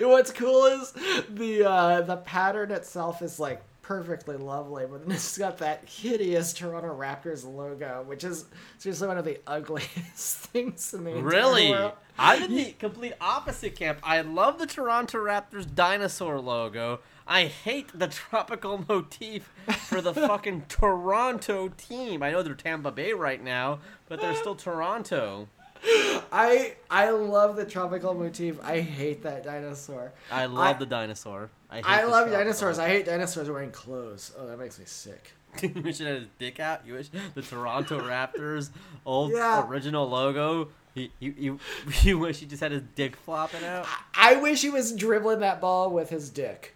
What's 0.08 0.32
cool 0.32 0.66
is 0.66 0.92
the 1.30 1.64
uh, 1.68 2.00
the 2.02 2.16
pattern 2.18 2.70
itself 2.70 3.22
is 3.22 3.38
like 3.38 3.62
perfectly 3.82 4.36
lovely, 4.36 4.84
but 4.90 5.02
then 5.06 5.14
it's 5.14 5.38
got 5.38 5.58
that 5.58 5.84
hideous 5.88 6.52
Toronto 6.52 6.94
Raptors 6.94 7.44
logo, 7.44 8.04
which 8.06 8.22
is 8.24 8.44
seriously 8.78 9.08
one 9.08 9.16
of 9.18 9.24
the 9.24 9.38
ugliest 9.46 9.88
things 10.48 10.92
in 10.92 11.04
the 11.04 11.14
Really? 11.14 11.70
world. 11.70 11.92
I'm 12.18 12.42
in 12.42 12.54
the 12.54 12.72
complete 12.72 13.14
opposite 13.20 13.76
camp. 13.76 13.98
I 14.02 14.20
love 14.20 14.58
the 14.58 14.66
Toronto 14.66 15.18
Raptors 15.24 15.72
dinosaur 15.72 16.38
logo. 16.40 17.00
I 17.26 17.44
hate 17.44 17.96
the 17.98 18.08
tropical 18.08 18.84
motif 18.88 19.48
for 19.86 20.00
the 20.00 20.12
fucking 20.12 20.64
Toronto 20.68 21.68
team. 21.68 22.22
I 22.22 22.30
know 22.32 22.42
they're 22.42 22.54
Tampa 22.54 22.90
Bay 22.90 23.12
right 23.12 23.42
now, 23.42 23.78
but 24.08 24.20
they're 24.20 24.34
still 24.34 24.54
Toronto. 24.56 25.48
I 26.32 26.74
I 26.90 27.10
love 27.10 27.56
the 27.56 27.64
tropical 27.64 28.14
motif. 28.14 28.58
I 28.62 28.80
hate 28.80 29.22
that 29.22 29.44
dinosaur. 29.44 30.12
I 30.30 30.46
love 30.46 30.76
I- 30.76 30.78
the 30.78 30.86
dinosaur. 30.86 31.50
I, 31.70 31.76
hate 31.76 31.84
I 31.86 32.02
love 32.04 32.10
tropical 32.10 32.38
dinosaurs. 32.38 32.78
I 32.78 32.88
hate 32.88 33.06
dinosaurs 33.06 33.50
wearing 33.50 33.70
clothes. 33.70 34.32
Oh, 34.38 34.46
that 34.46 34.58
makes 34.58 34.78
me 34.78 34.84
sick. 34.86 35.32
you 35.62 35.82
wish 35.82 36.00
it 36.00 36.06
had 36.06 36.16
his 36.16 36.28
dick 36.38 36.60
out. 36.60 36.86
You 36.86 36.94
wish 36.94 37.08
the 37.34 37.42
Toronto 37.42 38.00
Raptors 38.06 38.70
old 39.06 39.32
Yeah. 39.32 39.66
original 39.66 40.08
logo. 40.08 40.68
You, 40.94 41.08
you, 41.20 41.34
you, 41.38 41.58
you 42.02 42.18
wish 42.18 42.38
he 42.40 42.46
just 42.46 42.60
had 42.62 42.72
his 42.72 42.82
dick 42.96 43.14
flopping 43.16 43.62
out. 43.64 43.86
I 44.14 44.36
wish 44.36 44.62
he 44.62 44.70
was 44.70 44.92
dribbling 44.92 45.40
that 45.40 45.60
ball 45.60 45.90
with 45.90 46.10
his 46.10 46.28
dick. 46.30 46.74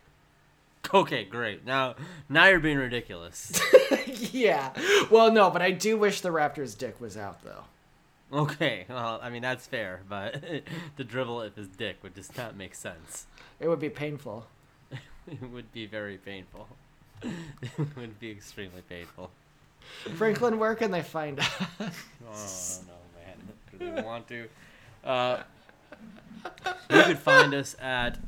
Okay, 0.95 1.25
great. 1.25 1.65
Now, 1.65 1.95
now 2.29 2.47
you're 2.49 2.61
being 2.61 2.77
ridiculous. 2.79 3.61
yeah. 4.33 4.73
Well, 5.11 5.33
no, 5.33 5.51
but 5.51 5.63
I 5.63 5.71
do 5.71 5.97
wish 5.97 6.21
the 6.21 6.29
Raptors' 6.31 6.77
dick 6.77 7.01
was 7.01 7.17
out 7.17 7.43
though. 7.45 7.65
Okay, 8.33 8.87
well, 8.89 9.21
I 9.23 9.29
mean 9.29 9.43
that's 9.43 9.67
fair, 9.67 10.01
but 10.09 10.43
to 10.97 11.05
dribble 11.05 11.43
it 11.43 11.45
with 11.45 11.57
his 11.57 11.69
dick 11.69 11.99
would 12.03 12.15
just 12.15 12.37
not 12.37 12.57
make 12.57 12.75
sense. 12.75 13.27
It 13.61 13.69
would 13.69 13.81
be 13.81 13.91
painful. 13.91 14.47
It 15.31 15.51
would 15.53 15.73
be 15.73 15.87
very 15.87 16.17
painful. 16.19 16.67
it 17.23 17.97
would 17.97 18.19
be 18.19 18.33
extremely 18.33 18.83
painful. 18.83 19.31
Franklin, 20.17 20.59
where 20.59 20.75
can 20.75 20.91
they 20.91 21.03
find 21.03 21.39
us? 21.39 21.49
Oh 22.27 22.85
no, 22.89 22.95
man! 23.21 23.39
Do 23.71 23.95
they 23.95 24.03
want 24.03 24.27
to? 24.29 24.49
Uh, 25.05 25.43
you 26.91 27.03
could 27.05 27.19
find 27.19 27.55
us 27.55 27.77
at, 27.81 28.19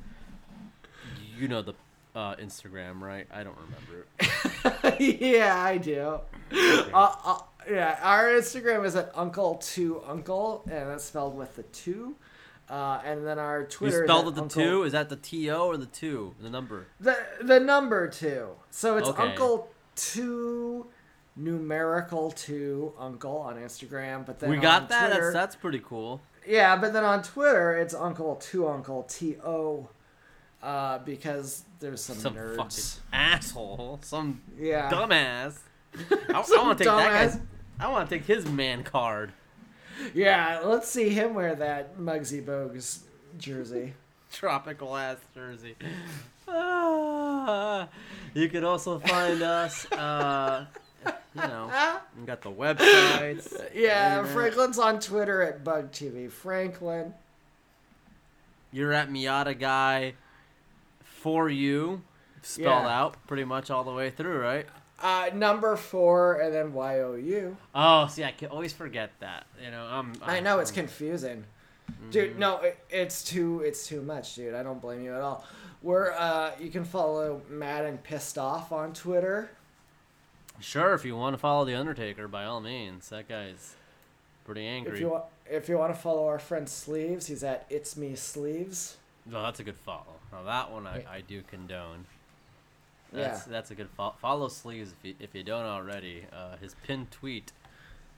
you 1.36 1.48
know 1.48 1.62
the 1.62 1.74
uh, 2.14 2.36
Instagram, 2.36 3.00
right? 3.00 3.26
I 3.32 3.42
don't 3.42 3.56
remember. 3.56 4.06
it. 4.20 5.20
yeah, 5.20 5.60
I 5.64 5.78
do. 5.78 6.20
Uh, 6.56 7.14
uh, 7.24 7.38
yeah, 7.68 7.98
our 8.02 8.26
Instagram 8.28 8.84
is 8.84 8.94
at 8.96 9.10
Uncle 9.14 9.56
to 9.74 10.02
Uncle, 10.06 10.62
and 10.70 10.90
that's 10.90 11.04
spelled 11.04 11.36
with 11.36 11.56
the 11.56 11.62
two. 11.64 12.14
Uh, 12.68 13.00
and 13.04 13.26
then 13.26 13.38
our 13.38 13.60
You 13.60 13.66
Twitter. 13.66 14.04
spelled 14.06 14.26
is 14.26 14.32
it 14.32 14.34
the 14.36 14.42
Uncle- 14.42 14.62
two? 14.62 14.82
Is 14.84 14.92
that 14.92 15.08
the 15.08 15.16
T 15.16 15.50
O 15.50 15.66
or 15.66 15.76
the 15.76 15.86
two? 15.86 16.34
The 16.40 16.48
number? 16.50 16.86
The 17.00 17.16
the 17.42 17.60
number 17.60 18.08
two. 18.08 18.48
So 18.70 18.96
it's 18.96 19.08
Okay. 19.08 19.22
Uncle 19.22 19.68
two 19.96 20.86
numerical 21.36 22.30
two 22.30 22.92
Uncle 22.98 23.36
on 23.38 23.56
Instagram, 23.56 24.24
but 24.24 24.38
then 24.40 24.50
we 24.50 24.56
got 24.56 24.88
that. 24.88 25.08
Twitter- 25.08 25.32
That's 25.32 25.34
that's 25.34 25.56
pretty 25.56 25.80
cool. 25.84 26.20
Yeah, 26.46 26.76
but 26.76 26.92
then 26.92 27.04
on 27.04 27.22
Twitter 27.22 27.76
it's 27.76 27.94
Uncle 27.94 28.36
Two 28.36 28.68
Uncle 28.68 29.02
T 29.04 29.36
O. 29.44 29.88
Uh, 30.62 30.96
because 31.00 31.64
there's 31.78 32.00
some, 32.02 32.16
Some 32.16 32.34
nerds. 32.36 32.56
fucking 32.56 33.02
asshole. 33.12 34.00
Some 34.02 34.40
Yeah. 34.58 34.90
dumbass. 34.90 35.58
I, 36.32 36.42
Some 36.46 36.66
want 36.66 36.78
to 36.78 36.84
take 36.84 36.92
that 36.92 37.10
guy's. 37.10 37.38
I 37.78 37.88
want 37.88 38.08
to 38.08 38.16
take 38.16 38.26
his 38.26 38.46
man 38.46 38.82
card. 38.84 39.32
Yeah, 40.14 40.60
let's 40.64 40.88
see 40.88 41.08
him 41.10 41.34
wear 41.34 41.54
that 41.54 41.98
Muggsy 41.98 42.44
Bogues 42.44 43.00
jersey. 43.38 43.94
tropical 44.32 44.96
ass 44.96 45.18
jersey. 45.34 45.76
Ah, 46.48 47.88
you 48.34 48.48
can 48.48 48.64
also 48.64 48.98
find 48.98 49.42
us, 49.42 49.90
uh, 49.92 50.66
you 51.06 51.40
know, 51.40 51.70
we 52.18 52.26
got 52.26 52.42
the 52.42 52.50
websites. 52.50 53.52
Yeah, 53.74 54.18
internet. 54.18 54.34
Franklin's 54.34 54.78
on 54.78 55.00
Twitter 55.00 55.42
at 55.42 55.64
BugTV 55.64 56.30
Franklin. 56.30 57.14
You're 58.72 58.92
at 58.92 59.08
Miata 59.08 59.58
Guy 59.58 60.14
for 61.04 61.48
you, 61.48 62.02
spelled 62.42 62.84
Yeah. 62.84 63.00
out 63.00 63.16
pretty 63.26 63.44
much 63.44 63.70
all 63.70 63.84
the 63.84 63.92
way 63.92 64.10
through, 64.10 64.40
right? 64.40 64.66
Uh, 65.04 65.28
number 65.34 65.76
four, 65.76 66.40
and 66.40 66.52
then 66.54 66.72
Y 66.72 67.00
O 67.00 67.14
U. 67.14 67.56
Oh, 67.74 68.06
see, 68.06 68.24
I 68.24 68.30
can 68.32 68.48
always 68.48 68.72
forget 68.72 69.10
that. 69.20 69.44
You 69.62 69.70
know, 69.70 69.84
I'm. 69.88 70.14
I 70.22 70.40
know 70.40 70.58
it's 70.60 70.70
I'm- 70.70 70.76
confusing, 70.80 71.44
Mm-hmm. 71.92 72.10
dude. 72.10 72.38
No, 72.38 72.60
it, 72.62 72.78
it's 72.88 73.22
too 73.22 73.60
it's 73.60 73.86
too 73.86 74.00
much, 74.00 74.34
dude. 74.36 74.54
I 74.54 74.62
don't 74.62 74.80
blame 74.80 75.04
you 75.04 75.14
at 75.14 75.20
all. 75.20 75.44
We're 75.82 76.12
uh, 76.12 76.52
you 76.58 76.70
can 76.70 76.84
follow 76.84 77.42
Mad 77.50 77.84
and 77.84 78.02
Pissed 78.02 78.38
Off 78.38 78.72
on 78.72 78.94
Twitter. 78.94 79.50
Sure, 80.60 80.94
if 80.94 81.04
you 81.04 81.14
want 81.16 81.34
to 81.34 81.38
follow 81.38 81.66
the 81.66 81.74
Undertaker, 81.74 82.26
by 82.26 82.44
all 82.44 82.60
means. 82.62 83.10
That 83.10 83.28
guy's 83.28 83.74
pretty 84.46 84.66
angry. 84.66 84.94
If 84.94 85.00
you 85.00 85.10
want, 85.10 85.24
if 85.50 85.68
you 85.68 85.76
want 85.76 85.94
to 85.94 86.00
follow 86.00 86.26
our 86.26 86.38
friend 86.38 86.66
Sleeves, 86.66 87.26
he's 87.26 87.44
at 87.44 87.66
It's 87.68 87.96
Me 87.98 88.14
Sleeves. 88.14 88.96
Well, 89.30 89.42
that's 89.42 89.60
a 89.60 89.64
good 89.64 89.76
follow. 89.76 90.16
Now 90.32 90.42
that 90.44 90.70
one 90.72 90.86
I, 90.86 91.04
I 91.10 91.20
do 91.20 91.42
condone. 91.42 92.06
Yeah. 93.12 93.28
That's 93.28 93.44
that's 93.44 93.70
a 93.70 93.74
good 93.74 93.88
follow. 93.96 94.14
Follow 94.20 94.48
Sleeves 94.48 94.92
if 94.92 95.04
you, 95.08 95.14
if 95.20 95.34
you 95.34 95.42
don't 95.44 95.64
already. 95.64 96.24
Uh, 96.32 96.56
his 96.60 96.74
pinned 96.86 97.10
tweet, 97.10 97.52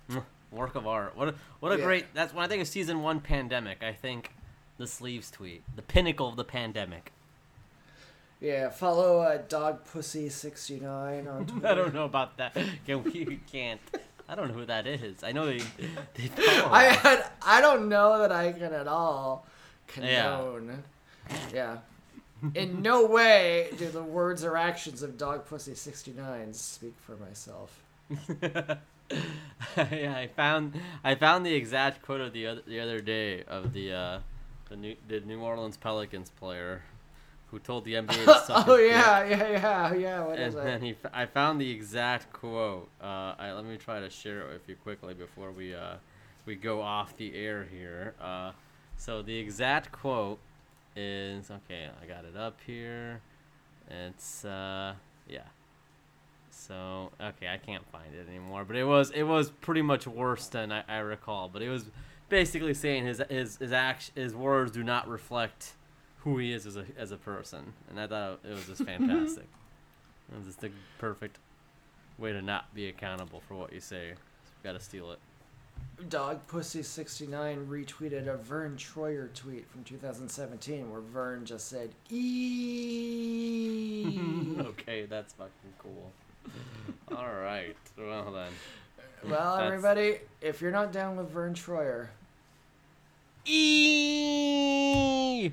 work 0.51 0.75
of 0.75 0.87
art. 0.87 1.17
What 1.17 1.29
a, 1.29 1.35
what 1.61 1.73
a 1.73 1.79
Yeah. 1.79 1.85
great. 1.85 2.15
That's 2.15 2.33
when 2.33 2.45
I 2.45 2.49
think 2.49 2.63
of 2.63 2.69
season 2.69 3.03
one 3.03 3.21
pandemic. 3.21 3.83
I 3.83 3.93
think 3.93 4.33
the 4.79 4.87
Sleeves 4.87 5.31
tweet, 5.31 5.63
the 5.75 5.83
pinnacle 5.83 6.29
of 6.29 6.37
the 6.37 6.45
pandemic. 6.45 7.13
Yeah, 8.41 8.69
follow 8.69 9.21
uh, 9.21 9.39
Dog 9.49 9.85
Pussy 9.85 10.29
sixty 10.29 10.79
nine 10.81 11.27
on 11.27 11.47
Twitter. 11.47 11.67
I 11.69 11.75
don't 11.75 11.95
know 11.95 12.05
about 12.05 12.37
that. 12.39 12.55
Can 12.87 13.03
we 13.03 13.25
we 13.25 13.41
can't. 13.51 13.81
I 14.29 14.35
don't 14.35 14.49
know 14.49 14.55
who 14.55 14.67
that 14.67 14.87
is. 14.87 15.23
I 15.23 15.33
know 15.33 15.47
they 15.47 15.59
they. 16.15 16.31
I 16.39 17.25
I 17.43 17.61
don't 17.61 17.89
know 17.89 18.19
that 18.19 18.33
I 18.33 18.53
can 18.53 18.73
at 18.73 18.89
all 18.89 19.47
Yeah. 20.01 20.51
Yeah. 21.55 21.77
In 22.55 22.83
no 22.83 23.07
way 23.07 23.71
do 23.79 23.89
the 23.89 24.03
words 24.03 24.45
or 24.45 24.57
actions 24.57 25.03
of 25.03 25.17
Dog 25.17 25.47
Pussy 25.47 25.75
69 25.75 26.53
speak 26.53 26.95
for 27.01 27.17
myself. 27.17 27.83
yeah, 29.77 30.15
I 30.15 30.29
found 30.37 30.79
I 31.03 31.15
found 31.15 31.47
the 31.47 31.55
exact 31.55 32.03
quote 32.03 32.21
of 32.21 32.33
the 32.33 32.47
other 32.47 32.63
the 32.67 32.81
other 32.81 33.01
day 33.01 33.43
of 33.45 33.73
the 33.73 33.93
uh, 33.93 34.19
the 34.69 34.77
New 34.77 34.97
the 35.09 35.21
New 35.21 35.41
Orleans 35.41 35.77
Pelicans 35.77 36.31
player 36.31 36.83
who 37.51 37.59
told 37.59 37.85
the 37.85 37.95
NBA 37.95 38.25
to 38.27 38.45
suck 38.47 38.65
Oh 38.69 38.77
dick. 38.77 38.91
yeah, 38.91 39.25
yeah, 39.25 39.49
yeah, 39.49 39.95
yeah. 39.95 40.25
What 40.25 40.39
is 40.39 40.55
and 40.55 40.67
then 40.67 40.83
he 40.83 40.97
I 41.13 41.27
found 41.27 41.61
the 41.61 41.71
exact 41.71 42.33
quote. 42.33 42.89
Uh, 43.01 43.35
I, 43.39 43.53
let 43.53 43.65
me 43.65 43.77
try 43.77 44.01
to 44.01 44.11
share 44.11 44.43
it 44.43 44.53
with 44.53 44.69
you 44.69 44.77
quickly 44.77 45.15
before 45.15 45.53
we 45.53 45.75
uh, 45.75 45.95
we 46.45 46.55
go 46.55 46.83
off 46.83 47.17
the 47.17 47.35
air 47.35 47.67
here. 47.71 48.15
Uh, 48.21 48.53
so 48.97 49.23
the 49.23 49.37
exact 49.37 49.91
quote 49.93 50.39
is 50.97 51.51
okay. 51.51 51.89
I 52.03 52.07
got 52.07 52.25
it 52.25 52.37
up 52.37 52.59
here. 52.67 53.21
It's 53.91 54.45
uh, 54.45 54.95
yeah. 55.29 55.41
So 56.51 57.11
okay, 57.21 57.49
I 57.49 57.59
can't 57.59 57.87
find 57.93 58.15
it 58.15 58.29
anymore. 58.29 58.65
But 58.65 58.77
it 58.77 58.85
was 58.85 59.11
it 59.11 59.25
was 59.25 59.51
pretty 59.51 59.83
much 59.83 60.07
worse 60.07 60.47
than 60.49 60.73
I, 60.73 60.83
I 60.89 60.99
recall. 60.99 61.49
But 61.53 61.63
it 61.63 61.69
was 61.69 61.87
basically 62.29 62.75
saying 62.75 63.07
his 63.07 63.23
his 63.29 63.57
his 63.59 63.73
act 63.73 64.11
his 64.15 64.35
words 64.35 64.73
do 64.73 64.83
not 64.83 65.09
reflect 65.09 65.75
who 66.19 66.39
he 66.39 66.53
is 66.53 66.67
as 66.67 66.77
a 66.77 66.87
as 66.99 67.13
a 67.13 67.17
person, 67.17 67.75
and 67.89 68.01
I 68.01 68.07
thought 68.07 68.41
it 68.45 68.55
was 68.55 68.67
just 68.67 68.83
fantastic. 68.85 69.47
it 70.33 70.37
was 70.37 70.47
just 70.47 70.61
the 70.61 70.71
perfect 70.99 71.39
way 72.19 72.33
to 72.33 72.43
not 72.43 72.75
be 72.75 72.89
accountable 72.89 73.43
for 73.47 73.55
what 73.55 73.73
you 73.73 73.81
say. 73.81 74.09
you 74.09 74.15
Got 74.65 74.73
to 74.73 74.81
steal 74.81 75.13
it. 75.13 75.19
Dog 76.09 76.47
Pussy 76.47 76.83
69 76.83 77.67
retweeted 77.67 78.29
a 78.29 78.37
Vern 78.37 78.77
Troyer 78.77 79.33
tweet 79.35 79.69
from 79.69 79.83
2017 79.85 80.91
where 80.91 81.01
Vern 81.01 81.45
just 81.45 81.69
said, 81.69 81.91
"E." 82.11 82.17
okay, 84.61 85.07
that's 85.07 85.33
fucking 85.35 85.53
cool. 85.79 86.13
All 87.17 87.35
right. 87.35 87.77
Well 87.99 88.31
then. 88.33 88.53
well, 89.29 89.57
That's- 89.57 89.73
everybody, 89.73 90.19
if 90.41 90.61
you're 90.61 90.71
not 90.71 90.93
down 90.93 91.17
with 91.17 91.29
Vern 91.31 91.55
Troyer, 91.55 92.09
E. 93.47 95.51